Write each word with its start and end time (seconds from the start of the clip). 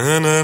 And 0.00 0.28
I 0.28 0.37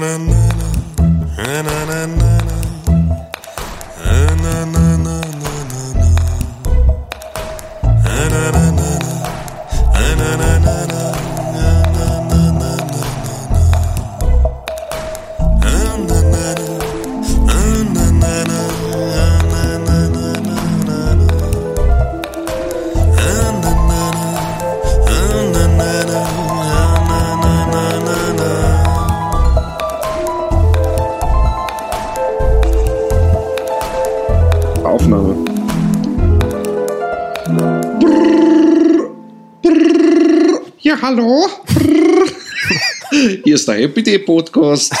Hier 43.55 43.59
ist 43.61 43.69
der 43.69 43.75
Happy 43.75 44.03
Day 44.03 44.19
Podcast. 44.19 44.93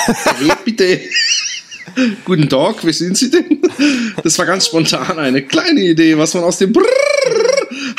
Happy 0.47 0.73
Day. 0.73 1.09
Guten 2.23 2.47
Tag, 2.47 2.85
wie 2.85 2.93
sind 2.93 3.17
Sie 3.17 3.29
denn? 3.29 3.61
Das 4.23 4.39
war 4.39 4.45
ganz 4.45 4.67
spontan 4.67 5.19
eine 5.19 5.41
kleine 5.41 5.81
Idee, 5.81 6.17
was 6.17 6.33
man 6.35 6.45
aus 6.45 6.59
dem 6.59 6.73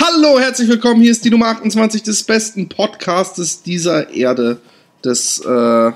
Hallo, 0.00 0.40
herzlich 0.40 0.66
willkommen. 0.70 1.02
Hier 1.02 1.10
ist 1.10 1.22
die 1.26 1.28
Nummer 1.28 1.48
28 1.48 2.04
des 2.04 2.22
besten 2.22 2.70
Podcastes 2.70 3.64
dieser 3.64 4.08
Erde. 4.14 4.58
Des 5.04 5.40
äh, 5.40 5.92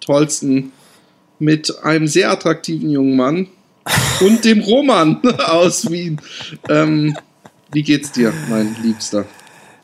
tollsten 0.00 0.72
mit 1.38 1.84
einem 1.84 2.06
sehr 2.06 2.30
attraktiven 2.30 2.88
jungen 2.88 3.14
Mann 3.14 3.48
und 4.20 4.42
dem 4.46 4.60
Roman 4.60 5.20
aus 5.48 5.90
Wien. 5.90 6.18
Ähm, 6.70 7.14
wie 7.72 7.82
geht's 7.82 8.10
dir, 8.10 8.32
mein 8.48 8.74
Liebster? 8.82 9.26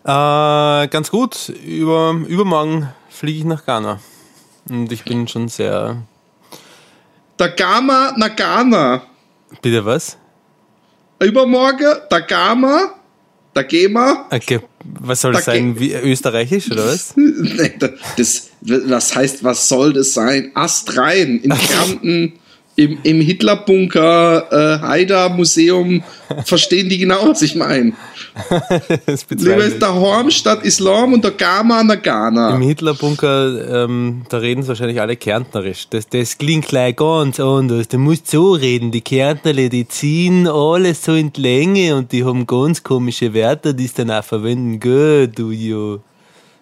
Äh, 0.03 0.89
ganz 0.89 1.11
gut. 1.11 1.51
Über, 1.51 2.19
übermorgen 2.27 2.89
fliege 3.19 3.41
ich 3.41 3.45
nach 3.45 3.67
Ghana. 3.67 4.01
Und 4.71 4.93
ich 4.93 5.05
bin 5.05 5.27
schon 5.27 5.49
sehr. 5.49 6.03
Der 7.39 7.49
Gama 7.51 8.15
na 8.17 8.29
Ghana. 8.29 9.03
Bitte 9.61 9.85
was? 9.85 10.17
Übermorgen, 11.21 11.97
der 12.11 12.21
Gama, 12.21 12.95
der 13.57 13.65
Gema. 13.65 14.27
Okay, 14.31 14.61
was 14.85 15.21
soll 15.21 15.33
das 15.33 15.47
Da 15.47 15.53
sein? 15.53 15.79
Wie, 15.81 15.93
österreichisch 15.93 16.71
oder 16.71 16.87
was? 16.87 17.15
Nee, 17.17 17.73
das, 18.17 18.51
das 18.61 19.17
heißt, 19.17 19.43
was 19.43 19.69
soll 19.69 19.93
das 19.93 20.13
sein? 20.13 20.53
Ast 20.55 20.97
rein 20.97 21.41
in 21.43 21.51
Kärnten. 21.51 22.39
Im, 22.77 23.01
im 23.03 23.21
Hitlerbunker, 23.21 24.53
äh, 24.53 24.81
Haida 24.81 25.29
Museum, 25.31 26.05
verstehen 26.45 26.89
die 26.89 26.99
genau, 26.99 27.29
was 27.29 27.43
ich 27.43 27.57
meine. 27.57 27.95
Lieber 29.31 29.65
ist 29.65 29.81
der 29.81 29.95
Horm 29.95 30.31
statt 30.31 30.63
Islam 30.63 31.13
und 31.13 31.25
der 31.25 31.33
Gama 31.33 31.83
na 31.83 31.95
Ghana. 31.95 32.55
Im 32.55 32.63
Hitlerbunker, 32.63 33.85
ähm, 33.85 34.23
da 34.29 34.39
reden 34.39 34.63
sie 34.63 34.69
wahrscheinlich 34.69 35.01
alle 35.01 35.17
Kärntnerisch. 35.17 35.89
Das, 35.91 36.09
das 36.09 36.39
klingt 36.39 36.69
gleich 36.69 36.97
ganz 36.97 37.41
anders. 37.41 37.89
Du 37.89 37.99
musst 37.99 38.31
so 38.31 38.53
reden. 38.53 38.91
Die 38.91 39.01
Kärntnerle, 39.01 39.69
die 39.69 39.87
ziehen 39.89 40.47
alles 40.47 41.05
so 41.05 41.15
in 41.15 41.33
die 41.33 41.41
Länge 41.41 41.97
und 41.97 42.13
die 42.13 42.25
haben 42.25 42.47
ganz 42.47 42.83
komische 42.83 43.35
Wörter, 43.35 43.73
die 43.73 43.87
sie 43.87 43.95
dann 43.97 44.11
auch 44.11 44.25
verwenden. 44.25 44.81
Gell, 44.81 45.29
du 45.29 45.51
jo. 45.51 46.01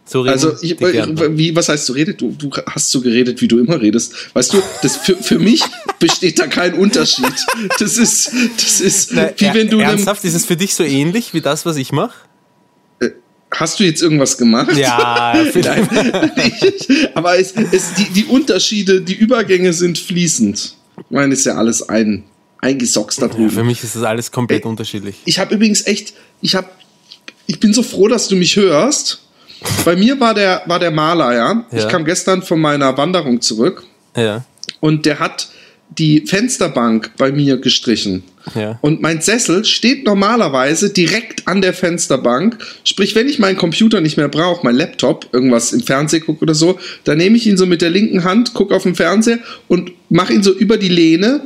So 0.09 0.21
reden 0.21 0.33
Also, 0.35 0.53
ich, 0.63 0.79
wie, 0.81 1.57
was 1.57 1.69
heißt 1.69 1.89
du 1.89 1.93
redet? 1.93 2.21
Du, 2.21 2.31
du 2.31 2.49
hast 2.71 2.91
so 2.91 3.01
geredet, 3.01 3.41
wie 3.41 3.49
du 3.49 3.59
immer 3.59 3.81
redest. 3.81 4.15
Weißt 4.35 4.53
du, 4.53 4.63
das 4.83 4.97
für, 4.97 5.17
für 5.17 5.39
mich 5.41 5.63
besteht 5.99 6.39
da 6.39 6.47
kein 6.47 6.75
Unterschied. 6.75 7.33
Das 7.81 7.97
ist, 7.99 8.31
das 8.57 8.81
ist 8.81 9.13
Na, 9.13 9.31
wie 9.37 9.53
wenn 9.53 9.69
du 9.69 9.81
ernsthaft, 9.81 10.25
ist 10.25 10.35
es 10.35 10.47
für 10.47 10.57
dich 10.57 10.75
so 10.77 10.85
ähnlich 10.85 11.35
wie 11.35 11.41
das, 11.41 11.67
was 11.67 11.77
ich 11.77 11.91
mache? 11.91 12.15
Hast 13.51 13.79
du 13.81 13.85
jetzt 13.85 14.03
irgendwas 14.03 14.39
gemacht? 14.39 14.77
Ja, 14.77 15.35
vielleicht. 15.53 15.91
Ich- 16.89 17.17
Aber 17.17 17.39
es, 17.39 17.55
es, 17.73 17.95
die, 17.95 18.11
die 18.11 18.25
Unterschiede, 18.27 19.01
die 19.01 19.15
Übergänge 19.15 19.73
sind 19.73 19.99
fließend. 19.99 20.75
Ich 20.99 21.05
meine, 21.11 21.33
ist 21.33 21.47
ja 21.47 21.55
alles 21.57 21.89
ein, 21.89 22.25
eingesockt 22.61 23.21
da 23.21 23.29
drüben. 23.29 23.51
Für 23.51 23.65
mich 23.65 23.83
ist 23.83 23.95
das 23.97 24.03
alles 24.03 24.31
komplett 24.31 24.65
Ey. 24.65 24.69
unterschiedlich. 24.69 25.17
ich 25.25 25.39
habe 25.39 25.55
übrigens 25.55 25.87
echt, 25.87 26.15
ich 26.43 26.55
habe, 26.55 26.69
ich 27.47 27.61
bin 27.61 27.73
so 27.73 27.83
froh, 27.83 28.09
dass 28.09 28.29
du 28.29 28.37
mich 28.37 28.57
hörst. 28.57 29.23
Bei 29.85 29.97
mir 29.97 30.19
war 30.21 30.35
der, 30.35 30.63
war 30.67 30.79
der 30.79 30.91
Maler, 30.91 31.35
ja. 31.35 31.65
Ich 31.73 31.83
Ja. 31.83 31.89
kam 31.89 32.05
gestern 32.05 32.43
von 32.43 32.61
meiner 32.61 32.97
Wanderung 32.97 33.41
zurück 33.41 33.85
Ja. 34.17 34.45
und 34.81 35.07
der 35.07 35.19
hat 35.19 35.49
die 35.99 36.27
Fensterbank 36.27 37.13
bei 37.17 37.31
mir 37.31 37.57
gestrichen. 37.59 38.25
Ja. 38.55 38.79
Und 38.83 39.01
mein 39.03 39.21
Sessel 39.23 39.65
steht 39.65 40.05
normalerweise 40.05 40.91
direkt 40.91 41.47
an 41.49 41.63
der 41.63 41.73
Fensterbank. 41.73 42.59
Sprich, 42.85 43.15
wenn 43.15 43.29
ich 43.29 43.39
meinen 43.39 43.57
Computer 43.57 44.01
nicht 44.01 44.17
mehr 44.17 44.29
brauche, 44.29 44.65
mein 44.65 44.75
Laptop, 44.77 45.29
irgendwas 45.33 45.73
im 45.73 45.81
Fernsehen 45.83 46.25
gucke 46.25 46.43
oder 46.43 46.55
so, 46.55 46.79
dann 47.05 47.19
nehme 47.19 47.37
ich 47.37 47.47
ihn 47.47 47.57
so 47.57 47.67
mit 47.67 47.83
der 47.83 47.91
linken 47.91 48.25
Hand, 48.25 48.53
gucke 48.53 48.75
auf 48.75 48.83
den 48.83 48.95
Fernseher 48.95 49.39
und 49.69 49.93
mache 50.11 50.33
ihn 50.33 50.43
so 50.43 50.53
über 50.53 50.77
die 50.77 50.89
Lehne. 50.89 51.43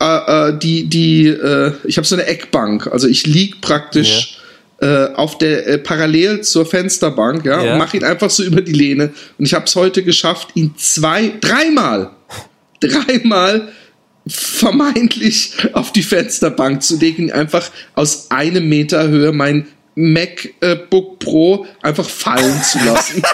Äh, 0.00 0.50
äh, 0.50 0.58
die, 0.58 0.84
die, 0.86 1.26
äh, 1.26 1.72
ich 1.84 1.96
habe 1.96 2.06
so 2.06 2.14
eine 2.14 2.26
Eckbank. 2.26 2.86
Also 2.86 3.08
ich 3.08 3.26
lieg 3.26 3.60
praktisch 3.60 4.37
äh, 4.80 5.06
auf 5.14 5.38
der 5.38 5.66
äh, 5.66 5.78
parallel 5.78 6.42
zur 6.42 6.64
Fensterbank, 6.66 7.44
ja, 7.44 7.62
Ja. 7.64 7.72
und 7.72 7.78
mache 7.78 7.96
ihn 7.96 8.04
einfach 8.04 8.30
so 8.30 8.42
über 8.44 8.60
die 8.60 8.72
Lehne. 8.72 9.12
Und 9.38 9.44
ich 9.44 9.54
habe 9.54 9.64
es 9.64 9.74
heute 9.74 10.02
geschafft, 10.04 10.50
ihn 10.54 10.74
zwei, 10.76 11.32
dreimal, 11.40 12.10
dreimal 12.80 13.68
vermeintlich 14.26 15.52
auf 15.72 15.92
die 15.92 16.02
Fensterbank 16.02 16.82
zu 16.82 16.98
legen, 16.98 17.32
einfach 17.32 17.70
aus 17.94 18.30
einem 18.30 18.68
Meter 18.68 19.08
Höhe 19.08 19.32
mein 19.32 19.66
MacBook 19.94 21.18
Pro 21.18 21.66
einfach 21.82 22.08
fallen 22.08 22.62
zu 22.62 22.78
lassen. 22.84 23.22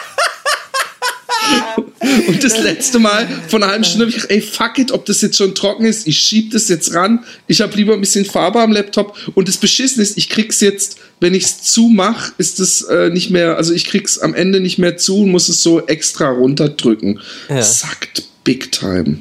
Und 2.29 2.45
das 2.45 2.63
letzte 2.63 2.99
Mal 2.99 3.27
von 3.49 3.63
einer 3.63 3.73
halben 3.73 3.85
Stunde 3.85 4.07
habe 4.07 4.11
ich 4.11 4.17
gedacht, 4.17 4.31
ey, 4.31 4.41
fuck 4.41 4.79
it, 4.79 4.93
ob 4.93 5.07
das 5.07 5.21
jetzt 5.23 5.37
schon 5.37 5.55
trocken 5.55 5.87
ist, 5.87 6.07
ich 6.07 6.19
schieb 6.19 6.53
das 6.53 6.69
jetzt 6.69 6.95
ran. 6.95 7.25
Ich 7.47 7.61
habe 7.61 7.75
lieber 7.77 7.95
ein 7.95 8.01
bisschen 8.01 8.25
Farbe 8.25 8.61
am 8.61 8.73
Laptop. 8.73 9.17
Und 9.35 9.49
das 9.49 9.57
Beschissen 9.57 10.03
ist, 10.03 10.19
ich 10.19 10.29
krieg's 10.29 10.61
jetzt, 10.61 10.99
wenn 11.21 11.35
ich's 11.35 11.63
zumache, 11.63 12.33
ist 12.39 12.61
es 12.61 12.83
äh, 12.83 13.11
nicht 13.11 13.31
mehr, 13.31 13.57
also 13.57 13.73
ich 13.73 13.85
krieg's 13.87 14.19
am 14.19 14.35
Ende 14.35 14.61
nicht 14.61 14.79
mehr 14.79 14.97
zu 14.97 15.23
und 15.23 15.31
muss 15.31 15.49
es 15.49 15.63
so 15.63 15.87
extra 15.87 16.29
runterdrücken. 16.31 17.21
Ja. 17.49 17.63
Sackt 17.63 18.25
big 18.45 18.71
time. 18.71 19.19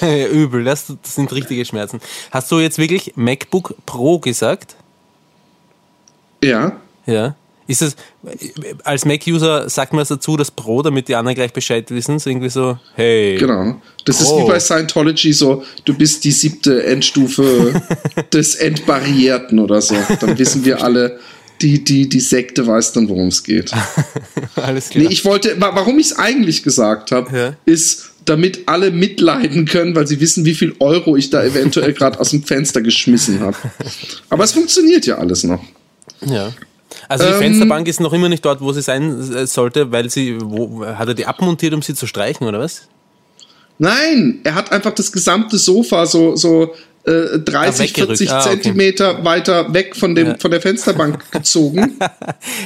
Übel, 0.32 0.64
das, 0.64 0.86
das 1.02 1.14
sind 1.14 1.32
richtige 1.32 1.64
Schmerzen. 1.64 2.00
Hast 2.30 2.50
du 2.50 2.60
jetzt 2.60 2.78
wirklich 2.78 3.12
MacBook 3.16 3.74
Pro 3.84 4.18
gesagt? 4.18 4.76
Ja. 6.42 6.80
Ja. 7.06 7.34
Ist 7.70 7.82
es, 7.82 7.94
als 8.84 9.04
Mac-User 9.04 9.68
sagt 9.70 9.92
man 9.92 10.02
es 10.02 10.08
dazu, 10.08 10.36
das 10.36 10.50
Pro, 10.50 10.82
damit 10.82 11.06
die 11.08 11.14
anderen 11.14 11.36
gleich 11.36 11.52
Bescheid 11.52 11.88
wissen, 11.90 12.18
so 12.18 12.28
irgendwie 12.28 12.48
so, 12.48 12.78
hey. 12.96 13.36
Genau. 13.38 13.80
Das 14.04 14.20
ist 14.20 14.26
Oh. 14.28 14.42
wie 14.44 14.48
bei 14.50 14.58
Scientology 14.58 15.32
so, 15.32 15.62
du 15.84 15.94
bist 15.94 16.24
die 16.24 16.32
siebte 16.32 16.82
Endstufe 16.84 17.80
des 18.32 18.56
Entbarrierten 18.56 19.60
oder 19.60 19.80
so. 19.80 19.94
Dann 20.20 20.36
wissen 20.38 20.64
wir 20.64 20.82
alle, 20.82 21.20
die, 21.62 21.84
die, 21.84 22.08
die 22.08 22.20
Sekte 22.20 22.66
weiß 22.66 22.92
dann, 22.94 23.08
worum 23.08 23.28
es 23.28 23.42
geht. 23.44 23.70
Alles 24.56 24.88
klar. 24.88 25.04
Nee, 25.04 25.10
ich 25.12 25.24
wollte, 25.24 25.60
wa- 25.60 25.70
warum 25.74 25.98
ich 25.98 26.06
es 26.06 26.18
eigentlich 26.18 26.62
gesagt 26.62 27.12
habe, 27.12 27.36
Ja. 27.38 27.56
ist, 27.66 28.06
damit 28.24 28.62
alle 28.66 28.90
mitleiden 28.90 29.64
können, 29.66 29.94
weil 29.94 30.06
sie 30.06 30.20
wissen, 30.20 30.44
wie 30.44 30.54
viel 30.54 30.74
Euro 30.80 31.16
ich 31.16 31.30
da 31.30 31.42
eventuell 31.44 31.92
gerade 31.94 32.18
aus 32.18 32.30
dem 32.30 32.42
Fenster 32.42 32.80
geschmissen 32.82 33.40
habe. 33.40 33.56
Aber 34.28 34.42
es 34.44 34.52
funktioniert 34.52 35.06
ja 35.06 35.18
alles 35.18 35.44
noch. 35.44 35.62
ja. 36.26 36.52
Also 37.08 37.24
die 37.24 37.32
Ähm, 37.32 37.38
Fensterbank 37.38 37.88
ist 37.88 38.00
noch 38.00 38.12
immer 38.12 38.28
nicht 38.28 38.44
dort, 38.44 38.60
wo 38.60 38.72
sie 38.72 38.82
sein 38.82 39.32
äh, 39.32 39.46
sollte, 39.46 39.92
weil 39.92 40.10
sie, 40.10 40.38
wo, 40.42 40.84
hat 40.84 41.08
er 41.08 41.14
die 41.14 41.26
abmontiert, 41.26 41.74
um 41.74 41.82
sie 41.82 41.94
zu 41.94 42.06
streichen, 42.06 42.46
oder 42.46 42.60
was? 42.60 42.88
Nein, 43.78 44.40
er 44.44 44.54
hat 44.54 44.72
einfach 44.72 44.92
das 44.92 45.10
gesamte 45.10 45.56
Sofa 45.56 46.04
so, 46.04 46.36
so 46.36 46.74
äh, 47.04 47.38
30, 47.38 47.46
Ah, 47.54 47.78
weggerückt. 47.84 48.18
40 48.18 48.30
Ah, 48.30 48.40
okay. 48.40 48.50
Zentimeter 48.50 49.24
weiter 49.24 49.72
weg 49.72 49.96
von, 49.96 50.14
dem, 50.14 50.38
von 50.38 50.50
der 50.50 50.60
Fensterbank 50.60 51.18
gezogen. 51.32 51.98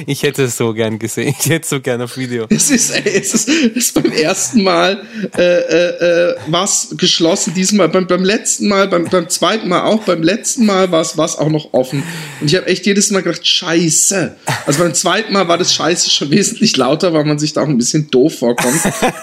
Ich 0.07 0.23
hätte 0.23 0.45
es 0.45 0.57
so 0.57 0.73
gern 0.73 0.99
gesehen. 0.99 1.35
Ich 1.39 1.47
hätte 1.49 1.63
es 1.63 1.71
so 1.71 1.81
gern 1.81 2.01
auf 2.03 2.17
Video. 2.17 2.47
Es 2.51 2.71
ist, 2.71 2.91
ey, 2.91 3.03
es 3.21 3.33
ist, 3.35 3.49
es 3.49 3.77
ist 3.77 3.95
beim 3.95 4.11
ersten 4.13 4.63
Mal 4.63 5.03
äh, 5.37 5.43
äh, 5.43 6.31
äh, 6.33 6.37
was 6.49 6.95
geschlossen, 6.97 7.55
diesmal 7.55 7.89
beim, 7.89 8.07
beim 8.07 8.25
letzten 8.25 8.69
Mal, 8.69 8.89
beim, 8.89 9.05
beim 9.05 9.29
zweiten 9.29 9.69
Mal 9.69 9.83
auch, 9.83 10.03
beim 10.05 10.23
letzten 10.23 10.67
Mal 10.67 10.91
war 10.91 11.01
es 11.03 11.17
auch 11.19 11.49
noch 11.51 11.73
offen. 11.73 12.03
Und 12.41 12.51
ich 12.51 12.57
habe 12.57 12.67
echt 12.67 12.87
jedes 12.87 13.11
Mal 13.11 13.23
gedacht, 13.23 13.47
scheiße. 13.47 14.35
Also 14.67 14.83
beim 14.83 14.95
zweiten 14.95 15.33
Mal 15.33 15.47
war 15.49 15.59
das 15.59 15.73
Scheiße 15.75 16.11
schon 16.11 16.31
wesentlich 16.31 16.77
lauter, 16.77 17.13
weil 17.13 17.25
man 17.25 17.39
sich 17.39 17.53
da 17.53 17.63
auch 17.63 17.69
ein 17.69 17.79
bisschen 17.79 18.11
doof 18.11 18.39
vorkommt. 18.39 18.81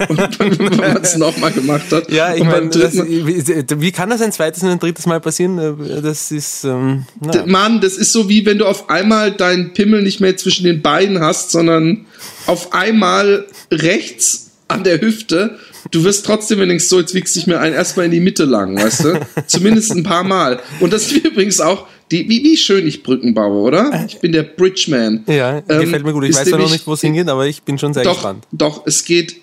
Und 0.08 0.40
wenn 0.60 0.78
man 0.78 1.02
es 1.02 1.18
nochmal 1.18 1.52
gemacht 1.52 1.92
hat. 1.92 2.10
Ja, 2.12 2.34
ich 2.34 2.44
meine, 2.44 2.72
wie 2.72 3.92
kann 3.92 4.10
das 4.10 4.22
ein 4.22 4.31
zweites 4.31 4.63
und 4.63 4.69
ein 4.69 4.80
drittes 4.80 5.00
Mal 5.06 5.19
passieren? 5.19 5.57
Äh, 5.57 6.01
Das 6.01 6.31
ist, 6.31 6.63
ähm, 6.63 7.06
na. 7.19 7.45
Mann, 7.45 7.81
das 7.81 7.98
ist 7.98 8.12
so 8.12 8.30
wie 8.30 8.45
wenn 8.45 8.57
du 8.57 8.65
auf 8.65 8.89
einmal 8.89 9.31
deinen 9.31 9.74
Pimmel 9.74 10.01
nicht 10.01 10.19
mehr 10.19 10.38
zwischen 10.38 10.65
den 10.65 10.81
Beinen 10.81 11.19
hast, 11.19 11.51
sondern 11.51 12.06
auf 12.48 12.74
einmal 12.74 13.45
rechts 13.71 14.51
an 14.68 14.83
der 14.83 15.01
Hüfte. 15.01 15.57
Du 15.89 16.03
wirst 16.03 16.25
trotzdem, 16.25 16.59
wenn 16.59 16.68
du 16.68 16.74
denkst, 16.74 16.86
so, 16.86 17.00
jetzt 17.00 17.13
wichst 17.13 17.36
dich 17.36 17.48
mir 17.48 17.59
ein, 17.59 17.74
erstmal 17.74 18.06
in 18.06 18.12
die 18.12 18.19
Mitte 18.19 18.45
lang, 18.45 18.75
weißt 18.75 19.03
du? 19.03 19.27
Zumindest 19.48 19.92
ein 19.92 20.03
paar 20.03 20.24
Mal. 20.24 20.59
Und 20.80 20.94
das 20.94 21.12
ist 21.12 21.12
übrigens 21.25 21.59
auch, 21.59 21.88
die, 22.12 22.27
wie, 22.27 22.44
wie 22.44 22.57
schön 22.57 22.86
ich 22.88 23.03
Brücken 23.03 23.33
baue, 23.33 23.62
oder? 23.62 24.06
Ich 24.06 24.19
bin 24.19 24.31
der 24.31 24.44
Bridgeman. 24.44 25.24
Ja, 25.27 25.57
ähm, 25.69 25.81
gefällt 25.81 26.03
mir 26.03 26.13
gut. 26.13 26.25
Ich 26.25 26.36
weiß 26.36 26.50
ja 26.50 26.57
noch 26.57 26.71
nicht, 26.71 26.86
wo 26.86 26.94
es 26.94 27.01
hingeht, 27.01 27.27
aber 27.30 27.48
ich 27.48 27.63
bin 27.63 27.77
schon 27.77 27.94
sehr 27.94 28.03
doch, 28.03 28.15
gespannt. 28.15 28.45
Doch, 28.51 28.86
es 28.86 29.03
geht 29.06 29.38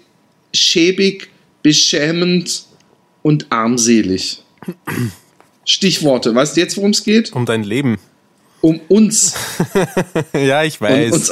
schäbig, 0.55 1.29
beschämend 1.63 2.65
und 3.23 3.47
armselig. 3.51 4.43
Stichworte. 5.69 6.35
Weißt 6.35 6.57
du 6.57 6.61
jetzt, 6.61 6.77
worum 6.79 6.91
es 6.91 7.05
geht? 7.05 7.33
Um 7.33 7.45
dein 7.45 7.63
Leben. 7.63 7.99
Um 8.63 8.81
uns. 8.89 9.35
ja, 10.33 10.65
ich 10.65 10.81
weiß. 10.81 11.13
Und, 11.13 11.13
uns 11.13 11.31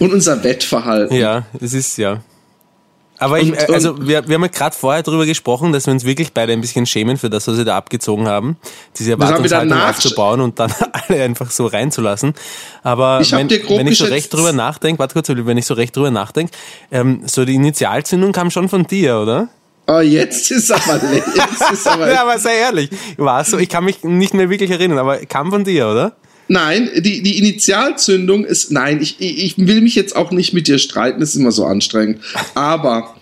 und 0.00 0.12
unser 0.12 0.44
Wettverhalten. 0.44 1.16
Ja, 1.16 1.46
es 1.60 1.72
ist 1.72 1.96
ja. 1.96 2.20
Aber 3.18 3.40
ich, 3.40 3.50
und, 3.50 3.70
also 3.70 3.98
wir, 4.06 4.28
wir 4.28 4.34
haben 4.34 4.42
ja 4.42 4.48
gerade 4.48 4.76
vorher 4.76 5.02
darüber 5.02 5.24
gesprochen, 5.24 5.72
dass 5.72 5.86
wir 5.86 5.92
uns 5.92 6.04
wirklich 6.04 6.32
beide 6.34 6.52
ein 6.52 6.60
bisschen 6.60 6.84
schämen 6.84 7.16
für 7.16 7.30
das, 7.30 7.48
was 7.48 7.56
wir 7.56 7.64
da 7.64 7.76
abgezogen 7.76 8.26
haben, 8.26 8.58
diese 8.98 9.12
Erwartungshaltung 9.12 9.78
aufzubauen 9.80 10.40
und 10.40 10.58
dann 10.58 10.70
alle 10.92 11.22
einfach 11.22 11.50
so 11.50 11.66
reinzulassen. 11.66 12.34
Aber 12.82 13.20
ich 13.22 13.32
wenn, 13.32 13.48
wenn 13.48 13.86
ich 13.86 13.96
so 13.96 14.04
recht 14.06 14.34
drüber 14.34 14.52
nachdenke, 14.52 14.98
warte 14.98 15.14
kurz, 15.14 15.28
wenn 15.28 15.56
ich 15.56 15.64
so 15.64 15.74
recht 15.74 15.96
drüber 15.96 16.10
nachdenke, 16.10 16.52
ähm, 16.90 17.22
so 17.24 17.44
die 17.44 17.54
Initialzündung 17.54 18.32
kam 18.32 18.50
schon 18.50 18.68
von 18.68 18.86
dir, 18.86 19.18
oder? 19.18 19.48
Oh, 19.88 20.00
jetzt 20.00 20.50
ist 20.50 20.72
aber, 20.72 21.00
jetzt 21.12 21.72
ist 21.72 21.86
aber. 21.86 22.10
ja, 22.10 22.22
aber 22.22 22.38
sei 22.38 22.56
ehrlich, 22.58 22.90
war 23.16 23.44
so, 23.44 23.58
ich 23.58 23.68
kann 23.68 23.84
mich 23.84 24.02
nicht 24.02 24.34
mehr 24.34 24.50
wirklich 24.50 24.70
erinnern, 24.70 24.98
aber 24.98 25.18
kam 25.18 25.50
von 25.50 25.64
dir, 25.64 25.88
oder? 25.88 26.16
Nein, 26.48 26.90
die, 26.96 27.22
die 27.22 27.38
Initialzündung 27.38 28.44
ist, 28.44 28.70
nein, 28.70 29.00
ich, 29.00 29.20
ich 29.20 29.58
will 29.58 29.80
mich 29.80 29.94
jetzt 29.94 30.14
auch 30.14 30.30
nicht 30.30 30.54
mit 30.54 30.68
dir 30.68 30.78
streiten, 30.78 31.20
das 31.20 31.30
ist 31.30 31.36
immer 31.36 31.52
so 31.52 31.64
anstrengend. 31.64 32.20
Aber 32.54 33.16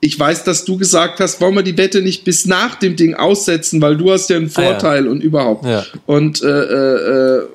ich 0.00 0.18
weiß, 0.18 0.44
dass 0.44 0.64
du 0.64 0.76
gesagt 0.76 1.20
hast, 1.20 1.40
wollen 1.40 1.54
wir 1.54 1.62
die 1.62 1.76
Wette 1.76 2.02
nicht 2.02 2.24
bis 2.24 2.46
nach 2.46 2.76
dem 2.76 2.96
Ding 2.96 3.14
aussetzen, 3.14 3.80
weil 3.80 3.96
du 3.96 4.12
hast 4.12 4.30
ja 4.30 4.36
einen 4.36 4.50
Vorteil 4.50 5.02
ah, 5.02 5.06
ja. 5.06 5.10
und 5.10 5.22
überhaupt. 5.22 5.64
Ja. 5.66 5.84
Und 6.06 6.42
äh, 6.42 6.46
äh, 6.46 7.46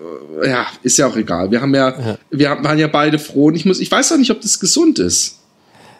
ja, 0.45 0.67
ist 0.83 0.97
ja 0.97 1.07
auch 1.07 1.15
egal. 1.15 1.51
Wir 1.51 1.61
haben 1.61 1.73
ja, 1.73 1.89
ja, 1.89 2.17
wir 2.31 2.49
waren 2.61 2.79
ja 2.79 2.87
beide 2.87 3.19
froh 3.19 3.45
und 3.45 3.55
ich 3.55 3.65
muss, 3.65 3.79
ich 3.79 3.91
weiß 3.91 4.11
auch 4.11 4.17
nicht, 4.17 4.31
ob 4.31 4.41
das 4.41 4.59
gesund 4.59 4.99
ist. 4.99 5.39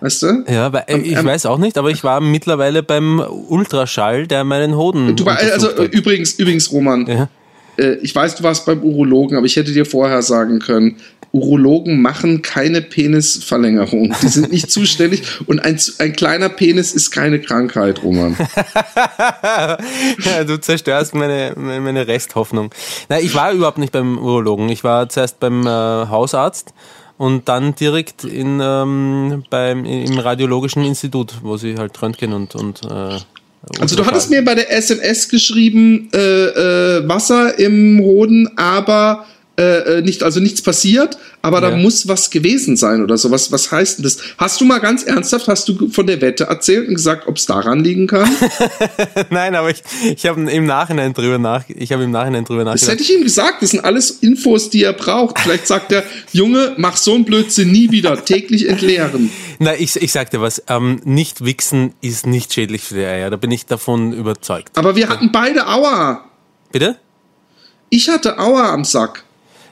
Weißt 0.04 0.22
du? 0.22 0.44
Ja, 0.50 0.74
weil, 0.74 0.84
ähm, 0.88 1.06
ich 1.06 1.16
ähm, 1.16 1.24
weiß 1.24 1.46
auch 1.46 1.58
nicht, 1.58 1.78
aber 1.78 1.90
ich 1.90 2.04
war 2.04 2.20
mittlerweile 2.20 2.84
beim 2.84 3.24
Ultraschall, 3.48 4.28
der 4.28 4.44
meinen 4.44 4.76
Hoden. 4.76 5.16
Du 5.16 5.26
war, 5.26 5.38
also 5.38 5.70
hat. 5.70 5.94
übrigens, 5.94 6.34
übrigens, 6.34 6.70
Roman, 6.74 7.08
ja 7.08 7.30
äh, 7.78 7.94
ich 8.02 8.14
weiß, 8.14 8.36
du 8.36 8.44
warst 8.44 8.66
beim 8.66 8.84
Urologen, 8.84 9.38
aber 9.38 9.46
ich 9.46 9.56
hätte 9.56 9.72
dir 9.72 9.86
vorher 9.86 10.22
sagen 10.22 10.60
können, 10.60 10.98
Urologen 11.32 12.02
machen 12.02 12.42
keine 12.42 12.82
Penisverlängerung. 12.82 14.14
Die 14.22 14.28
sind 14.28 14.52
nicht 14.52 14.70
zuständig 14.72 15.24
und 15.48 15.62
ein, 15.62 15.80
ein 16.00 16.14
kleiner 16.14 16.50
Penis 16.50 16.94
ist 16.94 17.10
keine 17.10 17.40
Krankheit, 17.40 18.04
Roman. 18.04 18.36
ja, 18.96 20.44
du 20.46 20.60
zerstörst 20.60 21.16
meine, 21.16 21.54
meine 21.56 22.08
Resthoffnung. 22.08 22.72
Nein, 23.08 23.24
ich 23.24 23.34
war 23.34 23.54
überhaupt 23.54 23.78
nicht 23.78 23.94
beim 23.94 24.18
Urologen. 24.18 24.68
Ich 24.68 24.84
war 24.84 25.08
zuerst 25.08 25.40
beim 25.40 25.66
äh, 25.66 25.70
Hausarzt 25.70 26.74
und 27.18 27.48
dann 27.48 27.76
direkt 27.76 28.24
in, 28.24 28.60
ähm, 28.62 29.44
beim, 29.50 29.86
im 29.86 30.18
Radiologischen 30.18 30.84
Institut, 30.84 31.36
wo 31.42 31.58
sie 31.58 31.78
halt 31.78 32.02
Röntgen 32.02 32.34
und, 32.34 32.56
und 32.56 32.82
äh, 32.86 33.20
also 33.80 33.96
du 33.96 34.06
hattest 34.06 34.30
mir 34.30 34.44
bei 34.44 34.56
der 34.56 34.72
SMS 34.72 35.30
geschrieben, 35.30 36.10
äh, 36.14 36.18
äh, 36.18 37.08
Wasser 37.08 37.58
im 37.58 38.00
Hoden, 38.02 38.50
aber 38.58 39.26
äh, 39.56 40.00
äh, 40.00 40.02
nicht, 40.02 40.24
also 40.24 40.40
nichts 40.40 40.64
passiert, 40.64 41.20
aber 41.44 41.62
ja. 41.62 41.70
da 41.70 41.78
muss 41.78 42.08
was 42.08 42.32
gewesen 42.32 42.76
sein 42.76 43.04
oder 43.04 43.20
so. 43.20 43.30
Was, 43.30 43.52
was 43.52 43.72
heißt 43.72 44.00
denn 44.00 44.04
das? 44.04 44.18
Hast 44.40 44.60
du 44.60 44.66
mal 44.66 44.80
ganz 44.80 45.04
ernsthaft, 45.04 45.48
hast 45.48 45.70
du 45.70 45.90
von 45.90 46.08
der 46.08 46.22
Wette 46.22 46.46
erzählt 46.46 46.88
und 46.88 46.96
gesagt, 46.96 47.28
ob 47.28 47.38
es 47.38 47.46
daran 47.46 47.84
liegen 47.84 48.08
kann? 48.08 48.28
Nein, 49.30 49.54
aber 49.54 49.70
ich, 49.70 49.84
ich 50.16 50.26
habe 50.26 50.50
im 50.50 50.66
Nachhinein 50.66 51.14
drüber 51.14 51.38
nach, 51.38 51.66
ich 51.68 51.92
habe 51.92 52.04
im 52.04 52.10
Nachhinein 52.10 52.46
drüber 52.46 52.64
nachgedacht. 52.64 52.82
Das 52.82 52.90
hätte 52.90 53.04
ich 53.04 53.14
ihm 53.14 53.22
gesagt, 53.22 53.62
das 53.62 53.70
sind 53.70 53.86
alles 53.86 54.10
Infos, 54.10 54.72
die 54.72 54.84
er 54.84 54.94
braucht. 54.94 55.38
Vielleicht 55.38 55.68
sagt 55.68 55.92
er, 55.92 56.04
Junge, 56.32 56.74
mach 56.78 56.98
so 56.98 57.14
einen 57.14 57.24
Blödsinn 57.24 57.72
nie 57.72 57.92
wieder, 57.92 58.26
täglich 58.26 58.68
entleeren. 58.68 59.30
Na, 59.60 59.76
ich, 59.76 59.96
ich 59.98 60.12
sag 60.12 60.32
dir 60.32 60.42
was, 60.42 60.64
ähm, 60.68 61.00
nicht 61.04 61.46
wichsen 61.46 61.94
ist 62.02 62.26
nicht 62.26 62.54
schädlich 62.54 62.82
für 62.82 62.96
die 62.96 63.06
Eier, 63.06 63.30
da 63.30 63.38
bin 63.38 63.52
ich 63.52 63.68
davon 63.68 64.14
überzeugt. 64.14 64.76
Aber 64.76 64.96
wir 64.96 65.10
hatten 65.10 65.32
beide 65.32 65.68
Aua. 65.68 66.26
Bitte? 66.72 66.98
Ich 67.92 68.10
hatte 68.10 68.40
Aua 68.40 68.74
am 68.74 68.84
Sack. 68.84 69.24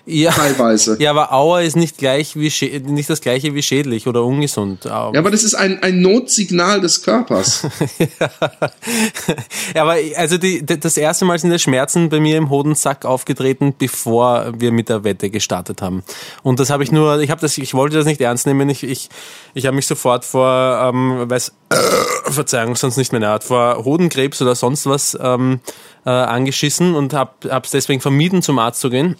Ja, 0.05 0.31
teilweise. 0.31 0.97
Ja, 0.99 1.11
aber 1.11 1.31
Aua 1.31 1.61
ist 1.61 1.75
nicht 1.75 1.97
gleich 1.97 2.35
wie 2.35 2.51
nicht 2.87 3.09
das 3.09 3.21
gleiche 3.21 3.53
wie 3.53 3.61
schädlich 3.61 4.07
oder 4.07 4.23
ungesund. 4.23 4.85
Ja, 4.85 5.11
aber 5.15 5.29
das 5.29 5.43
ist 5.43 5.53
ein, 5.53 5.81
ein 5.83 6.01
Notsignal 6.01 6.81
des 6.81 7.03
Körpers. 7.03 7.67
ja, 9.75 9.81
aber 9.83 9.95
also 10.15 10.37
die, 10.37 10.65
das 10.65 10.97
erste 10.97 11.25
Mal 11.25 11.37
sind 11.37 11.51
die 11.51 11.59
Schmerzen 11.59 12.09
bei 12.09 12.19
mir 12.19 12.37
im 12.37 12.49
Hodensack 12.49 13.05
aufgetreten, 13.05 13.75
bevor 13.77 14.53
wir 14.57 14.71
mit 14.71 14.89
der 14.89 15.03
Wette 15.03 15.29
gestartet 15.29 15.81
haben. 15.81 16.03
Und 16.41 16.59
das 16.59 16.69
habe 16.69 16.83
ich 16.83 16.91
nur, 16.91 17.19
ich 17.19 17.29
habe 17.29 17.41
das, 17.41 17.57
ich 17.57 17.73
wollte 17.73 17.97
das 17.97 18.05
nicht 18.05 18.21
ernst 18.21 18.47
nehmen. 18.47 18.69
Ich, 18.69 18.83
ich, 18.83 19.09
ich 19.53 19.65
habe 19.65 19.75
mich 19.75 19.87
sofort 19.87 20.25
vor, 20.25 20.91
ähm, 20.91 21.29
weiß, 21.29 21.53
äh, 21.69 21.75
Verzeihung, 22.31 22.75
sonst 22.75 22.97
nicht 22.97 23.13
mehr 23.13 23.27
Art, 23.29 23.43
vor 23.43 23.83
Hodenkrebs 23.83 24.41
oder 24.41 24.55
sonst 24.55 24.85
was 24.85 25.17
ähm, 25.21 25.59
äh, 26.05 26.09
angeschissen 26.09 26.95
und 26.95 27.13
habe 27.13 27.31
es 27.63 27.71
deswegen 27.71 28.01
vermieden, 28.01 28.41
zum 28.41 28.57
Arzt 28.59 28.81
zu 28.81 28.89
gehen. 28.89 29.15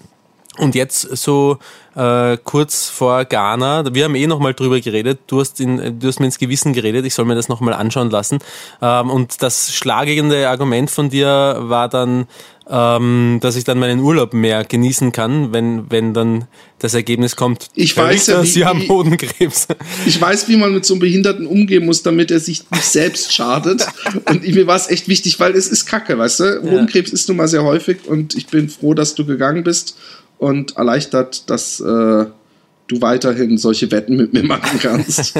Und 0.57 0.75
jetzt 0.75 1.01
so 1.15 1.59
äh, 1.95 2.38
kurz 2.44 2.89
vor 2.89 3.24
Ghana, 3.24 3.94
wir 3.94 4.03
haben 4.03 4.15
eh 4.15 4.27
nochmal 4.27 4.53
drüber 4.53 4.81
geredet, 4.81 5.19
du 5.27 5.39
hast, 5.39 5.62
in, 5.62 6.00
du 6.00 6.07
hast 6.09 6.19
mir 6.19 6.25
ins 6.25 6.39
Gewissen 6.39 6.74
geredet, 6.74 7.06
ich 7.06 7.13
soll 7.13 7.24
mir 7.24 7.36
das 7.36 7.48
nochmal 7.48 7.74
anschauen 7.74 8.09
lassen. 8.09 8.39
Ähm, 8.81 9.09
und 9.09 9.42
das 9.42 9.74
schlagende 9.74 10.50
Argument 10.50 10.92
von 10.92 11.09
dir 11.09 11.56
war 11.59 11.88
dann, 11.88 12.27
ähm, 12.69 13.39
dass 13.42 13.56
ich 13.56 13.63
dann 13.63 13.80
meinen 13.80 14.01
Urlaub 14.01 14.33
mehr 14.33 14.65
genießen 14.65 15.13
kann, 15.13 15.53
wenn, 15.53 15.89
wenn 15.89 16.13
dann 16.13 16.48
das 16.80 16.95
Ergebnis 16.95 17.38
kommt. 17.38 17.68
Ich 17.74 17.95
weiß 17.95 18.27
ja, 18.27 18.44
wie, 18.44 18.48
Sie 18.48 18.65
haben 18.65 18.88
Hodenkrebs. 18.89 19.68
Ich 20.06 20.19
weiß, 20.19 20.50
wie 20.50 20.57
man 20.57 20.74
mit 20.74 20.86
so 20.86 20.95
einem 20.95 21.00
Behinderten 21.00 21.48
umgehen 21.48 21.86
muss, 21.86 22.03
damit 22.03 22.30
er 22.30 22.42
sich 22.42 22.69
nicht 22.71 22.83
selbst 22.83 23.33
schadet. 23.33 23.86
Und 24.25 24.45
mir 24.45 24.68
war 24.68 24.75
es 24.75 24.89
echt 24.89 25.07
wichtig, 25.07 25.39
weil 25.39 25.53
es 25.53 25.68
ist 25.68 25.86
Kacke, 25.86 26.18
weißt 26.18 26.39
du? 26.42 26.62
Hodenkrebs 26.63 27.12
ja. 27.12 27.15
ist 27.15 27.30
nun 27.30 27.38
mal 27.38 27.48
sehr 27.48 27.63
häufig 27.63 28.00
und 28.07 28.36
ich 28.36 28.48
bin 28.48 28.69
froh, 28.69 28.94
dass 28.94 29.15
du 29.15 29.25
gegangen 29.25 29.63
bist 29.63 29.95
und 30.41 30.75
erleichtert, 30.75 31.51
dass 31.51 31.79
äh, 31.79 31.83
du 31.83 33.01
weiterhin 33.01 33.59
solche 33.59 33.91
Wetten 33.91 34.17
mit 34.17 34.33
mir 34.33 34.43
machen 34.43 34.79
kannst. 34.81 35.35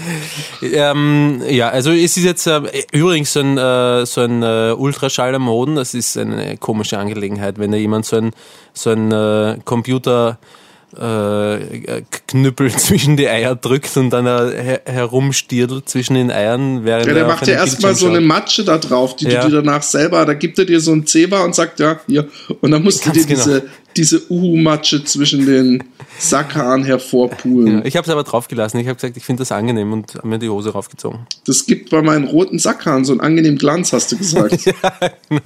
ähm, 0.62 1.40
ja, 1.48 1.68
also 1.68 1.92
es 1.92 2.16
ist 2.16 2.24
jetzt 2.24 2.48
äh, 2.48 2.60
übrigens 2.90 3.32
so 3.32 3.38
ein, 3.38 3.56
äh, 3.56 4.04
so 4.04 4.20
ein 4.20 4.42
äh, 4.42 4.74
Ultraschall 4.76 5.32
am 5.36 5.48
Hoden, 5.48 5.76
das 5.76 5.94
ist 5.94 6.18
eine 6.18 6.56
komische 6.56 6.98
Angelegenheit, 6.98 7.60
wenn 7.60 7.70
da 7.70 7.76
jemand 7.76 8.04
so 8.04 8.16
ein, 8.16 8.32
so 8.74 8.90
ein 8.90 9.12
äh, 9.12 9.58
Computer 9.64 10.40
äh, 10.96 12.02
Knüppel 12.26 12.70
zwischen 12.76 13.16
die 13.16 13.28
Eier 13.28 13.54
drückt 13.54 13.96
und 13.96 14.10
dann 14.10 14.26
her 14.26 14.82
herumstiert 14.84 15.88
zwischen 15.88 16.14
den 16.14 16.30
Eiern. 16.30 16.84
Während 16.84 17.06
ja, 17.06 17.14
der 17.14 17.26
macht 17.26 17.46
ja 17.46 17.54
erstmal 17.54 17.94
so 17.94 18.08
eine 18.08 18.20
Matsche 18.20 18.64
da 18.64 18.78
drauf, 18.78 19.16
die 19.16 19.26
ja. 19.26 19.42
du 19.42 19.48
dir 19.48 19.62
danach 19.62 19.82
selber, 19.82 20.26
da 20.26 20.34
gibt 20.34 20.58
er 20.58 20.64
dir 20.64 20.80
so 20.80 20.92
ein 20.92 21.06
Zebra 21.06 21.44
und 21.44 21.54
sagt, 21.54 21.80
ja, 21.80 22.00
hier. 22.06 22.28
Und 22.60 22.72
dann 22.72 22.82
musst 22.82 23.04
Ganz 23.04 23.16
du 23.16 23.26
dir 23.26 23.36
genau. 23.36 23.66
Diese, 23.96 24.30
Uhu-Matsche 24.30 25.04
zwischen 25.04 25.46
den 25.46 25.84
Sackhaaren 26.18 26.84
hervorpulen. 26.84 27.78
Ja, 27.78 27.84
ich 27.84 27.96
habe 27.96 28.04
es 28.04 28.10
aber 28.10 28.22
draufgelassen. 28.22 28.78
Ich 28.80 28.86
habe 28.86 28.96
gesagt, 28.96 29.16
ich 29.16 29.24
finde 29.24 29.40
das 29.40 29.52
angenehm 29.52 29.92
und 29.92 30.14
habe 30.14 30.28
mir 30.28 30.38
die 30.38 30.48
Hose 30.48 30.70
raufgezogen. 30.70 31.26
Das 31.46 31.66
gibt 31.66 31.90
bei 31.90 32.02
meinen 32.02 32.26
roten 32.26 32.58
Sackhaaren 32.58 33.04
so 33.04 33.12
einen 33.12 33.20
angenehmen 33.20 33.58
Glanz, 33.58 33.92
hast 33.92 34.12
du 34.12 34.18
gesagt. 34.18 34.64
ja, 34.66 34.72
genau. 35.28 35.40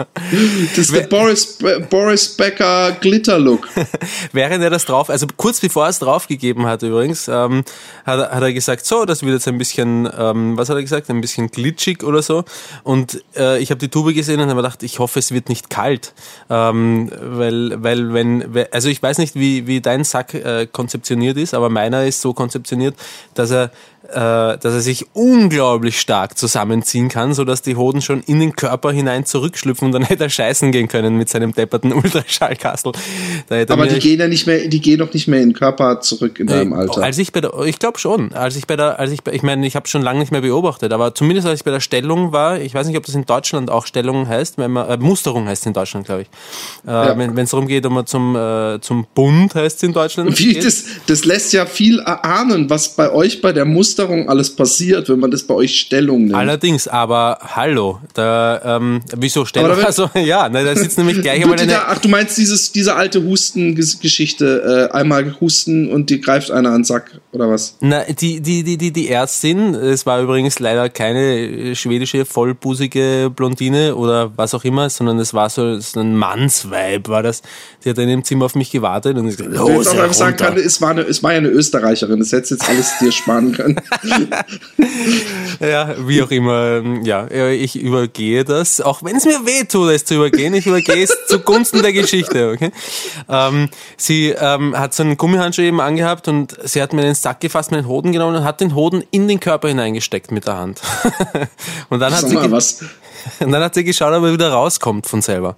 Das 0.71 0.79
ist 0.79 0.95
der 0.95 1.03
Boris, 1.03 1.59
Boris 1.88 2.29
Becker 2.37 2.93
Glitter-Look. 3.00 3.69
Während 4.33 4.62
er 4.62 4.71
das 4.71 4.85
drauf, 4.85 5.11
also 5.11 5.26
kurz 5.37 5.61
bevor 5.61 5.85
er 5.85 5.91
es 5.91 5.99
draufgegeben 5.99 6.67
hat 6.67 6.83
übrigens, 6.83 7.29
ähm, 7.29 7.65
hat, 8.05 8.31
hat, 8.31 8.43
er 8.43 8.53
gesagt, 8.53 8.87
so, 8.87 9.05
das 9.05 9.23
wird 9.23 9.35
jetzt 9.35 9.49
ein 9.49 9.59
bisschen, 9.59 10.09
ähm, 10.19 10.57
was 10.57 10.69
hat 10.69 10.76
er 10.76 10.83
gesagt, 10.83 11.09
ein 11.11 11.21
bisschen 11.21 11.50
glitschig 11.50 12.03
oder 12.03 12.23
so. 12.23 12.45
Und 12.83 13.23
äh, 13.37 13.59
ich 13.61 13.71
habe 13.71 13.79
die 13.79 13.88
Tube 13.88 14.15
gesehen 14.15 14.41
und 14.41 14.49
habe 14.49 14.62
gedacht, 14.62 14.83
ich 14.83 14.99
hoffe, 14.99 15.19
es 15.19 15.33
wird 15.33 15.49
nicht 15.49 15.71
kalt. 15.71 16.12
Ähm, 16.50 17.11
weil, 17.21 17.83
weil, 17.83 18.12
wenn, 18.12 18.36
also 18.71 18.88
ich 18.88 19.02
weiß 19.02 19.19
nicht, 19.19 19.35
wie, 19.35 19.66
wie 19.66 19.81
dein 19.81 20.05
Sack 20.05 20.35
äh, 20.35 20.66
konzeptioniert 20.66 21.37
ist, 21.37 21.55
aber 21.55 21.71
meiner 21.71 22.05
ist 22.05 22.21
so 22.21 22.33
konzeptioniert, 22.33 22.95
dass 23.35 23.50
er 23.50 23.71
dass 24.13 24.65
er 24.65 24.81
sich 24.81 25.07
unglaublich 25.13 26.01
stark 26.01 26.39
zusammenziehen 26.39 27.09
kann, 27.09 27.35
sodass 27.35 27.63
die 27.63 27.77
Hoden 27.77 28.01
schon 28.03 28.23
in 28.23 28.41
den 28.41 28.55
Körper 28.55 28.93
hinein 28.93 29.25
zurückschlüpfen 29.25 29.87
und 29.87 29.93
dann 29.93 30.03
hätte 30.09 30.25
er 30.25 30.31
scheißen 30.31 30.73
gehen 30.73 30.89
können 30.89 31.17
mit 31.17 31.29
seinem 31.29 31.53
depperten 31.53 31.93
Ultraschallkastel. 31.93 32.93
Aber 33.69 33.87
die 33.87 33.99
gehen 33.99 34.21
ja 34.21 34.29
nicht 34.29 34.47
mehr, 34.47 34.69
die 34.69 34.81
gehen 34.81 34.99
doch 34.99 35.13
nicht 35.13 35.29
mehr 35.29 35.41
in 35.41 35.51
den 35.51 35.55
Körper 35.55 36.01
zurück 36.01 36.39
in 36.39 36.47
deinem 36.47 36.73
Alter. 36.73 37.03
Als 37.03 37.19
ich 37.19 37.33
bei 37.33 37.41
der, 37.41 37.53
ich 37.65 37.79
glaube 37.79 37.99
schon, 37.99 38.33
als 38.33 38.57
ich 38.57 38.67
bei 38.67 38.77
der, 38.77 38.99
als 38.99 39.11
ich, 39.13 39.21
ich 39.31 39.43
meine, 39.43 39.67
ich 39.67 39.77
habe 39.77 39.89
schon 39.89 40.03
lange 40.03 40.21
nicht 40.21 40.33
mehr 40.33 40.41
beobachtet, 40.41 40.93
aber 40.93 41.15
zumindest 41.15 41.47
als 41.49 41.61
ich 41.61 41.65
bei 41.65 41.71
der 41.71 41.81
Stellung 41.81 42.33
war, 42.33 42.61
ich 42.61 42.75
weiß 42.75 42.87
nicht, 42.87 42.97
ob 42.97 43.07
das 43.07 43.15
in 43.15 43.25
Deutschland 43.25 43.71
auch 43.71 43.87
Stellung 43.87 44.29
heißt, 44.29 44.59
wenn 44.59 44.73
man, 44.73 44.89
äh, 44.89 44.97
Musterung 44.97 45.49
heißt 45.49 45.67
in 45.67 45.73
Deutschland, 45.73 46.07
glaube 46.07 46.23
ich. 46.23 46.29
Äh, 46.87 46.91
ja. 46.91 47.19
Wenn 47.19 47.39
es 47.39 47.51
darum 47.51 47.67
geht, 47.67 47.85
ob 47.87 47.93
man 47.93 48.07
zum, 48.07 48.37
äh, 48.37 48.81
zum 48.81 49.07
Bund 49.15 49.55
heißt 49.55 49.79
es 49.79 49.83
in 49.83 49.93
Deutschland. 49.93 50.39
Wie, 50.39 50.55
das, 50.55 50.85
das 51.07 51.25
lässt 51.25 51.53
ja 51.53 51.67
viel 51.67 51.99
erahnen, 52.01 52.71
was 52.71 52.95
bei 52.95 53.13
euch 53.13 53.41
bei 53.41 53.53
der 53.53 53.65
Musterung 53.65 53.96
Flüsterung 53.97 54.29
alles 54.29 54.55
passiert, 54.55 55.09
wenn 55.09 55.19
man 55.19 55.31
das 55.31 55.43
bei 55.43 55.55
euch 55.55 55.81
Stellung 55.81 56.25
nimmt. 56.25 56.35
Allerdings, 56.35 56.87
aber 56.87 57.38
hallo, 57.41 58.00
da, 58.15 58.76
ähm, 58.76 59.00
wieso 59.17 59.45
Stellung? 59.45 59.83
Also, 59.83 60.11
ja, 60.15 60.49
ne, 60.49 60.65
da 60.65 60.76
sitzt 60.76 60.99
nämlich 60.99 61.23
gleich 61.23 61.43
einmal 61.43 61.59
eine, 61.59 61.87
ach, 61.87 61.99
du 61.99 62.09
meinst 62.09 62.37
dieses, 62.37 62.73
diese 62.73 62.95
alte 62.95 63.23
Husten-Geschichte, 63.25 64.91
äh, 64.93 64.95
einmal 64.95 65.35
husten 65.41 65.91
und 65.91 66.11
dir 66.11 66.21
greift 66.21 66.50
einer 66.50 66.71
an 66.71 66.81
den 66.81 66.85
Sack, 66.85 67.21
oder 67.33 67.49
was? 67.49 67.76
Na, 67.81 68.05
die, 68.05 68.41
die, 68.41 68.62
die, 68.62 68.76
die, 68.76 68.93
die 68.93 69.09
Ärztin, 69.09 69.75
es 69.75 70.05
war 70.05 70.21
übrigens 70.21 70.59
leider 70.59 70.88
keine 70.91 71.21
äh, 71.21 71.75
schwedische, 71.75 72.25
vollbusige 72.26 73.31
Blondine 73.35 73.97
oder 73.97 74.33
was 74.37 74.53
auch 74.53 74.65
immer, 74.65 74.91
sondern 74.91 75.19
es 75.19 75.33
war 75.33 75.49
so, 75.49 75.79
so 75.81 76.00
ein 76.00 76.17
Mannsweib, 76.17 77.09
war 77.09 77.23
das. 77.23 77.43
Die 77.85 77.91
hat 77.91 77.99
in 77.99 78.09
dem 78.09 78.25
Zimmer 78.25 78.47
auf 78.47 78.55
mich 78.55 78.71
gewartet 78.71 79.17
und 79.17 79.29
ich 79.29 79.37
gesagt, 79.37 79.55
Ich 79.55 79.59
los, 79.59 79.87
auch 79.87 79.95
einfach 79.95 80.12
sagen 80.12 80.37
kann, 80.37 80.57
es 80.57 80.81
war, 80.81 80.91
eine, 80.91 81.03
es 81.03 81.23
war 81.23 81.33
ja 81.33 81.38
eine 81.38 81.49
Österreicherin, 81.49 82.19
das 82.19 82.33
hättest 82.33 82.50
jetzt 82.50 82.69
alles 82.69 82.99
dir 83.00 83.12
sparen 83.12 83.53
können. 83.53 83.81
Ja, 85.61 85.95
wie 86.07 86.23
auch 86.23 86.31
immer, 86.31 86.83
ja, 87.02 87.28
ich 87.49 87.76
übergehe 87.76 88.45
das, 88.45 88.81
auch 88.81 89.02
wenn 89.02 89.16
es 89.16 89.25
mir 89.25 89.47
weh 89.47 89.64
tut, 89.64 89.90
es 89.90 90.05
zu 90.05 90.14
übergehen, 90.14 90.55
ich 90.55 90.66
übergehe 90.66 91.02
es 91.02 91.16
zugunsten 91.28 91.83
der 91.83 91.93
Geschichte, 91.93 92.50
okay? 92.52 92.71
Ähm, 93.28 93.69
sie 93.97 94.31
ähm, 94.31 94.78
hat 94.78 94.95
so 94.95 95.02
einen 95.02 95.16
Gummihandschuh 95.16 95.62
eben 95.62 95.81
angehabt 95.81 96.28
und 96.28 96.57
sie 96.64 96.83
hat 96.83 96.93
mir 96.93 97.02
den 97.02 97.14
Sack 97.14 97.40
gefasst, 97.40 97.71
meinen 97.71 97.88
Hoden 97.88 98.12
genommen 98.12 98.37
und 98.37 98.45
hat 98.45 98.61
den 98.61 98.75
Hoden 98.75 99.05
in 99.11 99.28
den 99.28 99.40
Körper 99.40 99.69
hineingesteckt 99.69 100.31
mit 100.31 100.47
der 100.47 100.59
Hand. 100.59 100.83
und 101.88 102.00
dann 102.00 102.14
hat 102.14 102.28
sie 102.28 102.35
mal 102.35 102.50
was. 102.50 102.85
und 103.40 103.52
dann 103.52 103.62
hat 103.62 103.75
sie 103.75 103.85
geschaut, 103.85 104.12
ob 104.12 104.25
er 104.25 104.33
wieder 104.33 104.52
rauskommt 104.52 105.07
von 105.07 105.23
selber. 105.23 105.57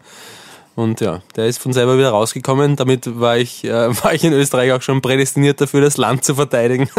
Und 0.79 1.01
ja, 1.01 1.23
der 1.35 1.47
ist 1.47 1.59
von 1.59 1.73
selber 1.73 1.99
wieder 1.99 2.11
rausgekommen. 2.11 2.77
Damit 2.77 3.19
war 3.19 3.37
ich, 3.37 3.65
äh, 3.65 3.71
war 4.05 4.15
ich 4.15 4.23
in 4.23 4.33
Österreich 4.33 4.71
auch 4.71 4.81
schon 4.81 5.03
prädestiniert 5.03 5.61
dafür, 5.61 5.81
das 5.81 5.97
Land 5.97 6.25
zu 6.25 6.37
verteidigen. 6.37 6.89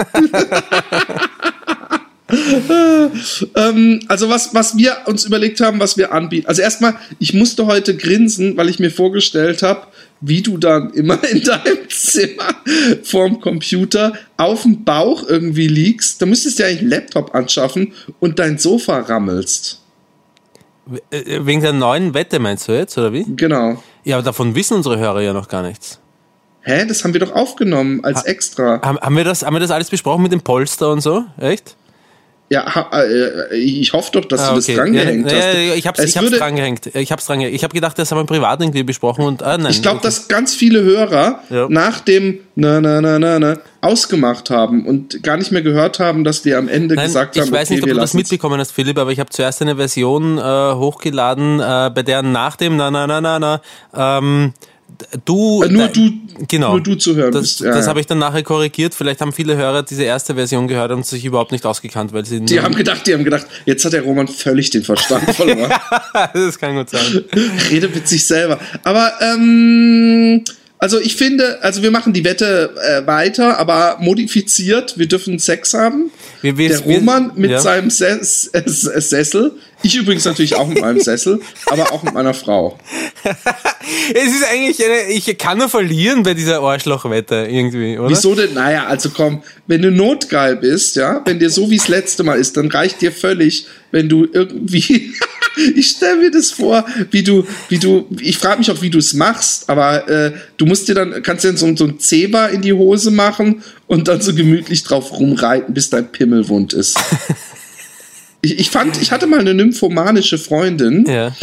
Ähm, 3.55 4.01
also 4.07 4.29
was, 4.29 4.53
was 4.53 4.77
wir 4.77 4.95
uns 5.07 5.25
überlegt 5.25 5.61
haben, 5.61 5.79
was 5.79 5.97
wir 5.97 6.13
anbieten. 6.13 6.45
Also 6.45 6.61
erstmal, 6.61 6.93
ich 7.17 7.33
musste 7.33 7.65
heute 7.65 7.97
grinsen, 7.97 8.55
weil 8.55 8.69
ich 8.69 8.77
mir 8.77 8.91
vorgestellt 8.91 9.63
habe, 9.63 9.87
wie 10.21 10.43
du 10.43 10.59
dann 10.59 10.93
immer 10.93 11.23
in 11.31 11.41
deinem 11.41 11.89
Zimmer 11.89 12.53
vorm 13.01 13.41
Computer 13.41 14.13
auf 14.37 14.61
dem 14.61 14.83
Bauch 14.83 15.27
irgendwie 15.27 15.67
liegst. 15.67 16.21
Da 16.21 16.27
müsstest 16.27 16.59
du 16.59 16.63
ja 16.63 16.69
eigentlich 16.69 16.81
einen 16.81 16.91
Laptop 16.91 17.33
anschaffen 17.33 17.93
und 18.19 18.37
dein 18.37 18.59
Sofa 18.59 18.99
rammelst. 18.99 19.79
Äh, 21.11 21.45
Wegen 21.45 21.61
der 21.61 21.73
neuen 21.73 22.13
Wette 22.13 22.39
meinst 22.39 22.67
du 22.67 22.71
jetzt, 22.73 22.97
oder 22.97 23.13
wie? 23.13 23.25
Genau. 23.35 23.81
Ja, 24.03 24.17
aber 24.17 24.23
davon 24.23 24.55
wissen 24.55 24.75
unsere 24.75 24.97
Hörer 24.97 25.21
ja 25.21 25.33
noch 25.33 25.47
gar 25.47 25.61
nichts. 25.61 25.99
Hä, 26.61 26.85
das 26.85 27.03
haben 27.03 27.13
wir 27.13 27.19
doch 27.19 27.31
aufgenommen 27.31 28.03
als 28.03 28.25
extra. 28.25 28.81
Haben, 28.81 28.99
haben, 28.99 29.15
wir 29.15 29.23
das, 29.23 29.43
haben 29.43 29.55
wir 29.55 29.59
das 29.59 29.71
alles 29.71 29.89
besprochen 29.89 30.23
mit 30.23 30.31
dem 30.31 30.41
Polster 30.41 30.91
und 30.91 31.01
so? 31.01 31.23
Echt? 31.39 31.75
Ja, 32.51 32.65
ha, 32.65 32.89
äh, 33.03 33.55
ich 33.55 33.93
hoffe 33.93 34.09
doch, 34.13 34.25
dass 34.25 34.41
Ah, 34.41 34.49
du 34.49 34.55
das 34.55 34.65
drangehängt 34.65 35.29
ja, 35.31 35.37
hast. 35.37 35.53
Ja, 35.53 35.73
ich 35.75 35.85
hab's, 35.85 35.99
Es 35.99 36.09
ich 36.09 36.17
hab's 36.17 36.25
würde- 36.25 36.37
drangehängt. 36.39 36.87
Ich 36.95 37.11
hab's 37.11 37.27
drangehängt. 37.27 37.55
Ich 37.55 37.63
habe 37.63 37.75
gedacht, 37.75 37.99
das 37.99 38.11
haben 38.11 38.17
wir 38.19 38.25
privat 38.25 38.59
irgendwie 38.59 38.81
besprochen 38.81 39.23
und 39.25 39.43
ah, 39.43 39.55
nein. 39.57 39.71
Ich 39.71 39.83
glaube, 39.83 39.97
okay. 39.97 40.07
dass 40.07 40.27
ganz 40.27 40.55
viele 40.55 40.81
Hörer 40.81 41.41
Ja. 41.51 41.67
nach 41.69 41.99
dem 41.99 42.39
na 42.55 42.81
na 42.81 43.01
na 43.01 43.19
na 43.19 43.37
na 43.37 43.57
ausgemacht 43.81 44.49
haben 44.49 44.85
und 44.87 45.21
gar 45.21 45.37
nicht 45.37 45.51
mehr 45.51 45.61
gehört 45.61 45.99
haben, 45.99 46.23
dass 46.23 46.43
wir 46.43 46.57
am 46.57 46.67
Ende 46.67 46.95
Nein, 46.95 47.05
gesagt 47.05 47.35
ich 47.35 47.41
haben, 47.43 47.51
weiß 47.51 47.67
okay, 47.67 47.75
nicht, 47.75 47.83
ob 47.83 47.89
du 47.89 47.95
das 47.95 48.13
mitbekommen 48.15 48.59
hast, 48.59 48.71
Philipp, 48.71 48.97
aber 48.97 49.11
ich 49.11 49.19
habe 49.19 49.29
zuerst 49.29 49.61
eine 49.61 49.75
Version 49.75 50.37
äh, 50.39 50.41
hochgeladen, 50.41 51.59
äh, 51.59 51.91
bei 51.93 52.01
der 52.03 52.23
nach 52.23 52.55
dem 52.55 52.77
Na 52.77 52.89
na 52.89 53.05
na 53.07 53.21
na 53.21 53.39
na 53.39 53.61
ähm, 53.95 54.53
du 55.25 55.63
Äh, 55.63 55.69
nur 55.69 55.87
du- 55.87 56.11
genau 56.47 56.71
nur 56.71 56.81
du 56.81 56.95
zu 56.95 57.15
hören 57.15 57.31
Das, 57.31 57.41
bist. 57.41 57.59
Ja, 57.61 57.71
das 57.71 57.85
ja. 57.85 57.89
habe 57.89 57.99
ich 57.99 58.05
dann 58.07 58.19
nachher 58.19 58.43
korrigiert. 58.43 58.93
Vielleicht 58.93 59.21
haben 59.21 59.31
viele 59.33 59.55
Hörer 59.57 59.83
diese 59.83 60.03
erste 60.03 60.35
Version 60.35 60.67
gehört 60.67 60.91
und 60.91 61.05
sich 61.05 61.23
überhaupt 61.25 61.51
nicht 61.51 61.65
ausgekannt, 61.65 62.13
weil 62.13 62.25
sie 62.25 62.39
Die 62.41 62.59
haben 62.61 62.75
gedacht, 62.75 63.05
die 63.07 63.13
haben 63.13 63.23
gedacht, 63.23 63.45
jetzt 63.65 63.83
hat 63.85 63.93
der 63.93 64.01
Roman 64.03 64.27
völlig 64.27 64.69
den 64.69 64.83
Verstand 64.83 65.23
verloren. 65.35 65.71
das 66.33 66.57
kann 66.59 66.75
gut 66.75 66.89
sein. 66.89 67.23
Redet 67.69 67.93
mit 67.95 68.07
sich 68.07 68.25
selber. 68.25 68.59
Aber 68.83 69.13
ähm, 69.21 70.43
also 70.77 70.97
ich 70.99 71.15
finde, 71.17 71.61
also 71.61 71.83
wir 71.83 71.91
machen 71.91 72.13
die 72.13 72.23
Wette 72.23 72.73
äh, 72.81 73.05
weiter, 73.05 73.57
aber 73.59 73.97
modifiziert. 73.99 74.97
Wir 74.97 75.07
dürfen 75.07 75.37
Sex 75.39 75.73
haben. 75.73 76.09
Wir- 76.41 76.57
wir- 76.57 76.69
der 76.69 76.79
Roman 76.81 77.31
mit 77.35 77.51
ja. 77.51 77.59
seinem 77.59 77.89
Ses 77.89 78.49
Sessel. 78.65 79.51
Ich 79.81 79.95
übrigens 79.95 80.25
natürlich 80.25 80.55
auch 80.55 80.67
mit 80.67 80.81
meinem 80.81 80.99
Sessel, 80.99 81.41
aber 81.67 81.91
auch 81.91 82.03
mit 82.03 82.13
meiner 82.13 82.33
Frau. 82.33 82.77
Es 84.13 84.27
ist 84.27 84.43
eigentlich 84.51 84.83
eine, 84.83 85.11
ich 85.11 85.37
kann 85.37 85.57
nur 85.57 85.69
verlieren 85.69 86.21
bei 86.23 86.33
dieser 86.33 86.59
Arschlochwette 86.59 87.47
irgendwie, 87.49 87.97
oder? 87.97 88.09
Wieso 88.09 88.35
denn? 88.35 88.53
Naja, 88.53 88.85
also 88.85 89.09
komm, 89.09 89.41
wenn 89.67 89.81
du 89.81 89.91
notgeil 89.91 90.57
bist, 90.57 90.95
ja, 90.95 91.21
wenn 91.25 91.39
dir 91.39 91.49
so 91.49 91.69
wie 91.71 91.75
es 91.75 91.87
letzte 91.87 92.23
Mal 92.23 92.39
ist, 92.39 92.57
dann 92.57 92.67
reicht 92.69 93.01
dir 93.01 93.11
völlig, 93.11 93.65
wenn 93.91 94.09
du 94.09 94.27
irgendwie. 94.31 95.13
ich 95.75 95.89
stell 95.89 96.17
mir 96.17 96.31
das 96.31 96.51
vor, 96.51 96.85
wie 97.11 97.23
du, 97.23 97.45
wie 97.69 97.79
du, 97.79 98.07
ich 98.19 98.37
frage 98.37 98.59
mich 98.59 98.69
auch, 98.71 98.81
wie 98.81 98.89
du 98.89 98.99
es 98.99 99.13
machst, 99.13 99.69
aber 99.69 100.07
äh, 100.07 100.33
du 100.57 100.65
musst 100.65 100.87
dir 100.87 100.95
dann, 100.95 101.23
kannst 101.23 101.43
dir 101.43 101.49
dann 101.49 101.57
so, 101.57 101.75
so 101.75 101.85
ein 101.85 101.99
Zebra 101.99 102.47
in 102.47 102.61
die 102.61 102.73
Hose 102.73 103.11
machen 103.11 103.63
und 103.87 104.07
dann 104.07 104.21
so 104.21 104.33
gemütlich 104.33 104.83
drauf 104.83 105.11
rumreiten, 105.13 105.73
bis 105.73 105.89
dein 105.89 106.11
Pimmel 106.11 106.47
wund 106.47 106.73
ist. 106.73 106.99
ich, 108.41 108.59
ich 108.59 108.69
fand, 108.69 109.01
ich 109.01 109.11
hatte 109.11 109.27
mal 109.27 109.39
eine 109.39 109.53
nymphomanische 109.53 110.37
Freundin. 110.37 111.05
Ja. 111.07 111.35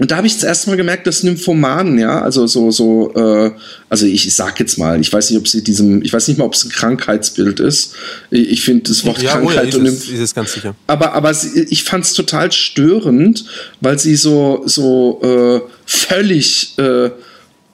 Und 0.00 0.10
da 0.10 0.16
habe 0.16 0.26
ich 0.26 0.38
zuerst 0.38 0.66
mal 0.66 0.76
gemerkt, 0.76 1.06
dass 1.06 1.22
Nymphomanen, 1.22 1.98
ja, 1.98 2.22
also 2.22 2.46
so, 2.46 2.70
so, 2.70 3.12
äh, 3.14 3.50
also 3.90 4.06
ich, 4.06 4.34
sag 4.34 4.58
jetzt 4.58 4.78
mal, 4.78 4.98
ich 4.98 5.12
weiß 5.12 5.30
nicht, 5.30 5.38
ob 5.38 5.46
sie 5.46 5.62
diesem, 5.62 6.02
ich 6.02 6.12
weiß 6.12 6.28
nicht 6.28 6.38
mal, 6.38 6.44
ob 6.46 6.54
es 6.54 6.64
ein 6.64 6.70
Krankheitsbild 6.70 7.60
ist. 7.60 7.94
Ich, 8.30 8.50
ich 8.50 8.64
finde 8.64 8.88
das 8.88 9.04
Wort 9.04 9.22
Ja, 9.22 9.40
oh 9.40 9.50
ja, 9.50 9.60
Krankheit 9.60 9.68
ist 9.68 9.74
und 9.76 9.86
ist 9.86 10.34
ganz 10.34 10.54
sicher. 10.54 10.74
aber, 10.86 11.12
aber 11.12 11.34
sie, 11.34 11.66
ich 11.68 11.84
fand 11.84 12.04
es 12.06 12.14
total 12.14 12.50
störend, 12.52 13.44
weil 13.80 13.98
sie 13.98 14.16
so, 14.16 14.62
so 14.64 15.20
äh, 15.22 15.60
völlig 15.84 16.76
äh, 16.78 17.10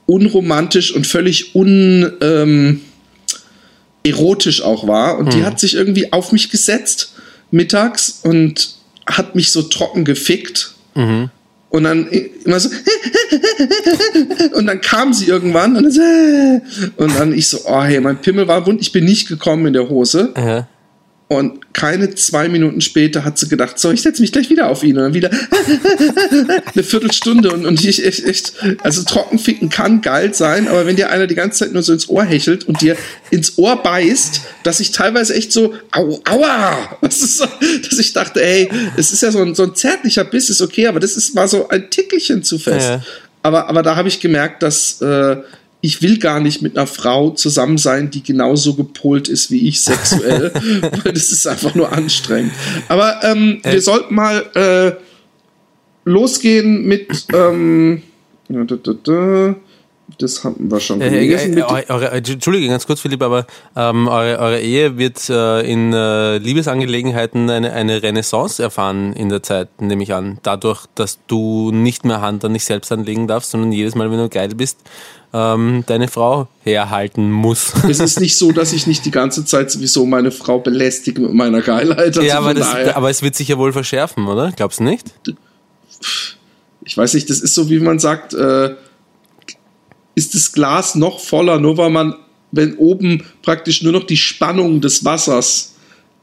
unromantisch 0.07 0.93
und 0.93 1.07
völlig 1.07 1.55
un, 1.55 2.13
ähm, 2.21 2.81
erotisch 4.03 4.61
auch 4.63 4.89
war. 4.89 5.19
Und 5.19 5.35
die 5.35 5.45
hat 5.45 5.61
sich 5.61 5.75
irgendwie 5.75 6.13
auf 6.13 6.33
mich 6.33 6.51
gesetzt 6.51 7.13
mittags 7.51 8.21
und 8.23 8.75
hat 9.07 9.35
mich 9.35 9.53
so 9.53 9.63
trocken 9.63 10.05
gefickt. 10.05 10.75
Und 11.71 11.85
dann 11.85 12.09
immer 12.09 12.61
so. 12.61 12.71
und 14.55 14.67
dann 14.67 14.81
kam 14.81 15.13
sie 15.13 15.27
irgendwann 15.27 15.77
und 15.77 15.83
dann, 15.85 15.93
so, 15.93 16.01
und 16.97 17.15
dann 17.19 17.35
ich 17.35 17.49
so, 17.49 17.59
oh 17.67 17.83
hey, 17.83 18.01
mein 18.01 18.21
Pimmel 18.23 18.49
war 18.49 18.67
wund, 18.67 18.81
ich 18.81 18.91
bin 18.91 19.05
nicht 19.05 19.29
gekommen 19.29 19.67
in 19.67 19.73
der 19.75 19.89
Hose. 19.89 20.33
Ja. 20.37 20.67
Und 21.29 21.75
keine 21.75 22.15
zwei 22.15 22.49
Minuten 22.49 22.81
später 22.81 23.23
hat 23.23 23.39
sie 23.39 23.49
gedacht, 23.49 23.79
so, 23.79 23.91
ich 23.91 24.01
setze 24.01 24.23
mich 24.23 24.33
gleich 24.33 24.49
wieder 24.49 24.71
auf 24.71 24.83
ihn. 24.83 24.97
Und 24.97 25.03
dann 25.03 25.15
wieder 25.15 25.31
eine 26.75 26.83
Viertelstunde. 26.83 27.53
Und, 27.53 27.67
und 27.67 27.85
ich 27.85 28.03
echt, 28.03 28.25
echt, 28.25 28.55
also 28.83 29.03
trockenficken 29.03 29.69
kann 29.69 30.01
geil 30.01 30.33
sein, 30.33 30.69
aber 30.69 30.87
wenn 30.87 30.97
dir 30.97 31.11
einer 31.11 31.27
die 31.27 31.35
ganze 31.35 31.59
Zeit 31.59 31.75
nur 31.75 31.83
so 31.83 31.93
ins 31.93 32.09
Ohr 32.09 32.25
hechelt 32.25 32.65
und 32.65 32.81
dir 32.81 32.97
ins 33.31 33.59
Ohr 33.59 33.83
beißt, 33.83 34.41
dass 34.63 34.81
ich 34.81 34.91
teilweise 34.91 35.35
echt 35.35 35.53
so, 35.53 35.75
au, 35.93 36.19
aua, 36.27 36.97
das 37.03 37.21
ist 37.21 37.37
so, 37.37 37.47
dass 37.89 37.99
ich 37.99 38.15
dachte, 38.15 38.43
ey, 38.43 38.71
es 38.97 39.13
ist 39.13 39.23
ja 39.23 39.31
so 39.31 39.43
ein, 39.43 39.55
so 39.55 39.65
ein 39.65 39.75
zärtlicher 39.75 40.25
Biss, 40.25 40.49
ist 40.49 40.63
okay, 40.63 40.87
aber 40.87 40.99
das 40.99 41.15
ist, 41.15 41.37
war 41.37 41.47
so 41.47 41.69
ein 41.69 41.91
Tickelchen 41.91 42.43
zu 42.43 42.59
fest. 42.59 42.89
Ja. 42.89 43.03
Aber, 43.43 43.69
aber 43.69 43.83
da 43.83 43.97
habe 43.97 44.09
ich 44.09 44.19
gemerkt, 44.21 44.63
dass 44.63 45.03
äh, 45.03 45.37
ich 45.81 46.03
will 46.03 46.19
gar 46.19 46.41
nicht 46.41 46.61
mit 46.61 46.77
einer 46.77 46.87
Frau 46.87 47.31
zusammen 47.31 47.79
sein, 47.79 48.11
die 48.11 48.23
genauso 48.23 48.75
gepolt 48.75 49.29
ist 49.29 49.51
wie 49.51 49.69
ich 49.69 49.81
sexuell, 49.81 50.53
weil 51.05 51.13
das 51.13 51.31
ist 51.31 51.47
einfach 51.47 51.75
nur 51.75 51.93
anstrengend. 51.93 52.53
Aber 52.89 53.21
ähm, 53.23 53.61
wir 53.63 53.81
sollten 53.81 54.15
mal 54.15 54.45
äh, 54.55 54.93
losgehen 56.05 56.85
mit 56.85 57.27
ähm. 57.33 58.03
Das 60.19 60.43
haben 60.43 60.71
wir 60.71 60.81
schon 60.81 61.01
Äh, 61.01 61.27
äh, 61.27 61.59
äh, 61.59 61.63
eure, 61.63 62.11
Entschuldige, 62.11 62.69
ganz 62.69 62.87
kurz, 62.87 63.01
Philipp, 63.01 63.23
aber 63.23 63.47
ähm, 63.77 64.09
eure, 64.09 64.39
eure 64.39 64.61
Ehe 64.61 64.97
wird 64.97 65.29
äh, 65.29 65.61
in 65.71 65.93
äh, 65.93 66.39
Liebesangelegenheiten 66.39 67.51
eine, 67.51 67.73
eine 67.73 68.03
Renaissance 68.03 68.63
erfahren 68.63 69.13
in 69.13 69.29
der 69.29 69.43
Zeit, 69.43 69.69
nehme 69.81 70.03
ich 70.03 70.15
an. 70.15 70.39
Dadurch, 70.43 70.87
dass 70.95 71.19
du 71.27 71.71
nicht 71.73 72.05
mehr 72.05 72.21
Hand 72.21 72.45
an 72.45 72.55
dich 72.55 72.65
selbst 72.65 72.91
anlegen 72.91 73.29
darfst, 73.29 73.51
sondern 73.51 73.71
jedes 73.71 73.95
Mal, 73.95 74.11
wenn 74.11 74.19
du 74.19 74.29
geil 74.31 74.49
bist, 74.49 74.79
ähm, 75.35 75.85
deine 75.87 76.09
Frau 76.09 76.49
herhalten 76.65 77.31
muss. 77.31 77.75
es 77.89 78.01
ist 78.01 78.21
nicht 78.21 78.39
so, 78.39 78.53
dass 78.53 78.73
ich 78.73 78.87
nicht 78.87 79.05
die 79.05 79.11
ganze 79.11 79.45
Zeit 79.45 79.71
sowieso 79.71 80.07
meine 80.07 80.31
Frau 80.31 80.59
belästige 80.59 81.21
mit 81.21 81.35
meiner 81.35 81.61
Geilheit. 81.61 82.17
Also 82.17 82.23
ja, 82.23 82.39
aber, 82.39 82.55
das, 82.55 82.75
aber 82.95 83.11
es 83.11 83.23
wird 83.23 83.35
sich 83.35 83.49
ja 83.49 83.59
wohl 83.59 83.73
verschärfen, 83.73 84.27
oder? 84.27 84.53
Glaubst 84.57 84.81
du 84.81 84.85
nicht? 84.85 85.13
ich 86.89 86.97
weiß 86.97 87.15
nicht, 87.15 87.29
das 87.29 87.41
ist 87.41 87.55
so, 87.55 87.69
wie 87.69 87.81
man 87.81 87.99
sagt, 87.99 88.33
äh, 88.33 88.75
ist 90.19 90.35
das 90.35 90.53
Glas 90.53 90.97
noch 90.97 91.21
voller, 91.21 91.61
nur 91.61 91.79
weil 91.79 91.91
man, 91.91 92.15
wenn 92.51 92.77
oben 92.77 93.25
praktisch 93.43 93.83
nur 93.83 93.93
noch 93.93 94.05
die 94.05 94.17
Spannung 94.17 94.81
des 94.81 95.05
Wassers 95.05 95.77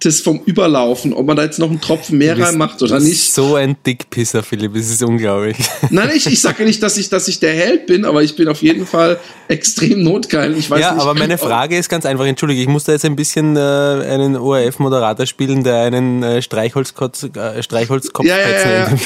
das 0.03 0.19
vom 0.19 0.41
Überlaufen, 0.45 1.13
ob 1.13 1.25
man 1.25 1.37
da 1.37 1.43
jetzt 1.43 1.57
noch 1.57 1.69
einen 1.69 1.79
Tropfen 1.79 2.17
mehr 2.17 2.37
reinmacht 2.37 2.81
oder 2.83 2.99
nicht. 2.99 3.33
So 3.33 3.55
ein 3.55 3.77
Dickpisser, 3.85 4.43
Philipp, 4.43 4.75
es 4.75 4.91
ist 4.91 5.01
unglaublich. 5.01 5.57
Nein, 5.89 6.11
ich, 6.13 6.27
ich 6.27 6.41
sage 6.41 6.65
nicht, 6.65 6.83
dass 6.83 6.97
ich, 6.97 7.09
dass 7.09 7.27
ich 7.27 7.39
der 7.39 7.53
Held 7.53 7.87
bin, 7.87 8.03
aber 8.03 8.21
ich 8.21 8.35
bin 8.35 8.47
auf 8.49 8.61
jeden 8.61 8.85
Fall 8.85 9.19
extrem 9.47 10.03
notgeil. 10.03 10.55
Ich 10.57 10.69
weiß 10.69 10.81
ja, 10.81 10.93
nicht, 10.93 11.01
aber 11.01 11.13
meine 11.13 11.37
Frage 11.37 11.77
ist 11.77 11.89
ganz 11.89 12.05
einfach, 12.05 12.25
entschuldige, 12.25 12.61
ich 12.61 12.67
muss 12.67 12.83
da 12.83 12.91
jetzt 12.91 13.05
ein 13.05 13.15
bisschen 13.15 13.55
äh, 13.55 13.59
einen 13.59 14.35
ORF-Moderator 14.35 15.25
spielen, 15.25 15.63
der 15.63 15.79
einen 15.81 16.21
äh, 16.21 16.41
Streichholzkopf, 16.41 17.23
äh, 17.35 17.63
Streichholzkopf 17.63 18.25
Ja, 18.25 18.37
ja, 18.37 18.49
ja, 18.49 18.89
ja. 18.89 18.97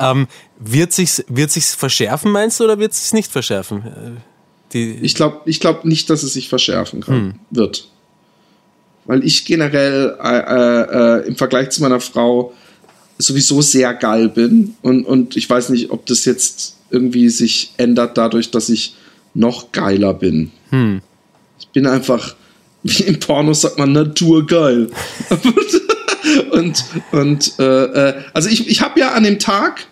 ähm, 0.10 0.26
wird 0.58 0.92
sich's, 0.92 1.24
wird 1.28 1.50
sich's 1.50 1.74
verschärfen, 1.74 2.32
meinst 2.32 2.58
du, 2.60 2.64
oder 2.64 2.78
wird 2.78 2.92
sich's 2.94 3.12
nicht 3.12 3.30
verschärfen? 3.30 3.82
Äh, 3.86 4.20
Die, 4.72 4.98
Ich 5.02 5.14
glaube 5.14 5.40
ich 5.46 5.60
glaub 5.60 5.84
nicht, 5.84 6.10
dass 6.10 6.22
es 6.22 6.32
sich 6.34 6.48
verschärfen 6.48 7.00
kann, 7.00 7.38
wird. 7.50 7.88
Weil 9.06 9.24
ich 9.24 9.44
generell 9.46 10.16
äh, 10.22 11.22
äh, 11.22 11.26
im 11.26 11.36
Vergleich 11.36 11.70
zu 11.70 11.80
meiner 11.80 12.00
Frau 12.00 12.52
sowieso 13.16 13.62
sehr 13.62 13.94
geil 13.94 14.28
bin. 14.28 14.76
Und, 14.82 15.04
und 15.04 15.36
ich 15.36 15.48
weiß 15.48 15.70
nicht, 15.70 15.90
ob 15.90 16.04
das 16.06 16.24
jetzt 16.26 16.76
irgendwie 16.90 17.28
sich 17.30 17.72
ändert 17.78 18.18
dadurch, 18.18 18.50
dass 18.50 18.68
ich 18.68 18.94
noch 19.34 19.72
geiler 19.72 20.12
bin. 20.12 20.50
Ich 21.58 21.68
bin 21.68 21.86
einfach, 21.86 22.34
wie 22.82 23.04
im 23.04 23.18
Porno 23.18 23.54
sagt 23.54 23.78
man, 23.78 23.92
naturgeil. 23.92 24.90
und 26.50 26.84
und 27.12 27.58
äh, 27.58 27.84
äh, 27.84 28.14
also 28.34 28.48
ich, 28.48 28.68
ich 28.68 28.82
habe 28.82 29.00
ja 29.00 29.12
an 29.12 29.22
dem 29.22 29.38
Tag, 29.38 29.86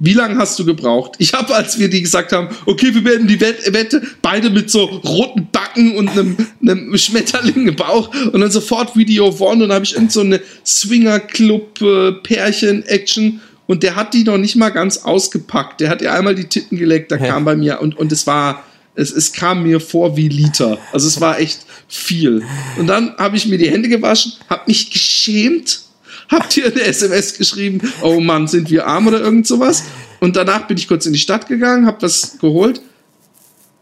wie 0.00 0.12
lange 0.12 0.38
hast 0.38 0.58
du 0.58 0.64
gebraucht? 0.64 1.12
Ich 1.18 1.32
habe, 1.34 1.54
als 1.54 1.78
wir 1.78 1.88
die 1.90 2.02
gesagt 2.02 2.32
haben, 2.32 2.48
okay, 2.66 2.94
wir 2.94 3.04
werden 3.04 3.26
die 3.26 3.40
Wett 3.40 3.72
Wette, 3.72 4.02
beide 4.22 4.50
mit 4.50 4.70
so 4.70 4.84
roten 4.84 5.48
Backen 5.50 5.96
und 5.96 6.08
einem, 6.10 6.36
einem 6.62 6.96
Schmetterling 6.96 7.66
im 7.68 7.76
Bauch 7.76 8.10
und 8.32 8.40
dann 8.40 8.50
sofort 8.50 8.96
Video 8.96 9.28
One 9.40 9.52
und 9.54 9.60
dann 9.60 9.72
habe 9.72 9.84
ich 9.84 9.94
irgend 9.94 10.12
so 10.12 10.20
eine 10.20 10.40
Swinger-Club-Pärchen-Action 10.64 13.40
und 13.66 13.82
der 13.82 13.96
hat 13.96 14.14
die 14.14 14.24
noch 14.24 14.38
nicht 14.38 14.56
mal 14.56 14.70
ganz 14.70 14.98
ausgepackt. 14.98 15.80
Der 15.80 15.90
hat 15.90 16.00
ihr 16.00 16.12
einmal 16.12 16.34
die 16.34 16.44
Titten 16.48 16.78
geleckt, 16.78 17.12
da 17.12 17.16
Ja. 17.16 17.26
kam 17.26 17.44
bei 17.44 17.56
mir 17.56 17.80
und, 17.80 17.96
und 17.98 18.12
es 18.12 18.26
war, 18.26 18.64
es, 18.94 19.10
es 19.10 19.32
kam 19.32 19.62
mir 19.64 19.80
vor 19.80 20.16
wie 20.16 20.28
Liter. 20.28 20.78
Also 20.92 21.06
es 21.06 21.20
war 21.20 21.38
echt 21.38 21.60
viel. 21.88 22.42
Und 22.78 22.86
dann 22.86 23.14
habe 23.18 23.36
ich 23.36 23.46
mir 23.46 23.58
die 23.58 23.70
Hände 23.70 23.88
gewaschen, 23.88 24.32
habe 24.48 24.62
mich 24.68 24.90
geschämt, 24.90 25.80
hab 26.28 26.48
dir 26.50 26.66
eine 26.66 26.82
SMS 26.82 27.36
geschrieben, 27.38 27.80
oh 28.02 28.20
Mann, 28.20 28.46
sind 28.48 28.70
wir 28.70 28.86
arm 28.86 29.06
oder 29.06 29.20
irgend 29.20 29.46
sowas. 29.46 29.84
Und 30.20 30.36
danach 30.36 30.66
bin 30.66 30.76
ich 30.76 30.88
kurz 30.88 31.06
in 31.06 31.12
die 31.12 31.18
Stadt 31.18 31.46
gegangen, 31.48 31.86
habe 31.86 32.02
was 32.02 32.38
geholt, 32.38 32.80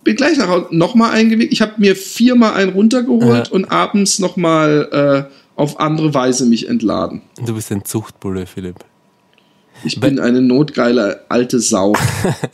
bin 0.04 0.16
gleich 0.16 0.38
nach 0.38 0.48
Hause 0.48 0.66
nochmal 0.70 1.10
eingewickt. 1.12 1.52
Ich 1.52 1.60
habe 1.62 1.72
mir 1.78 1.96
viermal 1.96 2.54
einen 2.54 2.72
runtergeholt 2.72 3.48
Ja. 3.48 3.52
und 3.52 3.64
abends 3.72 4.18
nochmal 4.18 5.28
äh, 5.28 5.34
auf 5.60 5.80
andere 5.80 6.14
Weise 6.14 6.46
mich 6.46 6.68
entladen. 6.68 7.22
du 7.44 7.54
bist 7.54 7.72
ein 7.72 7.84
Zuchtbulle, 7.84 8.46
Philipp. 8.46 8.76
Ich 9.84 10.00
bin 10.00 10.18
eine 10.18 10.40
notgeile 10.40 11.24
alte 11.28 11.60
Sau. 11.60 11.92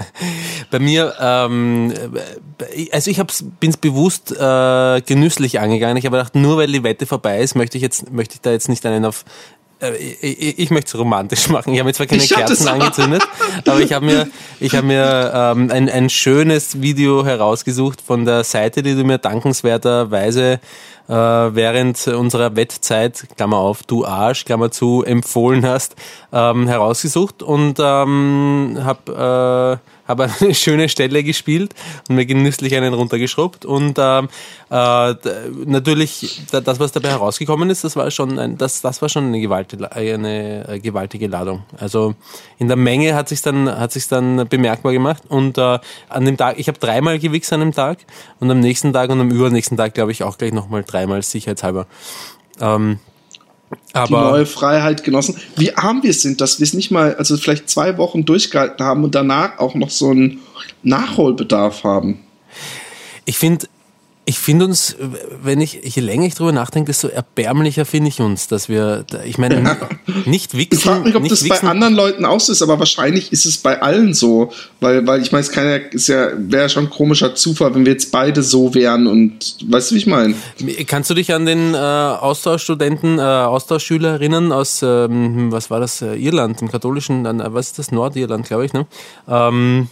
Bei 0.71 0.79
mir, 0.81 1.15
ähm, 1.21 1.93
äh, 2.77 2.89
also 2.91 3.11
ich 3.11 3.21
bin 3.61 3.71
es 3.71 3.77
bewusst 3.77 4.33
äh, 4.33 5.01
genüsslich 5.03 5.61
angegangen. 5.61 5.97
Ich 5.97 6.05
habe 6.05 6.17
gedacht, 6.17 6.35
nur 6.35 6.57
weil 6.57 6.71
die 6.73 6.83
Wette 6.83 7.07
vorbei 7.07 7.41
ist, 7.41 7.55
möchte 7.55 7.77
ich 7.77 7.83
jetzt, 7.83 8.11
möchte 8.13 8.35
ich 8.35 8.41
da 8.41 8.51
jetzt 8.51 8.69
nicht 8.69 8.85
einen 8.87 9.05
auf 9.05 9.25
äh, 9.25 9.62
ich, 9.91 10.59
ich 10.59 10.71
möchte 10.71 10.89
es 10.89 10.99
romantisch 10.99 11.49
machen. 11.49 11.73
Ich 11.73 11.79
habe 11.79 11.89
mir 11.89 11.95
zwar 11.95 12.07
keine 12.07 12.23
Ich 12.23 12.31
Kerzen 12.31 12.69
angezündet, 12.69 13.23
aber 13.67 13.81
ich 13.81 13.93
habe 13.93 14.05
mir, 14.05 14.29
ich 14.61 14.75
habe 14.75 14.87
mir 14.87 15.33
ähm, 15.35 15.71
ein, 15.71 15.89
ein 15.89 16.11
schönes 16.11 16.81
Video 16.81 17.25
herausgesucht 17.25 18.01
von 18.01 18.25
der 18.25 18.45
Seite, 18.45 18.83
die 18.83 18.95
du 18.95 19.05
mir 19.05 19.19
dankenswerterweise 19.19 20.61
äh, 21.09 21.13
während 21.13 22.07
unserer 22.07 22.57
Wettzeit, 22.57 23.27
Klammer 23.37 23.59
auf, 23.59 23.83
du 23.83 24.05
Arsch, 24.05 24.45
Klammer 24.45 24.71
zu, 24.71 25.03
empfohlen 25.05 25.67
hast, 25.67 25.97
ähm, 26.33 26.69
herausgesucht 26.69 27.43
und 27.43 27.79
ähm, 27.81 28.79
habe 28.83 29.81
äh, 29.83 30.02
hab 30.19 30.21
eine 30.43 30.55
schöne 30.55 30.89
Stelle 30.89 31.23
gespielt 31.23 31.75
und 32.09 32.17
mir 32.17 32.27
genüsslich 32.27 32.75
einen 32.75 32.95
runtergeschrubbt 32.95 33.65
und 33.65 33.99
ähm, 33.99 34.29
äh, 34.71 35.15
natürlich 35.67 36.43
da- 36.51 36.61
das, 36.61 36.79
was 36.81 36.93
dabei 36.93 37.11
herausgekommen 37.11 37.69
ist, 37.71 37.85
das 37.85 37.97
war 37.97 38.11
schon 38.11 38.39
ein, 38.39 38.59
das, 38.59 38.81
das 38.81 39.03
war 39.03 39.09
schon 39.09 39.25
eine 39.27 39.41
gewaltige, 39.41 39.91
eine 39.93 40.69
äh, 40.69 40.79
gewaltige 40.81 41.27
Ladung. 41.27 41.63
Also 41.79 42.15
in 42.59 42.69
der 42.69 42.77
Menge 42.77 43.15
hat 43.15 43.29
sich 43.29 43.43
dann 43.43 43.69
sich 43.91 44.09
dann 44.09 44.47
bemerkbar 44.49 44.93
gemacht 44.93 45.25
und 45.29 45.59
äh, 45.59 45.79
an 46.09 46.25
dem 46.25 46.37
Tag, 46.37 46.59
ich 46.59 46.69
habe 46.69 46.79
dreimal 46.79 47.19
gewichst 47.19 47.53
an 47.53 47.61
dem 47.61 47.73
Tag 47.73 47.99
und 48.41 48.51
am 48.51 48.61
nächsten 48.61 48.93
Tag 48.93 49.11
und 49.11 49.21
am 49.21 49.31
übernächsten 49.31 49.77
Tag 49.77 49.95
glaube 49.95 50.13
ich 50.13 50.23
auch 50.23 50.39
gleich 50.39 50.53
nochmal 50.53 50.85
dreimal 50.85 51.23
sicherheitshalber. 51.23 51.87
Ähm, 52.61 52.99
Die 53.73 53.95
aber 53.95 54.31
neue 54.31 54.47
Freiheit 54.47 55.05
genossen. 55.05 55.37
Wie 55.57 55.77
arm 55.77 56.03
wir 56.03 56.13
sind, 56.13 56.41
dass 56.41 56.61
wir 56.61 56.65
es 56.65 56.75
nicht 56.75 56.91
mal, 56.91 57.15
also 57.17 57.37
vielleicht 57.37 57.69
zwei 57.69 57.99
Wochen 57.99 58.25
durchgehalten 58.25 58.85
haben 58.85 59.05
und 59.05 59.15
danach 59.15 59.59
auch 59.59 59.75
noch 59.75 59.91
so 59.91 60.11
einen 60.11 60.41
Nachholbedarf 60.83 61.85
haben. 61.85 62.21
Ich 63.25 63.39
finde, 63.39 63.67
ich 64.25 64.39
finde 64.39 64.67
uns, 64.67 64.97
wenn 65.43 65.61
ich, 65.61 65.81
je 65.83 66.01
länger 66.01 66.27
ich 66.27 66.35
drüber 66.37 66.53
nachdenke, 66.53 66.87
desto 66.87 67.09
erbärmlicher 67.09 67.85
finde 67.85 68.09
ich 68.09 68.21
uns, 68.21 68.47
dass 68.47 68.69
wir, 68.69 69.05
ich 69.25 69.37
meine, 69.37 69.77
nicht 70.27 70.55
Ich 70.55 70.61
wichsen, 70.61 70.79
frage 70.79 71.05
mich, 71.05 71.17
ob 71.17 71.23
nicht 71.23 71.33
das 71.33 71.41
bei 71.41 71.57
wichsen, 71.57 71.67
anderen 71.67 71.95
Leuten 71.95 72.25
auch 72.25 72.39
so 72.39 72.53
ist, 72.53 72.63
aber 72.63 72.79
wahrscheinlich 72.79 73.33
ist 73.33 73.47
es 73.47 73.59
bei 73.59 73.83
allen 73.83 74.15
so. 74.15 74.53
Weil, 74.79 75.05
weil 75.09 75.23
ich 75.23 75.33
meine, 75.33 75.43
es 75.43 75.51
kann 75.51 75.65
ja, 75.67 75.77
ist 75.77 76.07
ja, 76.07 76.29
wäre 76.37 76.69
schon 76.69 76.85
ein 76.85 76.91
komischer 76.91 77.35
Zufall, 77.35 77.75
wenn 77.75 77.85
wir 77.85 77.93
jetzt 77.93 78.13
beide 78.13 78.45
so 78.45 78.75
wären 78.75 79.09
und 79.09 79.57
weißt 79.67 79.91
du, 79.91 79.95
wie 79.97 79.99
ich 79.99 80.07
meine? 80.07 80.35
Kannst 80.87 81.11
du 81.11 81.15
dich 81.15 81.35
an 81.35 81.45
den 81.45 81.75
äh, 81.75 81.77
Austauschstudenten, 81.77 83.19
äh, 83.19 83.23
Austauschschüler 83.23 84.11
erinnern 84.11 84.53
aus, 84.53 84.83
ähm, 84.85 85.51
was 85.51 85.69
war 85.69 85.81
das, 85.81 86.01
äh, 86.01 86.15
Irland, 86.15 86.63
im 86.63 86.71
katholischen, 86.71 87.27
äh, 87.27 87.53
was 87.53 87.69
ist 87.69 87.79
das, 87.81 87.91
Nordirland, 87.91 88.47
glaube 88.47 88.67
ich, 88.67 88.73
ne? 88.73 88.87
Ähm, 89.29 89.89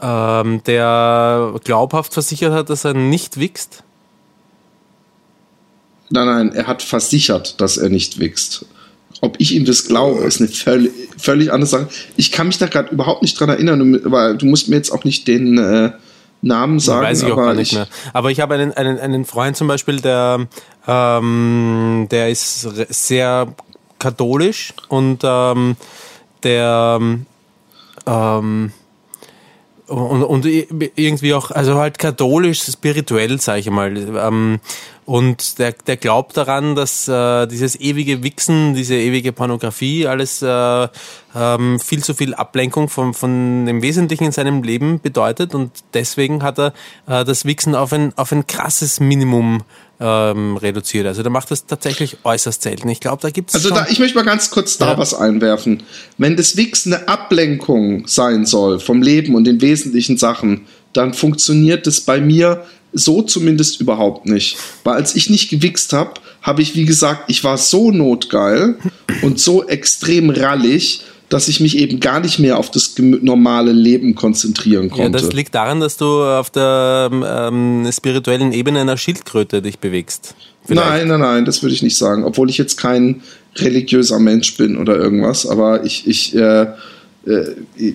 ähm, 0.00 0.62
der 0.64 1.54
glaubhaft 1.64 2.12
versichert 2.12 2.52
hat, 2.52 2.70
dass 2.70 2.84
er 2.84 2.94
nicht 2.94 3.38
wichst. 3.38 3.82
Nein, 6.10 6.26
nein, 6.26 6.52
er 6.54 6.66
hat 6.66 6.82
versichert, 6.82 7.60
dass 7.60 7.76
er 7.76 7.90
nicht 7.90 8.18
wächst. 8.18 8.64
Ob 9.20 9.34
ich 9.38 9.54
ihm 9.54 9.64
das 9.64 9.86
glaube, 9.86 10.22
ist 10.22 10.40
eine 10.40 10.48
völlig, 10.48 10.92
völlig 11.18 11.52
andere 11.52 11.68
Sache. 11.68 11.88
Ich 12.16 12.30
kann 12.30 12.46
mich 12.46 12.58
da 12.58 12.66
gerade 12.66 12.90
überhaupt 12.90 13.22
nicht 13.22 13.38
dran 13.38 13.48
erinnern, 13.48 14.00
aber 14.04 14.34
du 14.34 14.46
musst 14.46 14.68
mir 14.68 14.76
jetzt 14.76 14.90
auch 14.90 15.04
nicht 15.04 15.26
den 15.26 15.58
äh, 15.58 15.90
Namen 16.40 16.78
sagen. 16.78 17.04
Weiß 17.04 17.22
ich 17.22 17.28
auch 17.28 17.32
aber 17.32 17.46
gar 17.46 17.54
nicht 17.54 17.72
mehr. 17.72 17.88
Aber 18.12 18.30
ich 18.30 18.40
habe 18.40 18.54
einen, 18.54 18.72
einen, 18.72 18.98
einen 18.98 19.24
Freund 19.24 19.56
zum 19.56 19.66
Beispiel, 19.66 20.00
der, 20.00 20.46
ähm, 20.86 22.06
der 22.10 22.30
ist 22.30 22.60
sehr 22.90 23.52
katholisch 23.98 24.72
und 24.88 25.22
ähm, 25.24 25.76
der 26.44 27.00
ähm, 28.06 28.72
und, 29.88 30.22
und 30.22 30.46
irgendwie 30.46 31.34
auch, 31.34 31.50
also 31.50 31.76
halt 31.76 31.98
katholisch, 31.98 32.62
spirituell, 32.62 33.40
sage 33.40 33.60
ich 33.60 33.70
mal. 33.70 33.96
Ähm, 33.96 34.60
und 35.04 35.58
der, 35.58 35.72
der 35.72 35.96
glaubt 35.96 36.36
daran, 36.36 36.74
dass 36.74 37.08
äh, 37.08 37.46
dieses 37.46 37.80
ewige 37.80 38.22
Wichsen, 38.22 38.74
diese 38.74 38.94
ewige 38.94 39.32
Pornografie, 39.32 40.06
alles 40.06 40.42
äh, 40.42 40.88
ähm, 41.34 41.80
viel 41.80 42.04
zu 42.04 42.12
viel 42.12 42.34
Ablenkung 42.34 42.90
von, 42.90 43.14
von 43.14 43.64
dem 43.64 43.80
Wesentlichen 43.80 44.24
in 44.24 44.32
seinem 44.32 44.62
Leben 44.62 45.00
bedeutet. 45.00 45.54
Und 45.54 45.72
deswegen 45.94 46.42
hat 46.42 46.58
er 46.58 46.74
äh, 47.06 47.24
das 47.24 47.46
Wichsen 47.46 47.74
auf 47.74 47.92
ein, 47.94 48.12
auf 48.18 48.32
ein 48.32 48.46
krasses 48.46 49.00
Minimum 49.00 49.62
ähm, 50.00 50.56
reduziert. 50.56 51.06
Also 51.06 51.22
der 51.22 51.30
macht 51.30 51.50
das 51.50 51.66
tatsächlich 51.66 52.18
äußerst 52.24 52.62
selten. 52.62 52.88
Ich 52.88 53.00
glaube, 53.00 53.20
da 53.22 53.30
gibt 53.30 53.50
es 53.50 53.56
Also 53.56 53.70
da, 53.70 53.86
ich 53.90 53.98
möchte 53.98 54.16
mal 54.16 54.24
ganz 54.24 54.50
kurz 54.50 54.78
da 54.78 54.92
Ja. 54.92 54.98
was 54.98 55.14
einwerfen. 55.14 55.82
Wenn 56.18 56.36
das 56.36 56.56
Wichsen 56.56 56.94
eine 56.94 57.08
Ablenkung 57.08 58.06
sein 58.06 58.46
soll 58.46 58.78
vom 58.80 59.02
Leben 59.02 59.34
und 59.34 59.44
den 59.44 59.60
wesentlichen 59.60 60.16
Sachen, 60.16 60.66
dann 60.92 61.14
funktioniert 61.14 61.86
das 61.86 62.00
bei 62.00 62.20
mir 62.20 62.64
so 62.92 63.22
zumindest 63.22 63.80
überhaupt 63.80 64.26
nicht. 64.26 64.56
Weil 64.84 64.94
als 64.94 65.14
ich 65.14 65.28
nicht 65.30 65.50
gewichst 65.50 65.92
habe, 65.92 66.14
habe 66.42 66.62
ich, 66.62 66.74
wie 66.74 66.84
gesagt, 66.86 67.24
ich 67.28 67.44
war 67.44 67.58
so 67.58 67.90
notgeil 67.90 68.78
und 69.22 69.38
so 69.38 69.66
extrem 69.66 70.30
rallig, 70.30 71.02
dass 71.28 71.48
ich 71.48 71.60
mich 71.60 71.76
eben 71.76 72.00
gar 72.00 72.20
nicht 72.20 72.38
mehr 72.38 72.58
auf 72.58 72.70
das 72.70 72.94
normale 72.98 73.72
Leben 73.72 74.14
konzentrieren 74.14 74.88
Ja, 74.88 74.94
konnte. 75.04 75.18
das 75.18 75.32
liegt 75.32 75.54
daran, 75.54 75.80
dass 75.80 75.96
du 75.96 76.22
auf 76.22 76.50
der 76.50 77.10
ähm, 77.12 77.88
spirituellen 77.92 78.52
Ebene 78.52 78.80
einer 78.80 78.96
Schildkröte 78.96 79.60
dich 79.60 79.78
bewegst. 79.78 80.34
Vielleicht. 80.64 80.88
Nein, 80.88 81.08
nein, 81.08 81.20
nein, 81.20 81.44
das 81.44 81.62
würde 81.62 81.74
ich 81.74 81.82
nicht 81.82 81.96
sagen. 81.96 82.24
Obwohl 82.24 82.48
ich 82.50 82.58
jetzt 82.58 82.76
kein 82.76 83.22
religiöser 83.56 84.18
Mensch 84.18 84.56
bin 84.56 84.76
oder 84.76 84.96
irgendwas. 84.96 85.46
Aber 85.46 85.84
ich, 85.84 86.06
ich, 86.06 86.34
äh, 86.34 86.62
äh, 87.26 87.94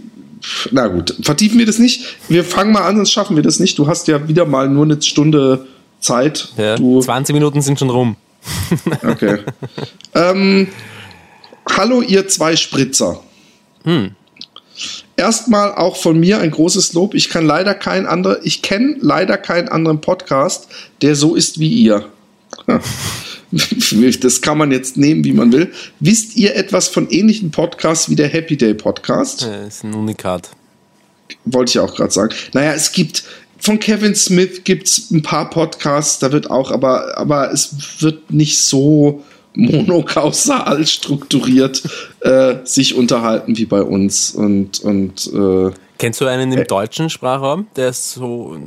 na 0.72 0.88
gut, 0.88 1.15
vertiefen 1.22 1.58
wir 1.60 1.65
das 1.65 1.80
nicht. 1.80 2.04
Wir 2.30 2.43
fangen 2.43 2.72
mal 2.72 2.82
an, 2.84 2.98
sonst 2.98 3.12
schaffen 3.12 3.36
wir 3.36 3.43
das 3.43 3.60
nicht. 3.60 3.78
Du 3.78 3.88
hast 3.88 4.08
ja 4.08 4.28
wieder 4.28 4.46
mal 4.46 4.69
nur 4.69 4.86
eine 4.86 5.02
Stunde 5.02 5.65
Zeit. 6.00 6.50
Ja, 6.58 6.76
Du, 6.76 7.00
20 7.00 7.34
Minuten 7.34 7.62
sind 7.62 7.80
schon 7.80 7.89
rum. 7.89 8.15
okay. 9.08 9.39
ähm, 10.15 10.67
hallo, 11.69 12.02
ihr 12.02 12.28
zwei 12.28 12.56
Spritzer. 12.56 13.21
Erstmal 15.15 15.76
auch 15.76 15.97
von 15.97 16.19
mir 16.19 16.39
ein 16.39 16.52
großes 16.52 16.93
Lob. 16.93 17.13
Ich 17.13 17.30
kann 17.30 17.45
leider 17.45 17.76
keinen 17.76 18.08
anderen, 18.08 18.38
ich 18.43 18.62
kenne 18.62 18.95
leider 18.99 19.38
keinen 19.38 19.69
anderen 19.69 20.02
Podcast, 20.02 20.67
der 21.02 21.15
so 21.15 21.36
ist 21.36 21.60
wie 21.60 21.69
ihr. 21.69 22.10
das 24.21 24.41
kann 24.41 24.58
man 24.58 24.71
jetzt 24.71 24.97
nehmen, 24.97 25.23
wie 25.23 25.34
man 25.34 25.52
will. 25.52 25.71
Wisst 25.99 26.36
ihr 26.36 26.56
etwas 26.56 26.88
von 26.88 27.10
ähnlichen 27.10 27.52
Podcasts 27.52 28.10
wie 28.10 28.15
der 28.15 28.28
Happy 28.28 28.58
Day 28.58 28.73
Podcast? 28.73 29.43
Ja, 29.43 29.63
das 29.63 29.76
ist 29.76 29.84
ein 29.84 29.93
Unikat. 29.93 30.49
Wollte 31.45 31.71
ich 31.71 31.80
auch 31.80 31.95
gerade 31.95 32.12
sagen. 32.12 32.34
Naja, 32.54 32.73
es 32.73 32.91
gibt 32.91 33.23
von 33.60 33.80
Kevin 33.80 34.13
Smith 34.13 34.65
gibt 34.65 34.88
es 34.88 35.10
ein 35.10 35.21
paar 35.21 35.49
Podcasts, 35.49 36.19
da 36.19 36.34
wird 36.34 36.52
auch, 36.52 36.69
aber, 36.69 37.17
aber 37.17 37.54
es 37.54 38.02
wird 38.02 38.30
nicht 38.30 38.60
so 38.60 39.23
monokausal 39.56 40.86
strukturiert 40.86 41.84
äh, 42.22 42.56
sich 42.63 42.96
unterhalten 42.96 43.58
wie 43.58 43.66
bei 43.66 43.82
uns. 43.82 44.32
Und, 44.32 44.80
und 44.82 45.32
äh, 45.34 45.72
Kennst 45.98 46.22
du 46.22 46.26
einen 46.26 46.52
im 46.52 46.60
äh, 46.60 46.66
deutschen 46.66 47.10
Sprachraum, 47.10 47.68
der 47.76 47.89
ist 47.89 48.12
so 48.12 48.58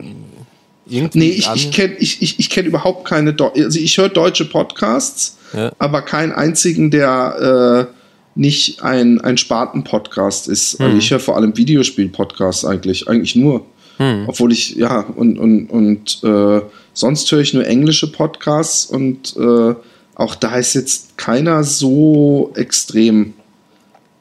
irgendwie. 0.89 1.19
Nee, 1.19 1.31
ich, 1.31 1.49
ich 1.55 1.73
kenne 1.73 1.97
ich, 1.99 2.23
ich, 2.23 2.39
ich 2.39 2.51
kenn 2.51 2.67
überhaupt 2.67 3.05
keine. 3.05 3.33
Do 3.35 3.49
also 3.49 3.79
ich 3.79 3.99
höre 3.99 4.09
deutsche 4.09 4.45
Podcasts, 4.45 5.37
ja. 5.53 5.73
aber 5.79 6.03
keinen 6.03 6.33
einzigen, 6.33 6.91
der 6.91 7.89
äh, 7.91 7.97
nicht 8.37 8.83
ein, 8.83 9.21
ein 9.21 9.39
Sparten-Podcast 9.39 10.49
ist. 10.49 10.79
Hm. 10.79 10.87
Also 10.87 10.99
ich 10.99 11.11
höre 11.11 11.21
vor 11.21 11.37
allem 11.37 11.57
Videospiel-Podcasts 11.57 12.65
eigentlich, 12.65 13.09
eigentlich 13.09 13.35
nur. 13.35 13.65
Hm. 13.97 14.25
Obwohl 14.29 14.53
ich, 14.53 14.77
ja, 14.77 15.01
und, 15.01 15.39
und, 15.39 15.69
und 15.71 16.23
äh, 16.23 16.61
sonst 16.93 17.33
höre 17.33 17.41
ich 17.41 17.55
nur 17.55 17.67
englische 17.67 18.13
Podcasts 18.13 18.85
und 18.87 19.35
äh, 19.37 19.75
auch 20.17 20.35
da 20.35 20.57
ist 20.57 20.75
jetzt 20.75 21.19
keiner 21.19 21.63
so 21.63 22.53
extrem. 22.57 23.35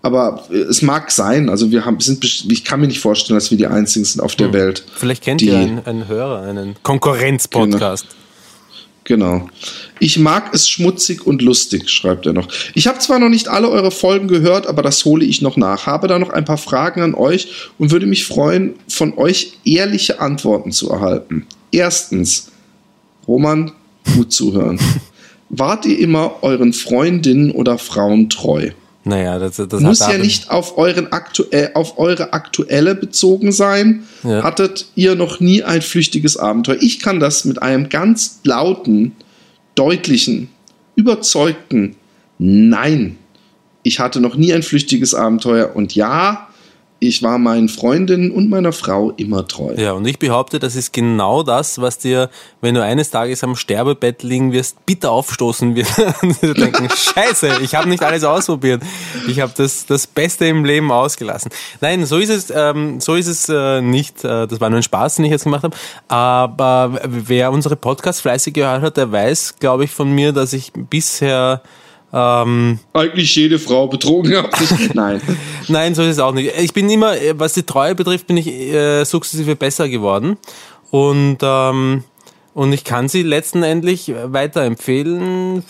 Aber 0.01 0.45
es 0.51 0.83
mag 0.83 1.09
sein, 1.09 1.49
also 1.49 1.71
wir 1.71 1.85
haben, 1.85 1.99
sind, 1.99 2.23
ich 2.23 2.63
kann 2.63 2.81
mir 2.81 2.87
nicht 2.87 2.99
vorstellen, 2.99 3.39
dass 3.39 3.49
wir 3.49 3.57
die 3.57 3.65
einzigen 3.65 4.05
sind 4.05 4.21
auf 4.21 4.35
der 4.35 4.47
hm. 4.47 4.53
Welt. 4.53 4.85
Vielleicht 4.97 5.23
kennt 5.23 5.41
ihr 5.41 5.57
einen, 5.57 5.83
einen 5.85 6.07
Hörer, 6.07 6.41
einen 6.41 6.75
Konkurrenz-Podcast. 6.83 8.07
Genau. 9.05 9.39
genau. 9.39 9.49
Ich 9.99 10.19
mag 10.19 10.53
es 10.53 10.69
schmutzig 10.69 11.25
und 11.25 11.41
lustig, 11.41 11.89
schreibt 11.89 12.27
er 12.27 12.33
noch. 12.33 12.49
Ich 12.75 12.87
habe 12.87 12.99
zwar 12.99 13.17
noch 13.17 13.29
nicht 13.29 13.47
alle 13.47 13.69
eure 13.69 13.89
Folgen 13.89 14.27
gehört, 14.27 14.67
aber 14.67 14.83
das 14.83 15.05
hole 15.05 15.25
ich 15.25 15.41
noch 15.41 15.55
nach. 15.55 15.87
Habe 15.87 16.07
da 16.07 16.19
noch 16.19 16.29
ein 16.29 16.45
paar 16.45 16.57
Fragen 16.57 17.01
an 17.01 17.15
euch 17.15 17.71
und 17.79 17.89
würde 17.89 18.05
mich 18.05 18.25
freuen, 18.25 18.75
von 18.89 19.17
euch 19.17 19.53
ehrliche 19.63 20.19
Antworten 20.19 20.71
zu 20.71 20.89
erhalten. 20.89 21.47
Erstens, 21.71 22.51
Roman, 23.27 23.71
gut 24.13 24.33
zuhören. 24.33 24.77
Wart 25.49 25.85
ihr 25.85 25.99
immer 25.99 26.43
euren 26.43 26.73
Freundinnen 26.73 27.51
oder 27.51 27.77
Frauen 27.77 28.29
treu? 28.29 28.71
Naja, 29.03 29.37
das, 29.37 29.57
das 29.57 29.81
muss 29.81 29.99
ja 29.99 30.17
nicht 30.17 30.49
auf, 30.49 30.79
euren 30.79 31.11
aktuell, 31.11 31.71
auf 31.75 31.99
eure 31.99 32.33
aktuelle 32.33 32.95
bezogen 32.95 33.51
sein. 33.51 34.03
Ja. 34.23 34.41
Hattet 34.41 34.87
ihr 34.95 35.13
noch 35.13 35.39
nie 35.39 35.61
ein 35.63 35.83
flüchtiges 35.83 36.37
Abenteuer? 36.37 36.77
Ich 36.81 36.99
kann 36.99 37.19
das 37.19 37.45
mit 37.45 37.61
einem 37.61 37.89
ganz 37.89 38.39
lauten, 38.43 39.11
deutlichen, 39.75 40.49
überzeugten 40.95 41.95
Nein. 42.37 43.17
Ich 43.83 43.99
hatte 43.99 44.19
noch 44.19 44.35
nie 44.35 44.53
ein 44.53 44.63
flüchtiges 44.63 45.13
Abenteuer 45.13 45.75
und 45.75 45.95
ja, 45.95 46.47
ich 46.99 47.21
war 47.21 47.37
meinen 47.37 47.67
Freundinnen 47.67 48.31
und 48.31 48.49
meiner 48.49 48.71
Frau 48.71 49.11
immer 49.17 49.45
treu. 49.47 49.73
Ja, 49.75 49.91
und 49.91 50.07
ich 50.07 50.17
behaupte, 50.17 50.59
das 50.59 50.75
ist 50.75 50.93
genau 50.93 51.43
das, 51.43 51.79
was 51.81 51.97
dir, 51.97 52.29
wenn 52.61 52.73
du 52.73 52.83
eines 52.83 53.11
Tages 53.11 53.43
am 53.43 53.55
Sterbebett 53.55 54.23
liegen 54.23 54.53
wirst, 54.53 54.85
bitter 54.85 55.11
aufstoßen 55.11 55.75
wird. 55.75 55.87
und 56.21 56.41
du 56.41 56.53
denken, 56.53 56.89
scheiße, 56.95 57.59
ich 57.61 57.75
habe 57.75 57.89
nicht 57.89 58.01
alles 58.01 58.23
ausprobiert. 58.23 58.81
Ich 59.27 59.41
habe 59.41 59.51
das, 59.55 59.85
das 59.85 60.07
Beste 60.07 60.45
im 60.45 60.63
Leben 60.63 60.91
ausgelassen. 60.91 61.51
Nein, 61.81 62.05
so 62.05 62.17
ist 62.17 62.29
es, 62.29 62.51
ähm, 62.55 63.01
so 63.01 63.15
ist 63.15 63.27
es 63.27 63.49
äh, 63.49 63.81
nicht. 63.81 64.23
Äh, 64.23 64.47
das 64.47 64.61
war 64.61 64.69
nur 64.69 64.79
ein 64.79 64.83
Spaß, 64.83 65.15
den 65.15 65.25
ich 65.25 65.31
jetzt 65.31 65.43
gemacht 65.43 65.63
habe. 65.63 65.75
Aber 66.07 66.99
wer 67.03 67.51
unsere 67.51 67.75
Podcasts 67.75 68.21
fleißig 68.21 68.53
gehört 68.53 68.81
hat, 68.81 68.97
der 68.97 69.11
weiß, 69.11 69.55
glaube 69.59 69.83
ich, 69.83 69.91
von 69.91 70.11
mir, 70.11 70.31
dass 70.31 70.53
ich 70.53 70.71
bisher 70.73 71.61
ähm, 72.15 72.79
Eigentlich 72.93 73.35
jede 73.35 73.59
Frau 73.59 73.87
betrogen 73.87 74.37
hat. 74.37 74.49
Nein. 74.93 75.21
Nein, 75.67 75.93
so 75.93 76.01
ist 76.01 76.11
es 76.11 76.19
auch 76.19 76.31
nicht. 76.31 76.53
Ich 76.57 76.71
bin 76.73 76.89
immer, 76.89 77.13
was 77.33 77.53
die 77.53 77.63
Treue 77.63 77.93
betrifft, 77.93 78.25
bin 78.27 78.37
ich 78.37 78.47
äh, 78.47 79.03
sukzessive 79.03 79.57
besser 79.57 79.89
geworden. 79.89 80.37
Und 80.91 81.39
ähm, 81.41 82.05
und 82.55 82.71
ich 82.71 82.85
kann 82.85 83.09
sie 83.09 83.21
letztendlich 83.21 84.13
weiterempfehlen. 84.15 85.61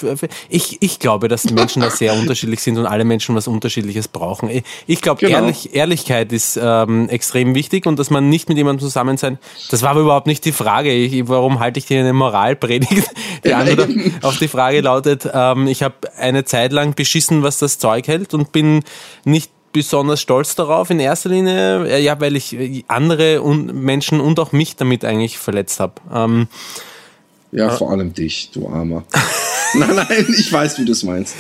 Ich, 0.50 0.84
ich 0.84 1.00
glaube, 1.00 1.28
dass 1.28 1.50
Menschen 1.50 1.82
da 1.82 1.90
sehr 1.90 2.14
unterschiedlich 2.20 2.62
sind 2.62 2.78
und 2.78 2.86
alle 2.86 3.06
Menschen 3.06 3.34
was 3.34 3.48
Unterschiedliches 3.48 4.08
brauchen. 4.08 4.52
Ich 4.86 5.02
glaube, 5.02 5.22
genau. 5.22 5.40
Ehrlich, 5.40 5.74
Ehrlichkeit 5.74 6.32
ist 6.32 6.60
ähm, 6.62 7.10
extrem 7.10 7.56
wichtig 7.56 7.88
und 7.88 7.98
dass 7.98 8.12
man 8.12 8.30
nicht 8.30 8.50
mit 8.50 8.60
jemandem 8.60 8.86
zusammen 8.86 9.18
sein. 9.18 9.40
Das 9.72 9.82
war 9.82 9.90
aber 9.90 10.02
überhaupt 10.02 10.28
nicht 10.28 10.46
die 10.46 10.52
Frage. 10.52 10.94
Ich, 10.94 11.28
warum 11.28 11.60
halte 11.60 11.80
ich 11.80 11.88
dir 11.88 12.02
eine 12.02 12.14
Moralpredigt? 12.14 13.10
Die 13.44 13.54
Antwort 13.54 13.90
auf 14.22 14.38
die 14.38 14.48
Frage 14.48 14.82
lautet, 14.82 15.28
ähm, 15.32 15.68
ich 15.68 15.84
habe 15.84 15.96
eine 16.18 16.46
Zeit 16.46 16.72
lang 16.72 16.96
beschissen, 16.96 17.44
was 17.44 17.60
das 17.60 17.78
Zeug 17.78 18.08
hält 18.08 18.34
und 18.34 18.52
bin 18.52 18.84
nicht 19.24 19.52
besonders 19.76 20.22
stolz 20.22 20.56
darauf 20.56 20.90
in 20.90 21.02
erster 21.02 21.28
Linie, 21.28 21.86
äh, 21.86 22.02
ja, 22.02 22.18
weil 22.22 22.38
ich 22.38 22.54
äh, 22.54 22.86
andere 22.88 23.42
Menschen 23.44 24.22
und 24.22 24.40
auch 24.40 24.54
mich 24.54 24.78
damit 24.78 25.04
eigentlich 25.04 25.38
verletzt 25.38 25.82
habe. 25.82 25.96
Ähm, 26.14 26.48
ja, 27.52 27.70
vor 27.70 27.92
allem 27.92 28.14
dich, 28.14 28.52
du 28.54 28.70
Armer. 28.70 29.04
nein, 29.74 29.96
nein, 29.96 30.26
ich 30.38 30.52
weiß, 30.52 30.80
wie 30.80 30.86
du 30.86 30.94
es 30.94 31.04
meinst. 31.04 31.36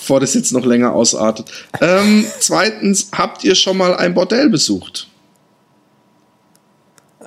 Bevor 0.00 0.18
das 0.18 0.32
jetzt 0.32 0.50
noch 0.52 0.64
länger 0.64 0.94
ausartet. 0.94 1.50
Ähm, 1.82 2.24
zweitens, 2.40 3.10
habt 3.12 3.44
ihr 3.44 3.54
schon 3.54 3.76
mal 3.76 3.94
ein 3.94 4.14
Bordell 4.14 4.48
besucht? 4.48 5.08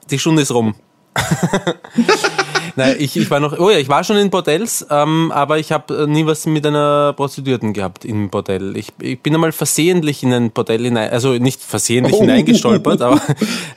Die 0.09 0.17
Stunde 0.17 0.41
ist 0.41 0.51
rum. 0.51 0.73
Nein, 2.75 2.95
ich, 2.99 3.17
ich 3.17 3.29
war 3.29 3.39
noch, 3.39 3.57
oh 3.59 3.69
ja, 3.69 3.77
ich 3.77 3.89
war 3.89 4.03
schon 4.03 4.17
in 4.17 4.29
Bordells, 4.29 4.85
ähm, 4.89 5.31
aber 5.33 5.59
ich 5.59 5.71
habe 5.71 6.03
äh, 6.03 6.07
nie 6.07 6.25
was 6.25 6.45
mit 6.45 6.65
einer 6.65 7.13
Prostituierten 7.13 7.73
gehabt 7.73 8.05
im 8.05 8.29
Bordell. 8.29 8.77
Ich, 8.77 8.93
ich 9.01 9.19
bin 9.19 9.33
einmal 9.33 9.51
versehentlich 9.51 10.23
in 10.23 10.33
ein 10.33 10.51
Bordell 10.51 10.83
hinein, 10.83 11.09
also 11.11 11.33
nicht 11.33 11.61
versehentlich 11.61 12.15
oh. 12.15 12.21
hineingestolpert, 12.21 13.01
aber 13.01 13.21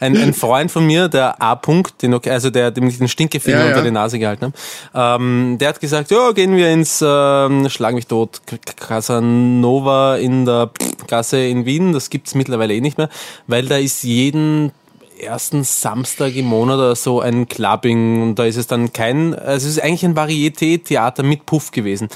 ein, 0.01 0.17
ein 0.17 0.33
Freund 0.33 0.71
von 0.71 0.87
mir, 0.87 1.09
der 1.09 1.43
A. 1.43 1.55
-Punkt, 1.55 2.03
den, 2.03 2.15
also 2.15 2.51
der, 2.51 2.71
dem 2.71 2.87
ich 2.87 2.99
den 2.99 3.09
Stinkefinger 3.09 3.59
ja, 3.59 3.65
ja. 3.65 3.71
unter 3.71 3.83
die 3.83 3.91
Nase 3.91 4.19
gehalten 4.19 4.53
habe, 4.93 5.23
ähm, 5.23 5.59
der 5.59 5.71
hat 5.71 5.81
gesagt, 5.81 6.11
ja, 6.11 6.33
gehen 6.33 6.57
wir 6.57 6.71
ins 6.71 7.03
ähm, 7.05 7.69
Schlag 7.69 7.95
mich 7.95 8.07
tot 8.07 8.43
Casanova 8.77 10.17
in 10.17 10.45
der 10.45 10.71
Gasse 11.09 11.39
in 11.39 11.67
Wien. 11.67 11.93
Das 11.93 12.11
gibt's 12.11 12.35
mittlerweile 12.35 12.75
eh 12.75 12.81
nicht 12.81 12.99
mehr, 12.99 13.09
weil 13.47 13.67
da 13.67 13.77
ist 13.77 14.05
jeden 14.05 14.73
ersten 15.25 15.65
Samstag 15.65 16.37
im 16.37 16.47
Monat 16.47 16.77
oder 16.77 16.97
so 16.97 17.21
ein 17.21 17.49
Clubbing 17.49 18.23
und 18.23 18.39
da 18.39 18.45
ist 18.45 18.57
es 18.57 18.67
dann 18.67 18.93
kein, 18.93 19.35
also 19.35 19.67
es 19.67 19.77
ist 19.77 19.83
eigentlich 19.83 20.05
ein 20.05 20.17
Varieté-Theater 20.17 21.23
mit 21.23 21.47
Puff 21.47 21.71
gewesen. 21.71 22.09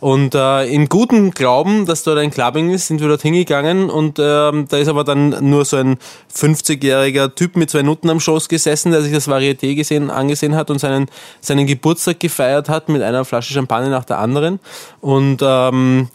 Und 0.00 0.34
äh, 0.34 0.64
im 0.64 0.88
guten 0.88 1.30
Glauben, 1.30 1.86
dass 1.86 2.02
dort 2.02 2.18
ein 2.18 2.32
Clubbing 2.32 2.70
ist, 2.70 2.88
sind 2.88 3.00
wir 3.00 3.06
dort 3.06 3.22
hingegangen 3.22 3.88
und 3.88 4.18
ähm, 4.18 4.66
da 4.68 4.78
ist 4.78 4.88
aber 4.88 5.04
dann 5.04 5.48
nur 5.48 5.64
so 5.64 5.76
ein 5.76 5.96
50-jähriger 6.34 7.34
Typ 7.36 7.56
mit 7.56 7.70
zwei 7.70 7.82
Nutten 7.82 8.10
am 8.10 8.18
Schoß 8.18 8.48
gesessen, 8.48 8.90
der 8.90 9.02
sich 9.02 9.12
das 9.12 9.28
Varieté 9.28 9.76
gesehen, 9.76 10.10
angesehen 10.10 10.56
hat 10.56 10.70
und 10.70 10.80
seinen, 10.80 11.06
seinen 11.40 11.68
Geburtstag 11.68 12.18
gefeiert 12.18 12.68
hat 12.68 12.88
mit 12.88 13.00
einer 13.00 13.24
Flasche 13.24 13.54
Champagner 13.54 13.90
nach 13.90 14.04
der 14.04 14.18
anderen. 14.18 14.58
Und 15.00 15.38
ähm, 15.40 16.08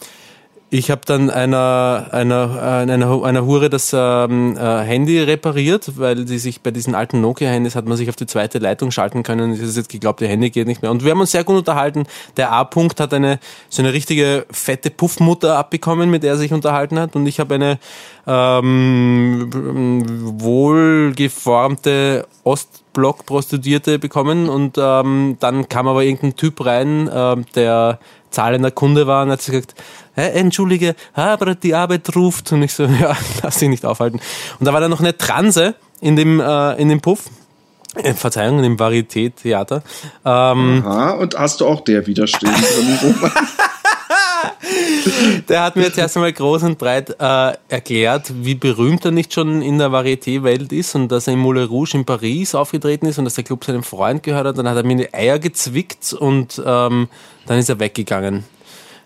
ich 0.70 0.90
habe 0.90 1.00
dann 1.06 1.30
einer, 1.30 2.08
einer, 2.10 2.62
einer, 2.62 3.22
einer 3.24 3.46
Hure 3.46 3.70
das 3.70 3.92
ähm, 3.94 4.54
äh, 4.56 4.80
Handy 4.82 5.18
repariert, 5.18 5.96
weil 5.96 6.26
die 6.26 6.38
sich 6.38 6.60
bei 6.60 6.70
diesen 6.70 6.94
alten 6.94 7.22
Nokia-Handys 7.22 7.74
hat 7.74 7.86
man 7.86 7.96
sich 7.96 8.10
auf 8.10 8.16
die 8.16 8.26
zweite 8.26 8.58
Leitung 8.58 8.90
schalten 8.90 9.22
können. 9.22 9.54
Ich 9.54 9.60
habe 9.60 9.70
jetzt 9.70 9.88
geglaubt, 9.88 10.20
ihr 10.20 10.28
Handy 10.28 10.50
geht 10.50 10.66
nicht 10.66 10.82
mehr. 10.82 10.90
Und 10.90 11.04
wir 11.04 11.12
haben 11.12 11.20
uns 11.20 11.30
sehr 11.30 11.44
gut 11.44 11.56
unterhalten. 11.56 12.04
Der 12.36 12.52
A-Punkt 12.52 13.00
hat 13.00 13.14
eine 13.14 13.38
so 13.70 13.80
eine 13.80 13.94
richtige 13.94 14.44
fette 14.50 14.90
Puffmutter 14.90 15.56
abbekommen, 15.56 16.10
mit 16.10 16.22
der 16.22 16.32
er 16.32 16.36
sich 16.36 16.52
unterhalten 16.52 16.98
hat. 16.98 17.16
Und 17.16 17.26
ich 17.26 17.40
habe 17.40 17.54
eine 17.54 17.78
ähm, 18.26 19.48
wohlgeformte 20.38 22.26
Ostblock-Prostituierte 22.44 23.98
bekommen. 23.98 24.50
Und 24.50 24.76
ähm, 24.76 25.38
dann 25.40 25.70
kam 25.70 25.88
aber 25.88 26.04
irgendein 26.04 26.36
Typ 26.36 26.62
rein, 26.66 27.08
äh, 27.08 27.36
der 27.54 27.98
zahlender 28.30 28.70
Kunde 28.70 29.06
war 29.06 29.24
und 29.24 29.30
hat 29.30 29.44
gesagt, 29.44 29.74
entschuldige, 30.14 30.94
aber 31.14 31.54
die 31.54 31.74
Arbeit 31.74 32.14
ruft. 32.14 32.52
Und 32.52 32.62
ich 32.62 32.72
so, 32.72 32.84
ja, 33.00 33.16
lass 33.42 33.58
dich 33.58 33.68
nicht 33.68 33.84
aufhalten. 33.84 34.20
Und 34.58 34.66
da 34.66 34.72
war 34.72 34.80
dann 34.80 34.90
noch 34.90 35.00
eine 35.00 35.16
Transe 35.16 35.74
in 36.00 36.16
dem, 36.16 36.40
äh, 36.40 36.74
in 36.74 36.88
dem 36.88 37.00
Puff. 37.00 37.24
Äh, 37.94 38.14
Verzeihung, 38.14 38.58
in 38.58 38.62
dem 38.62 38.76
Varieté-Theater. 38.76 39.82
Ähm, 40.24 40.84
Aha, 40.86 41.10
und 41.12 41.38
hast 41.38 41.60
du 41.60 41.66
auch 41.66 41.80
der 41.80 42.06
widerstehen 42.06 42.54
der 45.48 45.62
hat 45.62 45.76
mir 45.76 45.82
jetzt 45.82 45.98
erst 45.98 46.16
einmal 46.16 46.32
groß 46.32 46.62
und 46.64 46.78
breit 46.78 47.16
äh, 47.18 47.52
erklärt, 47.68 48.32
wie 48.44 48.54
berühmt 48.54 49.04
er 49.04 49.10
nicht 49.10 49.32
schon 49.32 49.62
in 49.62 49.78
der 49.78 49.88
Varieté-Welt 49.88 50.72
ist 50.72 50.94
und 50.94 51.08
dass 51.08 51.26
er 51.26 51.34
im 51.34 51.40
Moulin 51.40 51.66
Rouge 51.66 51.94
in 51.94 52.04
Paris 52.04 52.54
aufgetreten 52.54 53.06
ist 53.06 53.18
und 53.18 53.24
dass 53.24 53.34
der 53.34 53.44
Club 53.44 53.64
seinem 53.64 53.82
Freund 53.82 54.22
gehört 54.22 54.46
hat. 54.46 54.58
Dann 54.58 54.68
hat 54.68 54.76
er 54.76 54.84
mir 54.84 54.96
die 54.96 55.14
Eier 55.14 55.38
gezwickt 55.38 56.12
und 56.12 56.62
ähm, 56.64 57.08
dann 57.46 57.58
ist 57.58 57.68
er 57.68 57.80
weggegangen. 57.80 58.44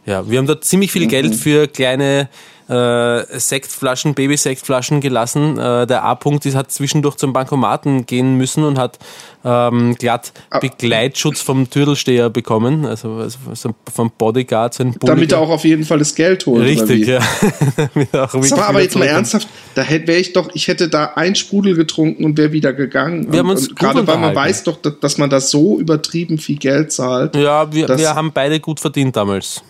Ja, 0.05 0.29
wir 0.29 0.39
haben 0.39 0.47
da 0.47 0.61
ziemlich 0.61 0.91
viel 0.91 1.05
mhm. 1.05 1.09
Geld 1.09 1.35
für 1.35 1.69
kleine 1.69 2.29
äh, 2.69 3.39
Sektflaschen, 3.39 4.15
Babysektflaschen 4.15 5.01
gelassen. 5.01 5.59
Äh, 5.59 5.87
der 5.87 6.05
A-Punkt 6.05 6.45
hat 6.55 6.73
zwischendurch 6.73 7.17
zum 7.17 7.33
Bankomaten 7.33 8.07
gehen 8.07 8.37
müssen 8.37 8.65
und 8.65 8.79
hat 8.79 8.99
ähm, 9.45 9.95
glatt 9.97 10.33
ah. 10.51 10.59
Begleitschutz 10.59 11.41
vom 11.41 11.69
Türdelsteher 11.69 12.31
bekommen, 12.31 12.87
also, 12.87 13.29
also 13.49 13.75
vom 13.93 14.13
Bodyguard, 14.17 14.75
so 14.75 14.85
ein 14.85 14.95
Damit 15.01 15.33
er 15.33 15.41
auch 15.41 15.51
auf 15.51 15.65
jeden 15.65 15.85
Fall 15.85 15.99
das 15.99 16.15
Geld 16.15 16.47
holt. 16.47 16.65
Richtig, 16.65 17.09
ja. 17.09 17.21
Sag 18.13 18.57
mal, 18.57 18.63
aber 18.63 18.81
jetzt 18.81 18.97
mal 18.97 19.07
ernsthaft, 19.07 19.49
da 19.75 19.89
wäre 19.89 20.15
ich 20.15 20.33
doch, 20.33 20.49
ich 20.55 20.69
hätte 20.69 20.89
da 20.89 21.13
ein 21.17 21.35
Sprudel 21.35 21.75
getrunken 21.75 22.25
und 22.25 22.39
wäre 22.39 22.53
wieder 22.53 22.73
gegangen. 22.73 23.25
Wir 23.25 23.41
und, 23.41 23.49
haben 23.49 23.51
uns 23.51 23.75
gerade 23.75 24.07
weil 24.07 24.19
man 24.19 24.35
weiß 24.35 24.65
doch, 24.65 24.79
dass 24.81 25.19
man 25.19 25.29
da 25.29 25.41
so 25.41 25.79
übertrieben 25.81 26.39
viel 26.39 26.59
Geld 26.59 26.93
zahlt. 26.93 27.35
Ja, 27.35 27.73
wir, 27.73 27.89
wir 27.89 28.15
haben 28.15 28.33
beide 28.33 28.61
gut 28.61 28.79
verdient 28.79 29.17
damals. 29.17 29.63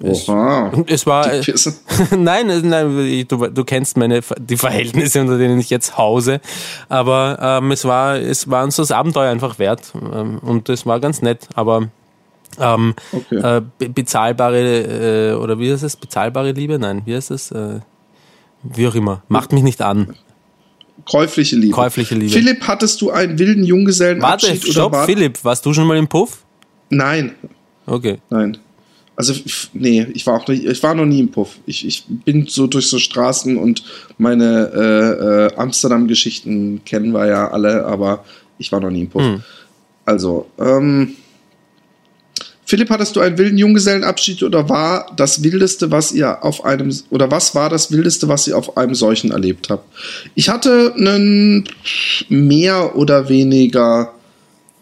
Oha. 0.00 0.72
Es 0.86 1.06
war. 1.06 1.30
nein, 2.16 2.46
nein, 2.64 3.26
du, 3.28 3.48
du 3.48 3.64
kennst 3.64 3.96
meine 3.96 4.20
die 4.38 4.56
Verhältnisse, 4.56 5.20
unter 5.20 5.38
denen 5.38 5.60
ich 5.60 5.70
jetzt 5.70 5.98
hause. 5.98 6.40
Aber 6.88 7.38
ähm, 7.40 7.70
es 7.72 7.84
war, 7.84 8.16
es 8.16 8.48
war 8.48 8.64
uns 8.64 8.76
das 8.76 8.90
Abenteuer 8.90 9.30
einfach 9.30 9.58
wert. 9.58 9.92
Ähm, 9.94 10.38
und 10.38 10.68
es 10.68 10.86
war 10.86 10.98
ganz 10.98 11.20
nett. 11.20 11.48
Aber 11.54 11.88
ähm, 12.58 12.94
okay. 13.12 13.60
äh, 13.80 13.88
bezahlbare 13.88 15.32
äh, 15.32 15.34
oder 15.34 15.58
wie 15.58 15.72
heißt 15.72 15.82
es? 15.82 15.96
Bezahlbare 15.96 16.52
Liebe? 16.52 16.78
Nein, 16.78 17.02
wie 17.04 17.14
heißt 17.14 17.30
es? 17.30 17.50
Äh, 17.50 17.80
wie 18.62 18.86
auch 18.86 18.94
immer. 18.94 19.22
Macht 19.28 19.52
mich 19.52 19.62
nicht 19.62 19.82
an. 19.82 20.14
Käufliche 21.04 21.56
Liebe. 21.56 21.74
Käufliche 21.74 22.14
Liebe. 22.14 22.32
Philipp, 22.32 22.62
hattest 22.66 23.00
du 23.02 23.10
einen 23.10 23.38
wilden 23.38 23.64
Junggesellenabschied? 23.64 24.62
Warte, 24.62 24.72
stopp, 24.72 24.92
war 24.92 25.06
Philipp, 25.06 25.44
warst 25.44 25.66
du 25.66 25.74
schon 25.74 25.86
mal 25.86 25.96
im 25.96 26.06
Puff? 26.06 26.44
Nein. 26.90 27.34
Okay. 27.86 28.18
Nein. 28.30 28.58
Also, 29.22 29.34
nee, 29.72 30.04
ich 30.14 30.26
war 30.26 30.34
auch 30.34 30.48
nicht, 30.48 30.64
ich 30.64 30.82
war 30.82 30.96
noch 30.96 31.04
nie 31.04 31.20
im 31.20 31.30
Puff. 31.30 31.50
Ich, 31.64 31.86
ich 31.86 32.02
bin 32.08 32.48
so 32.48 32.66
durch 32.66 32.88
so 32.88 32.98
Straßen 32.98 33.56
und 33.56 33.84
meine 34.18 34.72
äh, 34.74 35.54
äh, 35.54 35.54
Amsterdam-Geschichten 35.54 36.80
kennen 36.84 37.12
wir 37.12 37.28
ja 37.28 37.52
alle, 37.52 37.86
aber 37.86 38.24
ich 38.58 38.72
war 38.72 38.80
noch 38.80 38.90
nie 38.90 39.02
im 39.02 39.10
Puff. 39.10 39.22
Hm. 39.22 39.42
Also, 40.04 40.46
ähm, 40.58 41.12
Philipp, 42.64 42.90
hattest 42.90 43.14
du 43.14 43.20
einen 43.20 43.38
wilden 43.38 43.58
Junggesellenabschied 43.58 44.42
oder 44.42 44.68
war 44.68 45.12
das 45.16 45.44
Wildeste, 45.44 45.92
was 45.92 46.10
ihr 46.10 46.42
auf 46.42 46.64
einem, 46.64 46.92
oder 47.10 47.30
was 47.30 47.54
war 47.54 47.70
das 47.70 47.92
Wildeste, 47.92 48.26
was 48.26 48.48
ihr 48.48 48.58
auf 48.58 48.76
einem 48.76 48.96
solchen 48.96 49.30
erlebt 49.30 49.70
habt? 49.70 49.86
Ich 50.34 50.48
hatte 50.48 50.94
einen 50.96 51.68
mehr 52.28 52.96
oder 52.96 53.28
weniger 53.28 54.14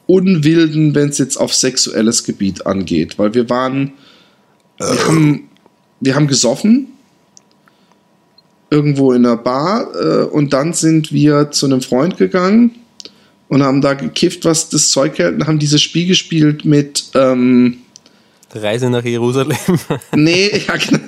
unwilden, 0.06 0.94
wenn 0.94 1.10
es 1.10 1.18
jetzt 1.18 1.36
auf 1.36 1.52
sexuelles 1.52 2.24
Gebiet 2.24 2.64
angeht, 2.64 3.18
weil 3.18 3.34
wir 3.34 3.50
waren 3.50 3.92
wir 4.80 5.06
haben, 5.06 5.48
wir 6.00 6.14
haben 6.14 6.26
gesoffen 6.26 6.88
irgendwo 8.70 9.12
in 9.12 9.26
einer 9.26 9.36
Bar 9.36 9.88
äh, 9.94 10.24
und 10.24 10.52
dann 10.52 10.72
sind 10.72 11.12
wir 11.12 11.50
zu 11.50 11.66
einem 11.66 11.82
Freund 11.82 12.16
gegangen 12.16 12.76
und 13.48 13.62
haben 13.62 13.80
da 13.80 13.94
gekifft, 13.94 14.44
was 14.44 14.70
das 14.70 14.90
Zeug 14.90 15.18
hält 15.18 15.34
und 15.34 15.46
haben 15.46 15.58
dieses 15.58 15.82
Spiel 15.82 16.06
gespielt 16.06 16.64
mit 16.64 17.04
ähm, 17.14 17.78
Reise 18.54 18.88
nach 18.88 19.04
Jerusalem. 19.04 19.58
nee, 20.14 20.50
ja, 20.66 20.76
genau. 20.76 20.98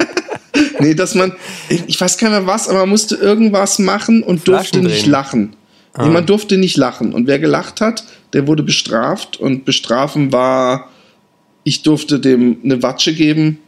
nee, 0.81 0.95
dass 0.95 1.15
man, 1.15 1.33
ich, 1.69 2.01
weiß 2.01 2.19
gar 2.19 2.29
nicht 2.29 2.39
mehr 2.41 2.47
was, 2.47 2.69
aber 2.69 2.81
man 2.81 2.91
musste 2.91 3.15
irgendwas 3.15 3.79
machen 3.79 4.23
und 4.23 4.47
durfte 4.47 4.81
nicht 4.81 5.07
lachen. 5.07 5.55
Ah. 5.95 6.05
Niemand 6.05 6.29
durfte 6.29 6.59
nicht 6.59 6.77
lachen. 6.77 7.13
Und 7.13 7.27
wer 7.27 7.39
gelacht 7.39 7.81
hat, 7.81 8.05
der 8.33 8.47
wurde 8.47 8.63
bestraft. 8.63 9.39
Und 9.39 9.65
bestrafen 9.65 10.33
war 10.33 10.89
ich 11.65 11.83
durfte 11.83 12.21
dem 12.21 12.59
eine 12.65 12.83
Watsche 12.83 13.15
geben, 13.15 13.59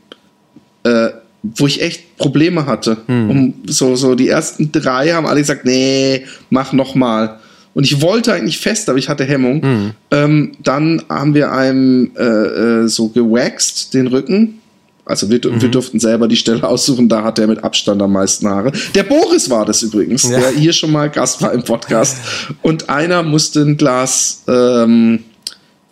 äh, 0.85 1.11
wo 1.43 1.67
ich 1.67 1.83
echt 1.83 2.17
Probleme 2.17 2.67
hatte. 2.67 2.99
Hm. 3.07 3.31
Um, 3.31 3.55
so, 3.67 3.97
so 3.97 4.15
die 4.15 4.29
ersten 4.29 4.73
drei 4.73 5.13
haben 5.13 5.27
alle 5.27 5.41
gesagt, 5.41 5.65
nee, 5.65 6.25
mach 6.51 6.73
noch 6.73 6.95
mal. 6.95 7.39
Und 7.75 7.85
ich 7.85 8.01
wollte 8.01 8.33
eigentlich 8.33 8.59
fest, 8.59 8.89
aber 8.89 8.99
ich 8.99 9.09
hatte 9.09 9.25
Hemmung. 9.25 9.63
Hm. 9.63 9.91
Ähm, 10.11 10.53
dann 10.63 11.03
haben 11.09 11.35
wir 11.35 11.53
einem 11.53 12.13
äh, 12.17 12.23
äh, 12.23 12.89
so 12.89 13.09
gewaxt 13.09 13.93
den 13.95 14.07
Rücken. 14.07 14.61
Also 15.07 15.29
wir, 15.29 15.39
mhm. 15.45 15.61
wir 15.61 15.69
durften 15.69 16.01
selber 16.01 16.29
die 16.29 16.37
Stelle 16.37 16.67
aussuchen, 16.67 17.11
da 17.11 17.25
hat 17.25 17.39
er 17.39 17.47
mit 17.47 17.63
Abstand 17.63 18.01
am 18.01 18.13
meisten 18.13 18.49
Haare. 18.49 18.73
Der 18.95 19.03
Boris 19.03 19.51
war 19.51 19.67
das 19.67 19.83
übrigens, 19.83 20.23
ja. 20.23 20.39
der 20.39 20.51
hier 20.53 20.73
schon 20.73 20.93
mal 20.93 21.11
Gast 21.11 21.43
war 21.43 21.53
im 21.53 21.63
Podcast. 21.63 22.17
Und 22.63 22.89
einer 22.89 23.23
musste 23.23 23.61
ein 23.61 23.77
Glas 23.77 24.45
ähm, 24.49 25.25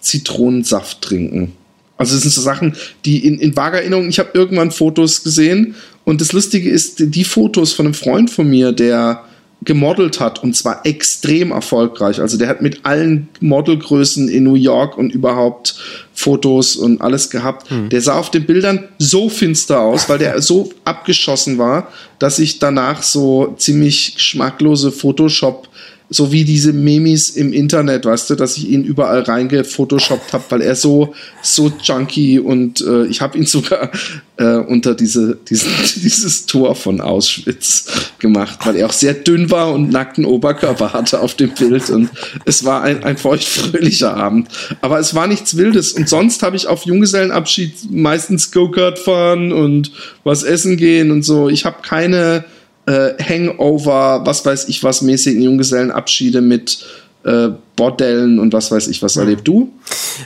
Zitronensaft 0.01 1.03
trinken. 1.03 1.53
Also 1.97 2.17
es 2.17 2.23
sind 2.23 2.33
so 2.33 2.41
Sachen, 2.41 2.75
die 3.05 3.27
in, 3.27 3.39
in 3.39 3.57
vager 3.57 3.79
Erinnerung, 3.79 4.09
ich 4.09 4.19
habe 4.19 4.31
irgendwann 4.35 4.71
Fotos 4.71 5.23
gesehen 5.23 5.75
und 6.05 6.21
das 6.21 6.33
Lustige 6.33 6.71
ist, 6.71 6.97
die 6.99 7.25
Fotos 7.25 7.73
von 7.73 7.87
einem 7.87 7.95
Freund 7.95 8.31
von 8.31 8.49
mir, 8.49 8.73
der 8.73 9.25
gemodelt 9.65 10.19
hat 10.19 10.43
und 10.43 10.57
zwar 10.57 10.85
extrem 10.85 11.53
erfolgreich. 11.53 12.21
Also 12.21 12.37
der 12.37 12.49
hat 12.49 12.63
mit 12.63 12.85
allen 12.85 13.29
Modelgrößen 13.41 14.29
in 14.29 14.45
New 14.45 14.55
York 14.55 14.99
und 14.99 15.13
überhaupt 15.13 15.77
Fotos 16.15 16.77
und 16.77 17.01
alles 17.01 17.31
gehabt. 17.31 17.71
Hm. 17.71 17.89
Der 17.89 18.01
sah 18.01 18.19
auf 18.19 18.31
den 18.31 18.45
Bildern 18.45 18.89
so 18.99 19.29
finster 19.29 19.81
aus, 19.81 20.09
weil 20.09 20.19
der 20.19 20.41
so 20.43 20.73
abgeschossen 20.85 21.59
war, 21.59 21.93
dass 22.19 22.39
ich 22.39 22.59
danach 22.59 23.03
so 23.03 23.55
ziemlich 23.57 24.17
geschmacklose 24.17 24.91
Photoshop 24.91 25.69
so 26.13 26.31
wie 26.31 26.45
diese 26.45 26.73
Memes 26.73 27.31
im 27.31 27.53
Internet, 27.53 28.05
weißt 28.05 28.31
du, 28.31 28.35
dass 28.35 28.57
ich 28.57 28.69
ihn 28.69 28.85
überall 28.85 29.23
reingefotoshoppt 29.23 30.33
habe, 30.33 30.45
weil 30.51 30.61
er 30.61 30.77
so, 30.77 31.15
so 31.41 31.73
junky 31.83 32.39
und 32.39 32.81
äh, 32.83 33.07
ich 33.07 33.21
habe 33.21 33.39
ihn 33.39 33.47
sogar 33.47 33.91
äh, 34.37 34.57
unter 34.57 34.95
diese, 34.95 35.39
diesen, 35.49 35.73
dieses 36.03 36.47
Tor 36.47 36.75
von 36.75 37.01
Auschwitz 37.01 37.87
gemacht, 38.19 38.59
weil 38.65 38.77
er 38.77 38.87
auch 38.87 38.93
sehr 38.93 39.15
dünn 39.15 39.51
war 39.51 39.73
und 39.73 39.91
nackten 39.91 40.25
Oberkörper 40.25 40.93
hatte 40.93 41.21
auf 41.21 41.35
dem 41.35 41.51
Bild 41.55 41.89
und 41.89 42.11
es 42.45 42.65
war 42.65 42.83
ein, 42.83 43.03
ein 43.05 43.17
feuchtfröhlicher 43.17 44.15
Abend. 44.15 44.49
Aber 44.83 44.99
es 44.99 45.15
war 45.15 45.27
nichts 45.27 45.57
Wildes 45.57 45.93
und 45.93 46.09
sonst 46.09 46.43
habe 46.43 46.57
ich 46.57 46.67
auf 46.67 46.85
Junggesellenabschied 46.85 47.91
meistens 47.91 48.53
Go-Kart 48.53 48.99
fahren 48.99 49.53
und 49.53 49.93
was 50.25 50.43
essen 50.43 50.77
gehen 50.77 51.11
und 51.11 51.23
so. 51.23 51.49
Ich 51.49 51.65
habe 51.65 51.79
keine 51.83 52.45
äh, 52.87 53.11
Hangover, 53.23 54.23
was 54.25 54.45
weiß 54.45 54.69
ich 54.69 54.83
was, 54.83 55.03
mäßigen 55.03 55.41
Junggesellenabschiede 55.43 56.41
mit 56.41 56.85
äh, 57.25 57.51
Bordellen 57.77 58.41
und 58.41 58.53
was 58.53 58.73
weiß 58.73 58.89
ich 58.89 59.01
was 59.03 59.17
erlebt 59.17 59.47
du? 59.47 59.73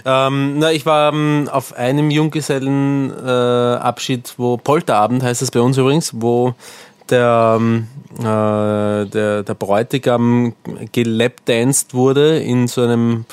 Ähm, 0.05 0.59
na, 0.59 0.73
ich 0.73 0.87
war 0.87 1.13
ähm, 1.13 1.49
auf 1.51 1.75
einem 1.75 2.11
Junggesellenabschied, 2.11 4.29
äh, 4.29 4.33
wo 4.37 4.57
Polterabend 4.57 5.23
heißt 5.23 5.43
es 5.43 5.51
bei 5.51 5.61
uns 5.61 5.77
übrigens, 5.77 6.13
wo 6.15 6.55
der, 7.11 7.59
ähm, 7.61 7.89
äh, 8.19 9.05
der, 9.07 9.43
der 9.43 9.55
Bräutigam 9.55 10.55
gelapdanced 10.93 11.93
wurde 11.95 12.39
in 12.39 12.69
so 12.69 12.83
einem 12.83 13.25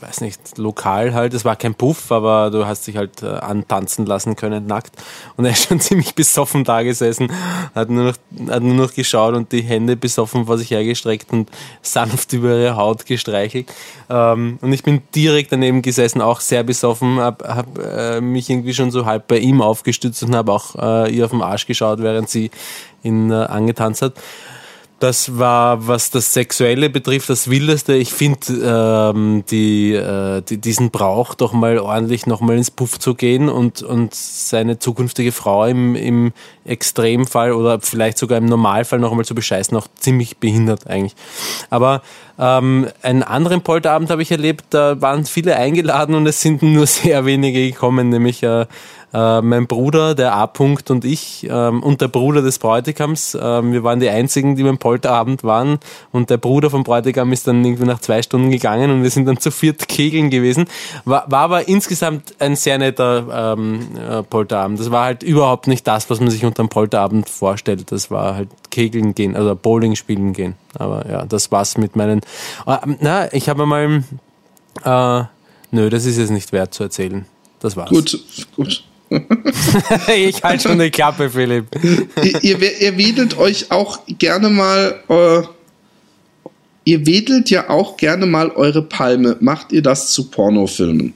weiß 0.00 0.20
nicht, 0.22 0.58
lokal 0.58 1.14
halt. 1.14 1.34
Es 1.34 1.44
war 1.44 1.56
kein 1.56 1.74
Puff, 1.74 2.10
aber 2.10 2.50
du 2.50 2.66
hast 2.66 2.86
dich 2.86 2.96
halt 2.96 3.22
äh, 3.22 3.26
antanzen 3.26 4.06
lassen 4.06 4.36
können, 4.36 4.66
nackt. 4.66 4.94
Und 5.36 5.44
er 5.44 5.52
ist 5.52 5.68
schon 5.68 5.80
ziemlich 5.80 6.14
besoffen 6.14 6.64
da 6.64 6.82
gesessen, 6.82 7.32
hat 7.74 7.90
nur 7.90 8.04
noch, 8.04 8.50
hat 8.50 8.62
nur 8.62 8.74
noch 8.74 8.94
geschaut 8.94 9.34
und 9.34 9.52
die 9.52 9.62
Hände 9.62 9.96
besoffen 9.96 10.46
vor 10.46 10.58
sich 10.58 10.70
hergestreckt 10.70 11.32
und 11.32 11.50
sanft 11.82 12.32
über 12.32 12.56
ihre 12.56 12.76
Haut 12.76 13.06
gestreichelt. 13.06 13.72
Ähm, 14.08 14.58
und 14.60 14.72
ich 14.72 14.82
bin 14.82 15.02
direkt 15.14 15.52
daneben 15.52 15.82
gesessen, 15.82 16.20
auch 16.20 16.40
sehr 16.40 16.62
besoffen, 16.62 17.18
hab, 17.18 17.42
hab 17.46 17.78
äh, 17.78 18.20
mich 18.20 18.50
irgendwie 18.50 18.74
schon 18.74 18.90
so 18.90 19.06
halb 19.06 19.28
bei 19.28 19.38
ihm 19.38 19.62
aufgestützt 19.62 20.22
und 20.22 20.34
habe 20.34 20.52
auch 20.52 20.74
äh, 20.76 21.14
ihr 21.14 21.24
auf 21.24 21.30
den 21.30 21.42
Arsch 21.42 21.66
geschaut, 21.66 22.00
während 22.00 22.28
sie 22.28 22.50
ihn 23.02 23.30
äh, 23.30 23.34
angetanzt 23.34 24.02
hat. 24.02 24.14
Das 25.00 25.38
war, 25.38 25.88
was 25.88 26.10
das 26.10 26.34
Sexuelle 26.34 26.90
betrifft, 26.90 27.30
das 27.30 27.48
Wildeste. 27.48 27.94
Ich 27.94 28.12
finde 28.12 29.12
ähm, 29.14 29.44
die, 29.50 29.94
äh, 29.94 30.42
die, 30.42 30.58
diesen 30.58 30.90
Brauch 30.90 31.34
doch 31.34 31.54
mal 31.54 31.78
ordentlich 31.78 32.26
nochmal 32.26 32.58
ins 32.58 32.70
Puff 32.70 32.98
zu 32.98 33.14
gehen 33.14 33.48
und, 33.48 33.82
und 33.82 34.14
seine 34.14 34.78
zukünftige 34.78 35.32
Frau 35.32 35.64
im, 35.64 35.96
im 35.96 36.32
Extremfall 36.70 37.52
oder 37.52 37.80
vielleicht 37.80 38.18
sogar 38.18 38.38
im 38.38 38.46
Normalfall 38.46 38.98
nochmal 38.98 39.24
zu 39.24 39.34
bescheißen, 39.34 39.76
auch 39.76 39.86
ziemlich 39.98 40.38
behindert 40.38 40.86
eigentlich. 40.86 41.14
Aber 41.68 42.02
ähm, 42.38 42.88
einen 43.02 43.22
anderen 43.22 43.60
Polterabend 43.60 44.10
habe 44.10 44.22
ich 44.22 44.30
erlebt, 44.30 44.64
da 44.70 45.00
waren 45.00 45.24
viele 45.26 45.56
eingeladen 45.56 46.14
und 46.14 46.26
es 46.26 46.40
sind 46.40 46.62
nur 46.62 46.86
sehr 46.88 47.26
wenige 47.26 47.70
gekommen, 47.70 48.08
nämlich 48.08 48.42
äh, 48.42 48.66
äh, 49.12 49.42
mein 49.42 49.66
Bruder, 49.66 50.14
der 50.14 50.34
A-Punkt 50.34 50.90
und 50.90 51.04
ich 51.04 51.46
ähm, 51.50 51.82
und 51.82 52.00
der 52.00 52.08
Bruder 52.08 52.42
des 52.42 52.58
Bräutigams. 52.58 53.36
Ähm, 53.40 53.72
wir 53.72 53.82
waren 53.82 54.00
die 54.00 54.08
einzigen, 54.08 54.56
die 54.56 54.62
beim 54.62 54.78
Polterabend 54.78 55.42
waren 55.42 55.78
und 56.12 56.30
der 56.30 56.36
Bruder 56.36 56.70
vom 56.70 56.84
Bräutigam 56.84 57.32
ist 57.32 57.46
dann 57.48 57.64
irgendwie 57.64 57.86
nach 57.86 58.00
zwei 58.00 58.22
Stunden 58.22 58.50
gegangen 58.50 58.90
und 58.90 59.02
wir 59.02 59.10
sind 59.10 59.26
dann 59.26 59.38
zu 59.38 59.50
viert 59.50 59.88
kegeln 59.88 60.30
gewesen. 60.30 60.66
War, 61.04 61.24
war 61.28 61.40
aber 61.40 61.68
insgesamt 61.68 62.34
ein 62.38 62.56
sehr 62.56 62.78
netter 62.78 63.56
ähm, 63.58 63.88
äh, 63.96 64.22
Polterabend. 64.22 64.78
Das 64.78 64.90
war 64.90 65.04
halt 65.04 65.22
überhaupt 65.22 65.66
nicht 65.66 65.86
das, 65.86 66.08
was 66.08 66.20
man 66.20 66.30
sich 66.30 66.44
unter 66.44 66.59
einem 66.60 66.68
Polterabend 66.68 67.28
vorstellt. 67.28 67.90
Das 67.90 68.10
war 68.10 68.34
halt 68.34 68.48
kegeln 68.70 69.14
gehen, 69.14 69.36
also 69.36 69.54
Bowling 69.56 69.96
spielen 69.96 70.32
gehen. 70.32 70.54
Aber 70.74 71.08
ja, 71.10 71.24
das 71.24 71.50
war's 71.50 71.76
mit 71.76 71.96
meinen. 71.96 72.20
Äh, 72.66 72.78
na, 73.00 73.32
ich 73.32 73.48
habe 73.48 73.66
mal. 73.66 74.04
Äh, 74.84 75.24
nö, 75.72 75.90
das 75.90 76.06
ist 76.06 76.18
jetzt 76.18 76.30
nicht 76.30 76.52
wert 76.52 76.74
zu 76.74 76.84
erzählen. 76.84 77.26
Das 77.60 77.76
war's. 77.76 77.90
Gut, 77.90 78.18
gut. 78.56 78.84
ich 80.16 80.42
halte 80.44 80.68
schon 80.68 80.78
die 80.78 80.90
Klappe, 80.90 81.30
Philipp. 81.30 81.66
ihr, 82.22 82.44
ihr, 82.44 82.80
ihr 82.80 82.96
wedelt 82.96 83.36
euch 83.38 83.72
auch 83.72 83.98
gerne 84.06 84.50
mal, 84.50 85.02
äh, 85.08 85.42
ihr 86.84 87.06
wedelt 87.06 87.50
ja 87.50 87.70
auch 87.70 87.96
gerne 87.96 88.26
mal 88.26 88.50
eure 88.50 88.82
Palme. 88.82 89.36
Macht 89.40 89.72
ihr 89.72 89.82
das 89.82 90.12
zu 90.12 90.30
Pornofilmen? 90.30 91.14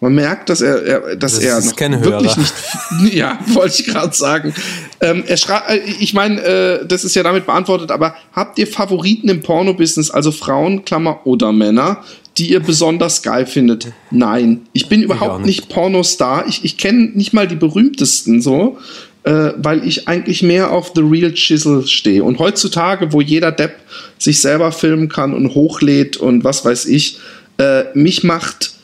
Man 0.00 0.14
merkt, 0.14 0.48
dass 0.48 0.60
er, 0.60 0.82
er 0.84 1.16
dass 1.16 1.34
Das 1.40 1.42
er 1.42 1.88
noch 1.90 2.04
wirklich 2.04 2.36
nicht. 2.36 2.54
Ja, 3.12 3.38
wollte 3.48 3.82
ich 3.82 3.86
gerade 3.86 4.14
sagen. 4.14 4.54
Ähm, 5.00 5.24
er 5.26 5.36
äh, 5.68 5.78
ich 6.00 6.14
meine, 6.14 6.40
äh, 6.40 6.86
das 6.86 7.04
ist 7.04 7.16
ja 7.16 7.22
damit 7.22 7.46
beantwortet, 7.46 7.90
aber 7.90 8.14
habt 8.32 8.58
ihr 8.58 8.66
Favoriten 8.66 9.28
im 9.28 9.42
Porno-Business, 9.42 10.10
also 10.10 10.30
Frauen, 10.30 10.84
Klammer 10.84 11.26
oder 11.26 11.52
Männer, 11.52 12.04
die 12.36 12.50
ihr 12.50 12.60
besonders 12.60 13.22
geil 13.22 13.46
findet? 13.46 13.88
Nein. 14.10 14.62
Ich 14.72 14.88
bin 14.88 15.02
überhaupt 15.02 15.44
nicht. 15.44 15.62
nicht 15.62 15.68
Pornostar. 15.68 16.46
Ich, 16.46 16.64
ich 16.64 16.76
kenne 16.76 17.10
nicht 17.14 17.32
mal 17.32 17.48
die 17.48 17.56
berühmtesten 17.56 18.40
so, 18.40 18.78
äh, 19.24 19.52
weil 19.56 19.86
ich 19.86 20.06
eigentlich 20.06 20.42
mehr 20.42 20.70
auf 20.70 20.92
The 20.94 21.02
Real 21.02 21.32
Chisel 21.32 21.86
stehe. 21.86 22.22
Und 22.22 22.38
heutzutage, 22.38 23.12
wo 23.12 23.20
jeder 23.20 23.50
Depp 23.50 23.74
sich 24.16 24.40
selber 24.40 24.70
filmen 24.70 25.08
kann 25.08 25.34
und 25.34 25.54
hochlädt 25.54 26.16
und 26.16 26.44
was 26.44 26.64
weiß 26.64 26.86
ich, 26.86 27.18
äh, 27.58 27.84
mich 27.94 28.22
macht 28.22 28.77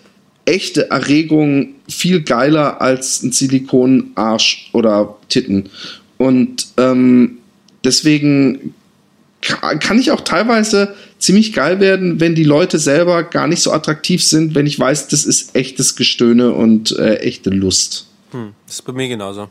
echte 0.45 0.91
Erregung 0.91 1.75
viel 1.89 2.23
geiler 2.23 2.81
als 2.81 3.23
ein 3.23 3.33
Silikonarsch 3.33 4.71
oder 4.73 5.17
Titten. 5.29 5.71
Und 6.19 6.67
ähm, 6.77 7.39
deswegen 7.83 8.75
ka- 9.43 9.77
kann 9.77 9.99
ich 9.99 10.11
auch 10.11 10.21
teilweise 10.21 10.95
ziemlich 11.19 11.53
geil 11.53 11.81
werden, 11.81 12.21
wenn 12.21 12.35
die 12.35 12.45
Leute 12.45 12.79
selber 12.79 13.23
gar 13.23 13.47
nicht 13.47 13.63
so 13.63 13.73
attraktiv 13.73 14.23
sind, 14.23 14.55
wenn 14.55 14.67
ich 14.67 14.79
weiß, 14.79 15.09
das 15.09 15.25
ist 15.25 15.57
echtes 15.57 15.97
Gestöhne 15.97 16.53
und 16.53 16.93
äh, 16.99 17.17
echte 17.17 17.51
Lust. 17.51 18.07
Hm, 18.31 18.53
das 18.67 18.77
ist 18.77 18.83
bei 18.83 18.93
mir 18.93 19.09
genauso. 19.09 19.49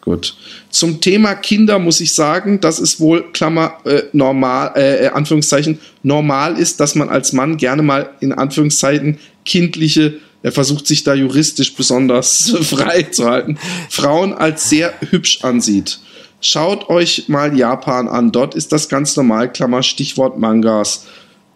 Gut. 0.00 0.36
Zum 0.70 1.00
Thema 1.00 1.34
Kinder 1.34 1.78
muss 1.78 2.00
ich 2.00 2.14
sagen, 2.14 2.60
dass 2.60 2.78
es 2.78 2.98
wohl, 2.98 3.30
Klammer, 3.32 3.78
äh, 3.84 4.04
normal, 4.12 4.72
äh, 4.76 5.06
äh, 5.06 5.08
Anführungszeichen, 5.08 5.78
normal 6.02 6.58
ist, 6.58 6.80
dass 6.80 6.94
man 6.94 7.08
als 7.08 7.32
Mann 7.32 7.56
gerne 7.56 7.82
mal 7.82 8.10
in 8.20 8.32
Anführungszeichen 8.32 9.18
kindliche, 9.48 10.20
er 10.42 10.52
versucht 10.52 10.86
sich 10.86 11.02
da 11.02 11.14
juristisch 11.14 11.74
besonders 11.74 12.54
frei 12.62 13.02
zu 13.02 13.24
halten, 13.24 13.58
Frauen 13.90 14.32
als 14.32 14.68
sehr 14.68 14.94
hübsch 15.10 15.42
ansieht. 15.42 15.98
Schaut 16.40 16.88
euch 16.88 17.28
mal 17.28 17.56
Japan 17.56 18.06
an. 18.06 18.30
Dort 18.30 18.54
ist 18.54 18.70
das 18.70 18.88
ganz 18.88 19.16
normal, 19.16 19.52
Klammer, 19.52 19.82
Stichwort 19.82 20.38
Mangas. 20.38 21.06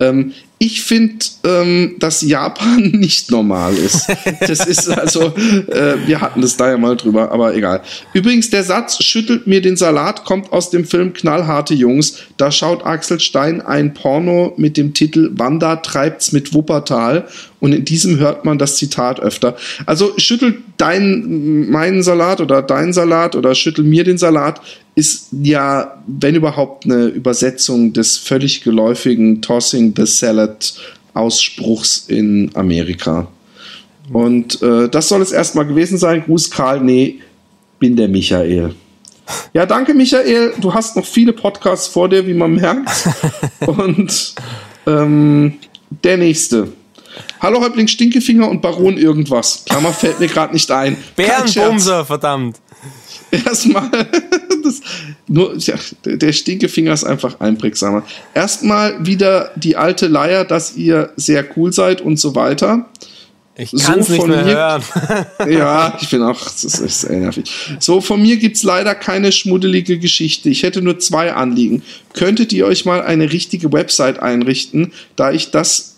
Ähm, 0.01 0.33
ich 0.59 0.83
finde, 0.83 1.25
ähm, 1.45 1.97
dass 1.99 2.23
Japan 2.23 2.83
nicht 2.93 3.31
normal 3.31 3.75
ist. 3.75 4.09
Das 4.41 4.67
ist 4.67 4.89
also, 4.89 5.35
äh, 5.37 5.97
wir 6.07 6.21
hatten 6.21 6.41
das 6.41 6.57
da 6.57 6.71
ja 6.71 6.79
mal 6.79 6.97
drüber, 6.97 7.31
aber 7.31 7.55
egal. 7.55 7.83
Übrigens, 8.13 8.51
der 8.51 8.65
Satz 8.65 9.03
schüttelt 9.03 9.47
mir 9.47 9.61
den 9.61 9.77
Salat 9.77 10.25
kommt 10.25 10.53
aus 10.53 10.71
dem 10.71 10.85
Film 10.85 11.13
Knallharte 11.13 11.75
Jungs. 11.75 12.19
Da 12.37 12.51
schaut 12.51 12.85
Axel 12.85 13.21
Stein 13.21 13.61
ein 13.61 13.95
Porno 13.95 14.55
mit 14.57 14.77
dem 14.77 14.95
Titel 14.95 15.31
Wanda 15.35 15.77
treibt's 15.77 16.33
mit 16.33 16.55
Wuppertal 16.55 17.29
und 17.63 17.73
in 17.73 17.85
diesem 17.85 18.19
hört 18.19 18.45
man 18.45 18.59
das 18.59 18.75
Zitat 18.75 19.21
öfter. 19.21 19.55
Also 19.87 20.15
schüttelt 20.17 20.57
dein, 20.79 21.71
meinen 21.71 22.03
Salat 22.03 22.41
oder 22.41 22.61
dein 22.61 22.93
Salat 22.93 23.37
oder 23.37 23.55
schüttel 23.55 23.85
mir 23.85 24.03
den 24.03 24.19
Salat 24.19 24.61
ist 24.97 25.29
ja, 25.31 26.03
wenn 26.09 26.35
überhaupt, 26.35 26.87
eine 26.87 27.05
Übersetzung 27.07 27.93
des 27.93 28.19
völlig 28.19 28.65
geläufigen 28.65 29.43
Tossing 29.43 29.95
the 29.97 30.07
Salad 30.07 30.75
Ausspruchs 31.15 32.07
in 32.09 32.51
Amerika. 32.55 33.29
Und 34.13 34.61
äh, 34.61 34.89
das 34.89 35.09
soll 35.09 35.23
es 35.23 35.31
erstmal 35.31 35.65
gewesen 35.65 35.99
sein. 35.99 36.25
Gruß 36.25 36.51
Karl, 36.51 36.81
nee, 36.81 37.21
bin 37.79 37.95
der 37.95 38.09
Michael. 38.09 38.75
Ja, 39.53 39.67
danke 39.67 39.95
Michael. 39.95 40.55
Du 40.61 40.75
hast 40.75 40.97
noch 40.97 41.07
viele 41.07 41.33
Podcasts 41.33 41.87
vor 41.87 42.09
dir, 42.09 42.27
wie 42.27 42.35
man 42.35 42.57
merkt. 42.57 42.91
Und 43.67 44.35
ähm, 44.89 45.55
der 46.03 46.17
nächste. 46.17 46.73
Hallo 47.41 47.61
Häuptling 47.61 47.89
Stinkefinger 47.89 48.49
und 48.49 48.63
Baron 48.63 48.97
irgendwas. 48.99 49.65
Klammer 49.67 49.93
fällt 49.93 50.21
mir 50.21 50.29
gerade 50.29 50.53
nicht 50.53 50.71
ein. 50.71 50.97
Bärenbumser, 51.17 52.05
verdammt. 52.05 52.57
Erstmal, 53.31 53.91
das, 54.65 54.81
nur, 55.27 55.57
ja, 55.57 55.75
der 56.05 56.33
Stinkefinger 56.33 56.93
ist 56.93 57.05
einfach 57.05 57.41
einprägsamer. 57.41 58.03
Erstmal 58.35 59.05
wieder 59.07 59.51
die 59.57 59.77
alte 59.77 60.07
Leier, 60.07 60.45
dass 60.45 60.77
ihr 60.77 61.13
sehr 61.17 61.45
cool 61.57 61.73
seid 61.73 62.01
und 62.03 62.19
so 62.19 62.35
weiter. 62.35 62.87
Ich 63.55 63.71
So 63.71 63.79
kann 63.79 64.01
es 64.01 64.09
nicht 64.09 64.21
von 64.21 64.31
mehr 64.31 64.45
mir- 64.45 64.55
hören. 64.55 64.83
Ja, 65.51 65.99
ich 66.01 66.09
bin 66.11 66.23
auch, 66.23 66.41
das 66.43 66.65
ist 66.65 67.03
sehr 67.03 67.19
nervig. 67.19 67.51
So, 67.81 68.01
von 68.01 68.21
mir 68.21 68.37
gibt's 68.39 68.63
leider 68.63 68.95
keine 68.95 69.31
schmuddelige 69.31 69.99
Geschichte. 69.99 70.49
Ich 70.49 70.63
hätte 70.63 70.81
nur 70.83 70.99
zwei 70.99 71.33
Anliegen. 71.35 71.83
Könntet 72.15 72.53
ihr 72.53 72.67
euch 72.67 72.85
mal 72.87 73.03
eine 73.03 73.31
richtige 73.33 73.71
Website 73.73 74.21
einrichten, 74.21 74.93
da 75.17 75.33
ich 75.33 75.51
das 75.51 75.92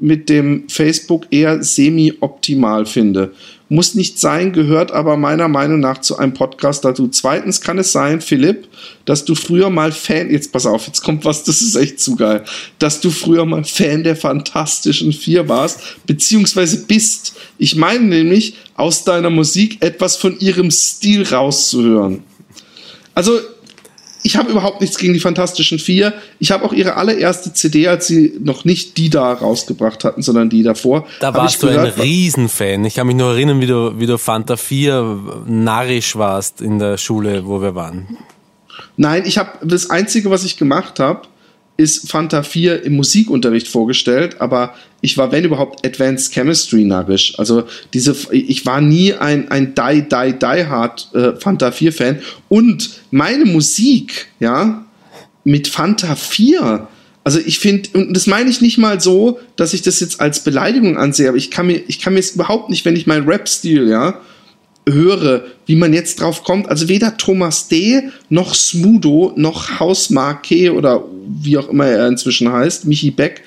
mit 0.00 0.28
dem 0.28 0.68
Facebook 0.68 1.26
eher 1.30 1.62
semi-optimal 1.62 2.86
finde. 2.86 3.32
Muss 3.68 3.94
nicht 3.94 4.18
sein, 4.18 4.52
gehört 4.52 4.90
aber 4.90 5.16
meiner 5.16 5.46
Meinung 5.46 5.78
nach 5.78 5.98
zu 5.98 6.18
einem 6.18 6.34
Podcast 6.34 6.84
dazu. 6.84 7.06
Zweitens 7.06 7.60
kann 7.60 7.78
es 7.78 7.92
sein, 7.92 8.20
Philipp, 8.20 8.66
dass 9.04 9.24
du 9.24 9.36
früher 9.36 9.70
mal 9.70 9.92
Fan, 9.92 10.28
jetzt 10.30 10.52
pass 10.52 10.66
auf, 10.66 10.88
jetzt 10.88 11.02
kommt 11.02 11.24
was, 11.24 11.44
das 11.44 11.62
ist 11.62 11.76
echt 11.76 12.00
zu 12.00 12.16
geil, 12.16 12.44
dass 12.80 13.00
du 13.00 13.10
früher 13.10 13.44
mal 13.44 13.62
Fan 13.62 14.02
der 14.02 14.16
Fantastischen 14.16 15.12
Vier 15.12 15.48
warst, 15.48 16.04
beziehungsweise 16.04 16.84
bist. 16.86 17.34
Ich 17.58 17.76
meine 17.76 18.04
nämlich, 18.06 18.56
aus 18.74 19.04
deiner 19.04 19.30
Musik 19.30 19.76
etwas 19.80 20.16
von 20.16 20.36
ihrem 20.40 20.72
Stil 20.72 21.22
rauszuhören. 21.22 22.24
Also, 23.14 23.38
ich 24.22 24.36
habe 24.36 24.50
überhaupt 24.50 24.80
nichts 24.80 24.98
gegen 24.98 25.12
die 25.12 25.20
Fantastischen 25.20 25.78
Vier. 25.78 26.12
Ich 26.38 26.50
habe 26.50 26.64
auch 26.64 26.72
ihre 26.72 26.96
allererste 26.96 27.52
CD, 27.52 27.88
als 27.88 28.06
sie 28.06 28.34
noch 28.40 28.64
nicht 28.64 28.98
die 28.98 29.08
da 29.08 29.32
rausgebracht 29.32 30.04
hatten, 30.04 30.22
sondern 30.22 30.50
die 30.50 30.62
davor. 30.62 31.06
Da 31.20 31.34
warst 31.34 31.62
du 31.62 31.68
ein 31.68 31.74
gehört, 31.74 31.98
Riesenfan. 31.98 32.84
Ich 32.84 32.96
kann 32.96 33.06
mich 33.06 33.16
nur 33.16 33.32
erinnern, 33.32 33.60
wie 33.60 33.66
du, 33.66 33.98
wie 33.98 34.06
du 34.06 34.18
Fanta 34.18 34.56
4 34.56 35.44
narrisch 35.46 36.16
warst 36.16 36.60
in 36.60 36.78
der 36.78 36.98
Schule, 36.98 37.46
wo 37.46 37.62
wir 37.62 37.74
waren. 37.74 38.18
Nein, 38.96 39.22
ich 39.24 39.38
habe 39.38 39.50
das 39.62 39.88
Einzige, 39.88 40.30
was 40.30 40.44
ich 40.44 40.56
gemacht 40.56 41.00
habe, 41.00 41.22
ist 41.80 42.10
Fanta 42.10 42.42
4 42.42 42.84
im 42.84 42.96
Musikunterricht 42.96 43.66
vorgestellt, 43.66 44.36
aber 44.40 44.74
ich 45.00 45.16
war, 45.16 45.32
wenn 45.32 45.44
überhaupt, 45.44 45.84
Advanced 45.86 46.32
Chemistry 46.34 46.84
narrisch. 46.84 47.38
Also 47.38 47.64
diese, 47.94 48.14
ich 48.32 48.66
war 48.66 48.82
nie 48.82 49.14
ein, 49.14 49.50
ein 49.50 49.74
Die, 49.74 50.02
Die, 50.02 50.38
Die 50.38 50.66
Hard 50.66 51.08
äh, 51.14 51.36
Fanta 51.36 51.72
4 51.72 51.92
Fan. 51.92 52.18
Und 52.50 53.00
meine 53.10 53.46
Musik, 53.46 54.28
ja, 54.40 54.84
mit 55.42 55.68
Fanta 55.68 56.16
4, 56.16 56.86
also 57.24 57.38
ich 57.38 57.58
finde, 57.58 57.88
und 57.94 58.14
das 58.14 58.26
meine 58.26 58.50
ich 58.50 58.60
nicht 58.60 58.76
mal 58.76 59.00
so, 59.00 59.40
dass 59.56 59.72
ich 59.72 59.80
das 59.80 60.00
jetzt 60.00 60.20
als 60.20 60.44
Beleidigung 60.44 60.98
ansehe, 60.98 61.28
aber 61.28 61.38
ich 61.38 61.50
kann 61.50 61.66
mir, 61.66 61.82
ich 61.88 61.98
kann 61.98 62.12
mir 62.12 62.20
jetzt 62.20 62.34
überhaupt 62.34 62.68
nicht, 62.68 62.84
wenn 62.84 62.96
ich 62.96 63.06
meinen 63.06 63.26
Rap-Stil, 63.26 63.88
ja, 63.88 64.20
höre, 64.88 65.44
wie 65.66 65.76
man 65.76 65.92
jetzt 65.92 66.20
drauf 66.20 66.42
kommt. 66.44 66.68
Also 66.68 66.88
weder 66.88 67.16
Thomas 67.16 67.68
D. 67.68 68.02
noch 68.28 68.54
Smudo 68.54 69.32
noch 69.36 69.78
Haus 69.78 70.10
Marquet 70.10 70.70
oder 70.70 71.04
wie 71.26 71.58
auch 71.58 71.68
immer 71.68 71.86
er 71.86 72.08
inzwischen 72.08 72.50
heißt, 72.52 72.86
Michi 72.86 73.10
Beck, 73.10 73.42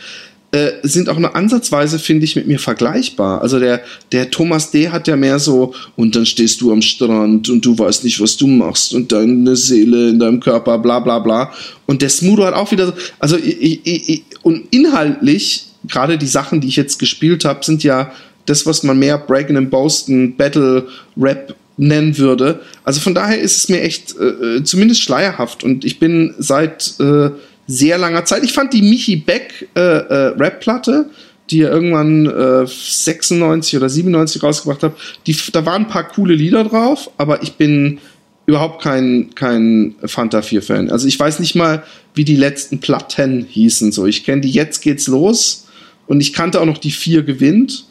äh, 0.54 0.74
sind 0.84 1.10
auch 1.10 1.18
nur 1.18 1.36
ansatzweise, 1.36 1.98
finde 1.98 2.26
ich, 2.26 2.36
mit 2.36 2.46
mir 2.46 2.60
vergleichbar. 2.60 3.42
Also 3.42 3.60
der, 3.60 3.82
der 4.12 4.30
Thomas 4.30 4.70
D. 4.70 4.90
hat 4.90 5.08
ja 5.08 5.16
mehr 5.16 5.40
so, 5.40 5.74
und 5.96 6.16
dann 6.16 6.28
stehst 6.28 6.62
du 6.62 6.72
am 6.72 6.84
Strand 6.84 7.50
und 7.50 7.66
du 7.66 7.78
weißt 7.78 8.04
nicht, 8.04 8.22
was 8.22 8.38
du 8.38 8.46
machst 8.46 8.94
und 8.94 9.12
deine 9.12 9.56
Seele 9.56 10.10
in 10.10 10.20
deinem 10.20 10.40
Körper, 10.40 10.78
bla 10.78 11.00
bla 11.00 11.18
bla. 11.18 11.52
Und 11.88 12.04
der 12.04 12.10
Smudo 12.10 12.46
hat 12.46 12.54
auch 12.54 12.72
wieder 12.72 12.86
so, 12.86 12.94
also 13.18 13.36
ich, 13.36 13.82
ich, 13.84 14.10
ich, 14.10 14.24
und 14.44 14.66
inhaltlich, 14.70 15.66
gerade 15.88 16.20
die 16.20 16.28
Sachen, 16.28 16.62
die 16.62 16.68
ich 16.68 16.76
jetzt 16.76 17.00
gespielt 17.00 17.46
habe, 17.46 17.66
sind 17.66 17.84
ja 17.84 18.12
das, 18.46 18.66
was 18.66 18.84
man 18.84 19.00
mehr 19.00 19.18
Bragging 19.18 19.58
and 19.58 19.70
Boaston, 19.70 20.36
Battle, 20.36 20.88
Rap 21.18 21.56
nennen 21.78 22.18
würde. 22.18 22.62
Also 22.84 23.00
von 23.00 23.16
daher 23.16 23.40
ist 23.40 23.58
es 23.58 23.70
mir 23.70 23.82
echt 23.82 24.16
äh, 24.18 24.58
äh, 24.58 24.64
zumindest 24.64 25.02
schleierhaft 25.02 25.64
und 25.64 25.86
ich 25.86 26.00
bin 26.00 26.36
seit 26.38 27.00
äh, 27.00 27.32
sehr 27.68 27.98
langer 27.98 28.26
Zeit, 28.26 28.44
ich 28.44 28.54
fand 28.54 28.74
die 28.74 28.82
Michi 28.82 29.16
Beck 29.16 29.70
äh, 29.76 29.80
äh, 29.80 30.34
Rap-Platte, 30.38 31.10
die 31.50 31.62
er 31.62 31.72
irgendwann 31.72 32.26
äh, 32.26 32.68
96 32.68 33.78
oder 33.78 33.90
97 33.90 34.44
rausgebracht 34.44 34.84
hat, 34.84 34.94
die, 35.28 35.36
da 35.52 35.66
waren 35.66 35.84
ein 35.84 35.88
paar 35.88 36.08
coole 36.08 36.36
Lieder 36.36 36.64
drauf, 36.64 37.10
aber 37.18 37.42
ich 37.44 37.54
bin 37.54 38.00
überhaupt 38.46 38.82
kein, 38.82 39.34
kein 39.36 39.96
Fanta 40.06 40.40
4-Fan. 40.40 40.90
Also 40.90 41.08
ich 41.08 41.20
weiß 41.20 41.40
nicht 41.40 41.56
mal, 41.56 41.84
wie 42.14 42.26
die 42.26 42.36
letzten 42.36 42.80
Platten 42.80 43.46
hießen. 43.50 43.92
So, 43.92 44.06
ich 44.06 44.26
kenne 44.26 44.42
die 44.42 44.52
Jetzt 44.52 44.82
geht's 44.82 45.08
los 45.08 45.68
und 46.08 46.20
ich 46.20 46.34
kannte 46.34 46.60
auch 46.60 46.66
noch 46.66 46.78
die 46.78 46.92
4 46.92 47.24
gewinnt. 47.24 47.86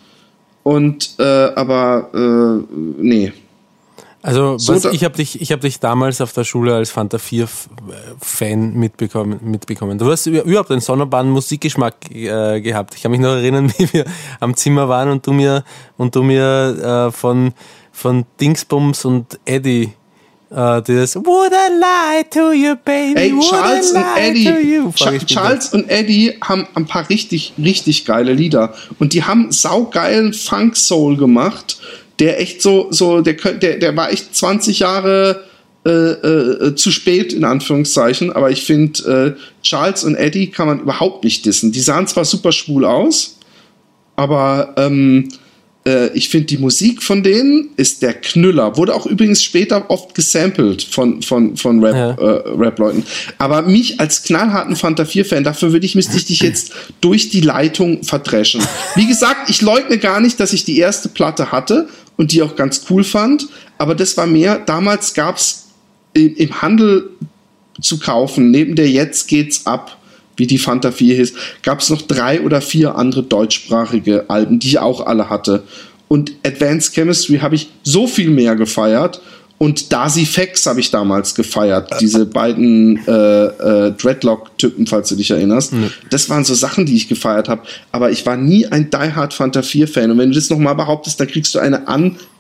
Und 0.63 1.15
äh, 1.19 1.23
aber 1.55 2.09
äh, 2.15 2.75
nee. 3.03 3.33
Also 4.25 4.57
So, 4.57 4.75
was, 4.75 4.85
ich 4.85 5.03
habe 5.03 5.17
dich, 5.17 5.41
ich 5.43 5.51
hab 5.51 5.63
dich 5.63 5.81
damals 5.81 6.21
auf 6.21 6.33
der 6.33 6.45
Schule 6.45 6.77
als 6.77 6.91
Fanta 6.93 7.19
4 7.19 7.43
F- 7.45 7.69
Fan 8.21 8.73
mitbekommen, 8.75 9.41
mitbekommen. 9.43 9.99
Du 9.99 10.09
hast 10.09 10.27
über- 10.27 10.45
überhaupt 10.45 10.71
einen 10.71 10.81
sonderbaren 10.81 11.29
Musikgeschmack 11.31 11.97
äh, 12.15 12.61
gehabt. 12.61 12.95
Ich 12.95 13.03
kann 13.03 13.11
mich 13.11 13.19
noch 13.21 13.31
erinnern, 13.33 13.73
wie 13.79 13.93
wir 13.93 14.05
am 14.39 14.55
Zimmer 14.57 14.89
waren 14.89 15.11
und 15.11 15.27
du 15.27 15.33
mir 15.33 15.65
und 15.97 16.15
du 16.15 16.23
mir 16.23 17.09
äh, 17.09 17.11
von 17.11 17.53
von 17.91 18.25
Dingsbums 18.41 19.05
und 19.05 19.41
Eddie. 19.45 19.93
Uh, 20.53 20.83
das 20.83 21.17
Would 21.17 21.53
I 21.53 21.79
lie 21.81 22.25
to 22.29 22.53
you, 22.53 22.77
baby? 22.77 23.19
Ey, 23.19 23.33
Would 23.33 23.49
Charles 23.49 23.95
I 23.95 23.97
und 23.97 24.05
Eddie, 24.19 24.45
to 24.45 24.59
you? 24.59 24.93
Mich 25.11 25.25
Charles 25.25 25.73
und 25.73 25.89
Eddie 25.89 26.35
haben 26.43 26.67
ein 26.75 26.87
paar 26.87 27.09
richtig, 27.09 27.55
richtig 27.57 28.05
geile 28.05 28.35
Lieder. 28.35 28.75
Und 28.99 29.15
die 29.15 29.25
haben 29.25 29.51
saugeilen 29.51 30.35
Funk 30.35 30.77
Soul 30.77 31.17
gemacht, 31.17 31.79
der 32.19 32.39
echt 32.39 32.61
so, 32.61 32.89
so, 32.91 33.23
der, 33.23 33.33
der, 33.33 33.79
der 33.79 33.97
war 33.97 34.13
echt 34.13 34.37
20 34.37 34.81
Jahre 34.81 35.45
äh, 35.87 35.91
äh, 35.91 36.75
zu 36.75 36.91
spät, 36.91 37.33
in 37.33 37.45
Anführungszeichen. 37.45 38.31
Aber 38.31 38.51
ich 38.51 38.63
finde, 38.63 39.37
äh, 39.39 39.63
Charles 39.63 40.05
und 40.05 40.17
Eddie 40.17 40.49
kann 40.49 40.67
man 40.67 40.81
überhaupt 40.81 41.25
nicht 41.25 41.47
dissen. 41.47 41.73
Die 41.73 41.81
sahen 41.81 42.07
zwar 42.07 42.27
super 42.27 42.53
schwul 42.53 42.85
aus, 42.85 43.39
aber 44.17 44.75
ähm, 44.77 45.31
äh, 45.87 46.09
ich 46.17 46.29
finde, 46.29 46.47
die 46.47 46.59
Musik 46.59 47.03
von 47.03 47.23
denen 47.23 47.71
ist 47.77 48.03
der 48.03 48.15
Knüller. 48.15 48.77
Wurde 48.77 48.95
auch 48.95 49.07
übrigens 49.07 49.43
später 49.43 49.91
oft 49.91 50.15
gesampelt 50.15 50.83
von, 50.83 51.23
von, 51.23 51.57
von 51.57 51.85
Rap, 51.85 51.95
Ja. 51.95 52.11
äh, 52.13 52.49
Rap-Leuten. 52.57 53.05
Aber 53.39 53.63
mich 53.63 53.99
als 54.01 54.23
knallharten 54.23 54.77
Fanta 54.77 55.03
4-Fan, 55.05 55.45
dafür 55.45 55.73
würde 55.73 55.87
ich, 55.87 55.95
müsste 55.95 56.17
ich 56.17 56.27
dich 56.27 56.41
jetzt 56.41 56.73
durch 57.01 57.31
die 57.31 57.41
Leitung 57.41 58.03
verdreschen. 58.05 58.63
Wie 58.95 59.07
gesagt, 59.07 59.51
ich 59.51 59.61
leugne 59.63 59.99
gar 59.99 60.21
nicht, 60.21 60.39
dass 60.41 60.53
ich 60.53 60.65
die 60.65 60.79
erste 60.79 61.09
Platte 61.09 61.51
hatte 61.53 61.89
und 62.17 62.33
die 62.33 62.43
auch 62.43 62.55
ganz 62.57 62.83
cool 62.91 63.03
fand. 63.05 63.49
Aber 63.79 63.95
das 63.95 64.17
war 64.17 64.27
mehr, 64.27 64.59
damals 64.59 65.15
gab 65.15 65.37
es 65.39 65.65
im, 66.15 66.37
im 66.37 66.63
Handel 66.63 67.11
zu 67.81 67.99
kaufen, 67.99 68.51
neben 68.51 68.77
der 68.77 68.89
Jetzt 68.89 69.27
geht's 69.29 69.67
ab, 69.67 69.99
wie 70.43 70.47
die 70.49 70.59
Fanta 70.59 70.91
4 70.91 71.15
hieß, 71.15 71.35
gab 71.63 71.79
es 71.79 71.89
noch 71.89 72.03
drei 72.03 72.41
oder 72.41 72.61
vier 72.61 72.97
andere 72.97 73.23
deutschsprachige 73.23 74.25
Alben, 74.29 74.59
die 74.59 74.67
ich 74.67 74.79
auch 74.81 75.07
alle 75.07 75.31
hatte. 75.31 75.63
Und 76.09 76.33
Advanced 76.45 76.93
Chemistry 76.95 77.39
habe 77.39 77.55
ich 77.55 77.71
so 77.85 78.09
viel 78.09 78.29
mehr 78.29 78.57
gefeiert. 78.57 79.23
Und 79.59 79.93
Darcy 79.93 80.27
Fex 80.27 80.67
habe 80.67 80.81
ich 80.81 80.91
damals 80.91 81.37
gefeiert. 81.37 81.95
Diese 82.01 82.27
beiden 82.27 83.07
äh, 83.07 83.13
äh, 83.13 83.93
Dreadlock-Typen, 83.93 84.89
falls 84.89 85.11
du 85.11 85.15
dich 85.15 85.31
erinnerst. 85.31 85.73
Das 86.11 86.29
waren 86.29 86.45
so 86.45 86.55
Sachen, 86.55 86.87
die 86.87 86.97
ich 86.97 87.07
gefeiert 87.07 87.49
habe. 87.49 87.63
Aber 87.93 88.11
ich 88.11 88.27
war 88.27 88.37
nie 88.37 88.67
ein 88.67 88.91
Die 88.91 89.15
Hard 89.15 89.33
Fanta 89.33 89.61
4-Fan. 89.61 90.11
Und 90.11 90.19
wenn 90.19 90.31
du 90.31 90.35
das 90.35 90.51
nochmal 90.51 90.75
behauptest, 90.75 91.21
dann 91.21 91.29
kriegst 91.29 91.55
du 91.55 91.61
eine 91.61 91.87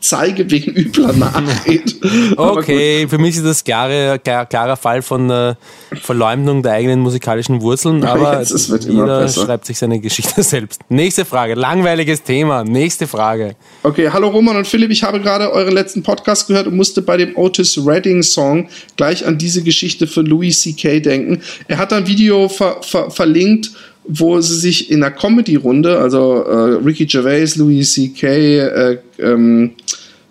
Anzeige 0.02 0.50
wegen 0.50 0.72
übler 0.72 1.14
gut. 1.64 2.36
Okay, 2.36 3.06
für 3.08 3.18
mich 3.18 3.36
ist 3.36 3.46
das 3.46 3.62
klare, 3.62 4.18
klar, 4.18 4.46
klarer 4.46 4.76
Fall 4.76 5.00
von 5.00 5.30
äh, 5.30 5.54
Verleumdung 6.00 6.60
der 6.64 6.72
eigenen 6.72 6.98
musikalischen 6.98 7.60
Wurzeln, 7.60 8.02
aber 8.02 8.40
jetzt, 8.40 8.50
es 8.50 8.68
wird 8.68 8.86
immer 8.86 9.04
jeder 9.04 9.20
besser. 9.20 9.46
schreibt 9.46 9.64
sich 9.64 9.78
seine 9.78 10.00
Geschichte 10.00 10.42
selbst. 10.42 10.80
Nächste 10.88 11.24
Frage, 11.24 11.54
langweiliges 11.54 12.24
Thema, 12.24 12.64
nächste 12.64 13.06
Frage. 13.06 13.54
Okay, 13.84 14.10
hallo 14.12 14.28
Roman 14.30 14.56
und 14.56 14.66
Philipp, 14.66 14.90
ich 14.90 15.04
habe 15.04 15.20
gerade 15.20 15.52
euren 15.52 15.72
letzten 15.72 16.02
Podcast 16.02 16.48
gehört 16.48 16.66
und 16.66 16.74
musste 16.74 17.00
bei 17.00 17.16
dem 17.16 17.36
Otis 17.36 17.78
Redding 17.86 18.24
Song 18.24 18.68
gleich 18.96 19.24
an 19.24 19.38
diese 19.38 19.62
Geschichte 19.62 20.08
für 20.08 20.22
Louis 20.22 20.62
C.K. 20.62 20.98
denken. 20.98 21.42
Er 21.68 21.78
hat 21.78 21.92
ein 21.92 22.08
Video 22.08 22.48
ver 22.48 22.82
ver 22.82 23.08
verlinkt, 23.12 23.70
wo 24.04 24.40
sie 24.40 24.56
sich 24.56 24.90
in 24.90 25.02
einer 25.02 25.14
Comedy-Runde, 25.14 25.98
also 25.98 26.42
äh, 26.42 26.84
Ricky 26.84 27.06
Gervais, 27.06 27.56
Louis 27.56 27.92
C.K., 27.92 28.26
äh, 28.26 28.98
ähm, 29.18 29.72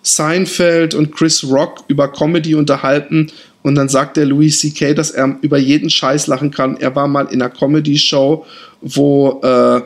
Seinfeld 0.02 0.94
und 0.94 1.12
Chris 1.12 1.44
Rock 1.44 1.84
über 1.88 2.08
Comedy 2.08 2.54
unterhalten 2.54 3.30
und 3.62 3.76
dann 3.76 3.88
sagt 3.88 4.16
der 4.16 4.26
Louis 4.26 4.58
C.K., 4.58 4.94
dass 4.94 5.10
er 5.12 5.38
über 5.42 5.58
jeden 5.58 5.88
Scheiß 5.88 6.26
lachen 6.26 6.50
kann. 6.50 6.76
Er 6.76 6.94
war 6.96 7.06
mal 7.06 7.26
in 7.26 7.40
einer 7.40 7.50
Comedy-Show, 7.50 8.44
wo 8.80 9.40
äh, 9.42 9.80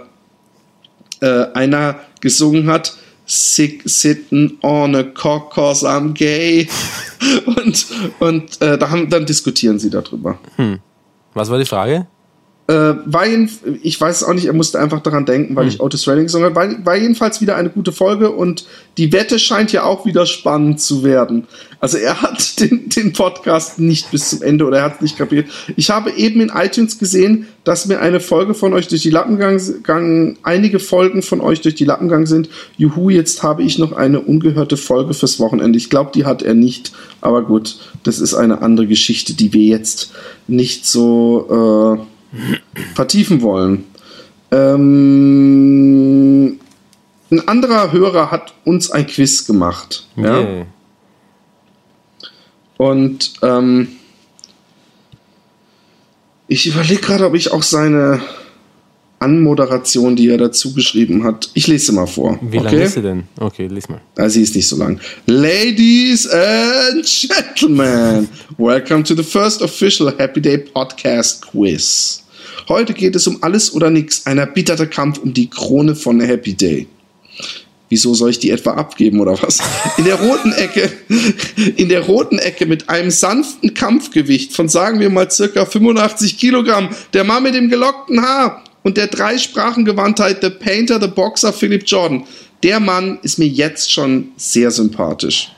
äh, 1.20 1.52
einer 1.52 1.96
gesungen 2.20 2.68
hat, 2.68 2.96
Sick 3.28 3.82
sitting 3.86 4.56
on 4.62 4.94
a 4.94 5.02
cock 5.02 5.52
cause 5.52 5.84
I'm 5.84 6.12
gay. 6.12 6.68
und 7.46 7.86
und 8.20 8.62
äh, 8.62 8.78
da 8.78 8.86
dann 8.86 9.26
diskutieren 9.26 9.80
sie 9.80 9.90
darüber. 9.90 10.38
Was 11.34 11.50
war 11.50 11.58
die 11.58 11.64
Frage? 11.64 12.06
Äh, 12.68 12.94
war 13.04 13.26
ich 13.82 14.00
weiß 14.00 14.16
es 14.16 14.24
auch 14.24 14.34
nicht, 14.34 14.46
er 14.46 14.52
musste 14.52 14.80
einfach 14.80 15.00
daran 15.00 15.24
denken, 15.24 15.54
weil 15.54 15.68
ich 15.68 15.80
Otis 15.80 16.08
Redding 16.08 16.24
gesungen 16.24 16.46
habe. 16.46 16.56
War, 16.56 16.84
war 16.84 16.96
jedenfalls 16.96 17.40
wieder 17.40 17.54
eine 17.54 17.70
gute 17.70 17.92
Folge 17.92 18.32
und 18.32 18.66
die 18.98 19.12
Wette 19.12 19.38
scheint 19.38 19.70
ja 19.70 19.84
auch 19.84 20.04
wieder 20.04 20.26
spannend 20.26 20.80
zu 20.80 21.04
werden. 21.04 21.46
Also 21.78 21.98
er 21.98 22.22
hat 22.22 22.60
den, 22.60 22.88
den 22.88 23.12
Podcast 23.12 23.78
nicht 23.78 24.10
bis 24.10 24.30
zum 24.30 24.42
Ende 24.42 24.64
oder 24.64 24.78
er 24.78 24.84
hat 24.84 24.96
es 24.96 25.00
nicht 25.00 25.16
kapiert. 25.16 25.48
Ich 25.76 25.90
habe 25.90 26.10
eben 26.10 26.40
in 26.40 26.48
iTunes 26.48 26.98
gesehen, 26.98 27.46
dass 27.62 27.86
mir 27.86 28.00
eine 28.00 28.18
Folge 28.18 28.54
von 28.54 28.72
euch 28.72 28.88
durch 28.88 29.02
die 29.02 29.10
Lappen 29.10 29.38
gegangen, 29.38 30.36
einige 30.42 30.80
Folgen 30.80 31.22
von 31.22 31.40
euch 31.40 31.60
durch 31.60 31.76
die 31.76 31.84
Lappen 31.84 32.08
gegangen 32.08 32.26
sind. 32.26 32.48
Juhu, 32.76 33.10
jetzt 33.10 33.44
habe 33.44 33.62
ich 33.62 33.78
noch 33.78 33.92
eine 33.92 34.20
ungehörte 34.20 34.76
Folge 34.76 35.14
fürs 35.14 35.38
Wochenende. 35.38 35.76
Ich 35.76 35.88
glaube, 35.88 36.10
die 36.12 36.24
hat 36.24 36.42
er 36.42 36.54
nicht, 36.54 36.92
aber 37.20 37.42
gut, 37.42 37.78
das 38.02 38.18
ist 38.18 38.34
eine 38.34 38.62
andere 38.62 38.88
Geschichte, 38.88 39.34
die 39.34 39.52
wir 39.52 39.64
jetzt 39.64 40.10
nicht 40.48 40.84
so 40.84 41.98
äh, 42.00 42.15
vertiefen 42.94 43.42
wollen. 43.42 43.84
Ähm, 44.50 45.26
ein 47.30 47.48
anderer 47.48 47.92
Hörer 47.92 48.30
hat 48.30 48.54
uns 48.64 48.90
ein 48.90 49.06
Quiz 49.06 49.46
gemacht. 49.46 50.06
Ja? 50.16 50.40
Yeah. 50.40 50.66
Und 52.76 53.32
ähm, 53.42 53.88
ich 56.46 56.66
überlege 56.66 57.00
gerade, 57.00 57.26
ob 57.26 57.34
ich 57.34 57.52
auch 57.52 57.62
seine 57.62 58.20
Anmoderation, 59.18 60.14
die 60.14 60.28
er 60.28 60.36
dazu 60.36 60.74
geschrieben 60.74 61.24
hat, 61.24 61.50
ich 61.54 61.66
lese 61.66 61.86
sie 61.86 61.92
mal 61.92 62.06
vor. 62.06 62.38
Wie 62.42 62.58
lang 62.58 62.66
okay? 62.66 62.84
ist 62.84 62.94
sie 62.94 63.02
denn? 63.02 63.24
Okay, 63.40 63.66
lies 63.66 63.88
mal. 63.88 64.00
Ah, 64.16 64.28
sie 64.28 64.42
ist 64.42 64.54
nicht 64.54 64.68
so 64.68 64.76
lang. 64.76 65.00
Ladies 65.26 66.28
and 66.28 67.04
Gentlemen, 67.04 68.28
welcome 68.58 69.02
to 69.02 69.14
the 69.14 69.22
first 69.22 69.62
official 69.62 70.12
Happy 70.18 70.40
Day 70.40 70.58
Podcast 70.58 71.46
Quiz. 71.50 72.25
Heute 72.68 72.94
geht 72.94 73.14
es 73.14 73.26
um 73.26 73.42
alles 73.42 73.72
oder 73.72 73.90
nichts, 73.90 74.26
ein 74.26 74.38
erbitterter 74.38 74.86
Kampf 74.86 75.18
um 75.18 75.32
die 75.32 75.48
Krone 75.48 75.94
von 75.94 76.20
Happy 76.20 76.54
Day. 76.54 76.88
Wieso 77.88 78.14
soll 78.14 78.30
ich 78.30 78.40
die 78.40 78.50
etwa 78.50 78.72
abgeben 78.72 79.20
oder 79.20 79.40
was? 79.40 79.60
In 79.96 80.04
der 80.04 80.16
roten 80.16 80.52
Ecke, 80.52 80.90
in 81.76 81.88
der 81.88 82.00
roten 82.00 82.38
Ecke 82.38 82.66
mit 82.66 82.88
einem 82.88 83.12
sanften 83.12 83.74
Kampfgewicht 83.74 84.52
von 84.52 84.68
sagen 84.68 84.98
wir 84.98 85.08
mal 85.08 85.30
circa 85.30 85.64
85 85.64 86.36
Kilogramm, 86.36 86.88
der 87.12 87.22
Mann 87.22 87.44
mit 87.44 87.54
dem 87.54 87.68
gelockten 87.68 88.22
Haar 88.22 88.64
und 88.82 88.96
der 88.96 89.06
Dreisprachengewandtheit, 89.06 90.42
The 90.42 90.50
Painter, 90.50 91.00
The 91.00 91.06
Boxer, 91.06 91.52
Philip 91.52 91.84
Jordan. 91.86 92.24
Der 92.64 92.80
Mann 92.80 93.20
ist 93.22 93.38
mir 93.38 93.46
jetzt 93.46 93.92
schon 93.92 94.32
sehr 94.36 94.72
sympathisch. 94.72 95.52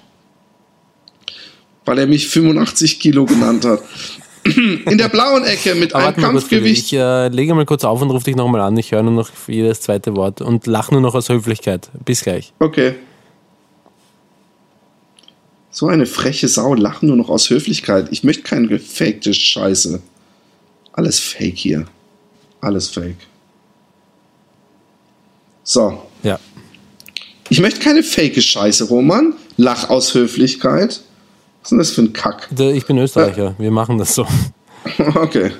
Weil 1.86 2.00
er 2.00 2.06
mich 2.06 2.28
85 2.28 3.00
Kilo 3.00 3.24
genannt 3.24 3.64
hat. 3.64 3.80
In 4.86 4.98
der 4.98 5.08
blauen 5.08 5.44
Ecke 5.44 5.74
mit 5.74 5.94
einem. 5.94 6.16
Kampfgewicht. 6.16 6.92
ich 6.92 6.92
äh, 6.92 7.28
lege 7.28 7.54
mal 7.54 7.64
kurz 7.66 7.84
auf 7.84 8.00
und 8.02 8.10
rufe 8.10 8.24
dich 8.24 8.36
nochmal 8.36 8.60
an. 8.60 8.76
Ich 8.76 8.92
höre 8.92 9.02
nur 9.02 9.12
noch 9.12 9.30
jedes 9.46 9.80
zweite 9.80 10.16
Wort 10.16 10.40
und 10.40 10.66
lache 10.66 10.92
nur 10.92 11.00
noch 11.00 11.14
aus 11.14 11.28
Höflichkeit. 11.28 11.90
Bis 12.04 12.22
gleich. 12.22 12.52
Okay. 12.58 12.94
So 15.70 15.86
eine 15.86 16.06
freche 16.06 16.48
Sau 16.48 16.74
lachen 16.74 17.08
nur 17.08 17.16
noch 17.16 17.28
aus 17.28 17.50
Höflichkeit. 17.50 18.08
Ich 18.10 18.24
möchte 18.24 18.42
keine 18.42 18.66
gefakte 18.66 19.32
Scheiße. 19.32 20.02
Alles 20.92 21.20
fake 21.20 21.56
hier. 21.56 21.86
Alles 22.60 22.88
fake. 22.88 23.16
So. 25.62 26.02
Ja. 26.22 26.40
Ich 27.48 27.60
möchte 27.60 27.80
keine 27.80 28.02
fake 28.02 28.42
Scheiße, 28.42 28.84
Roman. 28.88 29.34
Lach 29.56 29.90
aus 29.90 30.14
Höflichkeit. 30.14 31.02
Was 31.68 31.72
ist 31.72 31.72
denn 31.72 31.78
das 31.80 31.90
für 31.90 32.00
ein 32.02 32.12
Kack? 32.14 32.48
Ich 32.74 32.86
bin 32.86 32.96
Österreicher. 32.96 33.54
Wir 33.58 33.70
machen 33.70 33.98
das 33.98 34.14
so. 34.14 34.26
Okay. 35.14 35.50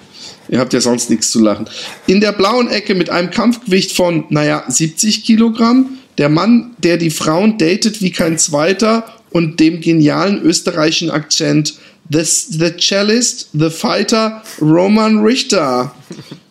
Ihr 0.48 0.58
habt 0.58 0.72
ja 0.72 0.80
sonst 0.80 1.10
nichts 1.10 1.30
zu 1.30 1.40
lachen. 1.40 1.68
In 2.06 2.22
der 2.22 2.32
blauen 2.32 2.70
Ecke 2.70 2.94
mit 2.94 3.10
einem 3.10 3.30
Kampfgewicht 3.30 3.92
von, 3.92 4.24
naja, 4.30 4.64
70 4.66 5.24
Kilogramm. 5.24 5.98
Der 6.16 6.30
Mann, 6.30 6.70
der 6.78 6.96
die 6.96 7.10
Frauen 7.10 7.58
datet 7.58 8.00
wie 8.00 8.10
kein 8.10 8.38
zweiter 8.38 9.04
und 9.30 9.60
dem 9.60 9.82
genialen 9.82 10.40
österreichischen 10.40 11.10
Akzent. 11.10 11.74
The, 12.08 12.22
the 12.22 12.74
Cellist, 12.78 13.50
The 13.52 13.68
Fighter, 13.68 14.42
Roman 14.62 15.18
Richter. 15.18 15.94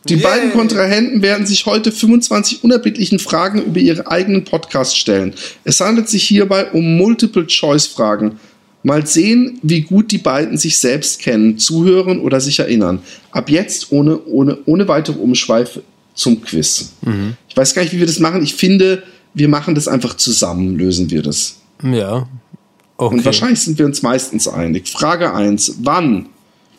Die 0.08 0.18
beiden 0.18 0.51
Kontrahenten 0.51 1.24
werden 1.24 1.47
sich 1.47 1.66
heute 1.66 1.91
25 1.91 2.64
unerbittlichen 2.64 3.18
Fragen 3.18 3.64
über 3.64 3.80
ihre 3.80 4.05
eigenen 4.05 4.43
Podcasts 4.43 4.95
stellen. 4.95 5.34
Es 5.64 5.82
handelt 5.82 6.10
sich 6.10 6.24
hierbei 6.24 6.70
um 6.72 6.97
Multiple-Choice-Fragen. 6.97 8.39
Mal 8.84 9.05
sehen, 9.05 9.59
wie 9.63 9.82
gut 9.82 10.11
die 10.11 10.17
beiden 10.17 10.57
sich 10.57 10.80
selbst 10.80 11.19
kennen, 11.19 11.57
zuhören 11.57 12.19
oder 12.19 12.39
sich 12.39 12.59
erinnern. 12.59 12.99
Ab 13.32 13.49
jetzt 13.49 13.91
ohne, 13.91 14.23
ohne, 14.25 14.59
ohne 14.65 14.88
weitere 14.88 15.19
Umschweife 15.19 15.84
zum 16.13 16.41
Quiz. 16.41 16.93
Ich 17.49 17.57
weiß 17.57 17.73
gar 17.73 17.82
nicht, 17.82 17.93
wie 17.93 17.99
wir 17.99 18.05
das 18.05 18.19
machen. 18.19 18.41
Ich 18.43 18.55
finde, 18.55 19.03
wir 19.34 19.49
machen 19.49 19.75
das 19.75 19.88
einfach 19.88 20.15
zusammen, 20.15 20.78
lösen 20.78 21.09
wir 21.11 21.21
das. 21.21 21.57
Ja. 21.84 22.28
Okay. 22.97 23.15
Und 23.15 23.25
wahrscheinlich 23.25 23.61
sind 23.61 23.78
wir 23.78 23.86
uns 23.86 24.01
meistens 24.01 24.47
einig. 24.47 24.88
Frage 24.88 25.34
1. 25.34 25.78
Wann? 25.82 26.28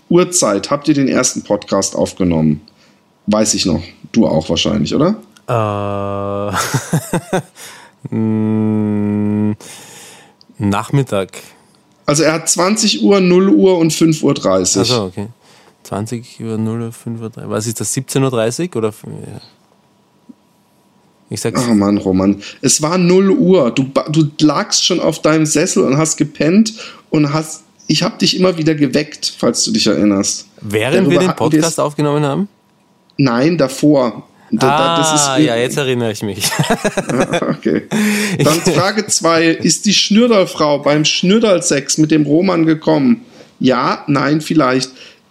Uhrzeit 0.08 0.70
habt 0.70 0.88
ihr 0.88 0.94
den 0.94 1.08
ersten 1.08 1.42
Podcast 1.42 1.94
aufgenommen? 1.94 2.60
Weiß 3.26 3.54
ich 3.54 3.66
noch. 3.66 3.82
Du 4.12 4.26
auch 4.26 4.48
wahrscheinlich, 4.48 4.94
oder? 4.94 5.16
Äh, 8.10 8.14
mm, 8.14 9.56
Nachmittag. 10.58 11.38
Also 12.08 12.22
er 12.22 12.32
hat 12.32 12.48
20 12.48 13.02
Uhr, 13.02 13.20
0 13.20 13.50
Uhr 13.50 13.76
und 13.76 13.92
5.30 13.92 14.22
Uhr. 14.22 14.80
Achso, 14.80 15.04
okay. 15.04 15.26
20 15.82 16.40
Uhr, 16.40 16.56
0 16.56 16.80
Uhr, 16.80 16.90
5 16.90 17.20
Uhr. 17.20 17.30
Was 17.50 17.66
ist 17.66 17.80
das, 17.80 17.94
17.30 17.94 18.70
Uhr? 18.70 18.76
Oder? 18.76 18.94
Ich 21.28 21.38
sag's. 21.38 21.60
Oh 21.68 21.74
Mann, 21.74 21.98
Roman. 21.98 22.40
Es 22.62 22.80
war 22.80 22.96
0 22.96 23.28
Uhr. 23.32 23.70
Du, 23.72 23.90
du 24.08 24.26
lagst 24.40 24.86
schon 24.86 25.00
auf 25.00 25.20
deinem 25.20 25.44
Sessel 25.44 25.84
und 25.84 25.98
hast 25.98 26.16
gepennt 26.16 26.72
und 27.10 27.34
hast. 27.34 27.64
Ich 27.88 28.02
habe 28.02 28.16
dich 28.16 28.38
immer 28.38 28.56
wieder 28.56 28.74
geweckt, 28.74 29.34
falls 29.36 29.64
du 29.64 29.70
dich 29.70 29.86
erinnerst. 29.86 30.46
Während 30.62 31.08
Darüber 31.08 31.10
wir 31.10 31.18
den 31.18 31.36
Podcast 31.36 31.78
aufgenommen 31.78 32.24
haben? 32.24 32.48
Nein, 33.18 33.58
davor. 33.58 34.26
Da, 34.50 34.96
ah, 34.96 35.38
ja, 35.38 35.56
jetzt 35.56 35.76
erinnere 35.76 36.12
ich 36.12 36.22
mich. 36.22 36.50
okay. 37.42 37.86
Dann 38.42 38.60
Frage 38.62 39.06
2. 39.06 39.48
Ist 39.48 39.84
die 39.84 39.92
Schnürderfrau 39.92 40.78
beim 40.78 41.04
Schnürdersex 41.04 41.98
mit 41.98 42.10
dem 42.10 42.24
Roman 42.24 42.64
gekommen? 42.64 43.26
Ja, 43.60 44.04
nein, 44.06 44.40
vielleicht. 44.40 44.90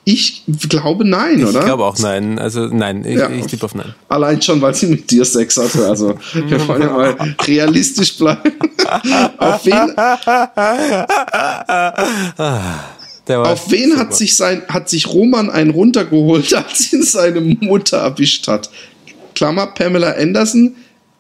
Ich 0.10 0.44
glaube 0.70 1.04
nein, 1.04 1.44
oder? 1.44 1.60
Ich 1.60 1.66
glaube 1.66 1.84
auch 1.84 1.98
nein. 1.98 2.40
Also 2.40 2.68
nein, 2.68 3.04
ich, 3.06 3.18
ja. 3.18 3.30
ich 3.30 3.46
tippe 3.48 3.66
auf 3.66 3.76
nein. 3.76 3.94
Allein 4.08 4.42
schon, 4.42 4.62
weil 4.62 4.74
sie 4.74 4.88
mit 4.88 5.12
dir 5.12 5.26
Sex 5.26 5.58
hatte. 5.58 5.86
Also 5.86 6.18
wir 6.34 6.66
wollen 6.66 6.82
ja 6.84 6.92
mal 6.94 7.36
realistisch 7.46 8.18
bleiben. 8.18 8.54
auf 9.38 9.66
wen, 9.66 9.98
auf 13.28 13.70
wen 13.70 13.98
hat 13.98 14.16
sich, 14.16 14.38
sein, 14.38 14.62
hat 14.70 14.88
sich 14.88 15.08
Roman 15.08 15.50
einen 15.50 15.72
runtergeholt, 15.72 16.54
als 16.54 16.94
ihn 16.94 17.04
seine 17.04 17.42
Mutter 17.42 17.98
erwischt 17.98 18.48
hat? 18.48 18.70
Klammer 19.38 19.68
Pamela 19.68 20.14
Anderson, 20.14 20.76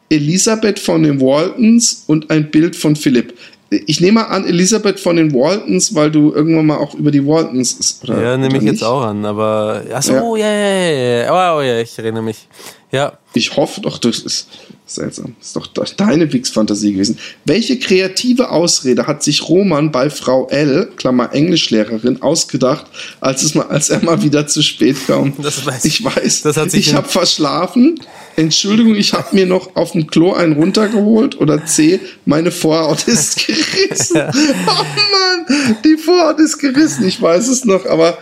Elisabeth 0.09 0.79
von 0.79 1.03
den 1.03 1.21
Waltons 1.21 2.03
und 2.07 2.29
ein 2.31 2.49
Bild 2.49 2.75
von 2.75 2.95
Philipp 2.95 3.33
ich 3.69 3.99
nehme 3.99 4.27
an, 4.27 4.45
Elisabeth 4.45 4.99
von 4.99 5.17
den 5.17 5.33
Waltons, 5.33 5.93
weil 5.93 6.09
du 6.09 6.33
irgendwann 6.33 6.67
mal 6.67 6.77
auch 6.77 6.93
über 6.93 7.11
die 7.11 7.25
Waltons 7.25 7.73
ist. 7.73 8.03
Oder, 8.03 8.21
ja, 8.21 8.37
nehme 8.37 8.55
ich 8.57 8.63
nicht? 8.63 8.73
jetzt 8.73 8.83
auch 8.83 9.03
an, 9.03 9.25
aber. 9.25 9.83
Achso, 9.91 10.35
ja, 10.35 10.47
ja, 10.47 10.69
ja, 10.69 11.23
ja. 11.23 11.55
Oh, 11.57 11.61
ja, 11.61 11.79
ich 11.79 11.97
erinnere 11.97 12.23
mich. 12.23 12.47
Ja. 12.91 13.13
Ich 13.37 13.55
hoffe 13.55 13.81
doch, 13.81 13.99
das 13.99 14.19
ist 14.19 14.47
seltsam. 14.87 15.35
Das 15.37 15.49
ist 15.49 15.55
doch 15.55 15.67
deine 15.67 16.31
Wix-Fantasie 16.31 16.93
gewesen. 16.93 17.19
Welche 17.45 17.77
kreative 17.77 18.49
Ausrede 18.49 19.05
hat 19.05 19.21
sich 19.21 19.47
Roman 19.47 19.91
bei 19.91 20.09
Frau 20.09 20.47
L, 20.47 20.89
Klammer 20.95 21.33
Englischlehrerin, 21.33 22.21
ausgedacht, 22.21 22.87
als, 23.19 23.43
es 23.43 23.53
mal, 23.53 23.67
als 23.67 23.89
er 23.89 24.03
mal 24.03 24.23
wieder 24.23 24.47
zu 24.47 24.63
spät 24.63 24.97
kam? 25.05 25.33
Das 25.41 25.65
weiß 25.65 25.85
ich. 25.85 26.03
weiß. 26.03 26.41
Das 26.41 26.57
hat 26.57 26.71
sich 26.71 26.87
ich 26.87 26.93
habe 26.95 27.07
verschlafen. 27.07 27.99
Entschuldigung, 28.35 28.95
ich 28.95 29.13
habe 29.13 29.35
mir 29.35 29.45
noch 29.45 29.75
auf 29.75 29.91
dem 29.91 30.07
Klo 30.07 30.33
einen 30.33 30.53
runtergeholt. 30.53 31.39
Oder 31.39 31.65
C, 31.65 31.99
meine 32.25 32.51
Vorhaut 32.51 33.07
ist 33.07 33.35
gerissen. 33.47 34.17
oh 34.17 34.83
Mann, 35.11 35.77
die 35.83 35.97
Vorhaut 35.97 36.39
ist 36.39 36.57
gerissen. 36.57 37.07
Ich 37.07 37.21
weiß 37.21 37.47
es 37.49 37.65
noch, 37.65 37.85
aber. 37.85 38.17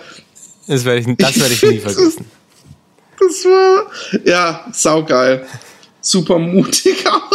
Das 0.67 0.83
werde 0.83 0.99
ich, 1.01 1.17
das 1.17 1.39
werde 1.39 1.53
ich 1.53 1.63
nie 1.63 1.79
vergessen. 1.79 2.25
Das 3.19 3.45
war, 3.45 3.91
ja, 4.23 4.65
saugeil. 4.71 5.45
Super 6.01 6.37
mutig 6.37 7.05
auch. 7.07 7.31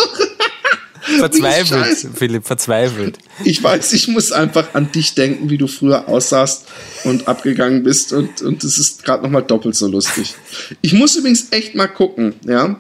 Verzweifelt, 1.18 2.06
Philipp, 2.14 2.46
verzweifelt. 2.46 3.18
Ich 3.44 3.62
weiß, 3.62 3.92
ich 3.94 4.08
muss 4.08 4.32
einfach 4.32 4.74
an 4.74 4.92
dich 4.92 5.14
denken, 5.14 5.50
wie 5.50 5.58
du 5.58 5.66
früher 5.66 6.08
aussahst 6.08 6.66
und 7.04 7.26
abgegangen 7.26 7.82
bist 7.82 8.12
und, 8.12 8.42
und 8.42 8.62
es 8.62 8.78
ist 8.78 9.02
gerade 9.02 9.22
nochmal 9.22 9.42
doppelt 9.42 9.74
so 9.74 9.88
lustig. 9.88 10.34
Ich 10.82 10.92
muss 10.92 11.16
übrigens 11.16 11.48
echt 11.50 11.74
mal 11.74 11.88
gucken, 11.88 12.34
ja, 12.46 12.78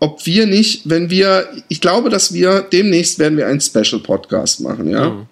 ob 0.00 0.26
wir 0.26 0.46
nicht, 0.46 0.88
wenn 0.88 1.10
wir, 1.10 1.48
ich 1.68 1.80
glaube, 1.80 2.10
dass 2.10 2.32
wir 2.32 2.62
demnächst 2.62 3.18
werden 3.18 3.38
wir 3.38 3.46
einen 3.46 3.60
Special 3.60 4.00
Podcast 4.00 4.60
machen, 4.60 4.88
ja. 4.88 5.10
Mhm. 5.10 5.26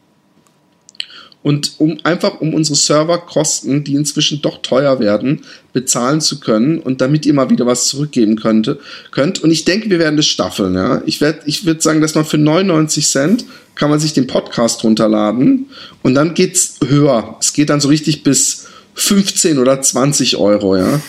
Und 1.46 1.74
um 1.78 1.98
einfach 2.02 2.40
um 2.40 2.54
unsere 2.54 2.74
Serverkosten, 2.74 3.84
die 3.84 3.94
inzwischen 3.94 4.42
doch 4.42 4.62
teuer 4.62 4.98
werden, 4.98 5.42
bezahlen 5.72 6.20
zu 6.20 6.40
können 6.40 6.80
und 6.80 7.00
damit 7.00 7.24
ihr 7.24 7.34
mal 7.34 7.50
wieder 7.50 7.66
was 7.66 7.86
zurückgeben 7.86 8.34
könnte, 8.34 8.80
könnt. 9.12 9.44
Und 9.44 9.52
ich 9.52 9.64
denke, 9.64 9.88
wir 9.88 10.00
werden 10.00 10.16
das 10.16 10.26
staffeln. 10.26 10.74
Ja? 10.74 11.02
Ich, 11.06 11.22
ich 11.22 11.64
würde 11.64 11.80
sagen, 11.80 12.00
dass 12.00 12.16
man 12.16 12.24
für 12.24 12.36
99 12.36 13.06
Cent 13.06 13.44
kann 13.76 13.90
man 13.90 14.00
sich 14.00 14.12
den 14.12 14.26
Podcast 14.26 14.82
runterladen 14.82 15.66
und 16.02 16.14
dann 16.14 16.34
geht's 16.34 16.80
höher. 16.84 17.36
Es 17.38 17.52
geht 17.52 17.70
dann 17.70 17.80
so 17.80 17.90
richtig 17.90 18.24
bis 18.24 18.66
15 18.94 19.58
oder 19.58 19.80
20 19.80 20.38
Euro. 20.38 20.76
Ja? 20.76 21.00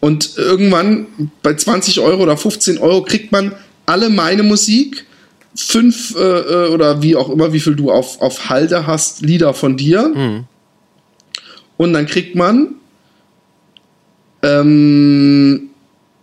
Und 0.00 0.36
irgendwann 0.36 1.06
bei 1.42 1.54
20 1.54 2.00
Euro 2.00 2.24
oder 2.24 2.36
15 2.36 2.76
Euro 2.76 3.02
kriegt 3.02 3.32
man 3.32 3.54
alle 3.86 4.10
meine 4.10 4.42
Musik 4.42 5.06
fünf 5.56 6.14
äh, 6.16 6.20
äh, 6.20 6.68
oder 6.68 7.02
wie 7.02 7.16
auch 7.16 7.28
immer, 7.28 7.52
wie 7.52 7.60
viel 7.60 7.74
du 7.76 7.90
auf, 7.90 8.20
auf 8.20 8.48
Halde 8.48 8.86
hast, 8.86 9.22
Lieder 9.22 9.54
von 9.54 9.76
dir. 9.76 10.08
Mhm. 10.08 10.44
Und 11.76 11.92
dann 11.92 12.06
kriegt 12.06 12.34
man 12.34 12.76
ähm, 14.42 15.70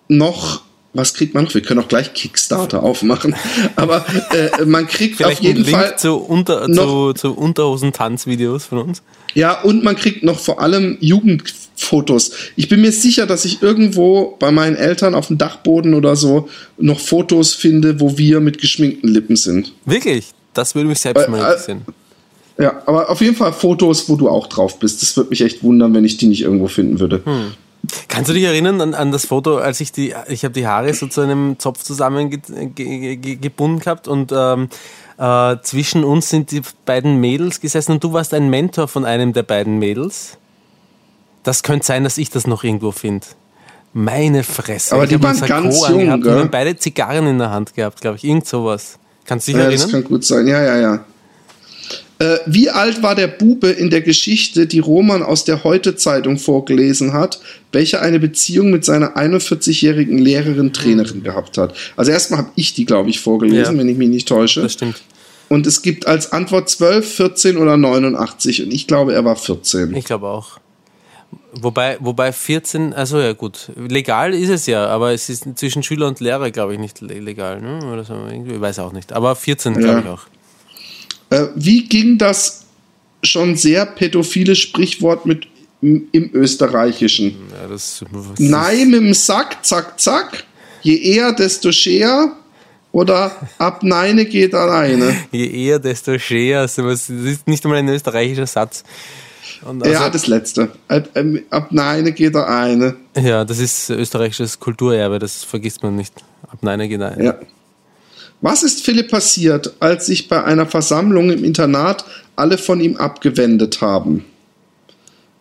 noch, 0.07 0.63
was 0.93 1.13
kriegt 1.13 1.33
man 1.33 1.45
noch? 1.45 1.53
Wir 1.53 1.61
können 1.61 1.79
auch 1.79 1.87
gleich 1.87 2.13
Kickstarter 2.13 2.83
aufmachen. 2.83 3.35
Aber 3.75 4.05
äh, 4.31 4.65
man 4.65 4.87
kriegt 4.87 5.17
Vielleicht 5.17 5.39
auf 5.39 5.43
jeden 5.43 5.63
Link 5.63 5.75
Fall 5.75 5.97
zu, 5.97 6.15
Unter, 6.15 6.67
noch, 6.67 7.13
zu, 7.13 7.33
zu 7.33 7.37
Unterhosen-Tanzvideos 7.37 8.65
von 8.65 8.77
uns. 8.79 9.01
Ja, 9.33 9.61
und 9.61 9.83
man 9.83 9.95
kriegt 9.95 10.23
noch 10.23 10.39
vor 10.39 10.61
allem 10.61 10.97
Jugendfotos. 10.99 12.31
Ich 12.55 12.69
bin 12.69 12.81
mir 12.81 12.91
sicher, 12.91 13.25
dass 13.25 13.45
ich 13.45 13.63
irgendwo 13.63 14.35
bei 14.37 14.51
meinen 14.51 14.75
Eltern 14.75 15.15
auf 15.15 15.27
dem 15.27 15.39
Dachboden 15.39 15.95
oder 15.95 16.15
so 16.15 16.47
noch 16.77 16.99
Fotos 16.99 17.55
finde, 17.55 17.99
wo 17.99 18.17
wir 18.17 18.39
mit 18.39 18.59
geschminkten 18.59 19.09
Lippen 19.09 19.35
sind. 19.35 19.73
Wirklich? 19.85 20.27
Das 20.53 20.75
würde 20.75 20.87
mich 20.87 20.99
selbst 20.99 21.27
äh, 21.27 21.31
mal 21.31 21.39
interessieren. 21.39 21.81
Äh, 21.87 22.63
ja, 22.63 22.83
aber 22.85 23.09
auf 23.09 23.19
jeden 23.21 23.35
Fall 23.35 23.51
Fotos, 23.51 24.07
wo 24.09 24.15
du 24.15 24.29
auch 24.29 24.45
drauf 24.45 24.77
bist. 24.77 25.01
Das 25.01 25.17
würde 25.17 25.31
mich 25.31 25.41
echt 25.41 25.63
wundern, 25.63 25.95
wenn 25.95 26.05
ich 26.05 26.17
die 26.17 26.27
nicht 26.27 26.43
irgendwo 26.43 26.67
finden 26.67 26.99
würde. 26.99 27.21
Hm. 27.25 27.53
Kannst 28.07 28.29
du 28.29 28.33
dich 28.33 28.43
erinnern 28.43 28.79
an, 28.79 28.93
an 28.93 29.11
das 29.11 29.25
Foto, 29.25 29.57
als 29.57 29.81
ich 29.81 29.91
die, 29.91 30.13
ich 30.27 30.45
habe 30.45 30.53
die 30.53 30.67
Haare 30.67 30.93
so 30.93 31.07
zu 31.07 31.21
einem 31.21 31.59
Zopf 31.59 31.83
zusammengebunden 31.83 33.79
gehabt 33.79 34.07
und 34.07 34.31
ähm, 34.33 34.69
äh, 35.17 35.57
zwischen 35.63 36.03
uns 36.03 36.29
sind 36.29 36.51
die 36.51 36.61
beiden 36.85 37.17
Mädels 37.17 37.59
gesessen 37.59 37.93
und 37.93 38.03
du 38.03 38.13
warst 38.13 38.33
ein 38.33 38.49
Mentor 38.49 38.87
von 38.87 39.03
einem 39.03 39.33
der 39.33 39.43
beiden 39.43 39.79
Mädels. 39.79 40.37
Das 41.43 41.61
könnte 41.63 41.85
sein, 41.85 42.05
dass 42.05 42.17
ich 42.17 42.29
das 42.29 42.47
noch 42.47 42.63
irgendwo 42.63 42.91
finde. 42.91 43.27
Meine 43.91 44.43
Fresse. 44.43 44.95
Aber 44.95 45.05
die 45.05 45.21
waren 45.21 45.39
ganz 45.41 45.87
jung, 45.87 45.99
gehabt. 45.99 46.23
Wir 46.23 46.31
haben 46.35 46.49
beide 46.49 46.75
Zigarren 46.77 47.27
in 47.27 47.37
der 47.37 47.51
Hand 47.51 47.75
gehabt, 47.75 48.01
glaube 48.01 48.17
ich. 48.17 48.23
Irgend 48.23 48.47
sowas. 48.47 48.97
Kannst 49.25 49.47
du 49.47 49.51
dich 49.51 49.59
ja, 49.59 49.65
erinnern? 49.65 49.81
Das 49.83 49.91
kann 49.91 50.03
gut 50.03 50.23
sein. 50.23 50.47
Ja, 50.47 50.63
ja, 50.63 50.77
ja. 50.77 51.05
Äh, 52.23 52.39
wie 52.45 52.69
alt 52.69 53.03
war 53.03 53.15
der 53.15 53.27
Bube 53.27 53.67
in 53.67 53.89
der 53.89 53.99
Geschichte, 53.99 54.65
die 54.65 54.79
Roman 54.79 55.23
aus 55.23 55.43
der 55.43 55.65
Heute-Zeitung 55.65 56.37
vorgelesen 56.37 57.11
hat, 57.11 57.41
welcher 57.73 58.01
eine 58.01 58.17
Beziehung 58.17 58.71
mit 58.71 58.85
seiner 58.85 59.17
41-jährigen 59.17 60.19
Lehrerin, 60.19 60.71
Trainerin 60.71 61.17
mhm. 61.17 61.23
gehabt 61.23 61.57
hat? 61.57 61.75
Also 61.97 62.11
erstmal 62.11 62.39
habe 62.39 62.51
ich 62.55 62.73
die, 62.75 62.85
glaube 62.85 63.09
ich, 63.09 63.19
vorgelesen, 63.19 63.75
ja, 63.75 63.79
wenn 63.79 63.89
ich 63.89 63.97
mich 63.97 64.07
nicht 64.07 64.27
täusche. 64.29 64.61
Das 64.61 64.71
stimmt. 64.71 65.01
Und 65.49 65.67
es 65.67 65.81
gibt 65.81 66.07
als 66.07 66.31
Antwort 66.31 66.69
12, 66.69 67.15
14 67.15 67.57
oder 67.57 67.75
89. 67.75 68.63
Und 68.63 68.71
ich 68.73 68.87
glaube, 68.87 69.13
er 69.13 69.25
war 69.25 69.35
14. 69.35 69.93
Ich 69.93 70.05
glaube 70.05 70.27
auch. 70.29 70.59
Wobei, 71.51 71.97
wobei 71.99 72.31
14, 72.31 72.93
also 72.93 73.19
ja 73.19 73.33
gut, 73.33 73.69
legal 73.75 74.33
ist 74.33 74.49
es 74.49 74.65
ja, 74.65 74.87
aber 74.87 75.11
es 75.11 75.29
ist 75.29 75.45
zwischen 75.55 75.83
Schüler 75.83 76.07
und 76.07 76.19
Lehrer, 76.21 76.51
glaube 76.51 76.73
ich, 76.73 76.79
nicht 76.79 77.01
legal. 77.01 77.59
Ne? 77.59 77.85
Oder 77.91 78.05
so, 78.05 78.15
ich 78.31 78.61
weiß 78.61 78.79
auch 78.79 78.93
nicht. 78.93 79.11
Aber 79.11 79.35
14, 79.35 79.73
glaube 79.73 79.87
ja. 79.87 79.99
ich 79.99 80.07
auch. 80.07 80.21
Äh, 81.33 81.47
wie 81.55 81.87
ging 81.87 82.17
das 82.17 82.65
schon 83.23 83.55
sehr 83.55 83.85
pädophile 83.85 84.55
Sprichwort 84.55 85.25
mit 85.25 85.47
im 85.81 86.29
Österreichischen? 86.33 87.35
Ja, 87.51 87.67
das, 87.67 88.05
Nein 88.37 88.93
im 88.93 89.13
Sack, 89.13 89.65
zack, 89.65 89.99
zack. 89.99 90.45
Je 90.81 90.97
eher, 90.97 91.33
desto 91.33 91.71
schär. 91.71 92.33
Oder 92.91 93.31
ab 93.57 93.81
Neine 93.81 94.25
geht 94.25 94.53
alleine. 94.53 95.15
Je 95.31 95.47
eher, 95.47 95.79
desto 95.79 96.19
schär. 96.19 96.59
Also, 96.59 96.87
das 96.87 97.09
ist 97.09 97.47
nicht 97.47 97.65
einmal 97.65 97.79
ein 97.79 97.89
österreichischer 97.89 98.45
Satz. 98.45 98.83
Also, 99.65 99.89
ja, 99.89 100.09
das 100.11 100.27
letzte. 100.27 100.71
Ab, 100.87 101.09
ähm, 101.15 101.41
ab 101.49 101.71
Neine 101.71 102.11
geht 102.11 102.35
er 102.35 102.47
eine. 102.47 102.95
Ja, 103.19 103.45
das 103.45 103.57
ist 103.57 103.89
österreichisches 103.89 104.59
Kulturerbe, 104.59 105.17
das 105.17 105.43
vergisst 105.43 105.81
man 105.81 105.95
nicht. 105.95 106.13
Ab 106.47 106.59
Neine 106.61 106.87
geht 106.87 107.01
er 107.01 107.13
eine. 107.13 107.25
Ja. 107.25 107.35
Was 108.43 108.61
ist 108.61 108.83
Philipp 108.83 109.09
passiert, 109.09 109.71
als 109.79 110.07
sich 110.07 110.27
bei 110.27 110.43
einer 110.43 110.65
Versammlung 110.65 111.31
im 111.31 111.45
Internat 111.45 112.03
alle 112.35 112.57
von 112.57 112.81
ihm 112.81 112.97
abgewendet 112.97 113.79
haben? 113.79 114.25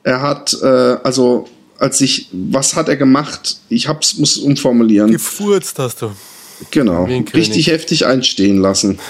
Er 0.04 0.22
hat, 0.22 0.56
äh, 0.62 0.66
also, 1.02 1.48
als 1.80 2.00
ich, 2.00 2.28
was 2.30 2.76
hat 2.76 2.88
er 2.88 2.96
gemacht? 2.96 3.56
Ich 3.68 3.88
hab's, 3.88 4.18
muss 4.18 4.36
es 4.36 4.38
umformulieren. 4.38 5.10
Gefurzt 5.10 5.80
hast 5.80 6.02
du. 6.02 6.12
Genau. 6.70 7.06
Richtig 7.34 7.66
heftig 7.66 8.06
einstehen 8.06 8.58
lassen. 8.58 9.00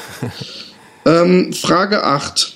ähm, 1.05 1.53
Frage 1.53 2.03
8. 2.03 2.55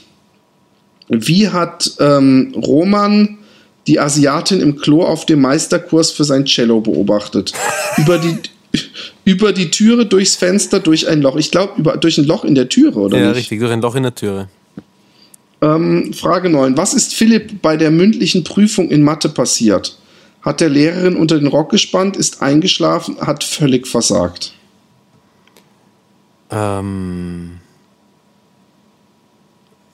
Wie 1.09 1.51
hat 1.51 1.93
ähm, 2.01 2.55
Roman 2.57 3.37
die 3.87 4.01
Asiatin 4.01 4.62
im 4.62 4.76
Klo 4.76 5.05
auf 5.05 5.26
dem 5.26 5.43
Meisterkurs 5.43 6.12
für 6.12 6.24
sein 6.24 6.47
Cello 6.47 6.80
beobachtet? 6.80 7.53
Über 7.99 8.16
die, 8.16 8.39
über 9.24 9.53
die 9.53 9.70
Türe, 9.70 10.07
durchs 10.07 10.37
Fenster, 10.37 10.81
durch 10.81 11.09
ein 11.09 11.22
Loch. 11.22 11.37
Ich 11.37 11.51
glaube, 11.51 11.99
durch 11.99 12.18
ein 12.18 12.24
Loch 12.24 12.45
in 12.45 12.55
der 12.55 12.68
Türe, 12.68 12.99
oder? 12.99 13.18
Ja, 13.18 13.29
nicht? 13.29 13.37
richtig, 13.37 13.61
durch 13.61 13.72
ein 13.72 13.81
Loch 13.81 13.95
in 13.95 14.03
der 14.03 14.14
Türe. 14.14 14.49
Ähm, 15.62 16.12
Frage 16.12 16.51
9. 16.51 16.77
Was 16.77 16.95
ist 16.95 17.14
Philipp 17.14 17.62
bei 17.62 17.77
der 17.77 17.91
mündlichen 17.91 18.45
Prüfung 18.45 18.91
in 18.91 19.03
Mathe 19.03 19.29
passiert? 19.29 19.99
Hat 20.43 20.61
der 20.61 20.68
Lehrerin 20.68 21.16
unter 21.16 21.39
den 21.39 21.49
Rock 21.49 21.70
gespannt, 21.70 22.16
ist 22.16 22.43
eingeschlafen, 22.43 23.18
hat 23.20 23.43
völlig 23.43 23.87
versagt. 23.87 24.53
Ähm, 26.51 27.59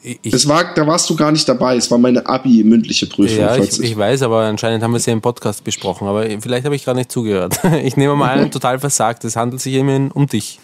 ich, 0.03 0.33
Es 0.33 0.49
war, 0.49 0.75
da 0.75 0.87
warst 0.87 1.09
du 1.09 1.17
gar 1.17 1.31
nicht 1.31 1.49
dabei. 1.49 1.77
Es 1.77 1.91
war 1.91 1.99
meine 1.99 2.27
Abi-mündliche 2.27 3.07
Prüfung. 3.07 3.39
ja, 3.39 3.57
ich, 3.57 3.81
ich 3.81 3.97
weiß, 3.97 4.23
aber 4.23 4.41
anscheinend 4.41 4.83
haben 4.83 4.93
wir 4.93 4.97
es 4.97 5.07
ja 5.07 5.13
im 5.13 5.21
Podcast 5.21 5.63
besprochen. 5.63 6.09
Aber 6.09 6.25
vielleicht 6.41 6.65
habe 6.65 6.75
ich 6.75 6.85
gerade 6.85 6.99
nicht 6.99 7.13
zugehört. 7.13 7.61
Ich 7.85 7.97
nehme 7.97 8.15
mal 8.15 8.39
an, 8.39 8.51
total 8.51 8.79
versagt. 8.79 9.25
Es 9.25 9.37
handelt 9.37 9.61
sich 9.61 9.75
immerhin 9.75 10.11
um 10.11 10.27
dich. 10.27 10.59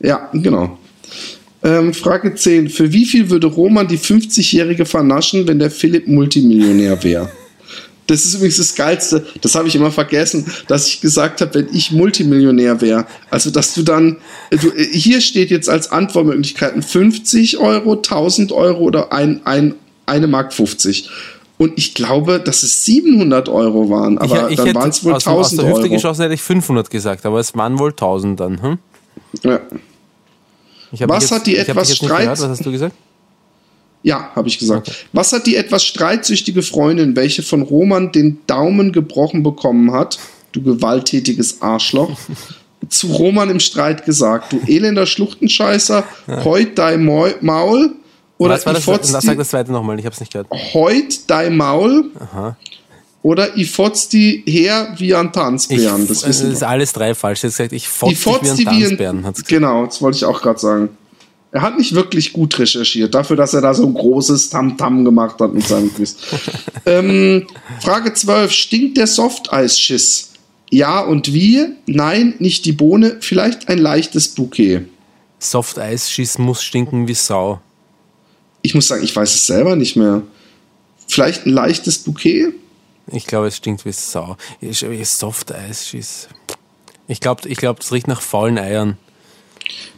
Ja, 0.00 0.28
genau. 0.32 0.78
Ähm, 1.62 1.92
Frage 1.92 2.34
10. 2.34 2.68
Für 2.70 2.92
wie 2.92 3.04
viel 3.04 3.30
würde 3.30 3.46
Roman 3.46 3.86
die 3.86 3.98
50-Jährige 3.98 4.84
vernaschen, 4.84 5.46
wenn 5.46 5.58
der 5.58 5.70
Philipp 5.70 6.06
Multimillionär 6.06 7.02
wäre? 7.02 7.30
Das 8.10 8.24
ist 8.24 8.34
übrigens 8.34 8.56
das 8.56 8.74
Geilste. 8.74 9.24
Das 9.40 9.54
habe 9.54 9.68
ich 9.68 9.76
immer 9.76 9.92
vergessen, 9.92 10.44
dass 10.66 10.88
ich 10.88 11.00
gesagt 11.00 11.40
habe, 11.40 11.54
wenn 11.54 11.68
ich 11.72 11.92
Multimillionär 11.92 12.80
wäre. 12.80 13.06
Also, 13.30 13.50
dass 13.50 13.72
du 13.74 13.82
dann, 13.82 14.16
du, 14.50 14.72
hier 14.72 15.20
steht 15.20 15.50
jetzt 15.50 15.68
als 15.68 15.92
Antwortmöglichkeiten 15.92 16.82
50 16.82 17.58
Euro, 17.58 17.92
1000 17.94 18.50
Euro 18.50 18.80
oder 18.80 19.12
ein, 19.12 19.42
ein, 19.44 19.74
eine 20.06 20.26
Mark 20.26 20.52
50. 20.52 21.08
Und 21.56 21.74
ich 21.76 21.94
glaube, 21.94 22.40
dass 22.40 22.64
es 22.64 22.84
700 22.84 23.48
Euro 23.48 23.90
waren, 23.90 24.18
aber 24.18 24.46
ich, 24.50 24.58
ich 24.58 24.64
dann 24.64 24.74
waren 24.74 24.90
es 24.90 25.04
wohl 25.04 25.12
aus, 25.12 25.22
dem- 25.24 25.32
aus 25.34 25.50
1000 25.52 25.60
der 25.60 25.68
Hüfte 25.68 25.82
Euro. 25.82 25.92
geschossen, 25.94 26.22
hätte 26.22 26.34
ich 26.34 26.42
500 26.42 26.90
gesagt, 26.90 27.24
aber 27.26 27.38
es 27.38 27.54
waren 27.54 27.78
wohl 27.78 27.90
1000 27.90 28.40
dann. 28.40 28.60
Hm? 28.62 28.78
Ja. 29.44 29.60
Was 31.08 31.22
jetzt, 31.22 31.30
hat 31.32 31.46
die 31.46 31.56
etwas 31.56 31.94
Streit-. 31.94 32.28
Was 32.28 32.40
hast 32.42 32.66
du 32.66 32.72
gesagt? 32.72 32.96
Ja, 34.02 34.30
habe 34.34 34.48
ich 34.48 34.58
gesagt. 34.58 35.06
Was 35.12 35.32
hat 35.32 35.46
die 35.46 35.56
etwas 35.56 35.84
streitsüchtige 35.84 36.62
Freundin, 36.62 37.16
welche 37.16 37.42
von 37.42 37.62
Roman 37.62 38.12
den 38.12 38.38
Daumen 38.46 38.92
gebrochen 38.92 39.42
bekommen 39.42 39.92
hat, 39.92 40.18
du 40.52 40.62
gewalttätiges 40.62 41.60
Arschloch, 41.60 42.18
zu 42.88 43.08
Roman 43.08 43.50
im 43.50 43.60
Streit 43.60 44.06
gesagt? 44.06 44.52
Du 44.52 44.60
elender 44.66 45.04
Schluchtenscheißer, 45.06 46.04
heut 46.44 46.78
dein 46.78 47.04
Mau- 47.04 47.28
Maul 47.42 47.92
oder 48.38 48.54
was 48.54 48.64
war 48.64 48.72
das? 48.72 48.80
ich 48.80 48.84
fotz 48.86 49.08
Sag 49.10 49.20
die, 49.20 49.36
das 49.36 49.48
zweite 49.50 49.70
nochmal, 49.70 49.98
ich 49.98 50.06
habe 50.06 50.14
es 50.14 50.20
nicht 50.20 50.32
gehört. 50.32 50.48
heut 50.72 51.18
dein 51.26 51.58
Maul 51.58 52.06
oder 53.22 53.54
ich 53.58 53.70
fotz 53.70 54.08
die 54.08 54.42
her 54.46 54.94
wie 54.96 55.14
ein 55.14 55.26
Ich, 55.26 55.32
Tanzbären. 55.32 56.08
Das 56.08 56.22
ist 56.22 56.62
alles 56.62 56.94
drei 56.94 57.14
falsch. 57.14 57.42
Jetzt 57.42 57.58
gesagt, 57.58 57.72
ich 57.74 57.82
Die 57.84 57.88
fotz 57.90 58.08
dich 58.10 58.18
fotz 58.20 58.42
wie 58.44 58.48
ein 58.48 58.56
die 58.56 58.64
wie 58.66 58.82
Tanzbären. 58.86 59.24
ein. 59.26 59.34
Genau, 59.46 59.84
das 59.84 60.00
wollte 60.00 60.16
ich 60.16 60.24
auch 60.24 60.40
gerade 60.40 60.58
sagen. 60.58 60.88
Er 61.52 61.62
hat 61.62 61.76
nicht 61.76 61.94
wirklich 61.94 62.32
gut 62.32 62.58
recherchiert, 62.58 63.14
dafür, 63.14 63.36
dass 63.36 63.54
er 63.54 63.60
da 63.60 63.74
so 63.74 63.84
ein 63.84 63.94
großes 63.94 64.50
Tamtam 64.50 65.04
gemacht 65.04 65.40
hat 65.40 65.52
mit 65.52 65.66
seinem 65.66 65.92
Quiz. 65.92 66.16
ähm, 66.86 67.46
Frage 67.80 68.14
12. 68.14 68.52
Stinkt 68.52 68.96
der 68.96 69.08
Softeisschiss? 69.08 70.30
Ja 70.70 71.00
und 71.00 71.32
wie? 71.32 71.66
Nein, 71.86 72.34
nicht 72.38 72.64
die 72.64 72.72
Bohne, 72.72 73.16
vielleicht 73.20 73.68
ein 73.68 73.78
leichtes 73.78 74.28
Bouquet. 74.28 74.82
Soft-Eis-Schiss 75.40 76.38
muss 76.38 76.62
stinken 76.62 77.08
wie 77.08 77.14
Sau. 77.14 77.60
Ich 78.62 78.74
muss 78.74 78.86
sagen, 78.86 79.02
ich 79.02 79.16
weiß 79.16 79.34
es 79.34 79.46
selber 79.46 79.74
nicht 79.74 79.96
mehr. 79.96 80.22
Vielleicht 81.08 81.46
ein 81.46 81.50
leichtes 81.50 81.98
Bouquet? 81.98 82.52
Ich 83.10 83.26
glaube, 83.26 83.48
es 83.48 83.56
stinkt 83.56 83.84
wie 83.84 83.92
Sau. 83.92 84.36
Soft-Eis-Schiss. 84.62 86.28
Ich 87.08 87.18
glaube, 87.18 87.48
ich 87.48 87.58
glaub, 87.58 87.80
das 87.80 87.90
riecht 87.90 88.06
nach 88.06 88.20
faulen 88.20 88.58
Eiern. 88.58 88.96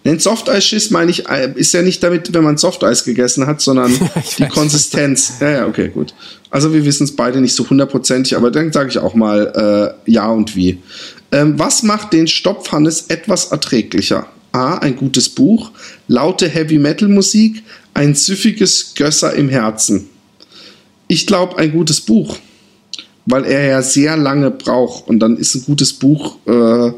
Den 0.04 0.18
Softeisschiss 0.18 0.90
meine 0.90 1.10
ich, 1.10 1.28
äh, 1.28 1.52
ist 1.54 1.72
ja 1.74 1.82
nicht 1.82 2.02
damit, 2.02 2.32
wenn 2.34 2.42
man 2.42 2.56
Softeis 2.56 3.04
gegessen 3.04 3.46
hat, 3.46 3.60
sondern 3.60 3.92
die. 4.38 4.48
Konsistenz. 4.48 5.34
Ja, 5.40 5.50
ja, 5.50 5.66
okay, 5.66 5.88
gut. 5.88 6.14
Also 6.50 6.72
wir 6.74 6.84
wissen 6.84 7.04
es 7.04 7.14
beide 7.14 7.40
nicht 7.40 7.54
so 7.54 7.68
hundertprozentig, 7.68 8.36
aber 8.36 8.50
dann 8.50 8.72
sage 8.72 8.90
ich 8.90 8.98
auch 8.98 9.14
mal 9.14 9.94
äh, 10.06 10.10
ja 10.10 10.28
und 10.28 10.56
wie. 10.56 10.78
Ähm, 11.30 11.58
was 11.58 11.82
macht 11.82 12.12
den 12.12 12.26
Stopfhannes 12.26 13.06
etwas 13.08 13.46
erträglicher? 13.46 14.26
A, 14.52 14.76
ein 14.78 14.96
gutes 14.96 15.30
Buch, 15.30 15.70
laute 16.08 16.46
Heavy-Metal-Musik, 16.48 17.62
ein 17.94 18.14
süffiges 18.14 18.92
Gösser 18.94 19.32
im 19.34 19.48
Herzen. 19.48 20.08
Ich 21.08 21.26
glaube, 21.26 21.56
ein 21.56 21.72
gutes 21.72 22.02
Buch, 22.02 22.36
weil 23.24 23.44
er 23.44 23.66
ja 23.66 23.82
sehr 23.82 24.16
lange 24.16 24.50
braucht 24.50 25.08
und 25.08 25.20
dann 25.20 25.38
ist 25.38 25.54
ein 25.54 25.64
gutes 25.64 25.94
Buch 25.94 26.36
äh, 26.46 26.92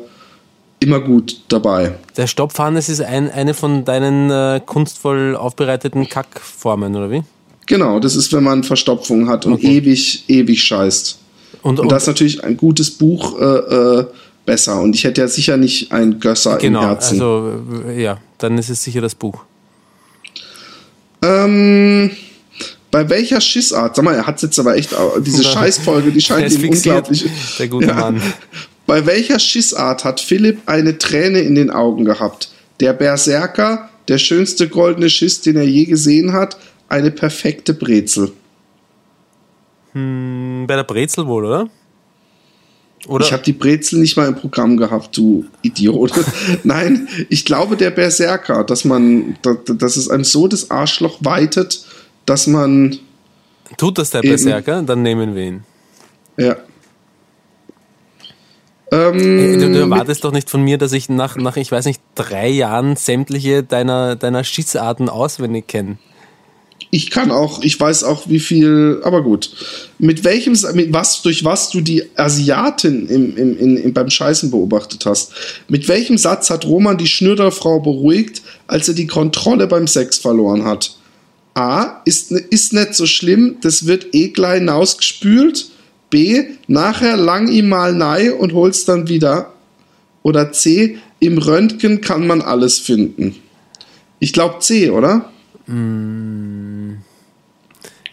immer 0.85 1.01
gut 1.01 1.41
dabei. 1.49 1.95
Der 2.17 2.27
Stopfhannes 2.29 2.89
ist 2.89 3.01
ein, 3.01 3.31
eine 3.31 3.55
von 3.55 3.85
deinen 3.85 4.31
äh, 4.31 4.61
kunstvoll 4.65 5.35
aufbereiteten 5.37 6.09
Kackformen, 6.09 6.95
oder 6.95 7.11
wie? 7.11 7.23
Genau, 7.67 7.99
das 7.99 8.15
ist, 8.15 8.33
wenn 8.33 8.45
man 8.45 8.63
Verstopfung 8.63 9.29
hat 9.29 9.47
und 9.47 9.55
Okay. 9.55 9.79
ewig, 9.79 10.25
ewig 10.29 10.63
scheißt. 10.63 11.19
Und, 11.63 11.81
Und 11.81 11.91
da 11.91 11.97
ist 11.97 12.07
natürlich 12.07 12.45
ein 12.45 12.57
gutes 12.57 12.91
Buch 12.91 13.39
äh, 13.41 13.45
äh, 13.45 14.07
besser. 14.45 14.81
Und 14.81 14.95
ich 14.95 15.05
hätte 15.05 15.23
ja 15.23 15.29
sicher 15.29 15.57
nicht 15.57 15.91
ein 15.91 16.21
Gösser 16.21 16.59
genau, 16.59 16.83
im 16.83 16.87
Herzen. 16.89 17.15
also 17.15 17.53
äh, 17.89 18.03
ja, 18.03 18.19
dann 18.39 18.59
ist 18.59 18.69
es 18.69 18.83
sicher 18.85 19.01
das 19.01 19.15
Buch. 19.15 19.41
ähm, 21.23 22.11
bei 22.91 23.09
welcher 23.09 23.41
Schissart? 23.41 23.97
Sag 23.97 24.05
mal, 24.05 24.15
er 24.15 24.27
hat 24.27 24.41
jetzt 24.43 24.59
aber 24.59 24.77
echt 24.77 24.91
diese 25.25 25.43
Scheißfolge, 25.53 26.13
die 26.13 26.21
scheint 26.21 26.53
ihm 26.53 26.69
unglaublich. 26.69 27.25
der 27.59 27.69
gute 27.69 27.93
Mann. 27.95 28.21
Bei 28.87 29.07
welcher 29.07 29.39
Schissart 29.39 30.05
hat 30.05 30.21
Philipp 30.21 30.63
eine 30.67 30.99
Träne 30.99 31.41
in 31.41 31.55
den 31.55 31.71
Augen 31.71 32.05
gehabt? 32.05 32.51
Der 32.81 32.93
Berserker, 32.93 33.89
der 34.09 34.19
schönste 34.19 34.69
goldene 34.69 35.09
Schiss, 35.09 35.41
den 35.41 35.57
er 35.57 35.65
je 35.65 35.85
gesehen 35.87 36.33
hat, 36.33 36.59
eine 36.89 37.11
perfekte 37.11 37.73
Brezel. 37.73 38.33
Hm, 39.93 40.65
Bei 40.67 40.77
der 40.77 40.85
Brezel 40.85 41.27
wohl, 41.27 41.47
oder? 41.47 41.69
Oder 43.07 43.25
Ich 43.27 43.33
habe 43.33 43.43
die 43.43 43.53
Brezel 43.53 44.01
nicht 44.01 44.17
mal 44.17 44.29
im 44.29 44.35
Programm 44.35 44.77
gehabt, 44.77 45.17
du 45.17 45.45
Idiot. 45.63 46.13
Nein, 46.65 47.07
ich 47.29 47.45
glaube 47.45 47.77
der 47.77 47.91
Berserker, 47.91 48.65
dass 48.65 48.85
man, 48.85 49.37
dass, 49.43 49.59
dass 49.67 49.97
es 49.97 50.09
einem 50.09 50.25
so 50.25 50.49
das 50.49 50.71
Arschloch 50.71 51.19
weitet, 51.21 51.85
dass 52.27 52.47
man, 52.47 52.99
tut 53.77 53.99
das 53.99 54.11
der. 54.11 54.21
Berserker? 54.23 54.83
Dann 54.83 55.03
nehmen 55.03 55.35
wir 55.35 55.43
ihn. 55.43 55.63
ja. 56.37 56.57
Du, 58.91 58.97
Ähm, 58.97 59.73
du 59.73 59.79
erwartest 59.79 60.25
doch 60.25 60.33
nicht 60.33 60.51
von 60.51 60.63
mir, 60.63 60.79
dass 60.79 60.93
ich 60.93 61.09
nach, 61.09 61.37
nach, 61.37 61.57
ich 61.57 61.73
weiß 61.73 61.87
nicht, 61.87 62.01
drei 62.15 62.49
Jahren 62.49 62.97
sämtliche 62.97 63.63
deiner, 63.63 64.15
deiner 64.17 64.45
Schissarten 64.45 65.09
auswendig 65.09 65.67
kenne. 65.67 65.99
ich 66.91 67.11
kann 67.11 67.33
auch, 67.33 67.63
ich 67.63 67.79
weiß 67.79 68.05
auch, 68.05 68.29
wie 68.29 68.39
viel, 68.39 69.01
aber 69.03 69.23
gut. 69.23 69.51
Mit 69.99 70.23
welchem, 70.23 70.57
mit 70.75 70.93
was, 70.93 71.23
durch 71.23 71.45
was 71.45 71.71
du 71.71 71.81
die 71.81 72.05
Asiatin 72.15 73.09
im, 73.09 73.37
im, 73.37 73.59
in, 73.59 73.77
im, 73.77 73.93
beim 73.93 74.11
Scheißen 74.11 74.51
beobachtet 74.51 75.05
hast. 75.05 75.33
Mit 75.69 75.89
welchem 75.89 76.19
Satz 76.19 76.51
hat 76.51 76.65
Roman 76.65 76.97
die 76.97 77.09
Schnürderfrau 77.09 77.81
beruhigt, 77.81 78.43
als 78.69 78.87
er 78.87 78.95
die 78.95 79.09
Kontrolle 79.09 79.67
beim 79.67 79.89
Sex 79.89 80.19
verloren 80.19 80.65
hat? 80.65 80.97
A. 81.55 82.01
Ist, 82.05 82.31
ist 82.31 82.73
nicht 82.73 82.95
so 82.95 83.07
schlimm, 83.07 83.57
das 83.61 83.87
wird 83.87 84.15
eh 84.15 84.29
gleich 84.29 84.59
hinausgespült. 84.59 85.71
B. 86.15 86.45
Nachher 86.69 87.17
lang 87.17 87.49
ihm 87.49 87.69
mal 87.69 87.93
nei 87.93 88.33
und 88.33 88.53
hol's 88.53 88.85
dann 88.85 89.09
wieder. 89.09 89.53
Oder 90.23 90.53
C. 90.53 90.99
Im 91.19 91.39
Röntgen 91.39 92.03
kann 92.03 92.25
man 92.29 92.41
alles 92.41 92.79
finden. 92.79 93.35
Ich 94.21 94.33
glaube 94.33 94.61
C, 94.61 94.91
oder? 94.91 95.33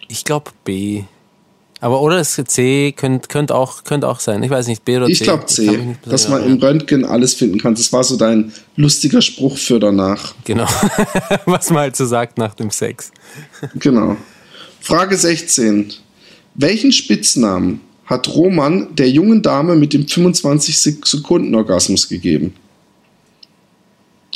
Ich 0.08 0.24
glaube 0.24 0.50
B. 0.64 1.04
Aber 1.80 2.00
oder 2.02 2.16
das 2.16 2.34
C 2.34 2.90
könnte 2.90 3.28
könnt 3.28 3.52
auch, 3.52 3.84
könnt 3.84 4.04
auch 4.04 4.18
sein. 4.18 4.42
Ich 4.42 4.50
weiß 4.50 4.66
nicht, 4.66 4.84
B 4.84 4.96
oder 4.96 5.06
C. 5.06 5.12
Ich 5.12 5.20
glaube 5.20 5.46
C, 5.46 5.96
dass 6.04 6.28
man 6.28 6.44
im 6.44 6.58
Röntgen 6.58 7.04
alles 7.04 7.34
finden 7.34 7.60
kann. 7.60 7.76
Das 7.76 7.92
war 7.92 8.02
so 8.02 8.16
dein 8.16 8.52
lustiger 8.74 9.22
Spruch 9.22 9.56
für 9.56 9.78
danach. 9.78 10.34
Genau. 10.44 10.66
Was 11.44 11.70
man 11.70 11.82
halt 11.82 11.94
so 11.94 12.04
sagt 12.04 12.36
nach 12.36 12.54
dem 12.54 12.70
Sex. 12.70 13.12
Genau. 13.76 14.16
Frage 14.80 15.16
16. 15.16 15.92
Welchen 16.56 16.90
Spitznamen 16.90 17.80
hat 18.12 18.28
Roman 18.28 18.94
der 18.94 19.10
jungen 19.10 19.42
Dame 19.42 19.74
mit 19.74 19.94
dem 19.94 20.04
25-Sekunden-Orgasmus 20.04 22.08
gegeben? 22.08 22.54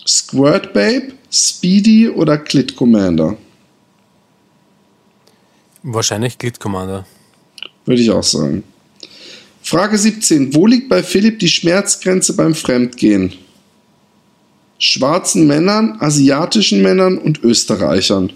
Squirt 0.07 0.72
Babe, 0.72 1.12
Speedy 1.31 2.09
oder 2.09 2.39
Clit 2.39 2.74
Commander? 2.74 3.37
Wahrscheinlich 5.83 6.39
Glit 6.39 6.59
Commander. 6.59 7.07
Würde 7.85 8.01
ich 8.01 8.11
auch 8.11 8.22
sagen. 8.22 8.64
Frage 9.62 9.99
17. 9.99 10.55
Wo 10.55 10.66
liegt 10.66 10.89
bei 10.89 11.03
Philipp 11.03 11.39
die 11.39 11.49
Schmerzgrenze 11.49 12.35
beim 12.35 12.55
Fremdgehen? 12.55 13.35
Schwarzen 14.79 15.47
Männern, 15.47 15.97
asiatischen 16.01 16.83
Männern 16.83 17.18
und 17.18 17.43
Österreichern. 17.43 18.33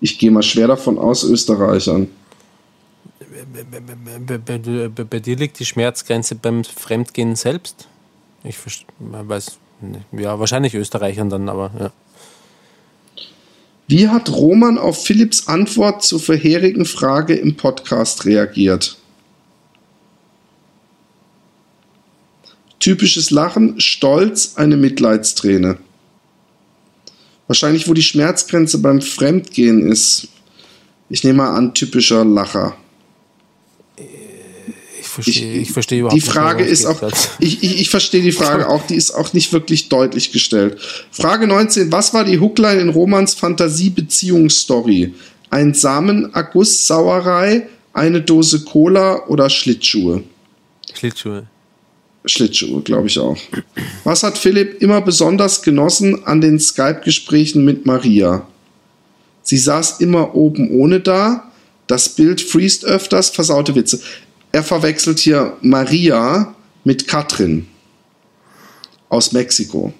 Ich 0.00 0.18
gehe 0.18 0.30
mal 0.30 0.42
schwer 0.42 0.66
davon 0.66 0.98
aus, 0.98 1.24
Österreichern. 1.24 2.08
Bei, 5.10 5.20
dir 5.20 5.36
liegt 5.36 5.58
die 5.58 5.64
Schmerzgrenze 5.64 6.34
beim 6.34 6.64
Fremdgehen 6.64 7.36
selbst? 7.36 7.88
Ich 8.42 8.56
weiß. 8.98 9.58
Ja, 10.12 10.38
wahrscheinlich 10.38 10.74
Österreichern 10.74 11.30
dann, 11.30 11.48
aber 11.48 11.70
ja. 11.78 11.92
Wie 13.86 14.08
hat 14.08 14.30
Roman 14.30 14.78
auf 14.78 15.04
Philipps 15.04 15.46
Antwort 15.46 16.02
zur 16.02 16.18
vorherigen 16.18 16.86
Frage 16.86 17.34
im 17.34 17.56
Podcast 17.56 18.24
reagiert? 18.24 18.96
Typisches 22.80 23.30
Lachen, 23.30 23.80
Stolz, 23.80 24.54
eine 24.56 24.76
Mitleidsträne. 24.76 25.78
Wahrscheinlich, 27.46 27.88
wo 27.88 27.94
die 27.94 28.02
Schmerzgrenze 28.02 28.78
beim 28.78 29.02
Fremdgehen 29.02 29.86
ist. 29.90 30.28
Ich 31.10 31.22
nehme 31.22 31.38
mal 31.38 31.54
an, 31.54 31.74
typischer 31.74 32.24
Lacher. 32.24 32.76
Ich 35.18 35.24
verstehe, 35.24 35.52
ich, 35.54 35.72
verstehe 35.72 36.00
überhaupt 36.00 36.16
Die 36.16 36.26
Frage 36.26 36.64
ist 36.64 36.86
auch, 36.86 37.00
ich, 37.38 37.62
ich, 37.62 37.80
ich 37.82 37.90
verstehe 37.90 38.22
die 38.22 38.32
Frage 38.32 38.68
auch, 38.68 38.86
die 38.86 38.96
ist 38.96 39.12
auch 39.12 39.32
nicht 39.32 39.52
wirklich 39.52 39.88
deutlich 39.88 40.32
gestellt. 40.32 40.78
Frage 41.10 41.46
19, 41.46 41.92
was 41.92 42.14
war 42.14 42.24
die 42.24 42.40
Hookline 42.40 42.80
in 42.80 42.88
Romans 42.88 43.34
Fantasie-Beziehungsstory? 43.34 45.14
Ein 45.50 45.74
Samenerguss, 45.74 46.86
Sauerei, 46.86 47.68
eine 47.92 48.20
Dose 48.20 48.64
Cola 48.64 49.26
oder 49.28 49.48
Schlittschuhe? 49.50 50.24
Schlittschuhe. 50.92 51.46
Schlittschuhe, 52.26 52.80
glaube 52.82 53.08
ich 53.08 53.18
auch. 53.18 53.36
Was 54.04 54.22
hat 54.22 54.38
Philipp 54.38 54.80
immer 54.82 55.00
besonders 55.00 55.62
genossen 55.62 56.24
an 56.24 56.40
den 56.40 56.58
Skype-Gesprächen 56.58 57.64
mit 57.64 57.86
Maria? 57.86 58.46
Sie 59.42 59.58
saß 59.58 60.00
immer 60.00 60.34
oben 60.34 60.70
ohne 60.70 61.00
da, 61.00 61.52
das 61.86 62.08
Bild 62.08 62.40
friest 62.40 62.84
öfters, 62.86 63.28
versaute 63.28 63.74
Witze. 63.74 64.00
Er 64.54 64.62
verwechselt 64.62 65.18
hier 65.18 65.56
Maria 65.62 66.54
mit 66.84 67.08
Katrin 67.08 67.66
aus 69.08 69.32
Mexiko. 69.32 69.92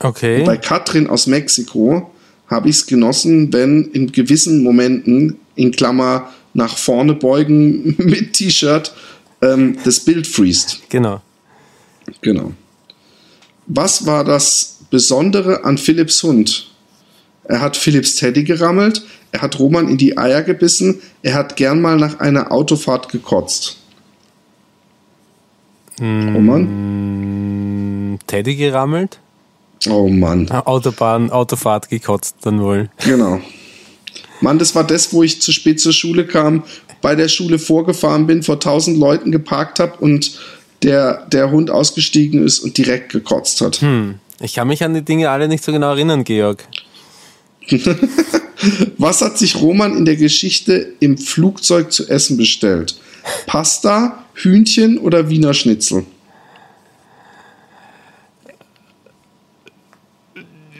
Okay. 0.00 0.40
Und 0.40 0.44
bei 0.44 0.58
Katrin 0.58 1.06
aus 1.06 1.26
Mexiko 1.26 2.10
habe 2.48 2.68
ich 2.68 2.76
es 2.76 2.86
genossen, 2.86 3.50
wenn 3.54 3.84
in 3.92 4.12
gewissen 4.12 4.62
Momenten, 4.62 5.38
in 5.54 5.70
Klammer, 5.72 6.30
nach 6.52 6.76
vorne 6.76 7.14
beugen 7.14 7.94
mit 8.04 8.34
T-Shirt, 8.34 8.92
ähm, 9.40 9.78
das 9.82 10.00
Bild 10.00 10.26
freest. 10.26 10.82
Genau. 10.90 11.22
Genau. 12.20 12.52
Was 13.64 14.04
war 14.04 14.24
das 14.24 14.80
Besondere 14.90 15.64
an 15.64 15.78
Philipps 15.78 16.22
Hund? 16.22 16.70
Er 17.44 17.62
hat 17.62 17.78
Philipps 17.78 18.16
Teddy 18.16 18.44
gerammelt, 18.44 19.06
er 19.32 19.42
hat 19.42 19.58
Roman 19.58 19.88
in 19.88 19.96
die 19.96 20.18
Eier 20.18 20.42
gebissen, 20.42 21.00
er 21.22 21.34
hat 21.34 21.56
gern 21.56 21.80
mal 21.80 21.96
nach 21.96 22.20
einer 22.20 22.52
Autofahrt 22.52 23.10
gekotzt. 23.10 23.78
Roman? 26.00 26.68
Teddy 28.26 28.56
gerammelt? 28.56 29.18
Oh 29.88 30.08
Mann. 30.08 30.50
Autobahn, 30.50 31.30
Autofahrt 31.30 31.88
gekotzt 31.90 32.36
dann 32.42 32.60
wohl. 32.60 32.88
Genau. 33.04 33.40
Mann, 34.40 34.58
das 34.58 34.74
war 34.74 34.84
das, 34.84 35.12
wo 35.12 35.22
ich 35.22 35.42
zu 35.42 35.52
spät 35.52 35.80
zur 35.80 35.92
Schule 35.92 36.26
kam, 36.26 36.64
bei 37.02 37.14
der 37.14 37.28
Schule 37.28 37.58
vorgefahren 37.58 38.26
bin, 38.26 38.42
vor 38.42 38.58
tausend 38.60 38.98
Leuten 38.98 39.30
geparkt 39.32 39.78
habe 39.78 39.96
und 39.98 40.38
der, 40.82 41.26
der 41.26 41.50
Hund 41.50 41.70
ausgestiegen 41.70 42.44
ist 42.44 42.60
und 42.60 42.78
direkt 42.78 43.12
gekotzt 43.12 43.60
hat. 43.60 43.82
Hm. 43.82 44.18
Ich 44.40 44.54
kann 44.54 44.68
mich 44.68 44.82
an 44.82 44.94
die 44.94 45.02
Dinge 45.02 45.28
alle 45.28 45.48
nicht 45.48 45.62
so 45.62 45.72
genau 45.72 45.90
erinnern, 45.90 46.24
Georg. 46.24 46.64
Was 48.98 49.22
hat 49.22 49.38
sich 49.38 49.56
Roman 49.56 49.96
in 49.96 50.04
der 50.04 50.16
Geschichte 50.16 50.94
im 51.00 51.16
Flugzeug 51.16 51.92
zu 51.92 52.08
essen 52.08 52.36
bestellt? 52.36 53.00
Pasta, 53.46 54.24
Hühnchen 54.34 54.98
oder 54.98 55.28
Wiener 55.30 55.54
Schnitzel? 55.54 56.04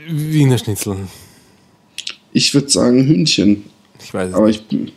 Wiener 0.09 0.59
Schnitzel. 0.59 0.97
Ich 2.33 2.53
würde 2.55 2.69
sagen 2.69 3.05
Hühnchen. 3.05 3.65
Ich 4.03 4.13
weiß 4.13 4.31
es 4.31 4.35
Aber 4.35 4.47
nicht. 4.47 4.65
ich, 4.73 4.93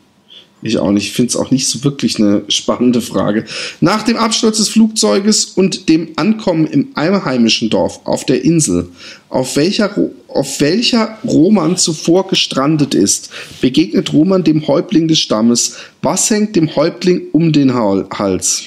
ich 0.64 0.78
auch 0.78 0.92
nicht. 0.92 1.08
Ich 1.08 1.14
finde 1.14 1.30
es 1.30 1.36
auch 1.36 1.52
nicht 1.52 1.68
so 1.68 1.84
wirklich 1.84 2.20
eine 2.20 2.44
spannende 2.48 3.02
Frage. 3.02 3.46
Nach 3.82 4.04
dem 4.04 4.18
Absturz 4.18 4.58
des 4.58 4.70
Flugzeuges 4.70 5.46
und 5.46 5.90
dem 5.90 6.10
Ankommen 6.16 6.66
im 6.66 6.90
einheimischen 6.96 7.70
Dorf 7.70 8.00
auf 8.06 8.26
der 8.26 8.44
Insel, 8.44 8.90
auf 9.30 9.56
welcher, 9.56 9.96
auf 10.28 10.62
welcher 10.62 11.18
Roman 11.24 11.78
zuvor 11.78 12.28
gestrandet 12.28 12.96
ist, 12.96 13.30
begegnet 13.62 14.14
Roman 14.14 14.44
dem 14.44 14.68
Häuptling 14.68 15.08
des 15.08 15.20
Stammes. 15.20 15.78
Was 16.02 16.30
hängt 16.30 16.56
dem 16.56 16.76
Häuptling 16.76 17.24
um 17.32 17.52
den 17.52 17.74
Hal- 17.74 18.08
Hals? 18.14 18.64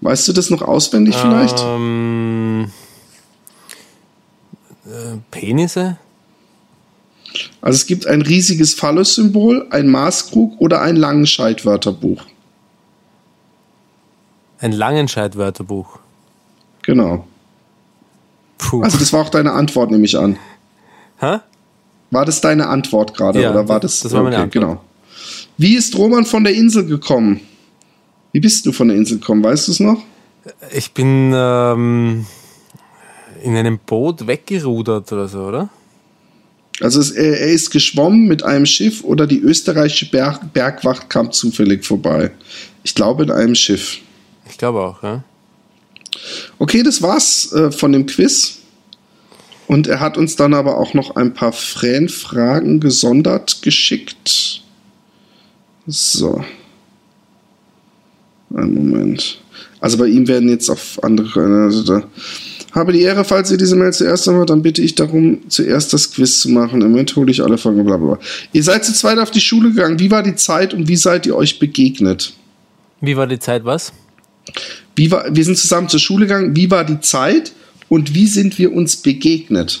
Weißt 0.00 0.28
du 0.28 0.32
das 0.32 0.50
noch 0.50 0.62
auswendig 0.62 1.14
vielleicht? 1.16 1.58
Ähm, 1.60 2.70
äh, 4.86 5.16
Penisse? 5.30 5.98
Also 7.60 7.76
es 7.76 7.86
gibt 7.86 8.06
ein 8.06 8.22
riesiges 8.22 8.74
Phallus-Symbol, 8.74 9.66
ein 9.70 9.88
Maßkrug 9.88 10.60
oder 10.60 10.80
ein 10.82 10.96
Langenscheid-Wörterbuch. 10.96 12.22
Ein 14.60 14.72
Langenscheid-Wörterbuch. 14.72 15.98
Genau. 16.82 17.26
Puh. 18.58 18.82
Also 18.82 18.98
das 18.98 19.12
war 19.12 19.22
auch 19.22 19.30
deine 19.30 19.52
Antwort, 19.52 19.90
nehme 19.90 20.04
ich 20.04 20.16
an. 20.18 20.38
Hä? 21.18 21.38
War 22.10 22.24
das 22.24 22.40
deine 22.40 22.68
Antwort 22.68 23.14
gerade 23.16 23.42
Ja, 23.42 23.50
oder 23.50 23.68
war 23.68 23.80
das- 23.80 24.00
das? 24.00 24.12
war 24.12 24.22
meine 24.22 24.36
Antwort. 24.36 24.52
Genau. 24.52 24.80
Wie 25.58 25.74
ist 25.74 25.96
Roman 25.96 26.24
von 26.24 26.44
der 26.44 26.54
Insel 26.54 26.86
gekommen? 26.86 27.40
Wie 28.32 28.40
bist 28.40 28.64
du 28.66 28.72
von 28.72 28.88
der 28.88 28.96
Insel 28.96 29.18
gekommen? 29.18 29.42
Weißt 29.42 29.68
du 29.68 29.72
es 29.72 29.80
noch? 29.80 30.02
Ich 30.72 30.92
bin 30.92 31.32
ähm, 31.34 32.26
in 33.42 33.56
einem 33.56 33.78
Boot 33.78 34.26
weggerudert 34.26 35.10
oder 35.12 35.28
so, 35.28 35.44
oder? 35.44 35.68
Also 36.80 37.00
es, 37.00 37.10
er, 37.10 37.40
er 37.40 37.48
ist 37.48 37.70
geschwommen 37.70 38.26
mit 38.26 38.42
einem 38.42 38.66
Schiff 38.66 39.04
oder 39.04 39.26
die 39.26 39.40
österreichische 39.40 40.10
Berg, 40.10 40.52
Bergwacht 40.52 41.08
kam 41.08 41.30
zufällig 41.32 41.84
vorbei. 41.84 42.32
Ich 42.82 42.94
glaube 42.94 43.24
in 43.24 43.30
einem 43.30 43.54
Schiff. 43.54 43.98
Ich 44.48 44.58
glaube 44.58 44.80
auch, 44.80 45.02
ja. 45.02 45.24
Okay, 46.58 46.82
das 46.82 47.02
war's 47.02 47.52
äh, 47.52 47.70
von 47.70 47.92
dem 47.92 48.06
Quiz. 48.06 48.58
Und 49.66 49.86
er 49.86 50.00
hat 50.00 50.18
uns 50.18 50.36
dann 50.36 50.54
aber 50.54 50.78
auch 50.78 50.94
noch 50.94 51.16
ein 51.16 51.32
paar 51.32 51.52
Fanfragen 51.52 52.80
gesondert 52.80 53.62
geschickt. 53.62 54.62
So. 55.86 56.44
Einen 58.54 58.74
Moment. 58.74 59.40
Also 59.80 59.98
bei 59.98 60.06
ihm 60.06 60.28
werden 60.28 60.48
jetzt 60.48 60.68
auf 60.68 61.02
andere. 61.02 61.64
Also 61.64 61.82
da. 61.82 62.02
Habe 62.74 62.92
die 62.92 63.02
Ehre, 63.02 63.24
falls 63.24 63.52
ihr 63.52 63.56
diese 63.56 63.76
Mail 63.76 63.92
zuerst 63.92 64.28
einmal, 64.28 64.46
dann 64.46 64.62
bitte 64.62 64.82
ich 64.82 64.96
darum, 64.96 65.48
zuerst 65.48 65.92
das 65.92 66.12
Quiz 66.12 66.40
zu 66.40 66.48
machen. 66.48 66.82
Im 66.82 66.90
Moment 66.90 67.14
hole 67.14 67.30
ich 67.30 67.42
alle 67.42 67.56
Fragen, 67.56 67.84
bla 67.84 67.96
bla 67.96 68.14
bla. 68.14 68.18
Ihr 68.52 68.64
seid 68.64 68.84
zu 68.84 68.92
zweit 68.92 69.18
auf 69.18 69.30
die 69.30 69.40
Schule 69.40 69.70
gegangen. 69.70 70.00
Wie 70.00 70.10
war 70.10 70.24
die 70.24 70.34
Zeit 70.34 70.74
und 70.74 70.88
wie 70.88 70.96
seid 70.96 71.24
ihr 71.24 71.36
euch 71.36 71.60
begegnet? 71.60 72.34
Wie 73.00 73.16
war 73.16 73.28
die 73.28 73.38
Zeit, 73.38 73.64
was? 73.64 73.92
Wie 74.96 75.10
war, 75.10 75.24
wir 75.30 75.44
sind 75.44 75.56
zusammen 75.56 75.88
zur 75.88 76.00
Schule 76.00 76.26
gegangen. 76.26 76.56
Wie 76.56 76.68
war 76.70 76.84
die 76.84 77.00
Zeit 77.00 77.52
und 77.88 78.12
wie 78.12 78.26
sind 78.26 78.58
wir 78.58 78.72
uns 78.72 78.96
begegnet? 78.96 79.80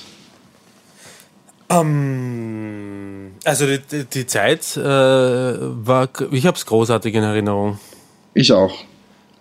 Ähm, 1.68 3.32
also 3.44 3.66
die, 3.66 3.80
die, 3.90 4.04
die 4.04 4.26
Zeit 4.26 4.76
äh, 4.76 4.80
war, 4.80 6.08
ich 6.30 6.46
habe 6.46 6.56
es 6.56 6.64
großartig 6.64 7.12
in 7.12 7.24
Erinnerung. 7.24 7.80
Ich 8.34 8.52
auch. 8.52 8.84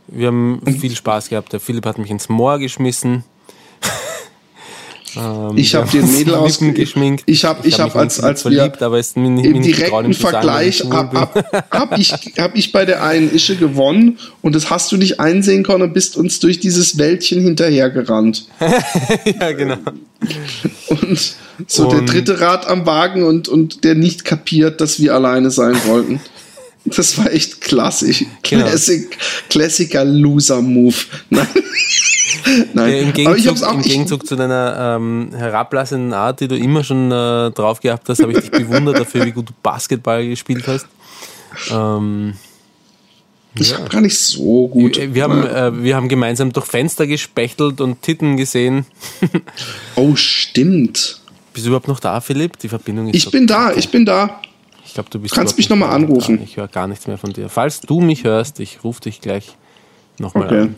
Wir 0.08 0.28
haben 0.28 0.62
viel 0.80 0.96
Spaß 0.96 1.30
gehabt. 1.30 1.54
Der 1.54 1.60
Philipp 1.60 1.86
hat 1.86 1.98
mich 2.00 2.10
ins 2.10 2.30
Moor 2.30 2.58
geschmissen. 2.60 3.24
Ähm, 5.16 5.58
Ich 5.58 5.76
habe 5.76 5.90
ein 5.98 6.12
Mädel 6.18 6.34
uns 6.36 6.56
ausge- 6.58 6.66
Lippen 6.66 6.74
geschminkt. 6.76 7.24
Ich 7.26 7.36
ich 7.36 7.46
hab 7.46 7.66
hab 7.66 7.96
als- 7.96 8.20
als 8.20 8.42
Philipp 8.44 8.58
wir 8.58 8.62
verliebt, 8.62 8.82
aber 8.84 9.00
es 9.00 9.16
mir 9.16 9.30
nicht, 9.30 9.46
Im 9.46 9.62
direkten 9.62 10.12
ich 10.12 10.18
Vergleich 10.18 10.84
habe 10.90 11.20
hab, 11.20 11.72
hab 11.72 11.98
ich, 11.98 12.12
hab 12.40 12.56
ich 12.56 12.72
bei 12.72 12.86
der 12.86 13.04
einen 13.04 13.34
Ische 13.34 13.56
gewonnen 13.56 14.18
und 14.42 14.56
das 14.56 14.70
hast 14.70 14.92
du 14.92 14.98
nicht 14.98 15.20
einsehen 15.20 15.64
können 15.64 15.84
und 15.84 15.94
bist 15.94 16.18
uns 16.18 16.40
durch 16.40 16.60
dieses 16.60 16.98
Wäldchen 16.98 17.42
hinterhergerannt. 17.42 18.48
ja, 19.40 19.52
genau. 19.52 19.78
Und 20.88 21.36
so 21.68 21.86
der 21.90 22.00
Und- 22.00 22.12
dritte 22.12 22.40
Rad 22.40 22.68
am 22.68 22.86
Wagen 22.86 23.24
und, 23.24 23.48
und 23.48 23.84
der 23.84 23.96
nicht 23.96 24.26
kapiert, 24.26 24.82
dass 24.82 25.00
wir 25.00 25.14
alleine 25.14 25.52
sein 25.52 25.76
wollten. 25.86 26.20
Das 26.86 27.18
war 27.18 27.32
echt 27.32 27.62
klassisch. 27.62 28.26
Genau. 28.42 28.66
Classic, 28.66 29.18
Klassiker 29.50 30.04
Loser-Move. 30.04 30.96
Nein. 31.30 31.48
Nein. 32.74 32.92
Ja, 32.92 32.98
Im, 33.00 33.08
Aber 33.08 33.10
ich 33.10 33.14
Gegenzug, 33.44 33.48
hab's 33.48 33.64
auch 33.64 33.74
Im 33.76 33.82
Gegenzug 33.82 34.28
zu 34.28 34.36
deiner 34.36 34.96
ähm, 34.98 35.30
herablassenden 35.34 36.14
Art, 36.14 36.42
die 36.42 36.48
du 36.48 36.58
immer 36.58 36.84
schon 36.84 37.12
äh, 37.12 37.52
drauf 37.52 37.80
gehabt 37.80 38.10
hast, 38.10 38.22
habe 38.22 38.34
ich 38.34 38.40
dich 38.40 38.52
bewundert 38.52 39.00
dafür, 39.00 39.26
wie 39.26 39.32
gut 39.32 39.50
du 39.50 39.54
Basketball 39.64 40.28
gespielt 40.28 40.68
hast. 40.68 40.88
Ähm, 41.72 42.34
Ich 43.56 43.74
habe 43.74 43.88
gar 43.88 44.02
nicht 44.02 44.18
so 44.18 44.68
gut. 44.68 45.00
wir, 45.00 45.24
haben, 45.24 45.46
äh, 45.46 45.84
wir 45.84 45.96
haben 45.96 46.10
gemeinsam 46.10 46.52
durch 46.52 46.66
Fenster 46.66 47.08
gespechtelt 47.08 47.80
und 47.80 48.02
Titten 48.02 48.36
gesehen. 48.36 48.86
oh, 49.96 50.16
stimmt. 50.16 51.22
Bist 51.54 51.66
du 51.66 51.70
überhaupt 51.70 51.88
noch 51.88 52.00
da, 52.00 52.20
Philipp? 52.20 52.58
Die 52.60 52.68
Verbindung 52.68 53.08
ist 53.10 53.16
Ich 53.16 53.32
bin 53.32 53.48
da, 53.48 53.72
ich 53.74 53.90
bin 53.90 54.06
da. 54.06 54.42
Ich 54.94 54.96
glaube, 54.96 55.10
du 55.10 55.18
bist 55.18 55.34
Kannst 55.34 55.58
mich 55.58 55.66
nicht 55.66 55.70
noch 55.72 55.78
mal 55.78 55.88
mehr 55.88 55.96
anrufen. 55.96 56.36
dran. 56.36 56.46
Ich 56.46 56.56
höre 56.56 56.68
gar 56.68 56.86
nichts 56.86 57.08
mehr 57.08 57.18
von 57.18 57.34
dir. 57.34 57.50
Falls 57.50 57.82
du 57.82 58.00
mich 58.00 58.26
hörst, 58.26 58.60
ich 58.60 58.84
rufe 58.84 59.02
dich 59.02 59.22
gleich 59.22 59.58
nochmal 60.20 60.46
Okay. 60.46 60.62
an. 60.62 60.76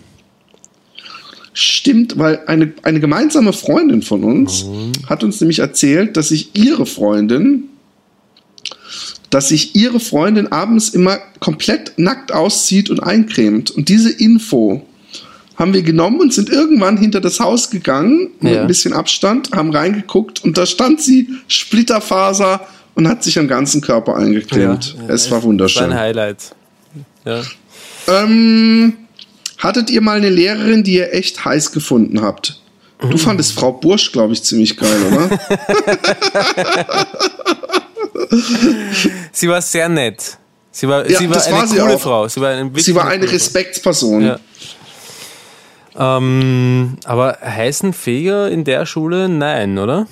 stimmt, 1.52 2.18
weil 2.18 2.40
eine, 2.48 2.72
eine 2.84 3.02
gemeinsame 3.02 3.52
Freundin 3.52 4.02
von 4.04 4.24
uns 4.24 4.64
mhm. 4.64 4.94
hat 5.10 5.26
uns 5.26 5.42
nämlich 5.42 5.60
erzählt, 5.60 6.16
dass 6.16 6.30
sich 6.30 6.52
ihre 6.56 6.86
Freundin, 6.86 7.66
dass 9.32 9.50
sich 9.50 9.76
ihre 9.76 10.00
Freundin 10.00 10.50
abends 10.50 10.88
immer 10.88 11.18
komplett 11.42 11.92
nackt 11.98 12.32
auszieht 12.32 12.90
und 12.90 13.02
eincremt. 13.02 13.70
Und 13.70 13.90
diese 13.90 14.12
Info 14.12 14.86
haben 15.58 15.74
wir 15.74 15.84
genommen 15.84 16.22
und 16.22 16.34
sind 16.34 16.50
irgendwann 16.50 16.96
hinter 16.96 17.20
das 17.20 17.42
Haus 17.42 17.70
gegangen, 17.70 18.30
mit 18.40 18.54
ja. 18.54 18.62
ein 18.62 18.68
bisschen 18.68 18.94
Abstand, 18.94 19.52
haben 19.52 19.72
reingeguckt 19.72 20.42
und 20.46 20.58
da 20.58 20.66
stand 20.66 21.02
sie 21.02 21.28
Splitterfaser 21.50 22.66
und 22.96 23.08
hat 23.08 23.24
sich 23.24 23.38
am 23.38 23.48
ganzen 23.48 23.82
Körper 23.82 24.16
eingecremt. 24.16 24.96
Ja, 24.98 25.14
es 25.14 25.30
war 25.30 25.44
wunderschön. 25.44 25.92
Ein 25.92 26.00
Highlight. 26.00 26.56
Ja. 27.26 27.44
Ähm, 28.08 28.94
hattet 29.58 29.90
ihr 29.90 30.02
mal 30.02 30.18
eine 30.18 30.30
Lehrerin, 30.30 30.84
die 30.84 30.96
ihr 30.96 31.14
echt 31.14 31.46
heiß 31.46 31.72
gefunden 31.72 32.22
habt? 32.22 32.62
Du 33.00 33.18
fandest 33.18 33.54
Frau 33.54 33.74
Bursch, 33.74 34.12
glaube 34.12 34.34
ich, 34.34 34.42
ziemlich 34.44 34.78
geil, 34.78 34.98
oder? 35.12 35.30
sie 39.32 39.50
war 39.50 39.62
sehr 39.62 39.90
nett. 39.90 40.38
Sie 40.72 40.88
war, 40.88 41.10
ja, 41.10 41.20
sie 41.20 41.30
war 41.30 41.46
eine 41.46 41.56
war 41.56 41.68
sie 41.68 41.78
coole 41.78 41.96
auch. 41.96 42.02
Frau. 42.02 42.28
Sie 42.28 42.42
war 42.42 42.50
eine, 42.52 42.72
sie 42.80 42.96
war 42.96 43.08
eine 43.08 43.32
Respektsperson. 43.32 44.22
Ja. 44.22 44.40
Ähm, 45.98 46.98
aber 47.06 47.38
heißen 47.42 47.94
Feger 47.94 48.50
in 48.50 48.64
der 48.64 48.86
Schule? 48.86 49.30
Nein, 49.30 49.78
oder? 49.78 50.08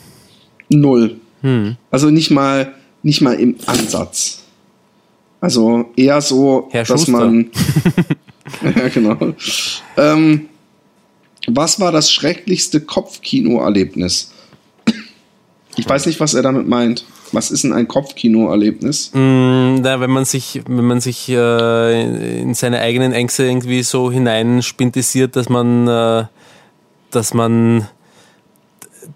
Null. 0.70 1.20
Hm. 1.44 1.76
Also 1.92 2.10
nicht 2.10 2.32
mal, 2.32 2.74
nicht 3.04 3.22
mal 3.22 3.34
im 3.34 3.56
Ansatz. 3.66 4.44
Also 5.40 5.92
eher 5.96 6.22
so, 6.22 6.70
Herr 6.72 6.84
dass 6.84 7.02
Schuster. 7.02 7.12
man. 7.12 7.52
ja, 8.64 8.88
genau. 8.94 9.18
Ähm, 9.98 10.48
was 11.48 11.80
war 11.80 11.92
das 11.92 12.12
schrecklichste 12.12 12.80
Kopfkino-Erlebnis? 12.80 14.32
Ich 15.76 15.90
weiß 15.90 16.06
nicht, 16.06 16.20
was 16.20 16.34
er 16.34 16.44
damit 16.44 16.68
meint. 16.68 17.06
Was 17.32 17.50
ist 17.50 17.64
denn 17.64 17.74
ein 17.74 17.88
Kopfkino-Erlebnis? 17.88 19.12
Mm, 19.14 19.82
na, 19.82 20.00
wenn 20.00 20.12
man 20.12 20.24
sich, 20.24 20.62
wenn 20.68 20.86
man 20.86 21.02
sich 21.02 21.28
äh, 21.30 22.42
in 22.42 22.54
seine 22.54 22.80
eigenen 22.80 23.12
Ängste 23.12 23.44
irgendwie 23.44 23.82
so 23.82 24.12
hineinspintisiert, 24.12 25.36
dass 25.36 25.50
man, 25.50 25.88
äh, 25.88 26.26
dass 27.10 27.34
man, 27.34 27.88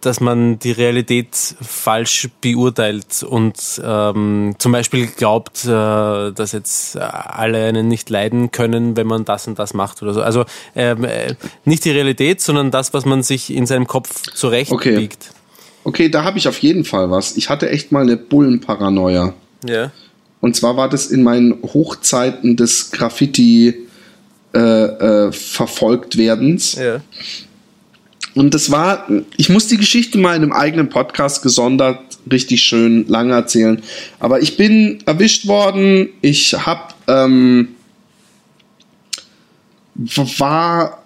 dass 0.01 0.19
man 0.19 0.59
die 0.59 0.71
Realität 0.71 1.35
falsch 1.35 2.29
beurteilt 2.41 3.23
und 3.23 3.55
ähm, 3.83 4.55
zum 4.57 4.71
Beispiel 4.71 5.07
glaubt, 5.07 5.65
äh, 5.65 5.67
dass 5.67 6.51
jetzt 6.51 6.97
alle 6.97 7.65
einen 7.65 7.87
nicht 7.87 8.09
leiden 8.09 8.51
können, 8.51 8.95
wenn 8.97 9.07
man 9.07 9.25
das 9.25 9.47
und 9.47 9.59
das 9.59 9.73
macht 9.73 10.01
oder 10.01 10.13
so. 10.13 10.21
Also 10.21 10.45
ähm, 10.75 11.03
äh, 11.03 11.35
nicht 11.65 11.85
die 11.85 11.91
Realität, 11.91 12.41
sondern 12.41 12.71
das, 12.71 12.93
was 12.93 13.05
man 13.05 13.23
sich 13.23 13.53
in 13.53 13.65
seinem 13.65 13.87
Kopf 13.87 14.23
zurechtbiegt. 14.33 15.29
Okay. 15.29 15.37
Okay, 15.83 16.09
da 16.09 16.25
habe 16.25 16.37
ich 16.37 16.49
auf 16.49 16.59
jeden 16.59 16.83
Fall 16.83 17.09
was. 17.11 17.37
Ich 17.37 17.49
hatte 17.49 17.69
echt 17.69 17.93
mal 17.93 18.03
eine 18.03 18.17
Bullenparanoia. 18.17 19.33
Ja. 19.65 19.91
Und 20.41 20.55
zwar 20.55 20.75
war 20.75 20.89
das 20.89 21.07
in 21.07 21.23
meinen 21.23 21.63
Hochzeiten 21.63 22.57
des 22.57 22.91
Graffiti 22.91 23.87
äh, 24.53 24.59
äh, 24.59 25.31
verfolgt 25.31 26.17
werdens. 26.17 26.75
Ja. 26.75 26.99
Und 28.37 28.53
das 28.53 28.69
war, 28.69 29.07
ich 29.35 29.49
muss 29.49 29.67
die 29.67 29.77
Geschichte 29.77 30.19
mal 30.19 30.35
in 30.35 30.43
einem 30.43 30.53
eigenen 30.53 30.89
Podcast 30.89 31.41
gesondert 31.41 31.99
richtig 32.31 32.61
schön 32.61 33.07
lang 33.07 33.31
erzählen. 33.31 33.81
Aber 34.19 34.41
ich 34.41 34.57
bin 34.57 34.99
erwischt 35.07 35.47
worden. 35.47 36.09
Ich 36.21 36.53
habe 36.53 36.93
ähm, 37.07 37.69
war 39.95 41.03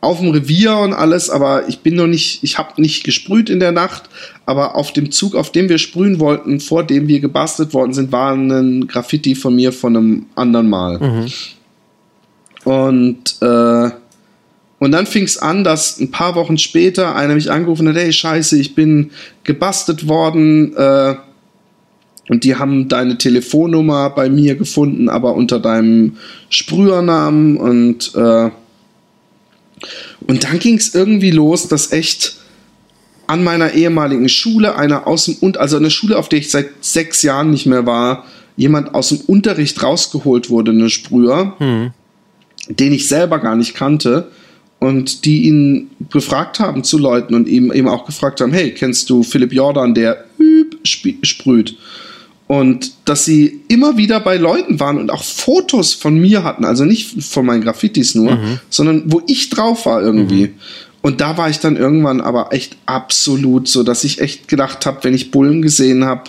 auf 0.00 0.20
dem 0.20 0.30
Revier 0.30 0.76
und 0.76 0.92
alles, 0.92 1.30
aber 1.30 1.68
ich 1.68 1.80
bin 1.80 1.96
noch 1.96 2.06
nicht, 2.06 2.44
ich 2.44 2.58
habe 2.58 2.80
nicht 2.80 3.02
gesprüht 3.02 3.50
in 3.50 3.58
der 3.58 3.72
Nacht, 3.72 4.04
aber 4.46 4.76
auf 4.76 4.92
dem 4.92 5.10
Zug, 5.10 5.34
auf 5.34 5.50
dem 5.50 5.68
wir 5.68 5.78
sprühen 5.78 6.20
wollten, 6.20 6.60
vor 6.60 6.84
dem 6.84 7.08
wir 7.08 7.18
gebastelt 7.18 7.74
worden 7.74 7.92
sind, 7.92 8.12
war 8.12 8.32
ein 8.32 8.86
Graffiti 8.86 9.34
von 9.34 9.56
mir 9.56 9.72
von 9.72 9.96
einem 9.96 10.26
anderen 10.36 10.70
Mal. 10.70 10.98
Mhm. 11.00 11.26
Und, 12.64 13.42
äh, 13.42 13.90
und 14.80 14.92
dann 14.92 15.06
fing 15.06 15.24
es 15.24 15.38
an, 15.38 15.62
dass 15.62 16.00
ein 16.00 16.10
paar 16.10 16.34
Wochen 16.34 16.58
später 16.58 17.14
einer 17.14 17.34
mich 17.34 17.52
angerufen 17.52 17.86
hat, 17.88 17.96
hey 17.96 18.12
Scheiße, 18.12 18.58
ich 18.58 18.74
bin 18.74 19.10
gebastelt 19.44 20.08
worden, 20.08 20.74
äh, 20.74 21.14
und 22.30 22.44
die 22.44 22.54
haben 22.54 22.88
deine 22.88 23.18
Telefonnummer 23.18 24.10
bei 24.10 24.30
mir 24.30 24.54
gefunden, 24.54 25.08
aber 25.08 25.34
unter 25.34 25.58
deinem 25.58 26.16
Sprühernamen 26.48 27.56
und 27.56 28.14
äh, 28.14 28.50
und 30.26 30.44
dann 30.44 30.58
ging 30.60 30.76
es 30.76 30.94
irgendwie 30.94 31.32
los, 31.32 31.66
dass 31.66 31.90
echt 31.90 32.36
an 33.26 33.42
meiner 33.42 33.72
ehemaligen 33.72 34.28
Schule 34.28 34.76
einer 34.76 35.08
aus 35.08 35.24
dem 35.24 35.36
und 35.40 35.58
also 35.58 35.76
eine 35.76 35.90
Schule, 35.90 36.16
auf 36.16 36.28
der 36.28 36.38
ich 36.38 36.50
seit 36.50 36.68
sechs 36.82 37.22
Jahren 37.22 37.50
nicht 37.50 37.66
mehr 37.66 37.84
war, 37.84 38.24
jemand 38.56 38.94
aus 38.94 39.08
dem 39.08 39.22
Unterricht 39.22 39.82
rausgeholt 39.82 40.50
wurde, 40.50 40.70
eine 40.70 40.88
Sprüher, 40.88 41.56
hm. 41.58 41.90
den 42.68 42.92
ich 42.92 43.08
selber 43.08 43.40
gar 43.40 43.56
nicht 43.56 43.74
kannte 43.74 44.30
und 44.80 45.24
die 45.26 45.44
ihn 45.44 45.90
befragt 45.98 46.58
haben 46.58 46.82
zu 46.82 46.98
Leuten 46.98 47.34
und 47.34 47.48
ihm 47.48 47.70
eben 47.70 47.86
auch 47.86 48.06
gefragt 48.06 48.40
haben, 48.40 48.52
hey, 48.52 48.72
kennst 48.72 49.08
du 49.10 49.22
Philipp 49.22 49.52
Jordan, 49.52 49.94
der 49.94 50.24
üb 50.40 50.76
sprüht? 50.84 51.76
Und 52.46 52.92
dass 53.04 53.24
sie 53.24 53.60
immer 53.68 53.96
wieder 53.96 54.18
bei 54.18 54.36
Leuten 54.36 54.80
waren 54.80 54.98
und 54.98 55.10
auch 55.10 55.22
Fotos 55.22 55.94
von 55.94 56.18
mir 56.18 56.42
hatten, 56.42 56.64
also 56.64 56.84
nicht 56.84 57.22
von 57.22 57.46
meinen 57.46 57.62
Graffitis 57.62 58.16
nur, 58.16 58.32
mhm. 58.32 58.58
sondern 58.70 59.04
wo 59.06 59.22
ich 59.28 59.50
drauf 59.50 59.86
war 59.86 60.02
irgendwie. 60.02 60.48
Mhm. 60.48 60.54
Und 61.02 61.20
da 61.20 61.36
war 61.36 61.48
ich 61.48 61.60
dann 61.60 61.76
irgendwann 61.76 62.20
aber 62.20 62.52
echt 62.52 62.76
absolut 62.86 63.68
so, 63.68 63.82
dass 63.82 64.02
ich 64.02 64.20
echt 64.20 64.48
gedacht 64.48 64.84
habe, 64.84 65.04
wenn 65.04 65.14
ich 65.14 65.30
Bullen 65.30 65.62
gesehen 65.62 66.04
habe, 66.04 66.24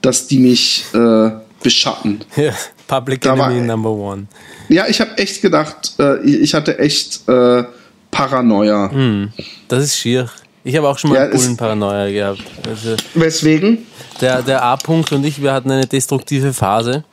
dass 0.00 0.26
die 0.26 0.38
mich 0.38 0.86
äh, 0.92 1.30
beschatten. 1.62 2.20
Ja, 2.36 2.52
Public 2.86 3.20
da 3.20 3.34
Enemy 3.34 3.60
war, 3.60 3.76
Number 3.76 3.90
One. 3.90 4.26
Ja, 4.68 4.88
ich 4.88 5.00
habe 5.00 5.16
echt 5.18 5.42
gedacht, 5.42 5.94
äh, 5.98 6.20
ich 6.24 6.54
hatte 6.54 6.78
echt 6.78 7.28
äh, 7.28 7.64
Paranoia. 8.10 8.88
Mhm. 8.88 9.32
Das 9.68 9.84
ist 9.84 9.96
schier. 9.96 10.28
Ich 10.62 10.76
habe 10.76 10.88
auch 10.88 10.98
schon 10.98 11.10
mal 11.10 11.16
ja, 11.16 11.26
Bullenparanoia 11.28 12.10
gehabt. 12.10 12.42
Also 12.68 12.96
weswegen? 13.14 13.86
Der, 14.20 14.42
der 14.42 14.62
A-Punkt 14.62 15.12
und 15.12 15.24
ich, 15.24 15.42
wir 15.42 15.52
hatten 15.52 15.70
eine 15.70 15.86
destruktive 15.86 16.52
Phase, 16.52 17.04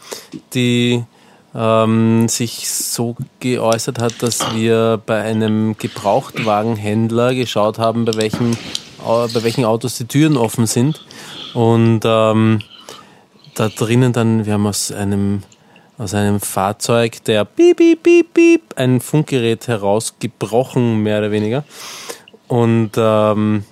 die 0.53 1.03
ähm, 1.55 2.27
sich 2.27 2.69
so 2.69 3.15
geäußert 3.39 3.99
hat, 3.99 4.21
dass 4.21 4.53
wir 4.53 5.01
bei 5.05 5.21
einem 5.21 5.77
Gebrauchtwagenhändler 5.77 7.33
geschaut 7.33 7.79
haben, 7.79 8.03
bei, 8.03 8.15
welchem, 8.15 8.57
bei 8.97 9.43
welchen 9.43 9.63
Autos 9.63 9.97
die 9.97 10.05
Türen 10.05 10.35
offen 10.35 10.67
sind. 10.67 11.05
Und 11.53 12.01
ähm, 12.03 12.59
da 13.55 13.69
drinnen 13.69 14.11
dann, 14.11 14.45
wir 14.45 14.53
haben 14.53 14.67
aus 14.67 14.91
einem 14.91 15.43
aus 15.97 16.13
einem 16.13 16.39
Fahrzeug 16.39 17.23
der 17.25 17.45
Piep, 17.45 17.77
Piep, 17.77 18.03
Piep, 18.03 18.33
Piep 18.33 18.61
ein 18.75 19.01
Funkgerät 19.01 19.67
herausgebrochen, 19.67 21.01
mehr 21.01 21.19
oder 21.19 21.31
weniger 21.31 21.63
und 22.47 22.91
ähm, 22.97 23.63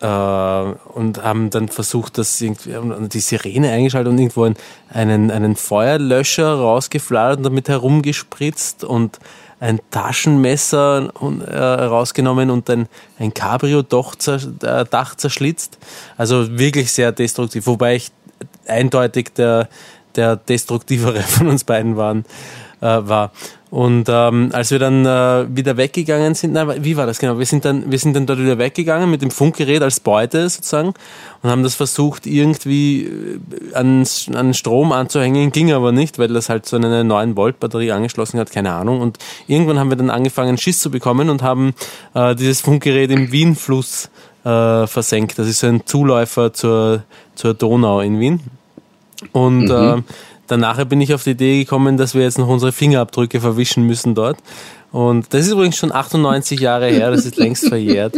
äh, 0.00 0.06
und 0.06 1.22
haben 1.22 1.50
dann 1.50 1.68
versucht, 1.68 2.18
das 2.18 2.40
irgendwie 2.40 3.08
die 3.08 3.20
Sirene 3.20 3.70
eingeschaltet 3.70 4.12
und 4.12 4.18
irgendwo 4.18 4.52
einen, 4.90 5.30
einen 5.30 5.56
Feuerlöscher 5.56 6.54
rausgeflattert 6.54 7.38
und 7.38 7.44
damit 7.44 7.68
herumgespritzt 7.68 8.82
und 8.82 9.20
ein 9.60 9.80
Taschenmesser 9.92 11.12
äh, 11.46 11.56
rausgenommen 11.56 12.50
und 12.50 12.68
ein, 12.68 12.88
ein 13.20 13.32
Cabrio-Dach 13.32 14.16
äh, 14.16 15.16
zerschlitzt. 15.16 15.78
Also 16.16 16.58
wirklich 16.58 16.90
sehr 16.90 17.12
destruktiv, 17.12 17.68
wobei 17.68 17.94
ich 17.94 18.10
eindeutig 18.66 19.32
der, 19.34 19.68
der 20.16 20.36
destruktivere 20.36 21.20
von 21.22 21.48
uns 21.48 21.64
beiden 21.64 21.96
waren, 21.96 22.24
äh, 22.80 22.86
war. 22.86 23.32
Und 23.72 24.04
ähm, 24.10 24.50
als 24.52 24.70
wir 24.70 24.78
dann 24.78 25.06
äh, 25.06 25.46
wieder 25.56 25.78
weggegangen 25.78 26.34
sind, 26.34 26.52
na, 26.52 26.84
wie 26.84 26.94
war 26.98 27.06
das 27.06 27.18
genau? 27.18 27.38
Wir 27.38 27.46
sind 27.46 27.64
dann, 27.64 27.90
wir 27.90 27.98
sind 27.98 28.14
dann 28.14 28.26
dort 28.26 28.38
wieder 28.38 28.58
weggegangen 28.58 29.10
mit 29.10 29.22
dem 29.22 29.30
Funkgerät 29.30 29.80
als 29.80 29.98
Beute 29.98 30.46
sozusagen 30.50 30.92
und 31.42 31.50
haben 31.50 31.62
das 31.62 31.74
versucht 31.74 32.26
irgendwie 32.26 33.04
äh, 33.04 33.74
an, 33.74 34.06
an 34.34 34.52
Strom 34.52 34.92
anzuhängen, 34.92 35.52
ging 35.52 35.72
aber 35.72 35.90
nicht, 35.90 36.18
weil 36.18 36.28
das 36.28 36.50
halt 36.50 36.66
so 36.66 36.76
eine 36.76 37.02
9 37.02 37.34
Volt 37.34 37.60
Batterie 37.60 37.92
angeschlossen 37.92 38.38
hat, 38.38 38.52
keine 38.52 38.74
Ahnung. 38.74 39.00
Und 39.00 39.16
irgendwann 39.46 39.78
haben 39.78 39.88
wir 39.88 39.96
dann 39.96 40.10
angefangen 40.10 40.58
Schiss 40.58 40.80
zu 40.80 40.90
bekommen 40.90 41.30
und 41.30 41.40
haben 41.40 41.72
äh, 42.12 42.34
dieses 42.34 42.60
Funkgerät 42.60 43.10
im 43.10 43.32
Wienfluss 43.32 44.10
äh, 44.44 44.86
versenkt. 44.86 45.38
Das 45.38 45.48
ist 45.48 45.60
so 45.60 45.68
ein 45.68 45.86
Zuläufer 45.86 46.52
zur, 46.52 47.04
zur 47.34 47.54
Donau 47.54 48.00
in 48.00 48.20
Wien. 48.20 48.40
Und 49.32 49.64
mhm. 49.64 49.70
äh, 49.70 50.02
Danach 50.52 50.84
bin 50.84 51.00
ich 51.00 51.14
auf 51.14 51.24
die 51.24 51.30
Idee 51.30 51.60
gekommen, 51.60 51.96
dass 51.96 52.14
wir 52.14 52.20
jetzt 52.20 52.38
noch 52.38 52.48
unsere 52.48 52.72
Fingerabdrücke 52.72 53.40
verwischen 53.40 53.84
müssen 53.84 54.14
dort. 54.14 54.36
Und 54.90 55.32
das 55.32 55.46
ist 55.46 55.52
übrigens 55.52 55.78
schon 55.78 55.92
98 55.92 56.60
Jahre 56.60 56.88
her, 56.88 57.10
das 57.10 57.24
ist 57.24 57.38
längst 57.38 57.68
verjährt. 57.68 58.16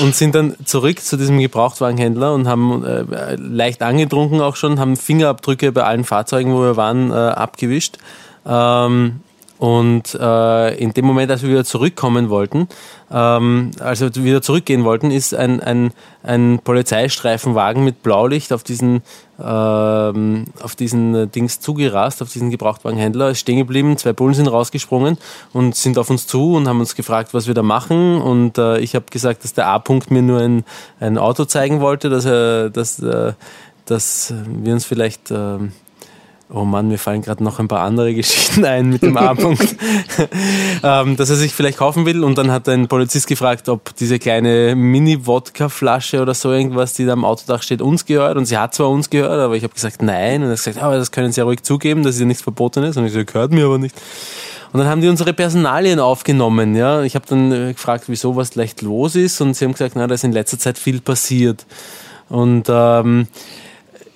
Und 0.00 0.14
sind 0.14 0.36
dann 0.36 0.54
zurück 0.64 1.00
zu 1.00 1.16
diesem 1.16 1.40
Gebrauchtwagenhändler 1.40 2.32
und 2.32 2.46
haben 2.46 2.84
äh, 2.84 3.34
leicht 3.34 3.82
angetrunken 3.82 4.40
auch 4.40 4.54
schon, 4.54 4.78
haben 4.78 4.96
Fingerabdrücke 4.96 5.72
bei 5.72 5.82
allen 5.82 6.04
Fahrzeugen, 6.04 6.54
wo 6.54 6.60
wir 6.60 6.76
waren, 6.76 7.10
äh, 7.10 7.14
abgewischt. 7.14 7.98
Ähm, 8.46 9.20
Und 9.58 10.14
äh, 10.14 10.74
in 10.76 10.92
dem 10.92 11.06
Moment, 11.06 11.30
als 11.30 11.42
wir 11.42 11.50
wieder 11.50 11.64
zurückkommen 11.64 12.28
wollten, 12.28 12.68
ähm, 13.14 13.70
also 13.78 14.12
wieder 14.16 14.42
zurückgehen 14.42 14.82
wollten, 14.82 15.12
ist 15.12 15.34
ein, 15.34 15.60
ein, 15.60 15.92
ein 16.24 16.58
Polizeistreifenwagen 16.64 17.84
mit 17.84 18.02
Blaulicht 18.02 18.52
auf 18.52 18.64
diesen, 18.64 19.02
ähm, 19.40 20.46
auf 20.60 20.74
diesen 20.74 21.30
Dings 21.30 21.60
zugerast, 21.60 22.22
auf 22.22 22.32
diesen 22.32 22.50
Gebrauchtwagenhändler, 22.50 23.30
ist 23.30 23.38
stehen 23.38 23.58
geblieben, 23.58 23.96
zwei 23.98 24.12
Bullen 24.12 24.34
sind 24.34 24.48
rausgesprungen 24.48 25.16
und 25.52 25.76
sind 25.76 25.96
auf 25.96 26.10
uns 26.10 26.26
zu 26.26 26.54
und 26.54 26.66
haben 26.66 26.80
uns 26.80 26.96
gefragt, 26.96 27.34
was 27.34 27.46
wir 27.46 27.54
da 27.54 27.62
machen. 27.62 28.20
Und 28.20 28.58
äh, 28.58 28.78
ich 28.80 28.96
habe 28.96 29.06
gesagt, 29.10 29.44
dass 29.44 29.54
der 29.54 29.68
A-Punkt 29.68 30.10
mir 30.10 30.22
nur 30.22 30.40
ein, 30.40 30.64
ein 30.98 31.16
Auto 31.16 31.44
zeigen 31.44 31.80
wollte, 31.80 32.10
dass 32.10 32.24
er, 32.24 32.68
dass, 32.70 32.98
äh, 32.98 33.34
dass 33.84 34.34
wir 34.46 34.72
uns 34.72 34.84
vielleicht 34.84 35.30
äh, 35.30 35.58
Oh 36.52 36.64
Mann, 36.64 36.88
mir 36.88 36.98
fallen 36.98 37.22
gerade 37.22 37.42
noch 37.42 37.58
ein 37.58 37.68
paar 37.68 37.80
andere 37.80 38.14
Geschichten 38.14 38.64
ein 38.64 38.90
mit 38.90 39.02
dem 39.02 39.16
A-Punkt, 39.16 39.76
ähm, 40.82 41.16
dass 41.16 41.30
er 41.30 41.36
sich 41.36 41.54
vielleicht 41.54 41.78
kaufen 41.78 42.04
will. 42.04 42.22
Und 42.22 42.36
dann 42.36 42.52
hat 42.52 42.68
ein 42.68 42.86
Polizist 42.86 43.26
gefragt, 43.26 43.68
ob 43.68 43.94
diese 43.96 44.18
kleine 44.18 44.74
Mini-Wodka-Flasche 44.76 46.20
oder 46.20 46.34
so 46.34 46.52
irgendwas, 46.52 46.92
die 46.92 47.06
da 47.06 47.14
am 47.14 47.24
Autodach 47.24 47.62
steht, 47.62 47.80
uns 47.80 48.04
gehört. 48.04 48.36
Und 48.36 48.44
sie 48.44 48.58
hat 48.58 48.74
zwar 48.74 48.90
uns 48.90 49.08
gehört, 49.08 49.40
aber 49.40 49.56
ich 49.56 49.64
habe 49.64 49.72
gesagt, 49.72 50.02
nein. 50.02 50.42
Und 50.42 50.48
er 50.48 50.52
hat 50.52 50.58
gesagt, 50.58 50.82
aber 50.82 50.96
das 50.96 51.10
können 51.10 51.32
Sie 51.32 51.40
ja 51.40 51.44
ruhig 51.44 51.62
zugeben, 51.62 52.02
dass 52.02 52.18
ja 52.18 52.26
nichts 52.26 52.42
verboten 52.42 52.84
ist. 52.84 52.96
Und 52.98 53.06
ich 53.06 53.12
so, 53.12 53.24
gehört 53.24 53.52
mir 53.52 53.64
aber 53.64 53.78
nicht. 53.78 53.94
Und 54.72 54.80
dann 54.80 54.88
haben 54.88 55.00
die 55.00 55.08
unsere 55.08 55.32
Personalien 55.32 56.00
aufgenommen. 56.00 56.74
Ja, 56.74 57.02
ich 57.02 57.14
habe 57.14 57.24
dann 57.28 57.52
äh, 57.52 57.72
gefragt, 57.72 58.04
wieso 58.08 58.36
was 58.36 58.54
leicht 58.54 58.82
los 58.82 59.14
ist. 59.16 59.40
Und 59.40 59.54
sie 59.54 59.64
haben 59.64 59.72
gesagt, 59.72 59.94
na, 59.96 60.06
da 60.06 60.14
ist 60.14 60.24
in 60.24 60.32
letzter 60.32 60.58
Zeit 60.58 60.78
viel 60.78 61.00
passiert. 61.00 61.64
Und 62.28 62.66
ähm, 62.68 63.28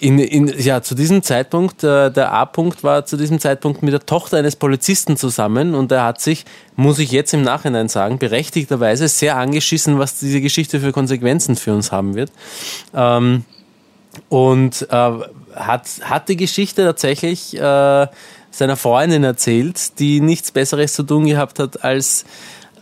in, 0.01 0.19
in, 0.19 0.47
ja, 0.59 0.81
zu 0.83 0.95
diesem 0.95 1.23
Zeitpunkt, 1.23 1.83
äh, 1.83 2.11
der 2.11 2.33
A-Punkt 2.33 2.85
war 2.85 3.05
zu 3.05 3.17
diesem 3.17 3.41
Zeitpunkt 3.41 3.83
mit 3.83 3.93
der 3.93 4.07
Tochter 4.07 4.37
eines 4.37 4.55
Polizisten 4.55 5.17
zusammen 5.17 5.75
und 5.75 5.91
er 5.91 6.05
hat 6.05 6.21
sich, 6.21 6.45
muss 6.77 6.99
ich 6.99 7.11
jetzt 7.11 7.35
im 7.35 7.43
Nachhinein 7.43 7.89
sagen, 7.89 8.19
berechtigterweise 8.19 9.09
sehr 9.09 9.37
angeschissen, 9.37 9.99
was 9.99 10.19
diese 10.19 10.41
Geschichte 10.41 10.81
für 10.81 10.93
Konsequenzen 10.93 11.57
für 11.57 11.75
uns 11.75 11.91
haben 11.91 12.15
wird. 12.15 12.31
Ähm, 12.95 13.45
und 14.29 14.87
äh, 14.91 15.11
hat, 15.55 15.87
hat 16.03 16.29
die 16.29 16.37
Geschichte 16.37 16.85
tatsächlich 16.85 17.57
äh, 17.57 18.07
seiner 18.51 18.77
Freundin 18.77 19.25
erzählt, 19.25 19.99
die 19.99 20.21
nichts 20.21 20.53
Besseres 20.53 20.93
zu 20.93 21.03
tun 21.03 21.27
gehabt 21.27 21.59
hat, 21.59 21.85
als 21.85 22.25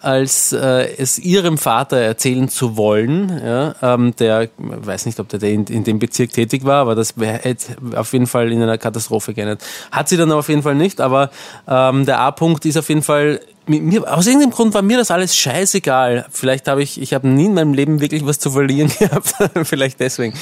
als 0.03 0.53
äh, 0.53 0.97
es 0.97 1.18
ihrem 1.18 1.59
Vater 1.59 1.99
erzählen 1.99 2.49
zu 2.49 2.76
wollen, 2.76 3.40
ja, 3.44 3.74
ähm, 3.82 4.14
der, 4.16 4.49
weiß 4.59 5.07
nicht, 5.07 5.20
ob 5.20 5.28
der 5.28 5.42
in, 5.42 5.64
in 5.64 5.84
dem 5.84 5.99
Bezirk 5.99 6.32
tätig 6.32 6.64
war, 6.64 6.82
aber 6.82 6.94
das 6.94 7.18
wäre 7.18 7.57
auf 7.94 8.12
jeden 8.12 8.26
Fall 8.26 8.53
in 8.53 8.62
einer 8.62 8.78
Katastrophe 8.78 9.34
geendet. 9.34 9.62
Hat 9.90 10.09
sie 10.09 10.16
dann 10.16 10.32
auf 10.32 10.49
jeden 10.49 10.62
Fall 10.62 10.74
nicht, 10.74 11.01
aber 11.01 11.30
ähm, 11.68 12.07
der 12.07 12.20
A-Punkt 12.20 12.64
ist 12.64 12.76
auf 12.76 12.88
jeden 12.88 13.03
Fall 13.03 13.40
mir, 13.68 14.16
aus 14.16 14.26
irgendeinem 14.26 14.53
Grund 14.53 14.74
war 14.74 14.82
mir 14.82 14.97
das 14.97 15.11
alles 15.11 15.36
scheißegal. 15.36 16.26
Vielleicht 16.30 16.68
habe 16.68 16.82
ich, 16.82 17.01
ich 17.01 17.14
habe 17.14 17.26
nie 17.26 17.47
in 17.47 17.55
meinem 17.55 17.74
Leben 17.74 18.01
wirklich 18.01 18.24
was 18.24 18.38
zu 18.38 18.51
verlieren 18.53 18.92
gehabt. 18.99 19.34
Vielleicht 19.64 20.01
deswegen. 20.01 20.34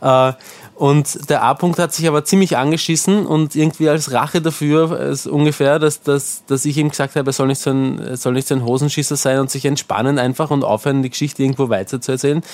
Äh, 0.00 0.32
und 0.78 1.28
der 1.28 1.42
A-Punkt 1.42 1.78
hat 1.80 1.92
sich 1.92 2.06
aber 2.06 2.24
ziemlich 2.24 2.56
angeschissen 2.56 3.26
und 3.26 3.56
irgendwie 3.56 3.88
als 3.88 4.12
Rache 4.12 4.40
dafür, 4.40 5.00
ist 5.00 5.26
ungefähr, 5.26 5.80
dass, 5.80 6.02
dass, 6.02 6.44
dass 6.46 6.64
ich 6.64 6.76
ihm 6.76 6.90
gesagt 6.90 7.16
habe, 7.16 7.30
er 7.30 7.32
soll 7.32 7.48
nicht, 7.48 7.60
so 7.60 7.70
ein, 7.70 8.16
soll 8.16 8.34
nicht 8.34 8.46
so 8.46 8.54
ein 8.54 8.64
Hosenschisser 8.64 9.16
sein 9.16 9.40
und 9.40 9.50
sich 9.50 9.64
entspannen 9.64 10.20
einfach 10.20 10.52
und 10.52 10.62
aufhören, 10.62 11.02
die 11.02 11.10
Geschichte 11.10 11.42
irgendwo 11.42 11.68
weiter 11.68 12.00
zu 12.00 12.12
erzählen, 12.12 12.44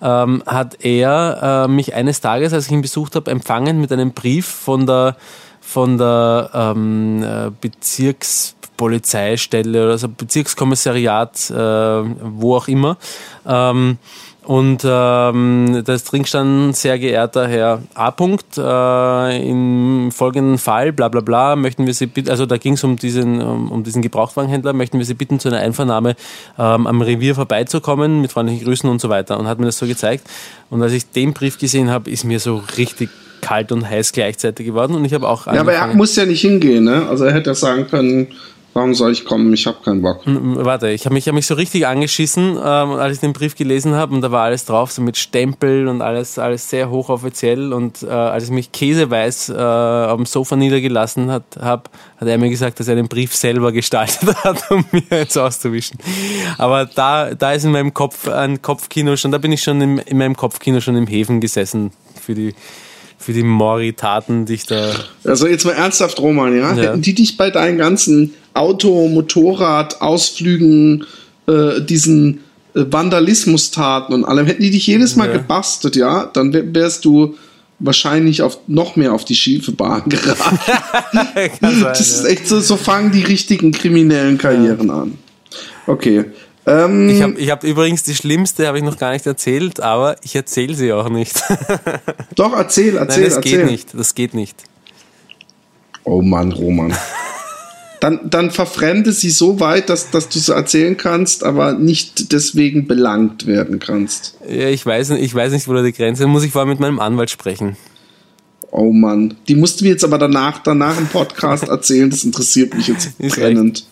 ähm, 0.00 0.42
hat 0.46 0.86
er 0.86 1.66
äh, 1.66 1.68
mich 1.68 1.92
eines 1.92 2.22
Tages, 2.22 2.54
als 2.54 2.64
ich 2.64 2.72
ihn 2.72 2.80
besucht 2.80 3.14
habe, 3.14 3.30
empfangen 3.30 3.78
mit 3.78 3.92
einem 3.92 4.12
Brief 4.12 4.46
von 4.46 4.86
der, 4.86 5.18
von 5.60 5.98
der 5.98 6.48
ähm, 6.54 7.22
äh, 7.22 7.50
Bezirkspolizeistelle 7.60 9.84
oder 9.84 9.98
so 9.98 10.08
Bezirkskommissariat, 10.08 11.50
äh, 11.50 11.54
wo 11.54 12.56
auch 12.56 12.68
immer. 12.68 12.96
Ähm, 13.46 13.98
und 14.46 14.82
ähm, 14.84 15.82
das 15.84 16.04
drin 16.04 16.24
stand, 16.24 16.76
sehr 16.76 17.00
geehrter 17.00 17.48
Herr 17.48 17.82
A. 17.94 18.10
-Punkt, 18.10 18.56
äh, 18.56 19.48
im 19.50 20.12
folgenden 20.12 20.58
Fall, 20.58 20.92
bla 20.92 21.08
bla 21.08 21.20
bla, 21.20 21.56
möchten 21.56 21.84
wir 21.84 21.92
Sie 21.92 22.06
bitten, 22.06 22.30
also 22.30 22.46
da 22.46 22.56
ging 22.56 22.74
es 22.74 22.84
um 22.84 22.94
diesen, 22.94 23.42
um, 23.42 23.72
um, 23.72 23.82
diesen 23.82 24.02
Gebrauchtwagenhändler, 24.02 24.72
möchten 24.72 24.98
wir 24.98 25.04
Sie 25.04 25.14
bitten, 25.14 25.40
zu 25.40 25.48
einer 25.48 25.58
Einvernahme 25.58 26.14
ähm, 26.60 26.86
am 26.86 27.02
Revier 27.02 27.34
vorbeizukommen, 27.34 28.20
mit 28.20 28.30
freundlichen 28.30 28.64
Grüßen 28.64 28.88
und 28.88 29.00
so 29.00 29.08
weiter. 29.08 29.40
Und 29.40 29.48
hat 29.48 29.58
mir 29.58 29.66
das 29.66 29.78
so 29.78 29.86
gezeigt. 29.86 30.28
Und 30.70 30.80
als 30.80 30.92
ich 30.92 31.10
den 31.10 31.32
Brief 31.32 31.58
gesehen 31.58 31.90
habe, 31.90 32.08
ist 32.08 32.22
mir 32.22 32.38
so 32.38 32.62
richtig 32.78 33.10
kalt 33.40 33.72
und 33.72 33.88
heiß 33.88 34.12
gleichzeitig 34.12 34.64
geworden. 34.64 34.94
Und 34.94 35.04
ich 35.04 35.12
habe 35.12 35.28
auch. 35.28 35.46
Ja, 35.46 35.60
aber 35.60 35.72
er 35.72 35.88
muss 35.88 36.14
ja 36.14 36.24
nicht 36.24 36.42
hingehen, 36.42 36.84
ne? 36.84 37.08
Also 37.08 37.24
er 37.24 37.34
hätte 37.34 37.50
ja 37.50 37.54
sagen 37.54 37.88
können, 37.88 38.28
Warum 38.76 38.92
soll 38.92 39.12
ich 39.12 39.24
kommen? 39.24 39.54
Ich 39.54 39.66
habe 39.66 39.78
keinen 39.82 40.02
Bock. 40.02 40.20
Warte, 40.26 40.90
ich 40.90 41.06
habe 41.06 41.14
mich, 41.14 41.26
hab 41.26 41.34
mich 41.34 41.46
so 41.46 41.54
richtig 41.54 41.86
angeschissen, 41.86 42.58
ähm, 42.62 42.90
als 42.90 43.14
ich 43.14 43.20
den 43.20 43.32
Brief 43.32 43.54
gelesen 43.54 43.94
habe 43.94 44.14
und 44.14 44.20
da 44.20 44.30
war 44.30 44.44
alles 44.44 44.66
drauf, 44.66 44.92
so 44.92 45.00
mit 45.00 45.16
Stempel 45.16 45.88
und 45.88 46.02
alles, 46.02 46.38
alles 46.38 46.68
sehr 46.68 46.90
hochoffiziell. 46.90 47.72
Und 47.72 48.02
äh, 48.02 48.08
als 48.08 48.44
ich 48.44 48.50
mich 48.50 48.72
käseweiß 48.72 49.48
äh, 49.48 49.54
auf 49.54 50.16
dem 50.16 50.26
Sofa 50.26 50.56
niedergelassen 50.56 51.30
habe, 51.30 51.44
hat 51.58 52.28
er 52.28 52.36
mir 52.36 52.50
gesagt, 52.50 52.78
dass 52.78 52.86
er 52.86 52.96
den 52.96 53.08
Brief 53.08 53.34
selber 53.34 53.72
gestaltet 53.72 54.36
hat, 54.44 54.70
um 54.70 54.84
mir 54.92 55.04
jetzt 55.08 55.38
auszuwischen. 55.38 55.98
Aber 56.58 56.84
da, 56.84 57.34
da 57.34 57.54
ist 57.54 57.64
in 57.64 57.72
meinem 57.72 57.94
Kopf 57.94 58.28
ein 58.28 58.60
Kopfkino 58.60 59.16
schon, 59.16 59.32
da 59.32 59.38
bin 59.38 59.52
ich 59.52 59.62
schon 59.62 59.80
in, 59.80 59.98
in 60.00 60.18
meinem 60.18 60.36
Kopfkino 60.36 60.82
schon 60.82 60.96
im 60.96 61.06
Häfen 61.06 61.40
gesessen 61.40 61.92
für 62.20 62.34
die 62.34 62.54
für 63.18 63.32
die 63.32 63.42
Mori-Taten, 63.42 64.44
die 64.44 64.54
ich 64.54 64.66
da. 64.66 64.92
Also 65.24 65.46
jetzt 65.46 65.64
mal 65.64 65.72
ernsthaft, 65.72 66.20
Roman, 66.20 66.54
ja? 66.54 66.74
ja. 66.74 66.82
Hätten 66.82 67.00
die 67.00 67.14
dich 67.14 67.38
bei 67.38 67.50
deinen 67.50 67.78
ganzen 67.78 68.34
Auto, 68.56 69.08
Motorrad, 69.08 70.00
Ausflügen, 70.00 71.04
äh, 71.46 71.80
diesen 71.80 72.40
äh, 72.74 72.84
Vandalismustaten 72.90 74.14
und 74.14 74.24
allem, 74.24 74.46
hätten 74.46 74.62
die 74.62 74.70
dich 74.70 74.86
jedes 74.86 75.16
Mal 75.16 75.28
ja. 75.28 75.34
gebastelt, 75.34 75.96
ja, 75.96 76.26
dann 76.32 76.52
wärst 76.74 77.04
du 77.04 77.36
wahrscheinlich 77.78 78.42
auf, 78.42 78.58
noch 78.66 78.96
mehr 78.96 79.12
auf 79.12 79.24
die 79.24 79.34
schiefe 79.34 79.72
Bahn 79.72 80.04
geraten. 80.08 80.58
sein, 81.60 81.80
das 81.82 82.00
ist 82.00 82.24
echt 82.24 82.48
so, 82.48 82.60
so 82.60 82.76
fangen 82.76 83.12
die 83.12 83.22
richtigen 83.22 83.72
kriminellen 83.72 84.38
Karrieren 84.38 84.88
ja. 84.88 85.02
an. 85.02 85.18
Okay. 85.86 86.24
Ähm, 86.68 87.08
ich 87.08 87.22
habe 87.22 87.38
ich 87.38 87.50
hab 87.50 87.62
übrigens 87.62 88.02
die 88.02 88.14
schlimmste, 88.14 88.66
habe 88.66 88.78
ich 88.78 88.84
noch 88.84 88.98
gar 88.98 89.12
nicht 89.12 89.24
erzählt, 89.24 89.78
aber 89.78 90.16
ich 90.24 90.34
erzähle 90.34 90.74
sie 90.74 90.92
auch 90.92 91.08
nicht. 91.08 91.40
Doch, 92.34 92.52
erzähl, 92.54 92.96
erzähl, 92.96 93.22
Nein, 93.22 93.28
das 93.30 93.36
erzähl. 93.36 93.58
geht 93.58 93.70
nicht, 93.70 93.88
das 93.94 94.14
geht 94.14 94.34
nicht. 94.34 94.64
Oh 96.02 96.22
Mann, 96.22 96.50
Roman 96.50 96.92
dann, 98.00 98.30
dann 98.30 98.50
verfremde 98.50 99.12
sie 99.12 99.30
so 99.30 99.60
weit, 99.60 99.88
dass, 99.88 100.10
dass 100.10 100.28
du 100.28 100.38
es 100.38 100.48
erzählen 100.48 100.96
kannst, 100.96 101.44
aber 101.44 101.72
nicht 101.72 102.32
deswegen 102.32 102.86
belangt 102.86 103.46
werden 103.46 103.78
kannst. 103.78 104.34
Ja, 104.48 104.68
ich 104.68 104.84
weiß, 104.84 105.10
ich 105.10 105.34
weiß 105.34 105.52
nicht, 105.52 105.68
wo 105.68 105.72
da 105.72 105.82
die 105.82 105.92
Grenze 105.92 106.24
ist. 106.24 106.28
Muss 106.28 106.44
ich 106.44 106.52
vorher 106.52 106.68
mit 106.68 106.80
meinem 106.80 107.00
Anwalt 107.00 107.30
sprechen. 107.30 107.76
Oh 108.70 108.92
Mann. 108.92 109.34
Die 109.48 109.54
musst 109.54 109.80
du 109.80 109.84
mir 109.84 109.90
jetzt 109.90 110.04
aber 110.04 110.18
danach, 110.18 110.58
danach 110.62 110.98
im 110.98 111.06
Podcast 111.06 111.68
erzählen. 111.68 112.10
Das 112.10 112.24
interessiert 112.24 112.74
mich 112.74 112.88
jetzt 112.88 113.16
brennend. 113.18 113.86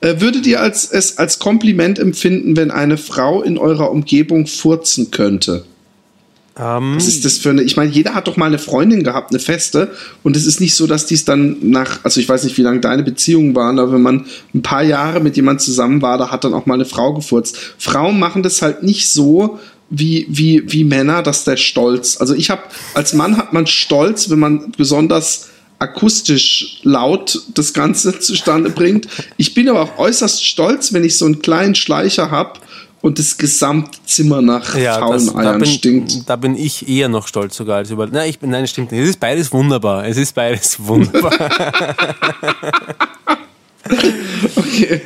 Äh, 0.00 0.20
würdet 0.20 0.46
ihr 0.46 0.60
als, 0.60 0.90
es 0.90 1.18
als 1.18 1.38
Kompliment 1.38 1.98
empfinden, 1.98 2.56
wenn 2.56 2.70
eine 2.70 2.98
Frau 2.98 3.42
in 3.42 3.58
eurer 3.58 3.90
Umgebung 3.90 4.46
furzen 4.46 5.10
könnte? 5.10 5.64
Um, 6.56 6.64
ähm, 6.64 6.96
Was 6.96 7.08
ist 7.08 7.24
das 7.24 7.38
für 7.38 7.50
eine? 7.50 7.62
Ich 7.62 7.76
meine, 7.76 7.90
jeder 7.90 8.14
hat 8.14 8.28
doch 8.28 8.36
mal 8.36 8.46
eine 8.46 8.60
Freundin 8.60 9.02
gehabt, 9.02 9.32
eine 9.32 9.40
feste. 9.40 9.90
Und 10.22 10.36
es 10.36 10.46
ist 10.46 10.60
nicht 10.60 10.76
so, 10.76 10.86
dass 10.86 11.06
dies 11.06 11.24
dann 11.24 11.56
nach, 11.62 11.98
also 12.04 12.20
ich 12.20 12.28
weiß 12.28 12.44
nicht, 12.44 12.56
wie 12.56 12.62
lange 12.62 12.78
deine 12.78 13.02
Beziehungen 13.02 13.56
waren, 13.56 13.80
aber 13.80 13.92
wenn 13.92 14.02
man 14.02 14.26
ein 14.54 14.62
paar 14.62 14.84
Jahre 14.84 15.18
mit 15.18 15.34
jemand 15.36 15.60
zusammen 15.60 16.00
war, 16.00 16.16
da 16.16 16.30
hat 16.30 16.44
dann 16.44 16.54
auch 16.54 16.66
mal 16.66 16.74
eine 16.74 16.84
Frau 16.84 17.12
gefurzt. 17.12 17.58
Frauen 17.78 18.20
machen 18.20 18.44
das 18.44 18.62
halt 18.62 18.84
nicht 18.84 19.08
so, 19.08 19.58
wie, 19.90 20.26
wie, 20.28 20.62
wie 20.66 20.84
Männer, 20.84 21.22
dass 21.22 21.44
der 21.44 21.56
Stolz. 21.56 22.20
Also 22.20 22.34
ich 22.34 22.50
habe, 22.50 22.62
als 22.94 23.14
Mann 23.14 23.36
hat 23.36 23.52
man 23.52 23.66
Stolz, 23.66 24.30
wenn 24.30 24.38
man 24.38 24.72
besonders 24.76 25.48
akustisch 25.80 26.78
laut 26.82 27.42
das 27.54 27.74
Ganze 27.74 28.18
zustande 28.20 28.70
bringt. 28.70 29.08
Ich 29.36 29.54
bin 29.54 29.68
aber 29.68 29.82
auch 29.82 29.98
äußerst 29.98 30.44
stolz, 30.44 30.92
wenn 30.92 31.04
ich 31.04 31.18
so 31.18 31.26
einen 31.26 31.42
kleinen 31.42 31.74
Schleicher 31.74 32.30
habe 32.30 32.60
und 33.04 33.18
das 33.18 33.36
Gesamtzimmer 33.36 34.40
nach 34.40 34.74
ja, 34.74 34.96
Fraueneiern 34.96 35.60
da 35.60 35.66
stinkt. 35.66 36.26
Da 36.26 36.36
bin 36.36 36.56
ich 36.56 36.88
eher 36.88 37.10
noch 37.10 37.26
stolz 37.26 37.54
sogar 37.54 37.76
als 37.76 37.90
über. 37.90 38.06
Nein, 38.06 38.30
ich 38.30 38.38
bin, 38.38 38.48
nein, 38.48 38.66
stimmt 38.66 38.92
nicht. 38.92 39.02
Es 39.02 39.10
ist 39.10 39.20
beides 39.20 39.52
wunderbar. 39.52 40.06
Es 40.06 40.16
ist 40.16 40.34
beides 40.34 40.78
wunderbar. 40.86 41.34
okay. 44.56 45.02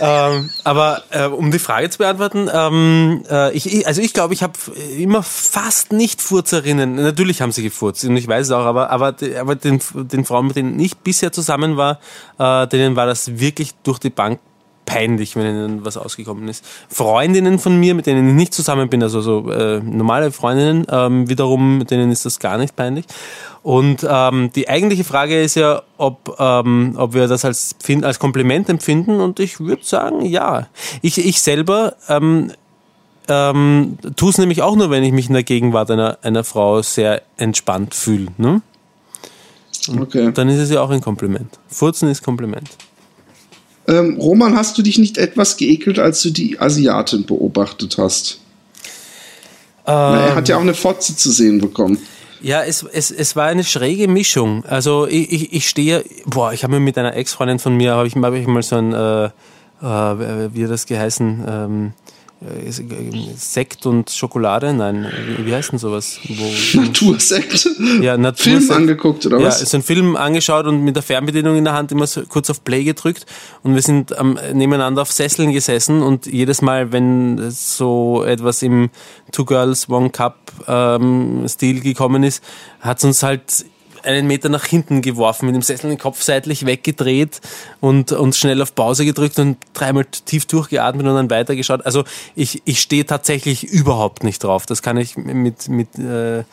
ähm, 0.00 0.50
aber 0.64 1.04
äh, 1.10 1.26
um 1.26 1.52
die 1.52 1.60
Frage 1.60 1.88
zu 1.90 1.98
beantworten, 1.98 2.50
ähm, 2.52 3.22
äh, 3.30 3.52
ich, 3.52 3.86
also 3.86 4.02
ich 4.02 4.12
glaube, 4.12 4.34
ich 4.34 4.42
habe 4.42 4.54
immer 4.98 5.22
fast 5.22 5.92
nicht 5.92 6.20
Furzerinnen. 6.20 6.96
Natürlich 6.96 7.42
haben 7.42 7.52
sie 7.52 7.62
gefurzt 7.62 8.04
und 8.04 8.16
ich 8.16 8.26
weiß 8.26 8.46
es 8.46 8.52
auch, 8.52 8.64
aber, 8.64 8.90
aber, 8.90 9.14
aber 9.38 9.54
den, 9.54 9.80
den 9.94 10.24
Frauen, 10.24 10.48
mit 10.48 10.56
denen 10.56 10.80
ich 10.80 10.96
bisher 10.96 11.30
zusammen 11.30 11.76
war, 11.76 12.00
äh, 12.40 12.66
denen 12.66 12.96
war 12.96 13.06
das 13.06 13.38
wirklich 13.38 13.74
durch 13.84 14.00
die 14.00 14.10
Bank 14.10 14.40
peinlich, 14.90 15.36
wenn 15.36 15.46
ihnen 15.46 15.84
was 15.84 15.96
ausgekommen 15.96 16.48
ist. 16.48 16.64
Freundinnen 16.88 17.60
von 17.60 17.78
mir, 17.78 17.94
mit 17.94 18.06
denen 18.06 18.28
ich 18.28 18.34
nicht 18.34 18.52
zusammen 18.52 18.88
bin, 18.88 19.04
also 19.04 19.20
so 19.20 19.48
äh, 19.48 19.78
normale 19.78 20.32
Freundinnen, 20.32 20.84
ähm, 20.90 21.28
wiederum, 21.28 21.78
mit 21.78 21.92
denen 21.92 22.10
ist 22.10 22.26
das 22.26 22.40
gar 22.40 22.58
nicht 22.58 22.74
peinlich. 22.74 23.04
Und 23.62 24.04
ähm, 24.08 24.50
die 24.52 24.68
eigentliche 24.68 25.04
Frage 25.04 25.40
ist 25.40 25.54
ja, 25.54 25.82
ob, 25.96 26.34
ähm, 26.40 26.94
ob 26.96 27.14
wir 27.14 27.28
das 27.28 27.44
als, 27.44 27.76
als 28.02 28.18
Kompliment 28.18 28.68
empfinden. 28.68 29.20
Und 29.20 29.38
ich 29.38 29.60
würde 29.60 29.84
sagen, 29.84 30.24
ja. 30.24 30.66
Ich, 31.02 31.24
ich 31.24 31.40
selber 31.40 31.94
ähm, 32.08 32.50
ähm, 33.28 33.96
tue 34.16 34.30
es 34.30 34.38
nämlich 34.38 34.62
auch 34.62 34.74
nur, 34.74 34.90
wenn 34.90 35.04
ich 35.04 35.12
mich 35.12 35.28
in 35.28 35.34
der 35.34 35.44
Gegenwart 35.44 35.92
einer, 35.92 36.18
einer 36.22 36.42
Frau 36.42 36.82
sehr 36.82 37.22
entspannt 37.36 37.94
fühle. 37.94 38.26
Ne? 38.38 38.60
okay. 40.00 40.32
Dann 40.32 40.48
ist 40.48 40.58
es 40.58 40.70
ja 40.70 40.82
auch 40.82 40.90
ein 40.90 41.00
Kompliment. 41.00 41.60
Furzen 41.68 42.08
ist 42.08 42.24
Kompliment. 42.24 42.68
Ähm, 43.90 44.18
Roman, 44.20 44.56
hast 44.56 44.78
du 44.78 44.82
dich 44.82 44.98
nicht 44.98 45.18
etwas 45.18 45.56
geekelt, 45.56 45.98
als 45.98 46.22
du 46.22 46.30
die 46.30 46.60
Asiatin 46.60 47.26
beobachtet 47.26 47.98
hast? 47.98 48.38
Ähm, 49.84 49.94
Na, 49.94 50.26
er 50.28 50.34
hat 50.36 50.48
ja 50.48 50.56
auch 50.56 50.60
eine 50.60 50.74
Fotze 50.74 51.16
zu 51.16 51.32
sehen 51.32 51.60
bekommen. 51.60 51.98
Ja, 52.40 52.62
es, 52.62 52.84
es, 52.84 53.10
es 53.10 53.34
war 53.34 53.46
eine 53.46 53.64
schräge 53.64 54.06
Mischung. 54.06 54.64
Also 54.64 55.06
ich, 55.08 55.32
ich, 55.32 55.52
ich 55.52 55.68
stehe, 55.68 56.04
boah, 56.24 56.52
ich 56.52 56.62
habe 56.62 56.74
mir 56.74 56.80
mit 56.80 56.96
einer 56.96 57.16
Ex-Freundin 57.16 57.58
von 57.58 57.76
mir, 57.76 57.94
habe 57.94 58.06
ich, 58.06 58.14
hab 58.14 58.32
ich 58.32 58.46
mal 58.46 58.62
so 58.62 58.76
ein, 58.76 58.92
äh, 58.92 59.24
äh, 59.24 59.30
wie 60.54 60.64
hat 60.64 60.70
das 60.70 60.86
geheißen, 60.86 61.44
ähm, 61.48 61.86
äh, 61.86 62.09
Sekt 63.36 63.84
und 63.84 64.08
Schokolade? 64.08 64.72
Nein, 64.72 65.06
wie 65.44 65.54
heißt 65.54 65.72
denn 65.72 65.78
sowas? 65.78 66.18
Wo, 66.26 66.80
Natursekt? 66.80 67.68
Ja, 68.00 68.16
Natursekt. 68.16 68.64
Film 68.64 68.70
angeguckt 68.70 69.26
oder 69.26 69.42
was? 69.42 69.60
Ja, 69.60 69.66
so 69.66 69.76
einen 69.76 69.84
Film 69.84 70.16
angeschaut 70.16 70.66
und 70.66 70.82
mit 70.82 70.96
der 70.96 71.02
Fernbedienung 71.02 71.56
in 71.56 71.64
der 71.64 71.74
Hand 71.74 71.92
immer 71.92 72.06
so 72.06 72.22
kurz 72.22 72.48
auf 72.48 72.64
Play 72.64 72.84
gedrückt 72.84 73.26
und 73.62 73.74
wir 73.74 73.82
sind 73.82 74.14
ähm, 74.18 74.38
nebeneinander 74.54 75.02
auf 75.02 75.12
Sesseln 75.12 75.52
gesessen 75.52 76.02
und 76.02 76.24
jedes 76.24 76.62
Mal, 76.62 76.92
wenn 76.92 77.50
so 77.50 78.24
etwas 78.24 78.62
im 78.62 78.88
Two 79.32 79.44
Girls 79.44 79.90
One 79.90 80.08
Cup 80.08 80.38
ähm, 80.66 81.44
Stil 81.46 81.80
gekommen 81.80 82.22
ist, 82.22 82.42
hat 82.80 82.98
es 82.98 83.04
uns 83.04 83.22
halt 83.22 83.66
einen 84.04 84.26
Meter 84.26 84.48
nach 84.48 84.64
hinten 84.64 85.02
geworfen, 85.02 85.46
mit 85.46 85.54
dem 85.54 85.62
Sessel 85.62 85.90
den 85.90 85.98
Kopf 85.98 86.22
seitlich 86.22 86.66
weggedreht 86.66 87.40
und, 87.80 88.12
und 88.12 88.36
schnell 88.36 88.60
auf 88.62 88.74
Pause 88.74 89.04
gedrückt 89.04 89.38
und 89.38 89.56
dreimal 89.74 90.04
tief 90.04 90.46
durchgeatmet 90.46 91.06
und 91.06 91.14
dann 91.14 91.30
weitergeschaut. 91.30 91.84
Also 91.84 92.04
ich, 92.34 92.62
ich 92.64 92.80
stehe 92.80 93.06
tatsächlich 93.06 93.64
überhaupt 93.64 94.24
nicht 94.24 94.42
drauf. 94.42 94.66
Das 94.66 94.82
kann 94.82 94.96
ich 94.96 95.16
mit, 95.16 95.68
mit, 95.68 95.98
äh, 95.98 96.44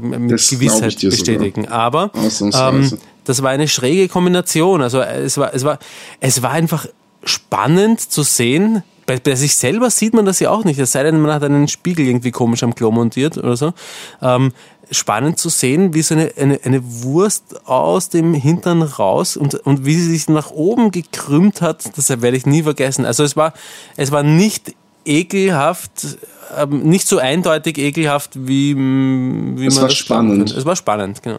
mit 0.00 0.48
Gewissheit 0.48 1.00
bestätigen. 1.00 1.64
Sogar. 1.64 1.78
Aber 1.78 2.10
ähm, 2.40 2.98
das 3.24 3.42
war 3.42 3.50
eine 3.50 3.68
schräge 3.68 4.08
Kombination. 4.08 4.82
Also 4.82 5.00
es 5.00 5.36
war, 5.36 5.54
es 5.54 5.64
war, 5.64 5.78
es 6.20 6.42
war 6.42 6.50
einfach 6.50 6.86
spannend 7.24 8.00
zu 8.00 8.22
sehen, 8.22 8.82
bei, 9.06 9.18
bei, 9.18 9.34
sich 9.34 9.56
selber 9.56 9.90
sieht 9.90 10.14
man 10.14 10.24
das 10.24 10.40
ja 10.40 10.50
auch 10.50 10.64
nicht, 10.64 10.78
es 10.78 10.92
sei 10.92 11.02
denn, 11.02 11.20
man 11.20 11.32
hat 11.32 11.42
einen 11.42 11.68
Spiegel 11.68 12.06
irgendwie 12.06 12.30
komisch 12.30 12.62
am 12.62 12.74
Klo 12.74 12.90
montiert 12.90 13.36
oder 13.36 13.56
so. 13.56 13.72
Ähm, 14.20 14.52
spannend 14.90 15.38
zu 15.38 15.48
sehen, 15.48 15.94
wie 15.94 16.02
so 16.02 16.14
eine, 16.14 16.32
eine, 16.38 16.60
eine 16.64 16.82
Wurst 17.02 17.66
aus 17.66 18.08
dem 18.08 18.34
Hintern 18.34 18.82
raus 18.82 19.36
und, 19.36 19.54
und 19.54 19.84
wie 19.84 19.94
sie 19.94 20.10
sich 20.10 20.28
nach 20.28 20.50
oben 20.50 20.90
gekrümmt 20.90 21.62
hat, 21.62 21.96
das 21.96 22.08
werde 22.08 22.36
ich 22.36 22.46
nie 22.46 22.62
vergessen. 22.62 23.04
Also 23.06 23.24
es 23.24 23.36
war, 23.36 23.54
es 23.96 24.10
war 24.10 24.22
nicht 24.22 24.74
ekelhaft, 25.04 26.18
ähm, 26.56 26.82
nicht 26.82 27.06
so 27.06 27.18
eindeutig 27.18 27.78
ekelhaft, 27.78 28.30
wie, 28.34 28.76
wie 28.76 29.66
es 29.66 29.74
man 29.74 29.82
war 29.82 29.88
das 29.88 29.98
spannend. 29.98 30.50
Es 30.50 30.64
war 30.64 30.76
spannend, 30.76 31.22
genau. 31.22 31.38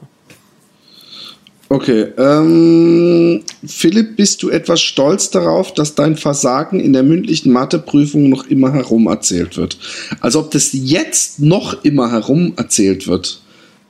Okay. 1.74 2.06
Ähm, 2.20 3.42
Philipp, 3.66 4.16
bist 4.16 4.44
du 4.44 4.52
etwas 4.52 4.80
stolz 4.80 5.32
darauf, 5.32 5.74
dass 5.74 5.96
dein 5.96 6.18
Versagen 6.18 6.80
in 6.80 6.94
der 6.94 7.02
mündlichen 7.02 7.52
Matheprüfung 7.52 8.30
noch 8.30 8.46
immer 8.46 8.72
herum 8.74 9.08
erzählt 9.08 9.58
wird? 9.58 9.80
Also 10.20 10.42
ob 10.42 10.52
das 10.52 10.70
jetzt 10.72 11.40
noch 11.40 11.84
immer 11.84 12.12
herum 12.12 12.54
erzählt 12.58 13.08
wird, 13.08 13.42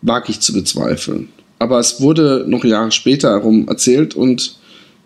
wage 0.02 0.28
ich 0.30 0.40
zu 0.40 0.54
bezweifeln. 0.54 1.28
Aber 1.60 1.78
es 1.80 2.00
wurde 2.00 2.46
noch 2.48 2.64
Jahre 2.64 2.94
später 2.94 3.32
herum 3.32 3.68
erzählt 3.68 4.16
und 4.16 4.58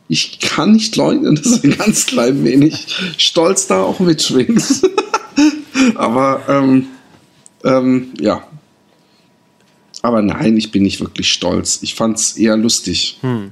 ich 0.08 0.40
kann 0.40 0.74
nicht 0.74 0.96
leugnen, 0.98 1.34
dass 1.36 1.64
ein 1.64 1.76
ganz 1.76 2.06
klein 2.06 2.46
wenig 2.46 2.76
Stolz 3.18 3.66
da 3.66 3.82
auch 3.82 4.00
mitschwingt. 4.00 4.64
Aber 5.96 6.44
ähm, 6.48 6.86
ähm, 7.64 8.10
ja, 8.20 8.47
aber 10.08 10.22
nein, 10.22 10.58
ich 10.58 10.72
bin 10.72 10.84
nicht 10.84 11.00
wirklich 11.00 11.32
stolz. 11.32 11.80
Ich 11.82 11.96
fand 11.96 12.18
es 12.18 12.38
eher 12.38 12.56
lustig. 12.58 13.18
Hm. 13.22 13.52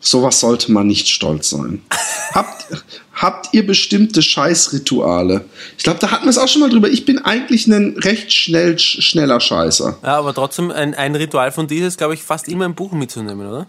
Sowas 0.00 0.40
sollte 0.40 0.72
man 0.72 0.88
nicht 0.88 1.08
stolz 1.08 1.50
sein. 1.50 1.80
habt, 2.32 2.66
habt 3.14 3.54
ihr 3.54 3.64
bestimmte 3.64 4.20
Scheißrituale? 4.20 5.44
Ich 5.78 5.84
glaube, 5.84 6.00
da 6.00 6.10
hatten 6.10 6.24
wir 6.24 6.30
es 6.30 6.38
auch 6.38 6.48
schon 6.48 6.60
mal 6.60 6.70
drüber. 6.70 6.88
Ich 6.88 7.04
bin 7.04 7.18
eigentlich 7.20 7.68
ein 7.68 7.96
recht 7.98 8.32
schnell, 8.32 8.78
schneller 8.80 9.38
Scheißer. 9.38 9.98
Ja, 10.02 10.18
aber 10.18 10.34
trotzdem, 10.34 10.72
ein, 10.72 10.94
ein 10.94 11.14
Ritual 11.14 11.52
von 11.52 11.68
dir 11.68 11.86
ist, 11.86 11.98
glaube 11.98 12.14
ich, 12.14 12.22
fast 12.22 12.48
immer 12.48 12.64
ein 12.64 12.74
Buch 12.74 12.90
mitzunehmen, 12.92 13.46
oder? 13.46 13.68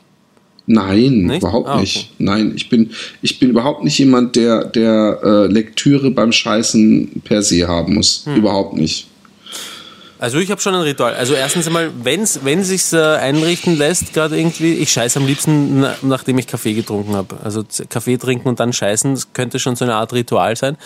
Nein, 0.66 1.26
nicht? 1.26 1.44
überhaupt 1.44 1.68
ah, 1.68 1.74
okay. 1.74 1.82
nicht. 1.82 2.10
Nein, 2.20 2.54
ich 2.56 2.70
bin, 2.70 2.92
ich 3.22 3.38
bin 3.38 3.50
überhaupt 3.50 3.84
nicht 3.84 4.00
jemand, 4.00 4.36
der, 4.36 4.66
der 4.66 5.20
äh, 5.22 5.48
Lektüre 5.48 6.10
beim 6.10 6.32
Scheißen 6.32 7.22
per 7.24 7.44
se 7.44 7.68
haben 7.68 7.94
muss. 7.94 8.26
Hm. 8.26 8.38
Überhaupt 8.38 8.76
nicht. 8.76 9.08
Also 10.24 10.38
ich 10.38 10.52
habe 10.52 10.62
schon 10.62 10.74
ein 10.74 10.80
Ritual. 10.80 11.16
Also 11.16 11.34
erstens 11.34 11.68
einmal, 11.68 11.92
wenn's, 12.02 12.46
wenn 12.46 12.64
sich's 12.64 12.94
äh, 12.94 12.98
einrichten 12.98 13.78
lässt, 13.78 14.14
gerade 14.14 14.40
irgendwie, 14.40 14.72
ich 14.76 14.90
scheiße 14.90 15.20
am 15.20 15.26
liebsten, 15.26 15.82
na, 15.82 15.96
nachdem 16.02 16.38
ich 16.38 16.48
Kaffee 16.48 16.74
getrunken 16.74 17.14
habe. 17.14 17.36
Also 17.44 17.66
Kaffee 17.90 18.16
trinken 18.16 18.48
und 18.48 18.58
dann 18.62 18.72
scheißen, 18.72 19.16
das 19.16 19.34
könnte 19.34 19.60
schon 19.60 19.76
so 19.76 19.84
eine 19.84 19.96
Art 19.96 20.14
Ritual 20.14 20.56
sein. 20.56 20.78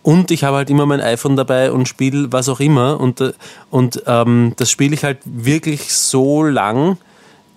Und 0.00 0.30
ich 0.30 0.44
habe 0.44 0.56
halt 0.56 0.70
immer 0.70 0.86
mein 0.86 1.02
iPhone 1.02 1.36
dabei 1.36 1.72
und 1.72 1.86
spiele 1.86 2.32
was 2.32 2.48
auch 2.48 2.58
immer. 2.58 2.98
Und, 2.98 3.20
äh, 3.20 3.34
und 3.68 4.02
ähm, 4.06 4.54
das 4.56 4.70
spiele 4.70 4.94
ich 4.94 5.04
halt 5.04 5.18
wirklich 5.26 5.92
so 5.92 6.42
lang, 6.42 6.96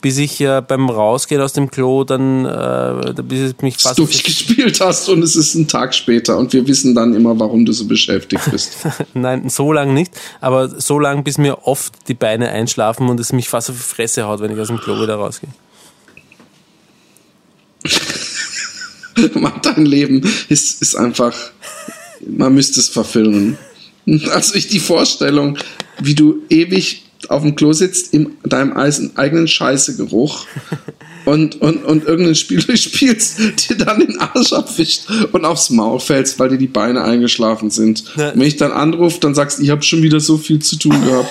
bis 0.02 0.18
ich 0.18 0.40
äh, 0.42 0.62
beim 0.66 0.90
Rausgehen 0.90 1.42
aus 1.42 1.54
dem 1.54 1.70
Klo 1.70 2.04
dann, 2.04 2.46
äh, 2.46 3.14
bis 3.22 3.52
ich 3.52 3.62
mich 3.62 3.78
fast 3.78 4.00
durchgespielt 4.00 4.80
hast 4.82 5.10
und 5.10 5.24
es 5.24 5.36
ist 5.36 5.56
ein 5.56 5.68
Tag 5.68 5.94
später 5.94 6.38
und 6.38 6.54
wir 6.54 6.68
wissen 6.68 6.96
dann 6.96 7.14
immer, 7.14 7.40
warum 7.40 7.66
du 7.66 7.72
so 7.74 7.86
beschäftigt 7.86 8.50
bist. 8.52 8.78
Nein, 9.14 9.50
so 9.50 9.72
lang 9.74 9.94
nicht, 9.94 10.12
aber 10.42 10.70
so 10.70 11.00
lang, 11.00 11.24
bis 11.24 11.38
mir 11.38 11.68
oft 11.68 11.94
die 12.08 12.14
Beine 12.14 12.50
einschlafen 12.50 13.10
und 13.10 13.20
es 13.20 13.34
mich 13.34 13.50
fast 13.50 13.70
auf 13.70 13.76
die 13.76 13.82
Fresse 13.82 14.26
haut, 14.26 14.40
wenn 14.40 14.52
ich 14.52 14.60
aus 14.60 14.68
dem 14.68 14.80
Klo 14.80 15.02
wieder 15.02 15.16
rausgehe. 15.16 15.50
Dein 19.64 19.86
Leben 19.86 20.22
ist, 20.48 20.82
ist 20.82 20.96
einfach, 20.96 21.36
man 22.26 22.54
müsste 22.54 22.80
es 22.80 22.90
verfilmen. 22.90 23.58
Also 24.32 24.56
ich 24.56 24.68
die 24.68 24.80
Vorstellung, 24.80 25.58
wie 26.00 26.16
du 26.16 26.42
ewig 26.50 27.09
auf 27.30 27.44
dem 27.44 27.56
Klo 27.56 27.74
sitzt, 27.74 28.14
in 28.14 28.32
deinem 28.44 28.74
eigenen 28.74 29.48
Scheißegeruch 29.48 30.46
und, 31.26 31.62
und, 31.62 31.86
und 31.86 32.06
irgendein 32.06 32.36
Spiel 32.36 32.62
durchspielst, 32.66 33.70
dir 33.70 33.78
dann 33.78 34.00
den 34.00 34.20
Arsch 34.20 34.52
abwischt 34.52 35.04
und 35.32 35.46
aufs 35.46 35.70
Maul 35.70 36.00
fällst, 36.00 36.40
weil 36.40 36.50
dir 36.50 36.58
die 36.58 36.68
Beine 36.68 37.04
eingeschlafen 37.04 37.70
sind. 37.70 38.04
Ja. 38.16 38.32
Wenn 38.34 38.42
ich 38.42 38.58
dann 38.58 38.72
anrufe, 38.72 39.20
dann 39.20 39.36
sagst 39.36 39.60
du, 39.60 39.64
ich 39.64 39.70
habe 39.70 39.84
schon 39.84 40.02
wieder 40.02 40.20
so 40.20 40.38
viel 40.38 40.60
zu 40.60 40.78
tun 40.78 41.02
gehabt. 41.06 41.30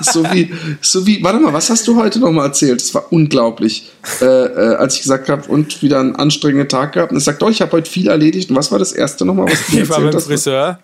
so 0.00 0.22
wie, 0.32 0.52
so 0.80 1.04
wie, 1.06 1.22
warte 1.22 1.40
mal, 1.40 1.52
was 1.52 1.68
hast 1.68 1.86
du 1.88 1.96
heute 1.96 2.20
nochmal 2.20 2.46
erzählt? 2.46 2.80
Das 2.80 2.94
war 2.94 3.12
unglaublich. 3.12 3.90
Äh, 4.20 4.24
äh, 4.24 4.74
als 4.76 4.96
ich 4.96 5.02
gesagt 5.02 5.28
habe, 5.28 5.48
und 5.48 5.82
wieder 5.82 5.98
einen 5.98 6.14
anstrengenden 6.14 6.68
Tag 6.68 6.92
gehabt. 6.92 7.10
Und 7.10 7.18
er 7.18 7.22
sagt, 7.22 7.42
oh, 7.42 7.48
ich 7.48 7.60
habe 7.60 7.72
heute 7.72 7.90
viel 7.90 8.08
erledigt. 8.08 8.50
Und 8.50 8.56
was 8.56 8.70
war 8.70 8.78
das 8.78 8.92
erste 8.92 9.24
nochmal, 9.24 9.46
was 9.46 9.66
du 9.66 9.72
ich 9.72 9.78
erzählt 9.80 9.90
war 9.90 10.00
beim 10.00 10.14
hast? 10.14 10.26
Friseur. 10.26 10.78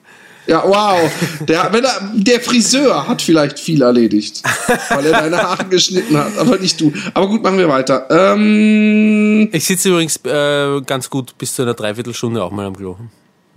Ja, 0.50 0.64
wow. 0.66 1.08
Der, 1.46 1.72
wenn 1.72 1.84
er, 1.84 2.10
der 2.12 2.40
Friseur 2.40 3.06
hat 3.06 3.22
vielleicht 3.22 3.60
viel 3.60 3.82
erledigt, 3.82 4.42
weil 4.88 5.06
er 5.06 5.20
deine 5.20 5.36
Haare 5.36 5.66
geschnitten 5.66 6.16
hat, 6.16 6.36
aber 6.36 6.58
nicht 6.58 6.80
du. 6.80 6.92
Aber 7.14 7.28
gut, 7.28 7.40
machen 7.40 7.56
wir 7.56 7.68
weiter. 7.68 8.08
Ähm, 8.10 9.48
ich 9.52 9.64
sitze 9.64 9.90
übrigens 9.90 10.16
äh, 10.24 10.80
ganz 10.80 11.08
gut 11.08 11.38
bis 11.38 11.54
zu 11.54 11.62
einer 11.62 11.74
Dreiviertelstunde 11.74 12.42
auch 12.42 12.50
mal 12.50 12.66
am 12.66 12.76
Klo. 12.76 12.96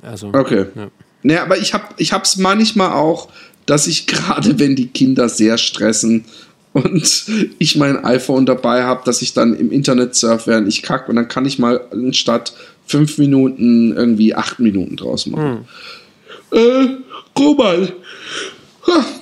Also, 0.03 0.29
okay. 0.33 0.67
Ja. 0.75 0.91
Naja, 1.23 1.43
aber 1.43 1.57
ich 1.57 1.73
habe 1.73 1.85
ich 1.97 2.13
hab's 2.13 2.37
manchmal 2.37 2.91
auch, 2.91 3.29
dass 3.65 3.87
ich 3.87 4.05
gerade, 4.05 4.59
wenn 4.59 4.75
die 4.75 4.89
Kinder 4.89 5.29
sehr 5.29 5.57
stressen 5.57 6.25
und 6.73 7.25
ich 7.57 7.75
mein 7.75 8.05
iPhone 8.05 8.45
dabei 8.45 8.83
habe, 8.83 9.01
dass 9.03 9.23
ich 9.23 9.33
dann 9.33 9.55
im 9.55 9.71
Internet 9.71 10.13
surfe, 10.13 10.51
während 10.51 10.67
ich 10.67 10.83
kacke 10.83 11.09
und 11.09 11.15
dann 11.15 11.27
kann 11.27 11.47
ich 11.47 11.57
mal 11.57 11.81
anstatt 11.91 12.53
fünf 12.85 13.17
Minuten 13.17 13.95
irgendwie 13.95 14.35
acht 14.35 14.59
Minuten 14.59 14.95
draus 14.95 15.25
machen. 15.25 15.43
Hm. 15.43 15.65
Äh, 16.53 16.97
Roman, 17.37 17.91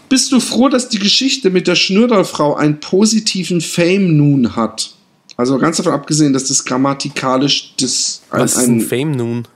bist 0.10 0.32
du 0.32 0.40
froh, 0.40 0.70
dass 0.70 0.90
die 0.90 1.00
Geschichte 1.00 1.50
mit 1.50 1.68
der 1.68 1.76
Schnürderfrau 1.76 2.56
einen 2.56 2.80
positiven 2.80 3.62
Fame 3.62 4.18
nun 4.18 4.56
hat? 4.56 4.92
Also 5.38 5.58
ganz 5.58 5.78
davon 5.78 5.94
abgesehen, 5.94 6.34
dass 6.34 6.46
das 6.46 6.66
grammatikalisch 6.66 7.74
das 7.80 8.22
ein, 8.30 8.42
Was 8.42 8.58
ist 8.58 8.68
ein 8.68 8.82
Fame 8.82 9.12
nun? 9.12 9.48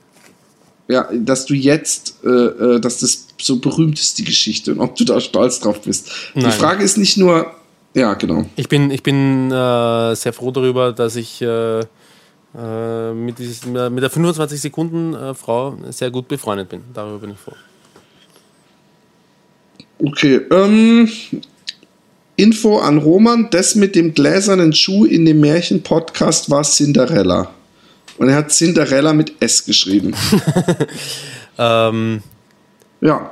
Ja, 0.88 1.10
dass 1.14 1.46
du 1.46 1.54
jetzt, 1.54 2.24
äh, 2.24 2.30
äh, 2.30 2.80
dass 2.80 3.00
das 3.00 3.28
so 3.40 3.60
berühmt 3.60 4.00
ist, 4.00 4.18
die 4.18 4.24
Geschichte 4.24 4.72
und 4.72 4.80
ob 4.80 4.96
du 4.96 5.04
da 5.04 5.20
stolz 5.20 5.60
drauf 5.60 5.82
bist. 5.82 6.12
Nein. 6.36 6.46
Die 6.46 6.52
Frage 6.52 6.84
ist 6.84 6.98
nicht 6.98 7.18
nur, 7.18 7.52
ja, 7.96 8.14
genau. 8.14 8.46
Ich 8.56 8.70
bin, 8.70 8.92
ich 8.92 9.04
bin 9.04 9.52
äh, 9.52 10.16
sehr 10.16 10.34
froh 10.34 10.52
darüber, 10.52 10.92
dass 10.92 11.16
ich 11.16 11.42
äh, 11.42 11.80
äh, 11.80 13.14
mit, 13.14 13.40
dieses, 13.40 13.66
mit 13.66 14.02
der 14.02 14.10
25 14.10 14.62
Sekunden 14.62 15.14
äh, 15.14 15.34
Frau 15.34 15.78
sehr 15.90 16.12
gut 16.12 16.28
befreundet 16.28 16.70
bin. 16.70 16.82
Darüber 16.94 17.20
bin 17.20 17.32
ich 17.32 17.38
froh. 17.38 17.56
Okay, 19.98 20.42
ähm, 20.52 21.10
Info 22.36 22.80
an 22.80 22.98
Roman, 22.98 23.48
das 23.50 23.76
mit 23.76 23.96
dem 23.96 24.14
gläsernen 24.14 24.74
Schuh 24.74 25.06
in 25.06 25.26
dem 25.26 25.40
Märchen-Podcast 25.40 26.50
war 26.50 26.64
Cinderella. 26.64 27.50
Und 28.18 28.30
er 28.30 28.36
hat 28.36 28.52
Cinderella 28.52 29.14
mit 29.14 29.34
S 29.42 29.64
geschrieben. 29.66 30.14
ähm, 31.58 32.22
ja. 33.02 33.32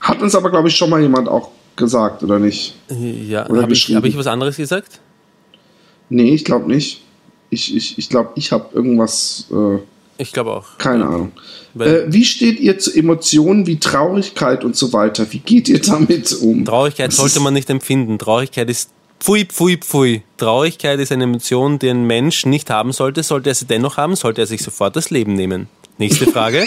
Hat 0.00 0.20
uns 0.20 0.34
aber, 0.34 0.50
glaube 0.50 0.68
ich, 0.68 0.76
schon 0.76 0.90
mal 0.90 1.00
jemand 1.00 1.28
auch 1.28 1.50
gesagt, 1.76 2.22
oder 2.22 2.38
nicht? 2.38 2.74
Ja, 2.88 3.48
habe 3.48 3.72
ich, 3.72 3.94
hab 3.94 4.04
ich 4.04 4.16
was 4.16 4.26
anderes 4.26 4.56
gesagt? 4.56 5.00
Nee, 6.08 6.34
ich 6.34 6.44
glaube 6.44 6.68
nicht. 6.68 7.02
Ich, 7.50 7.74
ich, 7.74 7.98
ich 7.98 8.08
glaube, 8.08 8.30
ich 8.36 8.52
habe 8.52 8.74
irgendwas. 8.74 9.46
Äh, 9.50 9.78
ich 10.18 10.32
glaube 10.32 10.52
auch. 10.52 10.78
Keine 10.78 11.06
Ahnung. 11.06 11.32
Äh, 11.78 12.02
wie 12.06 12.24
steht 12.24 12.60
ihr 12.60 12.78
zu 12.78 12.92
Emotionen 12.92 13.66
wie 13.66 13.78
Traurigkeit 13.78 14.64
und 14.64 14.76
so 14.76 14.92
weiter? 14.92 15.26
Wie 15.30 15.40
geht 15.40 15.68
ihr 15.68 15.80
damit 15.80 16.32
um? 16.40 16.64
Traurigkeit 16.64 17.08
das 17.08 17.16
sollte 17.16 17.40
man 17.40 17.54
nicht 17.54 17.68
empfinden. 17.70 18.18
Traurigkeit 18.18 18.70
ist 18.70 18.90
Pfui, 19.24 19.46
pfui, 19.46 19.78
pfui. 19.78 20.22
Traurigkeit 20.36 21.00
ist 21.00 21.10
eine 21.10 21.24
Emotion, 21.24 21.78
die 21.78 21.88
ein 21.88 22.06
Mensch 22.06 22.44
nicht 22.44 22.68
haben 22.68 22.92
sollte. 22.92 23.22
Sollte 23.22 23.48
er 23.48 23.54
sie 23.54 23.64
dennoch 23.64 23.96
haben, 23.96 24.16
sollte 24.16 24.42
er 24.42 24.46
sich 24.46 24.62
sofort 24.62 24.96
das 24.96 25.08
Leben 25.10 25.34
nehmen. 25.34 25.68
Nächste 25.96 26.26
Frage. 26.26 26.66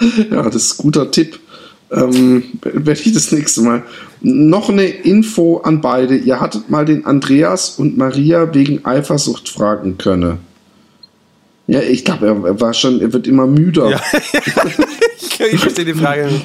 ja, 0.30 0.42
das 0.42 0.56
ist 0.56 0.78
ein 0.78 0.82
guter 0.82 1.10
Tipp. 1.10 1.40
Ähm, 1.90 2.44
werde 2.62 3.00
ich 3.00 3.12
das 3.12 3.32
nächste 3.32 3.62
Mal. 3.62 3.82
Noch 4.20 4.68
eine 4.68 4.84
Info 4.84 5.58
an 5.58 5.80
beide. 5.80 6.16
Ihr 6.16 6.38
hattet 6.38 6.68
mal 6.68 6.84
den 6.84 7.06
Andreas 7.06 7.70
und 7.78 7.96
Maria 7.96 8.54
wegen 8.54 8.84
Eifersucht 8.84 9.48
fragen 9.48 9.98
können. 9.98 10.38
Ja, 11.72 11.80
ich 11.80 12.04
glaube, 12.04 12.26
er 12.26 12.60
war 12.60 12.74
schon, 12.74 13.00
er 13.00 13.14
wird 13.14 13.26
immer 13.26 13.46
müder. 13.46 13.88
Ja. 13.88 14.00
ich 15.50 15.58
verstehe 15.58 15.86
die 15.86 15.94
Frage 15.94 16.26
nicht. 16.26 16.44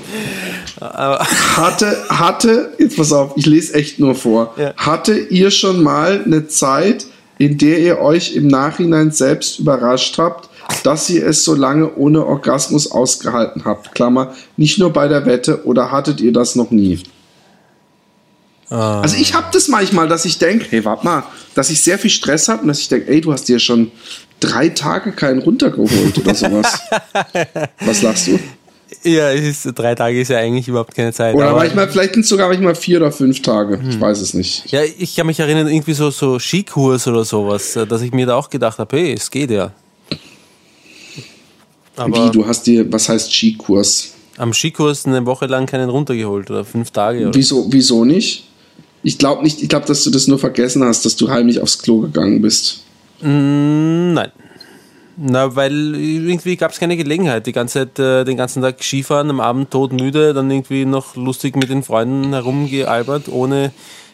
hatte, 0.80 1.98
hatte, 2.08 2.72
jetzt 2.78 2.96
pass 2.96 3.12
auf, 3.12 3.34
ich 3.36 3.46
lese 3.46 3.74
echt 3.74 4.00
nur 4.00 4.16
vor. 4.16 4.54
Ja. 4.58 4.74
Hatte 4.78 5.18
ihr 5.18 5.52
schon 5.52 5.84
mal 5.84 6.24
eine 6.24 6.48
Zeit, 6.48 7.08
in 7.40 7.58
der 7.58 7.80
ihr 7.80 8.00
euch 8.00 8.36
im 8.36 8.48
Nachhinein 8.48 9.12
selbst 9.12 9.60
überrascht 9.60 10.18
habt, 10.18 10.48
dass 10.84 11.10
ihr 11.10 11.28
es 11.28 11.44
so 11.44 11.56
lange 11.56 11.94
ohne 11.96 12.26
Orgasmus 12.26 12.90
ausgehalten 12.90 13.66
habt? 13.66 13.94
Klammer, 13.96 14.34
nicht 14.56 14.80
nur 14.80 14.94
bei 14.94 15.10
der 15.10 15.26
Wette 15.26 15.66
oder 15.66 15.92
hattet 15.92 16.22
ihr 16.22 16.32
das 16.32 16.56
noch 16.56 16.72
nie? 16.72 17.04
Ah. 18.70 19.02
Also 19.02 19.16
ich 19.18 19.34
habe 19.34 19.48
das 19.52 19.68
manchmal, 19.68 20.08
dass 20.08 20.26
ich 20.26 20.38
denke, 20.40 20.66
hey, 20.70 20.84
warte 20.84 21.06
mal, 21.06 21.24
dass 21.56 21.70
ich 21.70 21.82
sehr 21.82 21.98
viel 21.98 22.10
Stress 22.10 22.50
habe 22.50 22.64
und 22.64 22.68
dass 22.68 22.80
ich 22.80 22.90
denke, 22.90 23.10
ey, 23.10 23.22
du 23.22 23.32
hast 23.32 23.48
dir 23.48 23.60
schon 23.60 23.92
drei 24.40 24.70
Tage 24.70 25.12
keinen 25.14 25.40
runtergeholt 25.40 26.18
oder 26.18 26.36
sowas. 26.36 26.80
Was 27.80 28.02
lachst 28.02 28.28
du? 28.28 28.40
Ja, 29.04 29.32
ist, 29.32 29.68
drei 29.76 29.96
Tage 29.96 30.20
ist 30.20 30.30
ja 30.30 30.38
eigentlich 30.38 30.68
überhaupt 30.68 30.96
keine 30.96 31.12
Zeit. 31.14 31.36
Oder 31.36 31.54
manchmal, 31.54 31.90
vielleicht 31.90 32.14
sind 32.14 32.24
es 32.24 32.30
sogar 32.30 32.48
manchmal 32.48 32.76
vier 32.76 32.98
oder 32.98 33.12
fünf 33.12 33.42
Tage. 33.42 33.80
Hm. 33.80 33.90
Ich 33.90 34.00
weiß 34.00 34.20
es 34.20 34.34
nicht. 34.34 34.70
Ja, 34.72 34.82
ich 34.84 35.16
kann 35.16 35.28
mich 35.28 35.40
erinnern, 35.40 35.68
irgendwie 35.68 35.94
so, 35.94 36.10
so 36.10 36.40
Skikurs 36.40 37.08
oder 37.08 37.24
sowas, 37.26 37.76
äh, 37.76 37.86
dass 37.86 38.02
ich 38.02 38.12
mir 38.12 38.26
da 38.26 38.36
auch 38.36 38.50
gedacht 38.50 38.80
habe, 38.80 38.98
hey, 38.98 39.14
es 39.14 39.30
geht 39.30 39.52
ja. 39.52 39.72
Aber 41.96 42.28
Wie, 42.28 42.32
du 42.32 42.46
hast 42.46 42.68
dir, 42.68 42.92
was 42.92 43.10
heißt 43.10 43.34
Skikurs? 43.34 44.14
Am 44.38 44.54
Skikurs 44.54 45.06
eine 45.06 45.26
Woche 45.26 45.48
lang 45.48 45.66
keinen 45.66 45.90
runtergeholt 45.90 46.50
oder 46.52 46.64
fünf 46.64 46.92
Tage. 46.92 47.28
Oder? 47.28 47.34
Wieso, 47.34 47.66
wieso 47.72 48.06
nicht? 48.06 48.44
Ich 49.04 49.18
glaube 49.18 49.44
nicht, 49.44 49.62
ich 49.62 49.70
glaube, 49.70 49.86
dass 49.86 50.04
du 50.04 50.10
das 50.10 50.28
nur 50.28 50.40
vergessen 50.40 50.84
hast, 50.84 51.06
dass 51.06 51.16
du 51.16 51.30
heimlich 51.30 51.62
aufs 51.62 51.80
Klo 51.80 52.02
gegangen 52.02 52.42
bist. 52.42 52.84
Mm, 53.22 54.14
nein. 54.14 54.32
Na, 55.20 55.56
weil 55.56 55.96
irgendwie 55.96 56.58
gab 56.58 56.72
es 56.72 56.80
keine 56.80 56.96
Gelegenheit. 56.96 57.48
Die 57.48 57.52
ganze 57.52 57.80
Zeit, 57.80 57.98
äh, 57.98 58.24
den 58.24 58.38
ganzen 58.38 58.62
Tag 58.62 58.84
Skifahren, 58.84 59.32
am 59.32 59.40
Abend 59.40 59.72
todmüde, 59.72 60.34
dann 60.34 60.52
irgendwie 60.52 60.86
noch 60.86 61.16
lustig 61.16 61.56
mit 61.56 61.70
den 61.70 61.82
Freunden 61.82 62.34
herumgealbert, 62.34 63.28
ohne 63.28 63.72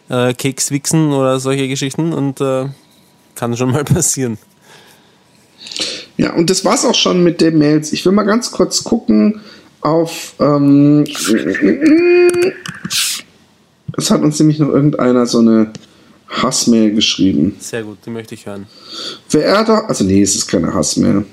äh, 0.08 0.32
Kekswichsen 0.32 1.12
oder 1.12 1.40
solche 1.40 1.68
Geschichten 1.68 2.14
und 2.14 2.40
äh, 2.40 2.66
kann 3.34 3.54
schon 3.56 3.72
mal 3.72 3.84
passieren. 3.84 4.38
Ja, 6.16 6.32
und 6.32 6.48
das 6.48 6.64
war's 6.64 6.86
auch 6.86 6.94
schon 6.94 7.22
mit 7.22 7.40
den 7.42 7.58
Mails. 7.58 7.92
Ich 7.92 8.06
will 8.06 8.12
mal 8.12 8.22
ganz 8.22 8.50
kurz 8.50 8.82
gucken 8.84 9.40
auf. 9.80 10.34
Ähm, 10.40 11.04
es 13.96 14.10
hat 14.10 14.22
uns 14.22 14.38
nämlich 14.38 14.58
noch 14.58 14.68
irgendeiner 14.68 15.26
so 15.26 15.38
eine 15.38 15.70
Hassmail 16.28 16.94
geschrieben. 16.94 17.56
Sehr 17.58 17.82
gut, 17.82 17.98
die 18.04 18.10
möchte 18.10 18.34
ich 18.34 18.46
hören. 18.46 18.66
Verehrter, 19.28 19.88
also 19.88 20.04
nee, 20.04 20.22
es 20.22 20.34
ist 20.34 20.48
keine 20.48 20.74
Hassmail. 20.74 21.24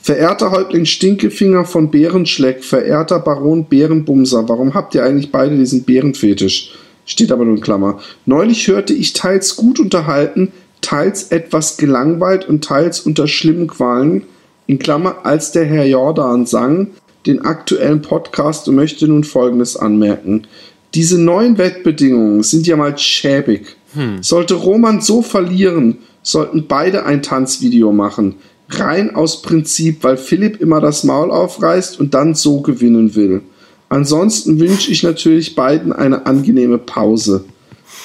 Verehrter 0.00 0.50
Häuptling 0.50 0.84
Stinkefinger 0.84 1.64
von 1.64 1.90
Bärenschleck, 1.90 2.64
verehrter 2.64 3.20
Baron 3.20 3.66
Bärenbumser, 3.66 4.48
warum 4.48 4.74
habt 4.74 4.94
ihr 4.94 5.04
eigentlich 5.04 5.30
beide 5.30 5.56
diesen 5.56 5.84
Bärenfetisch? 5.84 6.72
Steht 7.04 7.32
aber 7.32 7.44
nur 7.44 7.56
in 7.56 7.62
Klammer. 7.62 8.00
Neulich 8.26 8.68
hörte 8.68 8.92
ich 8.92 9.12
teils 9.12 9.56
gut 9.56 9.80
unterhalten, 9.80 10.52
teils 10.80 11.30
etwas 11.30 11.76
gelangweilt 11.76 12.48
und 12.48 12.64
teils 12.64 13.00
unter 13.00 13.28
schlimmen 13.28 13.68
Qualen, 13.68 14.24
in 14.66 14.78
Klammer, 14.78 15.24
als 15.24 15.52
der 15.52 15.64
Herr 15.64 15.86
Jordan 15.86 16.46
sang, 16.46 16.88
den 17.26 17.44
aktuellen 17.44 18.02
Podcast 18.02 18.68
und 18.68 18.74
möchte 18.74 19.06
nun 19.06 19.24
Folgendes 19.24 19.76
anmerken. 19.76 20.46
Diese 20.94 21.20
neuen 21.20 21.58
Wettbedingungen 21.58 22.42
sind 22.42 22.66
ja 22.66 22.76
mal 22.76 22.96
schäbig. 22.98 23.76
Hm. 23.94 24.22
Sollte 24.22 24.54
Roman 24.54 25.00
so 25.00 25.22
verlieren, 25.22 25.98
sollten 26.22 26.66
beide 26.66 27.04
ein 27.04 27.22
Tanzvideo 27.22 27.92
machen. 27.92 28.36
Rein 28.68 29.14
aus 29.14 29.42
Prinzip, 29.42 30.02
weil 30.02 30.16
Philipp 30.16 30.60
immer 30.60 30.80
das 30.80 31.04
Maul 31.04 31.30
aufreißt 31.30 32.00
und 32.00 32.14
dann 32.14 32.34
so 32.34 32.60
gewinnen 32.60 33.14
will. 33.14 33.42
Ansonsten 33.88 34.58
wünsche 34.58 34.90
ich 34.90 35.02
natürlich 35.02 35.54
beiden 35.54 35.92
eine 35.92 36.24
angenehme 36.24 36.78
Pause. 36.78 37.44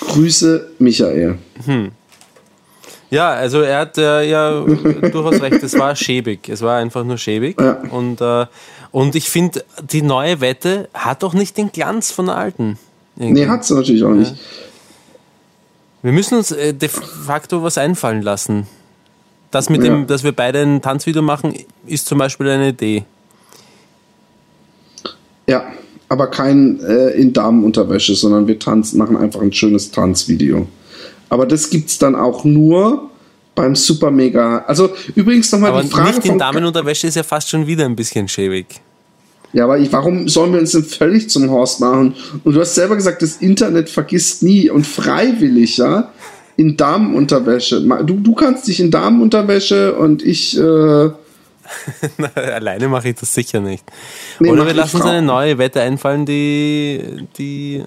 Grüße, 0.01 0.72
Michael. 0.80 1.38
Hm. 1.65 1.91
Ja, 3.09 3.30
also 3.30 3.61
er 3.61 3.80
hat 3.80 3.97
äh, 3.97 4.30
ja 4.30 4.61
durchaus 5.01 5.41
recht, 5.41 5.64
es 5.64 5.80
war 5.80 5.95
schäbig. 5.95 6.49
Es 6.49 6.61
war 6.61 6.77
einfach 6.77 7.05
nur 7.05 7.18
schäbig. 7.18 7.59
Ja. 7.59 7.81
Und, 7.89 8.19
äh, 8.19 8.45
und 8.91 9.15
ich 9.15 9.30
finde, 9.30 9.64
die 9.91 10.01
neue 10.01 10.41
Wette 10.41 10.89
hat 10.93 11.23
doch 11.23 11.34
nicht 11.34 11.57
den 11.57 11.72
Glanz 11.72 12.11
von 12.11 12.27
der 12.27 12.35
alten. 12.35 12.77
Irgendwie. 13.18 13.41
Nee, 13.41 13.47
hat 13.47 13.65
sie 13.65 13.73
natürlich 13.73 14.03
auch 14.03 14.14
nicht. 14.14 14.31
Ja. 14.31 14.38
Wir 16.03 16.11
müssen 16.11 16.38
uns 16.38 16.51
äh, 16.51 16.73
de 16.73 16.89
facto 16.89 17.64
was 17.64 17.77
einfallen 17.77 18.22
lassen. 18.22 18.68
Das 19.51 19.69
mit 19.69 19.84
ja. 19.84 19.89
dem, 19.89 20.07
dass 20.07 20.23
wir 20.23 20.31
beide 20.31 20.61
ein 20.61 20.81
Tanzvideo 20.81 21.22
machen, 21.22 21.53
ist 21.85 22.07
zum 22.07 22.18
Beispiel 22.18 22.49
eine 22.49 22.69
Idee. 22.69 23.05
Ja, 25.47 25.65
aber 26.09 26.27
kein 26.27 26.80
äh, 26.81 27.09
in 27.11 27.34
Damenunterwäsche, 27.34 28.15
sondern 28.15 28.47
wir 28.47 28.59
tanzen, 28.59 28.97
machen 28.97 29.18
einfach 29.18 29.41
ein 29.41 29.53
schönes 29.53 29.91
Tanzvideo. 29.91 30.68
Aber 31.30 31.45
das 31.45 31.69
gibt 31.69 31.89
es 31.89 31.97
dann 31.97 32.15
auch 32.15 32.43
nur 32.43 33.09
beim 33.58 33.76
Super 33.76 34.12
Mega. 34.12 34.60
Also 34.68 34.92
übrigens 35.16 35.52
nochmal 35.52 35.82
die 35.82 35.90
Frage. 35.90 36.16
Nicht 36.16 36.26
in 36.26 36.38
Damenunterwäsche 36.38 37.08
ist 37.08 37.16
ja 37.16 37.24
fast 37.24 37.50
schon 37.50 37.68
wieder 37.68 37.84
ein 37.84 37.96
bisschen 37.96 38.28
schäbig. 38.30 38.68
Ja, 39.52 39.64
aber 39.64 39.80
ich, 39.80 39.92
warum 39.92 40.30
sollen 40.30 40.54
wir 40.54 40.60
uns 40.60 40.72
denn 40.72 40.84
völlig 40.84 41.30
zum 41.30 41.50
Horst 41.50 41.80
machen? 41.80 42.16
Und 42.44 42.54
du 42.54 42.60
hast 42.62 42.76
selber 42.76 42.96
gesagt, 42.96 43.22
das 43.22 43.38
Internet 43.38 43.90
vergisst 43.90 44.44
nie 44.44 44.70
und 44.70 44.86
freiwillig, 44.86 45.78
ja, 45.78 46.12
in 46.56 46.78
Damenunterwäsche. 46.78 47.82
Du, 47.82 48.20
du 48.20 48.34
kannst 48.36 48.68
dich 48.68 48.80
in 48.80 48.92
Damenunterwäsche 48.92 49.96
und 49.96 50.24
ich. 50.24 50.58
Äh, 50.58 51.10
Alleine 52.36 52.88
mache 52.88 53.10
ich 53.10 53.16
das 53.16 53.34
sicher 53.34 53.60
nicht. 53.60 53.84
Nee, 54.40 54.52
Oder 54.52 54.68
wir 54.68 54.74
lassen 54.74 54.98
uns 54.98 55.06
eine 55.06 55.22
neue 55.22 55.58
Wette 55.58 55.82
einfallen, 55.82 56.26
die. 56.26 57.02
die 57.38 57.84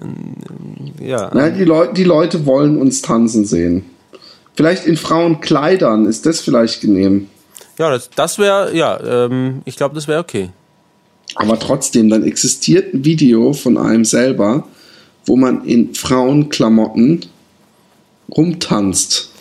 ja. 0.99 1.33
Naja, 1.33 1.49
die, 1.55 1.63
Leu 1.63 1.87
die 1.87 2.03
Leute 2.03 2.45
wollen 2.45 2.77
uns 2.77 3.01
tanzen 3.01 3.45
sehen. 3.45 3.85
Vielleicht 4.61 4.85
in 4.85 4.95
Frauenkleidern, 4.95 6.05
ist 6.05 6.27
das 6.27 6.39
vielleicht 6.39 6.81
genehm? 6.81 7.27
Ja, 7.79 7.89
das, 7.89 8.11
das 8.11 8.37
wäre, 8.37 8.75
ja, 8.75 9.25
ähm, 9.25 9.63
ich 9.65 9.75
glaube, 9.75 9.95
das 9.95 10.07
wäre 10.07 10.19
okay. 10.19 10.51
Aber 11.33 11.57
trotzdem, 11.57 12.11
dann 12.11 12.21
existiert 12.21 12.93
ein 12.93 13.03
Video 13.03 13.53
von 13.53 13.79
einem 13.79 14.05
selber, 14.05 14.67
wo 15.25 15.35
man 15.35 15.65
in 15.65 15.95
Frauenklamotten 15.95 17.25
rumtanzt. 18.29 19.31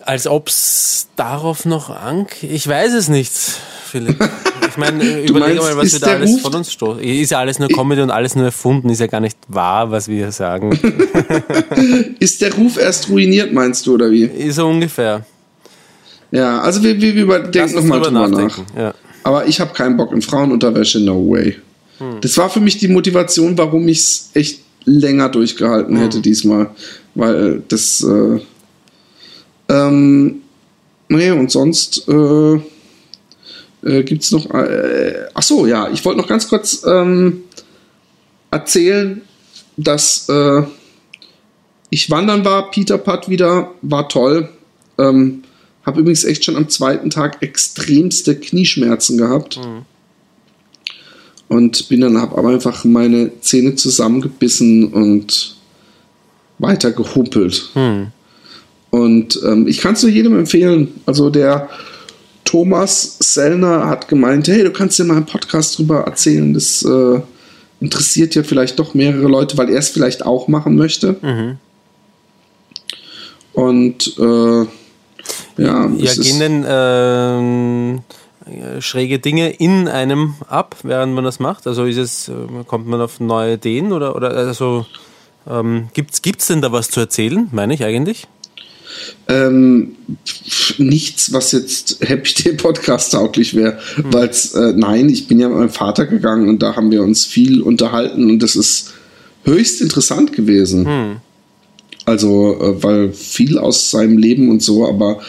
Als 0.00 0.26
ob 0.26 0.48
es 0.48 1.06
darauf 1.14 1.64
noch 1.64 1.88
ank. 1.88 2.42
Ich 2.42 2.66
weiß 2.66 2.94
es 2.94 3.08
nicht, 3.08 3.30
Philipp. 3.30 4.28
Ich 4.82 4.92
meine, 4.92 5.22
überlege 5.22 5.60
mal, 5.60 5.76
was 5.76 5.92
wir 5.92 6.00
da 6.00 6.06
alles 6.08 6.30
Ruf 6.30 6.42
von 6.42 6.54
uns 6.54 6.72
stoßen. 6.72 7.02
Ist 7.02 7.30
ja 7.30 7.38
alles 7.38 7.58
nur 7.58 7.68
Comedy 7.68 8.02
und 8.02 8.10
alles 8.10 8.34
nur 8.34 8.46
erfunden, 8.46 8.88
ist 8.90 9.00
ja 9.00 9.06
gar 9.06 9.20
nicht 9.20 9.36
wahr, 9.48 9.90
was 9.90 10.08
wir 10.08 10.16
hier 10.16 10.32
sagen. 10.32 10.70
ist 12.18 12.40
der 12.40 12.54
Ruf 12.54 12.78
erst 12.78 13.08
ruiniert, 13.08 13.52
meinst 13.52 13.86
du, 13.86 13.94
oder 13.94 14.10
wie? 14.10 14.50
So 14.50 14.66
ungefähr. 14.66 15.24
Ja, 16.30 16.60
also 16.60 16.82
wir, 16.82 17.00
wir 17.00 17.14
überdenken 17.14 17.74
nochmal 17.74 18.00
drüber 18.00 18.28
nach. 18.28 18.58
Ja. 18.76 18.94
Aber 19.22 19.46
ich 19.46 19.60
habe 19.60 19.72
keinen 19.74 19.96
Bock 19.96 20.12
in 20.12 20.22
Frauenunterwäsche, 20.22 21.00
no 21.00 21.30
way. 21.30 21.56
Hm. 21.98 22.20
Das 22.20 22.36
war 22.38 22.48
für 22.48 22.60
mich 22.60 22.78
die 22.78 22.88
Motivation, 22.88 23.58
warum 23.58 23.88
ich 23.88 23.98
es 23.98 24.30
echt 24.34 24.60
länger 24.84 25.28
durchgehalten 25.28 25.96
hm. 25.96 26.02
hätte 26.02 26.20
diesmal. 26.20 26.70
Weil 27.14 27.62
das. 27.68 28.02
Äh, 28.02 28.40
ähm, 29.68 30.40
Nee, 31.10 31.32
und 31.32 31.50
sonst 31.50 32.08
äh, 32.08 32.60
äh, 33.84 34.02
gibt 34.02 34.22
es 34.22 34.32
noch. 34.32 34.50
Äh, 34.50 35.26
ach 35.34 35.42
so, 35.42 35.66
ja, 35.66 35.88
ich 35.90 36.04
wollte 36.04 36.20
noch 36.20 36.28
ganz 36.28 36.48
kurz 36.48 36.82
ähm, 36.86 37.44
erzählen, 38.50 39.22
dass 39.76 40.28
äh, 40.28 40.62
ich 41.90 42.10
wandern 42.10 42.44
war, 42.44 42.70
Peter 42.70 42.98
Putt 42.98 43.28
wieder, 43.28 43.72
war 43.82 44.08
toll. 44.08 44.48
Ähm, 44.98 45.42
habe 45.84 46.00
übrigens 46.00 46.24
echt 46.24 46.44
schon 46.44 46.56
am 46.56 46.68
zweiten 46.68 47.10
Tag 47.10 47.42
extremste 47.42 48.36
Knieschmerzen 48.36 49.18
gehabt. 49.18 49.58
Mhm. 49.58 49.82
Und 51.48 51.88
bin 51.88 52.02
dann, 52.02 52.20
habe 52.20 52.38
aber 52.38 52.50
einfach 52.50 52.84
meine 52.84 53.40
Zähne 53.40 53.74
zusammengebissen 53.74 54.92
und 54.92 55.56
weiter 56.58 56.92
gehumpelt. 56.92 57.70
Mhm. 57.74 58.08
Und 58.90 59.40
ähm, 59.44 59.66
ich 59.66 59.80
kann 59.80 59.94
es 59.94 60.02
nur 60.02 60.12
jedem 60.12 60.38
empfehlen. 60.38 61.00
Also 61.06 61.30
der 61.30 61.68
Thomas 62.50 63.16
Sellner 63.20 63.86
hat 63.86 64.08
gemeint, 64.08 64.48
hey, 64.48 64.64
du 64.64 64.72
kannst 64.72 64.98
dir 64.98 65.04
mal 65.04 65.18
einen 65.18 65.26
Podcast 65.26 65.78
drüber 65.78 66.00
erzählen. 66.00 66.52
Das 66.52 66.82
äh, 66.82 67.20
interessiert 67.80 68.34
ja 68.34 68.42
vielleicht 68.42 68.76
doch 68.80 68.92
mehrere 68.92 69.28
Leute, 69.28 69.56
weil 69.56 69.70
er 69.70 69.78
es 69.78 69.90
vielleicht 69.90 70.26
auch 70.26 70.48
machen 70.48 70.74
möchte. 70.74 71.14
Mhm. 71.22 71.58
Und 73.52 74.18
äh, 74.18 74.64
ja, 75.62 75.90
ja 75.96 76.14
gehen 76.14 76.40
denn 76.40 78.02
äh, 78.48 78.80
schräge 78.80 79.20
Dinge 79.20 79.50
in 79.50 79.86
einem 79.86 80.34
ab, 80.48 80.74
während 80.82 81.14
man 81.14 81.22
das 81.22 81.38
macht? 81.38 81.68
Also 81.68 81.84
ist 81.84 81.98
es, 81.98 82.30
äh, 82.30 82.64
kommt 82.66 82.88
man 82.88 83.00
auf 83.00 83.20
neue 83.20 83.52
Ideen 83.54 83.92
oder, 83.92 84.16
oder 84.16 84.30
also 84.32 84.86
ähm, 85.48 85.88
gibt 85.92 86.16
es 86.16 86.46
denn 86.48 86.62
da 86.62 86.72
was 86.72 86.90
zu 86.90 86.98
erzählen, 86.98 87.48
meine 87.52 87.74
ich 87.74 87.84
eigentlich? 87.84 88.26
Ähm, 89.28 89.96
nichts, 90.78 91.32
was 91.32 91.52
jetzt 91.52 91.98
Happy 92.00 92.42
Day 92.42 92.52
Podcast 92.54 93.12
tauglich 93.12 93.54
wäre, 93.54 93.78
hm. 93.94 94.12
weil 94.12 94.28
äh, 94.28 94.72
nein, 94.74 95.08
ich 95.08 95.28
bin 95.28 95.40
ja 95.40 95.48
mit 95.48 95.58
meinem 95.58 95.70
Vater 95.70 96.06
gegangen 96.06 96.48
und 96.48 96.62
da 96.62 96.76
haben 96.76 96.90
wir 96.90 97.02
uns 97.02 97.24
viel 97.26 97.62
unterhalten 97.62 98.30
und 98.30 98.40
das 98.40 98.56
ist 98.56 98.92
höchst 99.44 99.80
interessant 99.80 100.32
gewesen. 100.32 100.86
Hm. 100.86 101.16
Also, 102.06 102.58
äh, 102.60 102.82
weil 102.82 103.12
viel 103.12 103.58
aus 103.58 103.90
seinem 103.90 104.18
Leben 104.18 104.48
und 104.48 104.62
so, 104.62 104.88
aber 104.88 105.20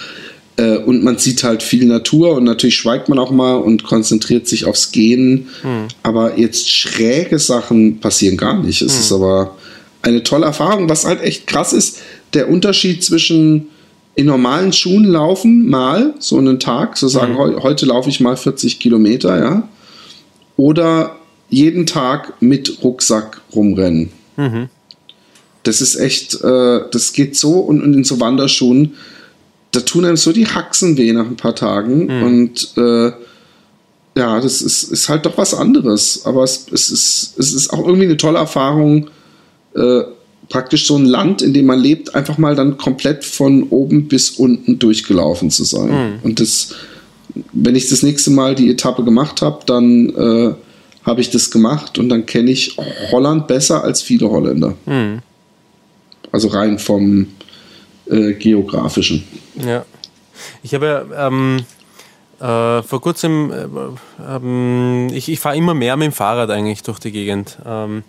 äh, 0.57 0.77
und 0.77 1.03
man 1.03 1.17
sieht 1.17 1.43
halt 1.43 1.63
viel 1.63 1.85
Natur 1.85 2.35
und 2.35 2.43
natürlich 2.43 2.75
schweigt 2.75 3.09
man 3.09 3.19
auch 3.19 3.31
mal 3.31 3.55
und 3.55 3.83
konzentriert 3.83 4.47
sich 4.47 4.65
aufs 4.65 4.91
Gehen. 4.91 5.49
Hm. 5.61 5.87
Aber 6.03 6.37
jetzt 6.37 6.69
schräge 6.69 7.39
Sachen 7.39 7.99
passieren 7.99 8.37
gar 8.37 8.61
nicht. 8.61 8.81
Es 8.81 8.93
hm. 8.93 8.99
ist 8.99 9.11
aber 9.11 9.57
eine 10.01 10.23
tolle 10.23 10.45
Erfahrung, 10.45 10.89
was 10.89 11.05
halt 11.05 11.21
echt 11.21 11.47
krass 11.47 11.73
ist, 11.73 11.99
der 12.33 12.49
Unterschied 12.49 13.03
zwischen 13.03 13.67
in 14.15 14.25
normalen 14.25 14.73
Schuhen 14.73 15.05
laufen, 15.05 15.69
mal 15.69 16.13
so 16.19 16.37
einen 16.37 16.59
Tag, 16.59 16.97
so 16.97 17.07
sagen, 17.07 17.33
mhm. 17.33 17.63
heute 17.63 17.85
laufe 17.85 18.09
ich 18.09 18.19
mal 18.19 18.35
40 18.35 18.79
Kilometer, 18.79 19.39
ja, 19.39 19.69
oder 20.57 21.15
jeden 21.49 21.85
Tag 21.85 22.41
mit 22.41 22.83
Rucksack 22.83 23.41
rumrennen. 23.55 24.11
Mhm. 24.37 24.69
Das 25.63 25.81
ist 25.81 25.95
echt, 25.95 26.41
äh, 26.43 26.81
das 26.91 27.13
geht 27.13 27.37
so 27.37 27.59
und, 27.59 27.81
und, 27.81 27.93
in 27.93 28.03
so 28.03 28.19
Wanderschuhen, 28.19 28.95
da 29.71 29.79
tun 29.81 30.05
einem 30.05 30.17
so 30.17 30.33
die 30.33 30.47
Haxen 30.47 30.97
weh 30.97 31.13
nach 31.13 31.25
ein 31.25 31.37
paar 31.37 31.55
Tagen 31.55 32.05
mhm. 32.05 32.23
und 32.23 32.77
äh, 32.77 33.11
ja, 34.17 34.41
das 34.41 34.61
ist, 34.61 34.83
ist 34.83 35.07
halt 35.07 35.25
doch 35.25 35.37
was 35.37 35.53
anderes, 35.53 36.25
aber 36.25 36.43
es, 36.43 36.65
es, 36.71 36.89
ist, 36.89 37.39
es 37.39 37.53
ist 37.53 37.71
auch 37.71 37.85
irgendwie 37.85 38.07
eine 38.07 38.17
tolle 38.17 38.39
Erfahrung, 38.39 39.09
äh, 39.75 40.01
praktisch 40.51 40.85
so 40.85 40.95
ein 40.97 41.05
Land, 41.05 41.41
in 41.41 41.53
dem 41.53 41.65
man 41.65 41.79
lebt, 41.79 42.13
einfach 42.13 42.37
mal 42.37 42.55
dann 42.55 42.77
komplett 42.77 43.23
von 43.25 43.63
oben 43.69 44.07
bis 44.07 44.31
unten 44.31 44.77
durchgelaufen 44.77 45.49
zu 45.49 45.63
sein. 45.63 45.89
Mhm. 45.89 46.19
Und 46.23 46.39
das, 46.39 46.75
wenn 47.53 47.75
ich 47.75 47.89
das 47.89 48.03
nächste 48.03 48.29
Mal 48.29 48.53
die 48.53 48.69
Etappe 48.69 49.03
gemacht 49.03 49.41
habe, 49.41 49.61
dann 49.65 50.09
äh, 50.09 50.53
habe 51.03 51.21
ich 51.21 51.31
das 51.31 51.49
gemacht 51.49 51.97
und 51.97 52.09
dann 52.09 52.25
kenne 52.25 52.51
ich 52.51 52.77
Holland 53.11 53.47
besser 53.47 53.83
als 53.83 54.01
viele 54.01 54.29
Holländer. 54.29 54.75
Mhm. 54.85 55.19
Also 56.31 56.49
rein 56.49 56.77
vom 56.77 57.27
äh, 58.05 58.33
geografischen. 58.33 59.23
Ja. 59.65 59.85
Ich 60.63 60.73
habe 60.73 61.07
ähm, 61.17 61.65
äh, 62.39 62.81
vor 62.83 63.01
kurzem, 63.01 63.51
äh, 63.51 64.35
ähm, 64.35 65.09
ich, 65.13 65.29
ich 65.29 65.39
fahre 65.39 65.57
immer 65.57 65.73
mehr 65.73 65.95
mit 65.97 66.07
dem 66.07 66.11
Fahrrad 66.11 66.49
eigentlich 66.49 66.83
durch 66.83 66.99
die 66.99 67.11
Gegend. 67.11 67.57
Ähm, 67.65 68.03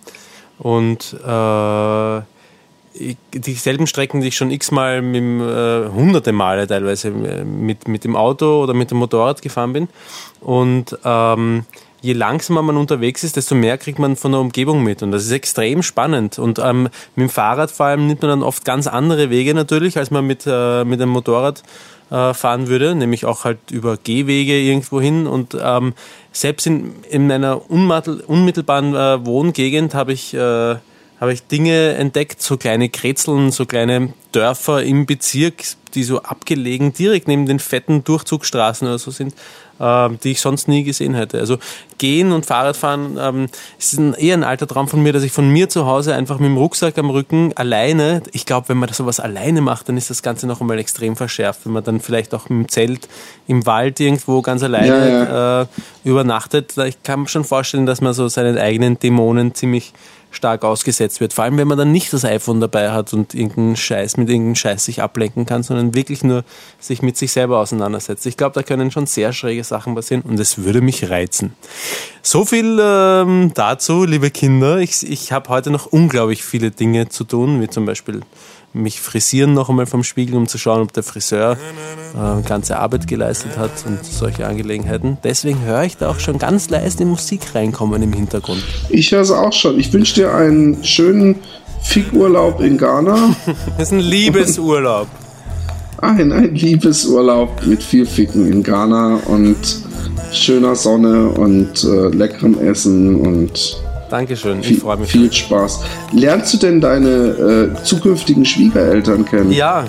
und 0.59 1.13
äh, 1.13 2.21
dieselben 3.33 3.87
Strecken, 3.87 4.21
die 4.21 4.27
ich 4.27 4.35
schon 4.35 4.51
x-mal, 4.51 5.03
äh, 5.03 5.89
hunderte 5.89 6.31
Male 6.31 6.67
teilweise 6.67 7.09
äh, 7.09 7.43
mit, 7.43 7.87
mit 7.87 8.03
dem 8.03 8.15
Auto 8.15 8.61
oder 8.61 8.73
mit 8.73 8.91
dem 8.91 8.99
Motorrad 8.99 9.41
gefahren 9.41 9.73
bin. 9.73 9.87
Und 10.41 10.97
ähm, 11.03 11.65
je 12.01 12.13
langsamer 12.13 12.61
man 12.61 12.77
unterwegs 12.77 13.23
ist, 13.23 13.35
desto 13.35 13.55
mehr 13.55 13.77
kriegt 13.77 13.97
man 13.97 14.15
von 14.15 14.33
der 14.33 14.41
Umgebung 14.41 14.83
mit. 14.83 15.01
Und 15.01 15.11
das 15.11 15.23
ist 15.23 15.31
extrem 15.31 15.81
spannend. 15.81 16.37
Und 16.37 16.59
ähm, 16.59 16.83
mit 17.15 17.23
dem 17.27 17.29
Fahrrad 17.29 17.71
vor 17.71 17.87
allem 17.87 18.07
nimmt 18.07 18.21
man 18.21 18.29
dann 18.29 18.43
oft 18.43 18.65
ganz 18.65 18.87
andere 18.87 19.29
Wege 19.29 19.53
natürlich, 19.53 19.97
als 19.97 20.11
man 20.11 20.27
mit, 20.27 20.43
äh, 20.45 20.83
mit 20.83 20.99
dem 20.99 21.09
Motorrad 21.09 21.63
äh, 22.11 22.33
fahren 22.33 22.67
würde, 22.67 22.93
nämlich 22.93 23.25
auch 23.25 23.45
halt 23.45 23.71
über 23.71 23.97
Gehwege 23.97 24.59
irgendwo 24.59 25.01
hin. 25.01 25.25
Und 25.25 25.57
ähm, 25.59 25.93
selbst 26.31 26.67
in, 26.67 26.91
in 27.09 27.31
einer 27.31 27.69
unmittelbaren 27.69 28.93
äh, 28.93 29.25
Wohngegend 29.25 29.95
habe 29.95 30.13
ich 30.13 30.33
äh, 30.33 30.75
habe 31.23 31.31
ich 31.31 31.47
Dinge 31.47 31.93
entdeckt, 31.93 32.41
so 32.41 32.57
kleine 32.57 32.89
Kretzeln, 32.89 33.49
so 33.53 33.65
kleine 33.65 34.11
Dörfer 34.33 34.83
im 34.83 35.05
Bezirk, 35.05 35.63
die 35.95 36.03
so 36.03 36.21
abgelegen 36.21 36.91
direkt 36.91 37.29
neben 37.29 37.45
den 37.45 37.59
fetten 37.59 38.03
Durchzugsstraßen 38.03 38.85
oder 38.85 38.99
so 38.99 39.09
sind, 39.09 39.33
äh, 39.79 40.09
die 40.21 40.31
ich 40.31 40.41
sonst 40.41 40.67
nie 40.67 40.83
gesehen 40.83 41.13
hätte. 41.13 41.39
Also 41.39 41.59
gehen 41.97 42.33
und 42.33 42.45
Fahrradfahren 42.45 43.17
ähm, 43.17 43.47
ist 43.79 43.93
ein, 43.93 44.13
eher 44.15 44.35
ein 44.35 44.43
alter 44.43 44.67
Traum 44.67 44.89
von 44.89 45.01
mir, 45.01 45.13
dass 45.13 45.23
ich 45.23 45.31
von 45.31 45.49
mir 45.49 45.69
zu 45.69 45.85
Hause 45.85 46.13
einfach 46.13 46.39
mit 46.39 46.47
dem 46.47 46.57
Rucksack 46.57 46.97
am 46.97 47.09
Rücken 47.09 47.53
alleine, 47.55 48.21
ich 48.33 48.45
glaube, 48.45 48.67
wenn 48.67 48.77
man 48.77 48.91
sowas 48.91 49.21
alleine 49.21 49.61
macht, 49.61 49.87
dann 49.87 49.95
ist 49.95 50.09
das 50.09 50.23
Ganze 50.23 50.45
noch 50.45 50.59
einmal 50.59 50.77
extrem 50.77 51.15
verschärft, 51.15 51.61
wenn 51.63 51.71
man 51.71 51.85
dann 51.85 52.01
vielleicht 52.01 52.33
auch 52.33 52.47
dem 52.47 52.67
Zelt 52.67 53.07
im 53.47 53.65
Wald 53.65 53.97
irgendwo 54.01 54.41
ganz 54.41 54.61
alleine 54.61 54.87
ja, 54.87 55.23
ja. 55.23 55.61
Äh, 55.61 55.65
übernachtet. 56.03 56.77
Ich 56.79 57.01
kann 57.01 57.21
mir 57.21 57.27
schon 57.29 57.45
vorstellen, 57.45 57.85
dass 57.85 58.01
man 58.01 58.13
so 58.13 58.27
seinen 58.27 58.57
eigenen 58.57 58.99
Dämonen 58.99 59.55
ziemlich 59.55 59.93
stark 60.35 60.63
ausgesetzt 60.63 61.19
wird. 61.19 61.33
Vor 61.33 61.43
allem, 61.43 61.57
wenn 61.57 61.67
man 61.67 61.77
dann 61.77 61.91
nicht 61.91 62.11
das 62.13 62.25
iPhone 62.25 62.59
dabei 62.59 62.91
hat 62.91 63.13
und 63.13 63.33
irgendeinen 63.33 63.75
Scheiß 63.75 64.17
mit 64.17 64.29
irgendeinem 64.29 64.55
Scheiß 64.55 64.85
sich 64.85 65.01
ablenken 65.01 65.45
kann, 65.45 65.63
sondern 65.63 65.95
wirklich 65.95 66.23
nur 66.23 66.43
sich 66.79 67.01
mit 67.01 67.17
sich 67.17 67.31
selber 67.31 67.59
auseinandersetzt. 67.59 68.25
Ich 68.25 68.37
glaube, 68.37 68.53
da 68.53 68.63
können 68.63 68.91
schon 68.91 69.05
sehr 69.05 69.33
schräge 69.33 69.63
Sachen 69.63 69.95
passieren 69.95 70.23
und 70.23 70.39
es 70.39 70.59
würde 70.59 70.81
mich 70.81 71.09
reizen. 71.09 71.53
So 72.21 72.45
viel 72.45 72.79
ähm, 72.81 73.51
dazu, 73.53 74.05
liebe 74.05 74.31
Kinder. 74.31 74.79
Ich, 74.79 75.09
ich 75.09 75.31
habe 75.31 75.49
heute 75.49 75.69
noch 75.69 75.87
unglaublich 75.87 76.43
viele 76.43 76.71
Dinge 76.71 77.09
zu 77.09 77.23
tun, 77.23 77.61
wie 77.61 77.69
zum 77.69 77.85
Beispiel 77.85 78.21
mich 78.73 79.01
frisieren 79.01 79.53
noch 79.53 79.69
einmal 79.69 79.85
vom 79.85 80.03
Spiegel, 80.03 80.35
um 80.35 80.47
zu 80.47 80.57
schauen, 80.57 80.81
ob 80.81 80.93
der 80.93 81.03
Friseur 81.03 81.57
äh, 82.13 82.41
ganze 82.47 82.77
Arbeit 82.79 83.07
geleistet 83.07 83.57
hat 83.57 83.71
und 83.85 84.03
solche 84.03 84.47
Angelegenheiten. 84.47 85.17
Deswegen 85.23 85.63
höre 85.63 85.83
ich 85.83 85.97
da 85.97 86.09
auch 86.09 86.19
schon 86.19 86.39
ganz 86.39 86.69
leise 86.69 86.97
die 86.97 87.05
Musik 87.05 87.55
reinkommen 87.55 88.01
im 88.01 88.13
Hintergrund. 88.13 88.63
Ich 88.89 89.11
höre 89.11 89.21
es 89.21 89.31
auch 89.31 89.53
schon. 89.53 89.79
Ich 89.79 89.93
wünsche 89.93 90.15
dir 90.15 90.33
einen 90.33 90.83
schönen 90.83 91.35
Fick-Urlaub 91.81 92.61
in 92.61 92.77
Ghana. 92.77 93.35
das 93.77 93.87
ist 93.87 93.93
ein 93.93 93.99
Liebesurlaub. 93.99 95.07
ein, 95.99 96.31
ein 96.31 96.55
Liebesurlaub 96.55 97.65
mit 97.65 97.83
viel 97.83 98.05
Ficken 98.05 98.51
in 98.51 98.63
Ghana 98.63 99.19
und 99.27 99.57
schöner 100.31 100.75
Sonne 100.75 101.29
und 101.29 101.83
äh, 101.83 102.07
leckerem 102.09 102.57
Essen 102.59 103.21
und 103.21 103.77
Dankeschön, 104.13 104.59
ich 104.61 104.77
freue 104.77 104.97
mich. 104.97 105.11
Viel 105.11 105.33
Spaß. 105.33 105.79
Lernst 106.11 106.53
du 106.53 106.59
denn 106.59 106.79
deine 106.79 107.73
äh, 107.75 107.83
zukünftigen 107.83 108.45
Schwiegereltern 108.45 109.25
kennen? 109.25 109.51
Ja, 109.51 109.85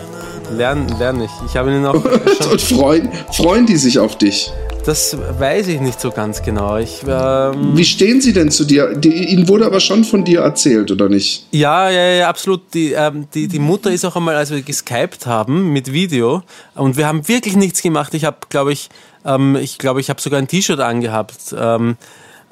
lernen 0.56 0.86
lern 0.98 1.20
ich. 1.20 1.30
Ich 1.46 1.58
habe 1.58 1.70
ihnen 1.70 1.84
auch. 1.84 2.02
Und 2.50 2.60
freuen, 2.62 3.10
freuen 3.34 3.66
die 3.66 3.76
sich 3.76 3.98
auf 3.98 4.16
dich? 4.16 4.50
Das 4.86 5.18
weiß 5.38 5.68
ich 5.68 5.78
nicht 5.82 6.00
so 6.00 6.10
ganz 6.10 6.42
genau. 6.42 6.78
Ich, 6.78 7.02
ähm 7.06 7.76
Wie 7.76 7.84
stehen 7.84 8.22
sie 8.22 8.32
denn 8.32 8.50
zu 8.50 8.64
dir? 8.64 8.94
Die, 8.94 9.12
ihnen 9.12 9.46
wurde 9.46 9.66
aber 9.66 9.80
schon 9.80 10.04
von 10.04 10.24
dir 10.24 10.40
erzählt, 10.40 10.90
oder 10.90 11.10
nicht? 11.10 11.46
Ja, 11.50 11.90
ja, 11.90 12.06
ja, 12.14 12.28
absolut. 12.30 12.62
Die, 12.72 12.92
ähm, 12.92 13.26
die, 13.34 13.46
die 13.46 13.58
Mutter 13.58 13.90
ist 13.90 14.06
auch 14.06 14.16
einmal, 14.16 14.36
als 14.36 14.50
wir 14.50 14.62
geskypt 14.62 15.26
haben 15.26 15.70
mit 15.70 15.92
Video, 15.92 16.42
und 16.74 16.96
wir 16.96 17.06
haben 17.06 17.28
wirklich 17.28 17.56
nichts 17.56 17.82
gemacht. 17.82 18.14
Ich 18.14 18.24
habe, 18.24 18.38
glaube 18.48 18.72
ich, 18.72 18.88
ähm, 19.26 19.56
ich 19.56 19.76
glaube, 19.76 20.00
ich 20.00 20.08
habe 20.08 20.22
sogar 20.22 20.38
ein 20.38 20.48
T-Shirt 20.48 20.80
angehabt. 20.80 21.54
Ähm, 21.54 21.98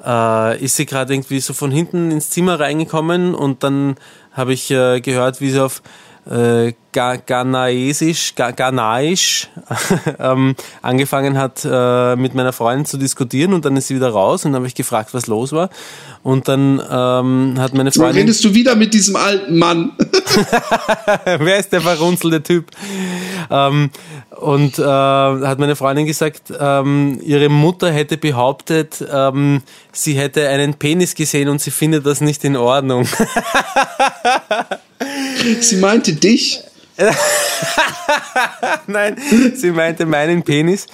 äh, 0.05 0.63
ist 0.63 0.75
sie 0.75 0.85
gerade 0.85 1.13
irgendwie 1.13 1.39
so 1.39 1.53
von 1.53 1.71
hinten 1.71 2.11
ins 2.11 2.29
Zimmer 2.29 2.59
reingekommen 2.59 3.35
und 3.35 3.63
dann 3.63 3.95
habe 4.31 4.53
ich 4.53 4.71
äh, 4.71 5.01
gehört, 5.01 5.41
wie 5.41 5.49
sie 5.49 5.63
auf 5.63 5.81
äh, 6.29 6.73
Ghanaesisch, 6.93 8.35
Ghanaisch 8.35 9.49
ähm, 10.19 10.55
angefangen 10.81 11.37
hat, 11.37 11.65
äh, 11.65 12.15
mit 12.15 12.35
meiner 12.35 12.53
Freundin 12.53 12.85
zu 12.85 12.97
diskutieren 12.97 13.53
und 13.53 13.65
dann 13.65 13.75
ist 13.75 13.87
sie 13.87 13.95
wieder 13.95 14.09
raus 14.09 14.45
und 14.45 14.51
dann 14.51 14.59
habe 14.59 14.67
ich 14.67 14.75
gefragt, 14.75 15.13
was 15.13 15.27
los 15.27 15.51
war. 15.51 15.69
Und 16.21 16.47
dann 16.47 16.79
ähm, 16.89 17.55
hat 17.57 17.73
meine 17.73 17.91
Freundin. 17.91 18.15
Dann 18.15 18.15
redest 18.15 18.45
du 18.45 18.53
wieder 18.53 18.75
mit 18.75 18.93
diesem 18.93 19.15
alten 19.15 19.57
Mann. 19.57 19.91
Wer 21.25 21.57
ist 21.57 21.73
der 21.73 21.81
verrunzelte 21.81 22.43
Typ? 22.43 22.67
Ähm, 23.49 23.89
und 24.39 24.79
äh, 24.79 24.83
hat 24.83 25.59
meine 25.59 25.75
Freundin 25.75 26.05
gesagt, 26.05 26.53
ähm, 26.57 27.19
ihre 27.23 27.49
Mutter 27.49 27.91
hätte 27.91 28.17
behauptet, 28.17 29.03
ähm, 29.11 29.61
sie 29.91 30.13
hätte 30.13 30.47
einen 30.47 30.75
Penis 30.75 31.15
gesehen 31.15 31.49
und 31.49 31.59
sie 31.59 31.71
findet 31.71 32.05
das 32.05 32.21
nicht 32.21 32.43
in 32.43 32.55
Ordnung. 32.55 33.07
sie 35.61 35.77
meinte 35.77 36.13
dich. 36.13 36.61
Nein, 38.87 39.15
sie 39.55 39.71
meinte 39.71 40.05
meinen 40.05 40.43
Penis. 40.43 40.87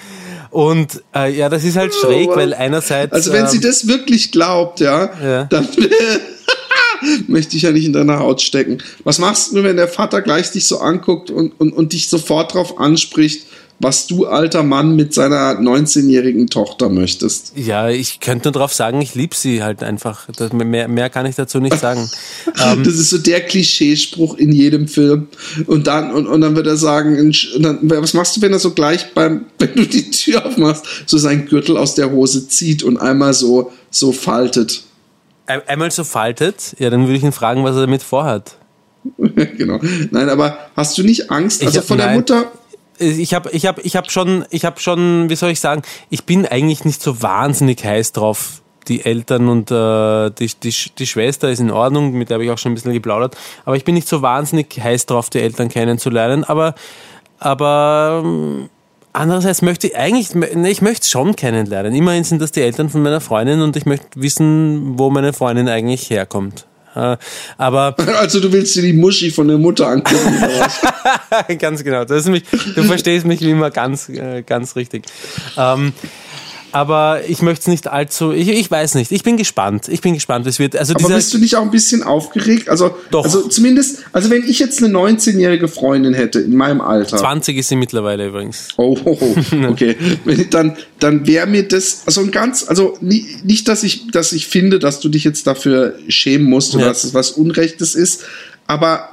Und 0.50 1.02
äh, 1.14 1.32
ja, 1.32 1.48
das 1.48 1.64
ist 1.64 1.76
halt 1.76 1.94
schräg, 1.94 2.30
oh, 2.30 2.36
weil 2.36 2.54
einerseits. 2.54 3.12
Also 3.12 3.32
wenn 3.32 3.44
ähm, 3.44 3.50
sie 3.50 3.60
das 3.60 3.86
wirklich 3.86 4.32
glaubt, 4.32 4.80
ja, 4.80 5.10
ja. 5.22 5.44
dann 5.44 5.68
möchte 7.28 7.56
ich 7.56 7.62
ja 7.62 7.70
nicht 7.70 7.84
in 7.84 7.92
deiner 7.92 8.18
Haut 8.18 8.42
stecken. 8.42 8.78
Was 9.04 9.18
machst 9.18 9.52
du, 9.52 9.62
wenn 9.62 9.76
der 9.76 9.88
Vater 9.88 10.22
gleich 10.22 10.50
dich 10.50 10.66
so 10.66 10.80
anguckt 10.80 11.30
und, 11.30 11.58
und, 11.60 11.72
und 11.72 11.92
dich 11.92 12.08
sofort 12.08 12.54
darauf 12.54 12.78
anspricht, 12.78 13.46
was 13.80 14.06
du, 14.06 14.26
alter 14.26 14.62
Mann, 14.62 14.94
mit 14.94 15.14
seiner 15.14 15.58
19-jährigen 15.58 16.48
Tochter 16.48 16.90
möchtest. 16.90 17.52
Ja, 17.56 17.88
ich 17.88 18.20
könnte 18.20 18.48
nur 18.48 18.52
darauf 18.52 18.74
sagen, 18.74 19.00
ich 19.00 19.14
liebe 19.14 19.34
sie 19.34 19.62
halt 19.62 19.82
einfach. 19.82 20.26
Das, 20.36 20.52
mehr, 20.52 20.86
mehr 20.86 21.08
kann 21.08 21.24
ich 21.24 21.34
dazu 21.34 21.58
nicht 21.58 21.78
sagen. 21.78 22.08
Ähm, 22.60 22.82
das 22.84 22.94
ist 22.94 23.10
so 23.10 23.18
der 23.18 23.40
Klischeespruch 23.40 24.36
in 24.36 24.52
jedem 24.52 24.88
Film. 24.88 25.28
Und 25.66 25.86
dann, 25.86 26.10
und, 26.10 26.26
und 26.26 26.40
dann 26.40 26.56
wird 26.56 26.66
er 26.66 26.76
sagen, 26.76 27.32
dann, 27.58 27.78
was 27.82 28.12
machst 28.12 28.36
du, 28.36 28.42
wenn 28.42 28.52
er 28.52 28.58
so 28.58 28.72
gleich 28.72 29.14
beim, 29.14 29.46
wenn 29.58 29.74
du 29.74 29.86
die 29.86 30.10
Tür 30.10 30.44
aufmachst, 30.44 30.84
so 31.06 31.16
seinen 31.16 31.46
Gürtel 31.46 31.76
aus 31.76 31.94
der 31.94 32.10
Hose 32.10 32.48
zieht 32.48 32.82
und 32.82 32.98
einmal 32.98 33.32
so, 33.32 33.72
so 33.90 34.12
faltet? 34.12 34.82
Einmal 35.46 35.90
so 35.90 36.04
faltet? 36.04 36.76
Ja, 36.78 36.90
dann 36.90 37.06
würde 37.06 37.16
ich 37.16 37.22
ihn 37.22 37.32
fragen, 37.32 37.64
was 37.64 37.76
er 37.76 37.82
damit 37.82 38.02
vorhat. 38.02 38.56
genau. 39.56 39.80
Nein, 40.10 40.28
aber 40.28 40.58
hast 40.76 40.98
du 40.98 41.02
nicht 41.02 41.30
Angst? 41.30 41.64
Also 41.64 41.78
hab, 41.78 41.86
von 41.86 41.98
der 41.98 42.08
nein. 42.08 42.16
Mutter 42.16 42.52
ich 43.00 43.34
habe 43.34 43.50
ich 43.50 43.66
hab, 43.66 43.78
ich 43.84 43.96
hab 43.96 44.10
schon, 44.10 44.44
ich 44.50 44.64
habe 44.64 44.78
schon, 44.80 45.30
wie 45.30 45.36
soll 45.36 45.50
ich 45.50 45.60
sagen, 45.60 45.82
ich 46.10 46.24
bin 46.24 46.46
eigentlich 46.46 46.84
nicht 46.84 47.02
so 47.02 47.22
wahnsinnig 47.22 47.84
heiß 47.84 48.12
drauf, 48.12 48.62
die 48.88 49.04
Eltern 49.04 49.48
und 49.48 49.70
äh, 49.70 50.30
die, 50.30 50.50
die, 50.62 50.74
die 50.98 51.06
Schwester 51.06 51.50
ist 51.50 51.60
in 51.60 51.70
Ordnung, 51.70 52.12
mit 52.12 52.28
der 52.28 52.36
habe 52.36 52.44
ich 52.44 52.50
auch 52.50 52.58
schon 52.58 52.72
ein 52.72 52.74
bisschen 52.74 52.92
geplaudert, 52.92 53.36
aber 53.64 53.76
ich 53.76 53.84
bin 53.84 53.94
nicht 53.94 54.08
so 54.08 54.22
wahnsinnig 54.22 54.78
heiß 54.78 55.06
drauf, 55.06 55.30
die 55.30 55.40
Eltern 55.40 55.68
kennenzulernen, 55.68 56.44
aber, 56.44 56.74
aber 57.38 58.22
ähm, 58.24 58.68
andererseits 59.12 59.62
möchte 59.62 59.88
ich 59.88 59.96
eigentlich, 59.96 60.34
ne, 60.34 60.70
ich 60.70 60.82
möchte 60.82 61.06
schon 61.06 61.36
kennenlernen. 61.36 61.94
Immerhin 61.94 62.24
sind 62.24 62.40
das 62.42 62.52
die 62.52 62.62
Eltern 62.62 62.90
von 62.90 63.02
meiner 63.02 63.20
Freundin 63.20 63.62
und 63.62 63.76
ich 63.76 63.86
möchte 63.86 64.08
wissen, 64.14 64.98
wo 64.98 65.10
meine 65.10 65.32
Freundin 65.32 65.68
eigentlich 65.68 66.10
herkommt. 66.10 66.66
Äh, 66.94 67.16
aber 67.58 67.94
also 68.18 68.40
du 68.40 68.52
willst 68.52 68.74
dir 68.76 68.82
die 68.82 68.92
Muschi 68.92 69.30
von 69.30 69.48
der 69.48 69.58
Mutter 69.58 69.86
angucken. 69.86 70.44
ganz 71.58 71.84
genau. 71.84 72.04
Das 72.04 72.22
ist 72.22 72.28
mich, 72.28 72.44
du 72.74 72.82
verstehst 72.84 73.26
mich 73.26 73.40
wie 73.40 73.50
immer 73.50 73.70
ganz, 73.70 74.08
äh, 74.08 74.42
ganz 74.42 74.76
richtig. 74.76 75.04
Ähm, 75.56 75.92
aber 76.72 77.22
ich 77.28 77.42
möchte 77.42 77.62
es 77.62 77.66
nicht 77.66 77.88
allzu. 77.88 78.32
Ich, 78.32 78.48
ich 78.48 78.70
weiß 78.70 78.94
nicht. 78.94 79.12
Ich 79.12 79.22
bin 79.22 79.36
gespannt. 79.36 79.88
Ich 79.88 80.00
bin 80.00 80.14
gespannt, 80.14 80.44
wie 80.44 80.50
es 80.50 80.58
wird. 80.58 80.76
Also 80.76 80.94
aber 80.94 81.08
bist 81.08 81.34
du 81.34 81.38
nicht 81.38 81.56
auch 81.56 81.62
ein 81.62 81.70
bisschen 81.70 82.02
aufgeregt? 82.02 82.68
Also, 82.68 82.94
Doch. 83.10 83.24
also 83.24 83.48
zumindest, 83.48 84.04
also 84.12 84.30
wenn 84.30 84.44
ich 84.44 84.58
jetzt 84.58 84.82
eine 84.82 84.96
19-jährige 84.96 85.68
Freundin 85.68 86.14
hätte 86.14 86.40
in 86.40 86.56
meinem 86.56 86.80
Alter. 86.80 87.16
20 87.16 87.56
ist 87.56 87.68
sie 87.68 87.76
mittlerweile 87.76 88.28
übrigens. 88.28 88.68
Oh, 88.76 88.96
oh, 89.04 89.18
oh. 89.20 89.66
okay. 89.68 89.96
dann, 90.50 90.76
dann 90.98 91.26
wäre 91.26 91.46
mir 91.46 91.66
das, 91.66 92.02
also 92.06 92.20
ein 92.20 92.30
ganz, 92.30 92.66
also 92.68 92.96
nicht, 93.00 93.68
dass 93.68 93.82
ich, 93.82 94.10
dass 94.10 94.32
ich 94.32 94.46
finde, 94.46 94.78
dass 94.78 95.00
du 95.00 95.08
dich 95.08 95.24
jetzt 95.24 95.46
dafür 95.46 95.94
schämen 96.08 96.48
musst 96.48 96.74
oder 96.74 96.84
ja. 96.84 96.88
dass 96.90 97.04
es 97.04 97.14
was 97.14 97.32
Unrechtes 97.32 97.94
ist, 97.94 98.24
aber 98.66 99.08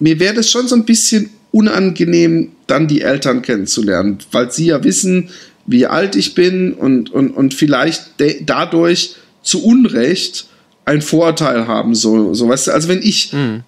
mir 0.00 0.18
wäre 0.20 0.34
das 0.34 0.50
schon 0.50 0.68
so 0.68 0.74
ein 0.74 0.84
bisschen 0.84 1.30
unangenehm, 1.50 2.52
dann 2.66 2.88
die 2.88 3.00
Eltern 3.00 3.42
kennenzulernen, 3.42 4.18
weil 4.32 4.52
sie 4.52 4.66
ja 4.66 4.84
wissen, 4.84 5.30
wie 5.68 5.86
alt 5.86 6.16
ich 6.16 6.34
bin 6.34 6.72
und, 6.72 7.10
und, 7.10 7.30
und 7.30 7.54
vielleicht 7.54 8.14
dadurch 8.40 9.16
zu 9.42 9.62
Unrecht 9.62 10.46
ein 10.86 11.02
Vorteil 11.02 11.68
haben. 11.68 11.94
So, 11.94 12.32
so 12.32 12.48
weißt 12.48 12.68
du, 12.68 12.70
also 12.72 12.88
wenn 12.88 13.02
ich 13.02 13.32
mhm. 13.32 13.62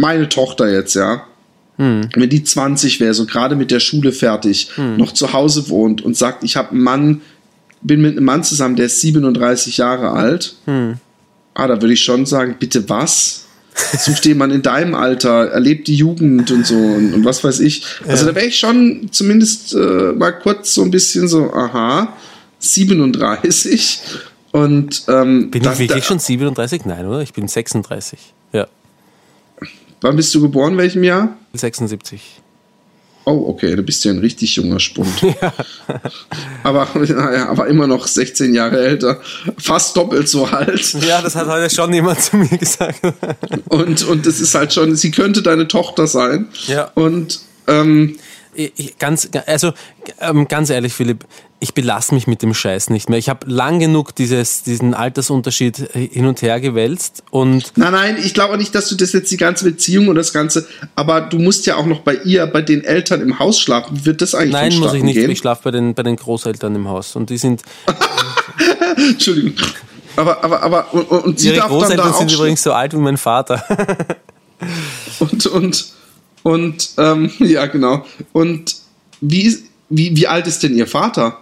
meine 0.00 0.30
Tochter 0.30 0.72
jetzt, 0.72 0.94
ja, 0.94 1.26
mhm. 1.76 2.08
wenn 2.14 2.30
die 2.30 2.42
20 2.42 3.00
wäre, 3.00 3.12
so 3.12 3.26
gerade 3.26 3.54
mit 3.54 3.70
der 3.70 3.80
Schule 3.80 4.12
fertig, 4.12 4.70
mhm. 4.76 4.96
noch 4.96 5.12
zu 5.12 5.34
Hause 5.34 5.68
wohnt 5.68 6.02
und 6.02 6.16
sagt, 6.16 6.42
ich 6.42 6.56
habe 6.56 6.70
einen 6.70 6.80
Mann, 6.80 7.20
bin 7.82 8.00
mit 8.00 8.16
einem 8.16 8.24
Mann 8.24 8.42
zusammen, 8.42 8.76
der 8.76 8.86
ist 8.86 9.02
37 9.02 9.76
Jahre 9.76 10.10
alt, 10.10 10.54
hm. 10.66 10.96
ah, 11.54 11.66
da 11.66 11.80
würde 11.80 11.94
ich 11.94 12.04
schon 12.04 12.26
sagen, 12.26 12.56
bitte 12.58 12.88
was? 12.90 13.46
Such 13.74 14.20
dir 14.20 14.30
jemanden 14.30 14.56
in 14.56 14.62
deinem 14.62 14.94
Alter, 14.94 15.48
erlebt 15.48 15.88
die 15.88 15.96
Jugend 15.96 16.50
und 16.50 16.66
so 16.66 16.76
und, 16.76 17.14
und 17.14 17.24
was 17.24 17.44
weiß 17.44 17.60
ich. 17.60 17.84
Also 18.06 18.26
ja. 18.26 18.32
da 18.32 18.36
wäre 18.36 18.46
ich 18.46 18.58
schon 18.58 19.08
zumindest 19.12 19.74
äh, 19.74 20.12
mal 20.12 20.32
kurz 20.32 20.74
so 20.74 20.82
ein 20.82 20.90
bisschen 20.90 21.28
so, 21.28 21.52
aha, 21.52 22.16
37 22.58 24.00
und 24.52 25.04
ähm, 25.08 25.50
Bin 25.50 25.62
ich 25.62 25.78
wirklich 25.78 26.02
da, 26.02 26.08
schon 26.08 26.18
37? 26.18 26.84
Nein, 26.84 27.06
oder? 27.06 27.20
Ich 27.20 27.32
bin 27.32 27.48
36. 27.48 28.18
Ja. 28.52 28.66
Wann 30.00 30.16
bist 30.16 30.34
du 30.34 30.40
geboren? 30.40 30.76
Welchem 30.76 31.04
Jahr? 31.04 31.36
76. 31.54 32.20
Oh, 33.24 33.44
okay, 33.48 33.76
du 33.76 33.82
bist 33.82 34.04
ja 34.04 34.12
ein 34.12 34.18
richtig 34.18 34.56
junger 34.56 34.80
Spund. 34.80 35.08
Ja. 35.42 35.52
Aber, 36.62 36.88
naja, 36.94 37.48
aber 37.48 37.66
immer 37.68 37.86
noch 37.86 38.06
16 38.06 38.54
Jahre 38.54 38.80
älter. 38.80 39.20
Fast 39.58 39.96
doppelt 39.96 40.28
so 40.28 40.44
alt. 40.44 40.94
Ja, 41.06 41.22
das 41.22 41.34
hat 41.36 41.46
heute 41.46 41.72
schon 41.74 41.92
jemand 41.92 42.20
zu 42.20 42.36
mir 42.36 42.58
gesagt. 42.58 43.00
Und, 43.68 44.02
und 44.06 44.26
das 44.26 44.40
ist 44.40 44.54
halt 44.54 44.72
schon, 44.72 44.96
sie 44.96 45.10
könnte 45.10 45.42
deine 45.42 45.68
Tochter 45.68 46.06
sein. 46.06 46.48
Ja. 46.66 46.90
Und 46.94 47.40
ähm, 47.66 48.16
ich, 48.54 48.98
ganz, 48.98 49.28
also 49.46 49.72
ähm, 50.20 50.48
ganz 50.48 50.70
ehrlich, 50.70 50.92
Philipp, 50.92 51.24
ich 51.60 51.74
belasse 51.74 52.14
mich 52.14 52.26
mit 52.26 52.42
dem 52.42 52.54
Scheiß 52.54 52.88
nicht 52.88 53.10
mehr. 53.10 53.18
Ich 53.18 53.28
habe 53.28 53.48
lang 53.48 53.78
genug 53.78 54.14
dieses, 54.14 54.62
diesen 54.62 54.94
Altersunterschied 54.94 55.76
hin 55.92 56.24
und 56.24 56.40
her 56.40 56.58
gewälzt 56.58 57.22
und. 57.30 57.72
Nein, 57.76 57.92
nein, 57.92 58.16
ich 58.22 58.32
glaube 58.32 58.56
nicht, 58.56 58.74
dass 58.74 58.88
du 58.88 58.96
das 58.96 59.12
jetzt 59.12 59.30
die 59.30 59.36
ganze 59.36 59.66
Beziehung 59.66 60.08
und 60.08 60.16
das 60.16 60.32
Ganze, 60.32 60.66
aber 60.94 61.20
du 61.20 61.38
musst 61.38 61.66
ja 61.66 61.76
auch 61.76 61.84
noch 61.84 62.00
bei 62.00 62.14
ihr, 62.24 62.46
bei 62.46 62.62
den 62.62 62.82
Eltern 62.82 63.20
im 63.20 63.38
Haus 63.38 63.60
schlafen. 63.60 64.06
Wird 64.06 64.22
das 64.22 64.34
eigentlich 64.34 64.52
Nein, 64.52 64.76
muss 64.78 64.94
ich 64.94 65.02
nicht. 65.02 65.16
Gehen? 65.16 65.30
Ich 65.30 65.38
schlafe 65.38 65.62
bei 65.64 65.70
den, 65.70 65.94
bei 65.94 66.02
den 66.02 66.16
Großeltern 66.16 66.74
im 66.74 66.88
Haus 66.88 67.14
und 67.14 67.28
die 67.28 67.36
sind. 67.36 67.62
Entschuldigung. 68.96 69.54
Aber, 70.16 70.42
aber, 70.42 70.62
aber, 70.62 70.94
und, 70.94 71.08
und 71.10 71.38
sie 71.38 71.48
Ihre 71.48 71.58
darf 71.58 71.68
Großeltern 71.68 71.98
dann 71.98 72.12
da 72.12 72.18
sind 72.18 72.32
übrigens 72.32 72.62
so 72.62 72.72
alt 72.72 72.94
wie 72.94 72.98
mein 72.98 73.16
Vater. 73.16 73.64
und, 75.18 75.46
und, 75.46 75.92
und, 76.42 76.90
ähm, 76.96 77.30
ja, 77.38 77.66
genau. 77.66 78.04
Und 78.32 78.76
wie, 79.20 79.58
wie, 79.90 80.16
wie 80.16 80.26
alt 80.26 80.46
ist 80.46 80.62
denn 80.62 80.74
ihr 80.74 80.86
Vater? 80.86 81.38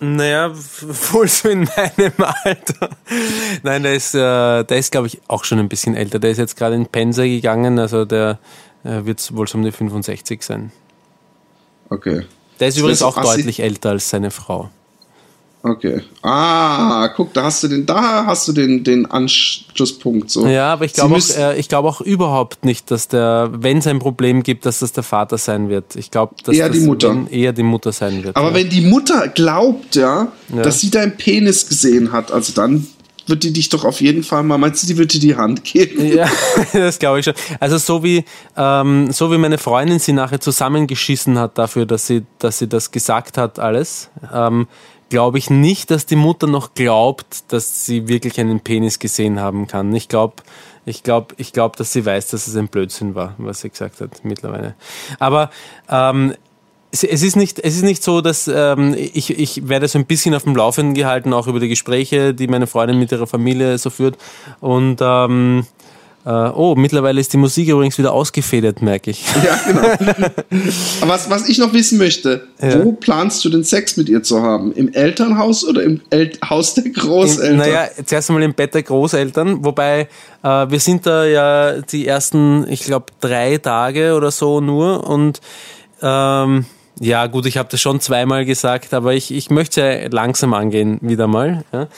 Naja, 0.00 0.50
wohl 1.12 1.28
so 1.28 1.48
in 1.50 1.68
meinem 1.76 2.12
Alter. 2.44 2.90
Nein, 3.62 3.82
der 3.82 3.94
ist, 3.94 4.14
äh, 4.14 4.64
der 4.64 4.78
ist, 4.78 4.90
glaube 4.90 5.06
ich, 5.06 5.20
auch 5.28 5.44
schon 5.44 5.58
ein 5.58 5.68
bisschen 5.68 5.94
älter. 5.94 6.18
Der 6.18 6.30
ist 6.30 6.38
jetzt 6.38 6.56
gerade 6.56 6.74
in 6.74 6.86
Pensa 6.86 7.22
gegangen, 7.22 7.78
also 7.78 8.06
der 8.06 8.38
äh, 8.82 9.04
wird 9.04 9.34
wohl 9.36 9.46
so 9.46 9.58
um 9.58 9.64
die 9.64 9.72
65 9.72 10.42
sein. 10.42 10.72
Okay. 11.90 12.24
Der 12.58 12.68
ist 12.68 12.78
übrigens 12.78 13.02
auch 13.02 13.20
deutlich 13.20 13.60
älter 13.60 13.90
als 13.90 14.08
seine 14.08 14.30
Frau. 14.30 14.70
Okay. 15.62 16.00
Ah, 16.22 17.08
guck, 17.08 17.34
da 17.34 17.44
hast 17.44 17.62
du 17.62 17.68
den, 17.68 17.84
da 17.84 18.24
hast 18.24 18.48
du 18.48 18.52
den, 18.52 18.82
den 18.82 19.04
Anschlusspunkt 19.04 20.30
so. 20.30 20.46
Ja, 20.46 20.72
aber 20.72 20.86
ich 20.86 20.94
glaube 20.94 21.16
auch, 21.16 21.36
äh, 21.36 21.58
ich 21.58 21.68
glaube 21.68 21.88
auch 21.88 22.00
überhaupt 22.00 22.64
nicht, 22.64 22.90
dass 22.90 23.08
der, 23.08 23.50
wenn 23.52 23.78
es 23.78 23.86
ein 23.86 23.98
Problem 23.98 24.42
gibt, 24.42 24.64
dass 24.64 24.78
das 24.78 24.92
der 24.92 25.02
Vater 25.02 25.36
sein 25.36 25.68
wird. 25.68 25.96
Ich 25.96 26.10
glaube, 26.10 26.34
dass 26.44 26.56
eher 26.56 26.68
das 26.68 26.78
die 26.78 26.86
Mutter. 26.86 27.26
eher 27.30 27.52
die 27.52 27.62
Mutter 27.62 27.92
sein 27.92 28.24
wird. 28.24 28.36
Aber 28.36 28.48
ja. 28.48 28.54
wenn 28.54 28.70
die 28.70 28.80
Mutter 28.80 29.28
glaubt, 29.28 29.96
ja, 29.96 30.28
ja, 30.48 30.62
dass 30.62 30.80
sie 30.80 30.90
deinen 30.90 31.16
Penis 31.16 31.68
gesehen 31.68 32.10
hat, 32.10 32.32
also 32.32 32.54
dann 32.54 32.86
wird 33.30 33.44
die 33.44 33.52
dich 33.52 33.68
doch 33.70 33.84
auf 33.84 34.00
jeden 34.00 34.22
Fall 34.22 34.42
mal, 34.42 34.58
meinst 34.58 34.82
du, 34.82 34.86
die 34.86 34.98
wird 34.98 35.14
dir 35.14 35.20
die 35.20 35.36
Hand 35.36 35.64
geben? 35.64 36.04
Ja, 36.04 36.28
das 36.72 36.98
glaube 36.98 37.20
ich 37.20 37.24
schon. 37.24 37.34
Also 37.60 37.78
so 37.78 38.02
wie, 38.02 38.24
ähm, 38.56 39.10
so 39.12 39.32
wie 39.32 39.38
meine 39.38 39.56
Freundin 39.56 39.98
sie 39.98 40.12
nachher 40.12 40.40
zusammengeschissen 40.40 41.38
hat 41.38 41.56
dafür, 41.56 41.86
dass 41.86 42.06
sie, 42.06 42.24
dass 42.38 42.58
sie 42.58 42.66
das 42.66 42.90
gesagt 42.90 43.38
hat, 43.38 43.58
alles, 43.58 44.10
ähm, 44.34 44.66
glaube 45.10 45.36
ich 45.36 45.50
nicht, 45.50 45.90
dass 45.90 46.06
die 46.06 46.16
Mutter 46.16 46.46
noch 46.46 46.72
glaubt, 46.74 47.52
dass 47.52 47.84
sie 47.84 48.08
wirklich 48.08 48.40
einen 48.40 48.60
Penis 48.60 48.98
gesehen 48.98 49.40
haben 49.40 49.66
kann. 49.66 49.94
Ich 49.94 50.08
glaube, 50.08 50.36
ich 50.86 51.02
glaube, 51.02 51.34
ich 51.36 51.52
glaube, 51.52 51.76
dass 51.76 51.92
sie 51.92 52.06
weiß, 52.06 52.28
dass 52.28 52.46
es 52.46 52.56
ein 52.56 52.68
Blödsinn 52.68 53.14
war, 53.14 53.34
was 53.36 53.60
sie 53.60 53.68
gesagt 53.68 54.00
hat 54.00 54.24
mittlerweile. 54.24 54.74
Aber 55.18 55.50
ähm, 55.90 56.34
es, 56.90 57.04
es, 57.04 57.22
ist 57.22 57.36
nicht, 57.36 57.58
es 57.58 57.76
ist 57.76 57.82
nicht 57.82 58.02
so, 58.02 58.20
dass 58.20 58.48
ähm, 58.48 58.94
ich, 58.96 59.38
ich 59.38 59.68
werde 59.68 59.88
so 59.88 59.98
ein 59.98 60.06
bisschen 60.06 60.34
auf 60.34 60.44
dem 60.44 60.56
Laufenden 60.56 60.94
gehalten, 60.94 61.32
auch 61.32 61.46
über 61.46 61.60
die 61.60 61.68
Gespräche, 61.68 62.34
die 62.34 62.48
meine 62.48 62.66
Freundin 62.66 62.98
mit 62.98 63.12
ihrer 63.12 63.26
Familie 63.26 63.78
so 63.78 63.90
führt. 63.90 64.16
Und 64.60 64.98
ähm, 65.00 65.66
Äh, 66.24 66.28
oh, 66.30 66.74
mittlerweile 66.76 67.18
ist 67.18 67.32
die 67.32 67.38
Musik 67.38 67.68
übrigens 67.68 67.96
wieder 67.96 68.12
ausgefedert, 68.12 68.82
merke 68.82 69.10
ich. 69.10 69.24
Ja, 69.42 69.58
genau. 69.66 69.80
Aber 71.00 71.08
was, 71.14 71.30
was 71.30 71.48
ich 71.48 71.56
noch 71.58 71.72
wissen 71.72 71.96
möchte, 71.96 72.46
Ja. 72.60 72.84
wo 72.84 72.92
planst 72.92 73.42
du 73.44 73.48
den 73.48 73.64
Sex 73.64 73.96
mit 73.96 74.08
ihr 74.10 74.22
zu 74.22 74.42
haben? 74.42 74.72
Im 74.72 74.92
Elternhaus 74.92 75.64
oder 75.66 75.82
im 75.82 76.02
El 76.10 76.32
Haus 76.48 76.74
der 76.74 76.84
Großeltern? 76.90 77.56
Naja, 77.56 77.88
zuerst 78.04 78.28
einmal 78.28 78.42
im 78.42 78.52
Bett 78.52 78.74
der 78.74 78.82
Großeltern, 78.82 79.64
wobei 79.64 80.08
äh, 80.42 80.48
wir 80.68 80.78
sind 80.80 81.06
da 81.06 81.24
ja 81.24 81.80
die 81.80 82.06
ersten, 82.06 82.66
ich 82.68 82.84
glaube, 82.84 83.06
drei 83.20 83.56
Tage 83.56 84.14
oder 84.14 84.30
so 84.30 84.60
nur 84.60 85.08
und 85.08 85.40
ähm, 86.02 86.66
ja 87.02 87.26
gut, 87.28 87.46
ich 87.46 87.56
habe 87.56 87.68
das 87.70 87.80
schon 87.80 87.98
zweimal 88.00 88.44
gesagt, 88.44 88.92
aber 88.92 89.14
ich, 89.14 89.32
ich 89.32 89.48
möchte 89.48 89.80
ja 89.80 90.08
langsam 90.10 90.52
angehen 90.52 90.98
wieder 91.00 91.26
mal. 91.26 91.64
Ja. 91.72 91.88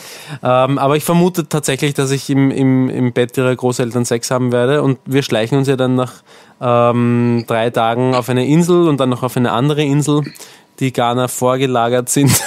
Ähm, 0.64 0.78
aber 0.78 0.96
ich 0.96 1.02
vermute 1.02 1.48
tatsächlich, 1.48 1.92
dass 1.94 2.12
ich 2.12 2.30
im, 2.30 2.52
im, 2.52 2.88
im 2.88 3.12
Bett 3.12 3.36
ihrer 3.36 3.54
Großeltern 3.54 4.04
Sex 4.04 4.30
haben 4.30 4.52
werde 4.52 4.80
und 4.80 5.00
wir 5.04 5.24
schleichen 5.24 5.58
uns 5.58 5.66
ja 5.66 5.74
dann 5.74 5.96
nach 5.96 6.22
ähm, 6.60 7.44
drei 7.48 7.70
Tagen 7.70 8.14
auf 8.14 8.28
eine 8.28 8.46
Insel 8.46 8.88
und 8.88 9.00
dann 9.00 9.08
noch 9.08 9.24
auf 9.24 9.36
eine 9.36 9.50
andere 9.50 9.82
Insel, 9.82 10.22
die 10.78 10.92
Ghana 10.92 11.26
vorgelagert 11.26 12.08
sind. 12.08 12.30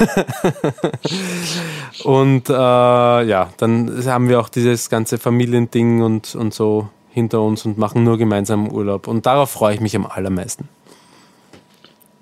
Und 2.04 2.50
äh, 2.50 2.54
ja, 2.54 3.50
dann 3.58 4.06
haben 4.06 4.30
wir 4.30 4.40
auch 4.40 4.50
dieses 4.50 4.90
ganze 4.90 5.18
Familiending 5.18 6.02
und, 6.02 6.36
und 6.36 6.54
so 6.54 6.90
hinter 7.12 7.42
uns 7.42 7.66
und 7.66 7.78
machen 7.78 8.04
nur 8.04 8.18
gemeinsam 8.18 8.68
Urlaub. 8.68 9.08
Und 9.08 9.26
darauf 9.26 9.52
freue 9.52 9.76
ich 9.76 9.80
mich 9.80 9.96
am 9.96 10.06
allermeisten. 10.06 10.68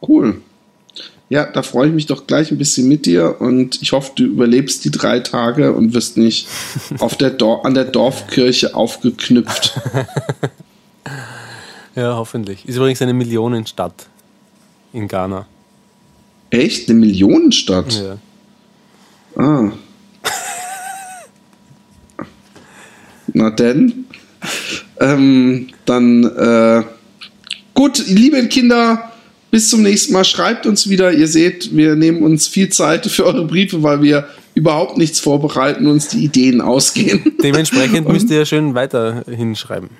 Cool. 0.07 0.41
Ja, 1.30 1.45
da 1.45 1.63
freue 1.63 1.88
ich 1.88 1.93
mich 1.93 2.05
doch 2.05 2.27
gleich 2.27 2.51
ein 2.51 2.57
bisschen 2.57 2.88
mit 2.88 3.05
dir 3.05 3.41
und 3.41 3.81
ich 3.81 3.91
hoffe, 3.93 4.11
du 4.15 4.23
überlebst 4.23 4.85
die 4.85 4.91
drei 4.91 5.19
Tage 5.19 5.73
und 5.73 5.93
wirst 5.93 6.17
nicht 6.17 6.47
auf 6.99 7.15
der 7.15 7.31
Dor 7.31 7.65
an 7.65 7.73
der 7.73 7.85
Dorfkirche 7.85 8.75
aufgeknüpft. 8.75 9.80
Ja, 11.95 12.15
hoffentlich. 12.15 12.67
Ist 12.67 12.77
übrigens 12.77 13.01
eine 13.03 13.13
Millionenstadt 13.13 14.07
in 14.93 15.07
Ghana. 15.07 15.45
Echt? 16.49 16.89
Eine 16.89 16.99
Millionenstadt? 16.99 17.93
Ja. 17.93 18.17
Ah. 19.43 19.71
Na 23.34 23.49
denn. 23.51 24.05
Ähm, 24.99 25.69
dann 25.85 26.23
äh, 26.23 26.84
gut, 27.73 28.03
liebe 28.07 28.47
Kinder, 28.47 29.12
bis 29.53 29.69
zum 29.69 29.84
nächsten 29.84 30.13
Mal. 30.13 30.23
Schreibt 30.23 30.65
uns 30.65 30.89
wieder. 30.89 31.11
Ihr 31.13 31.27
seht, 31.27 31.77
wir 31.77 31.95
nehmen 31.95 32.23
uns 32.23 32.47
viel 32.47 32.69
Zeit 32.69 33.05
für 33.05 33.23
eure 33.23 33.45
Briefe, 33.45 33.84
weil 33.84 34.01
wir 34.01 34.27
überhaupt 34.55 34.97
nichts 34.97 35.19
vorbereiten 35.19 35.85
und 35.85 35.91
uns 35.91 36.07
die 36.07 36.23
Ideen 36.23 36.59
ausgehen. 36.59 37.34
Dementsprechend 37.43 38.09
müsst 38.09 38.31
ihr 38.31 38.39
ja 38.39 38.45
schön 38.45 38.73
weiter 38.73 39.23
hinschreiben. 39.30 39.91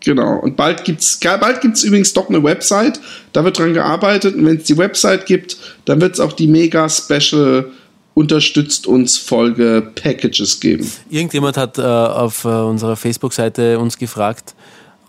Genau. 0.00 0.40
Und 0.40 0.56
bald 0.56 0.82
gibt's, 0.82 1.20
bald 1.20 1.60
gibt's 1.60 1.84
übrigens 1.84 2.12
doch 2.14 2.28
eine 2.28 2.42
Website. 2.42 3.00
Da 3.32 3.44
wird 3.44 3.60
dran 3.60 3.74
gearbeitet. 3.74 4.34
Und 4.34 4.44
wenn 4.44 4.56
es 4.56 4.64
die 4.64 4.76
Website 4.76 5.24
gibt, 5.24 5.56
dann 5.84 6.00
wird 6.00 6.14
es 6.14 6.18
auch 6.18 6.32
die 6.32 6.48
mega 6.48 6.88
special 6.88 7.70
unterstützt 8.14 8.88
uns 8.88 9.18
Folge 9.18 9.88
Packages 9.94 10.58
geben. 10.58 10.90
Irgendjemand 11.08 11.56
hat 11.56 11.78
äh, 11.78 11.82
auf 11.82 12.44
äh, 12.44 12.48
unserer 12.48 12.96
Facebook-Seite 12.96 13.78
uns 13.78 13.98
gefragt, 13.98 14.56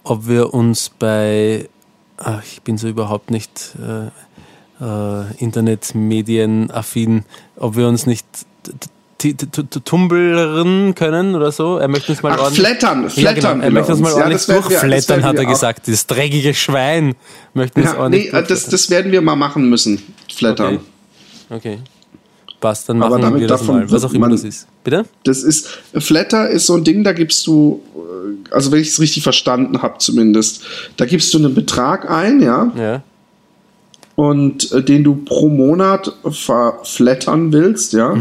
ob 0.04 0.28
wir 0.28 0.54
uns 0.54 0.92
bei, 1.00 1.68
ach, 2.24 2.44
ich 2.44 2.62
bin 2.62 2.78
so 2.78 2.88
überhaupt 2.88 3.32
nicht 3.32 3.76
äh, 3.80 4.84
äh, 4.84 5.26
Internetmedienaffin, 5.38 7.24
ob 7.58 7.76
wir 7.76 7.88
uns 7.88 8.06
nicht 8.06 8.26
t- 9.18 9.34
t- 9.34 9.46
t- 9.46 9.80
tumblern 9.86 10.96
können 10.96 11.36
oder 11.36 11.52
so. 11.52 11.78
Er 11.78 11.88
möchte 11.88 12.12
uns 12.12 12.24
mal 12.24 12.32
Ach, 12.34 12.40
ordentlich. 12.44 12.66
flattern, 12.68 13.04
Ja, 13.04 13.10
flattern. 13.10 13.36
genau. 13.60 13.64
Er 13.66 13.72
möchte 13.72 13.92
uns 13.92 14.02
mal 14.02 14.10
Ja, 14.10 14.16
ordentlich 14.16 14.46
das 14.46 14.68
durchflattern, 14.68 15.24
hat 15.24 15.36
er 15.38 15.46
gesagt. 15.46 15.88
Dieses 15.88 16.08
dreckige 16.08 16.54
Schwein 16.54 17.16
möchte 17.54 17.80
uns 17.82 17.90
Ja, 17.90 17.94
nee, 17.96 18.00
ordentlich 18.00 18.34
äh, 18.34 18.44
das, 18.44 18.66
das 18.66 18.90
werden 18.90 19.12
wir 19.12 19.22
mal 19.22 19.36
machen 19.36 19.70
müssen. 19.70 20.02
Flattern. 20.34 20.80
Okay. 21.50 21.76
Okay. 21.76 21.80
Passt, 22.62 22.88
dann 22.88 23.02
Aber 23.02 23.18
machen 23.18 23.22
damit 23.24 23.42
wir 23.42 23.48
das 23.50 23.60
davon 23.62 23.76
mal. 23.80 23.92
Was 23.92 24.06
auch 24.06 24.14
immer 24.14 24.28
man- 24.28 24.32
das 24.32 24.44
ist. 24.46 24.68
Bitte? 24.84 25.04
Das 25.26 25.44
ist, 25.44 25.68
Flatter 25.98 26.50
ist 26.50 26.68
so 26.68 26.76
ein 26.76 26.84
Ding, 26.86 27.04
da 27.04 27.12
gibst 27.12 27.46
du, 27.48 27.82
also 28.52 28.72
wenn 28.72 28.80
ich 28.80 28.90
es 28.90 29.00
richtig 29.02 29.24
verstanden 29.24 29.82
habe 29.82 29.98
zumindest, 29.98 30.62
da 30.98 31.06
gibst 31.06 31.34
du 31.34 31.40
einen 31.40 31.54
Betrag 31.56 32.10
ein, 32.10 32.40
ja, 32.42 32.72
Ja. 32.78 33.04
und 34.16 34.72
äh, 34.72 34.84
den 34.84 35.04
du 35.04 35.16
pro 35.16 35.50
Monat 35.50 36.14
verflattern 36.30 37.52
willst, 37.52 37.94
ja. 37.94 38.16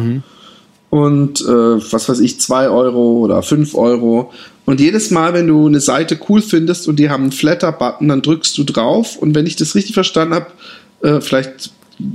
Und 0.91 1.41
äh, 1.43 1.47
was 1.93 2.09
weiß 2.09 2.19
ich, 2.21 2.41
2 2.41 2.69
Euro 2.69 3.19
oder 3.19 3.43
5 3.43 3.75
Euro. 3.77 4.33
Und 4.65 4.81
jedes 4.81 5.11
Mal, 5.11 5.35
wenn 5.35 5.47
du 5.47 5.67
eine 5.67 5.81
Seite 5.81 6.19
cool 6.29 6.43
findest 6.43 6.89
und 6.89 6.97
die 6.97 7.11
haben 7.11 7.25
einen 7.25 7.33
Flatter-Button, 7.33 8.09
dann 8.09 8.23
drückst 8.23 8.57
du 8.59 8.65
drauf. 8.65 9.17
Und 9.17 9.35
wenn 9.37 9.47
ich 9.47 9.55
das 9.57 9.75
richtig 9.77 9.95
verstanden 9.95 10.35
habe, 10.35 10.47
äh, 11.03 11.21
vielleicht 11.21 11.71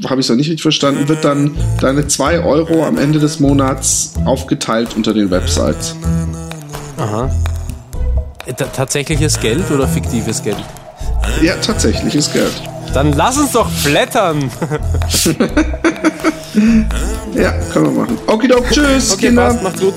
habe 0.09 0.21
ich 0.21 0.25
es 0.25 0.29
noch 0.29 0.35
nicht 0.37 0.47
richtig 0.47 0.61
verstanden, 0.61 1.07
wird 1.07 1.23
dann 1.25 1.55
deine 1.81 2.07
2 2.07 2.39
Euro 2.43 2.85
am 2.85 2.97
Ende 2.97 3.19
des 3.19 3.39
Monats 3.39 4.13
aufgeteilt 4.25 4.95
unter 4.95 5.13
den 5.13 5.29
Websites. 5.31 5.95
Aha. 6.97 7.29
Äh, 8.45 8.53
ta- 8.53 8.65
Tatsächliches 8.65 9.39
Geld 9.39 9.69
oder 9.71 9.87
fiktives 9.87 10.43
Geld? 10.43 10.57
Ja, 11.41 11.55
tatsächliches 11.55 12.31
Geld. 12.31 12.51
Dann 12.93 13.13
lass 13.13 13.37
uns 13.37 13.51
doch 13.51 13.69
flattern. 13.69 14.49
Ja, 17.33 17.51
können 17.73 17.85
wir 17.93 18.01
machen. 18.03 18.17
Okidok, 18.27 18.69
tschüss, 18.71 19.11
Okay, 19.11 19.27
Kinder. 19.27 19.47
passt, 19.49 19.61
macht's 19.63 19.81
gut. 19.81 19.93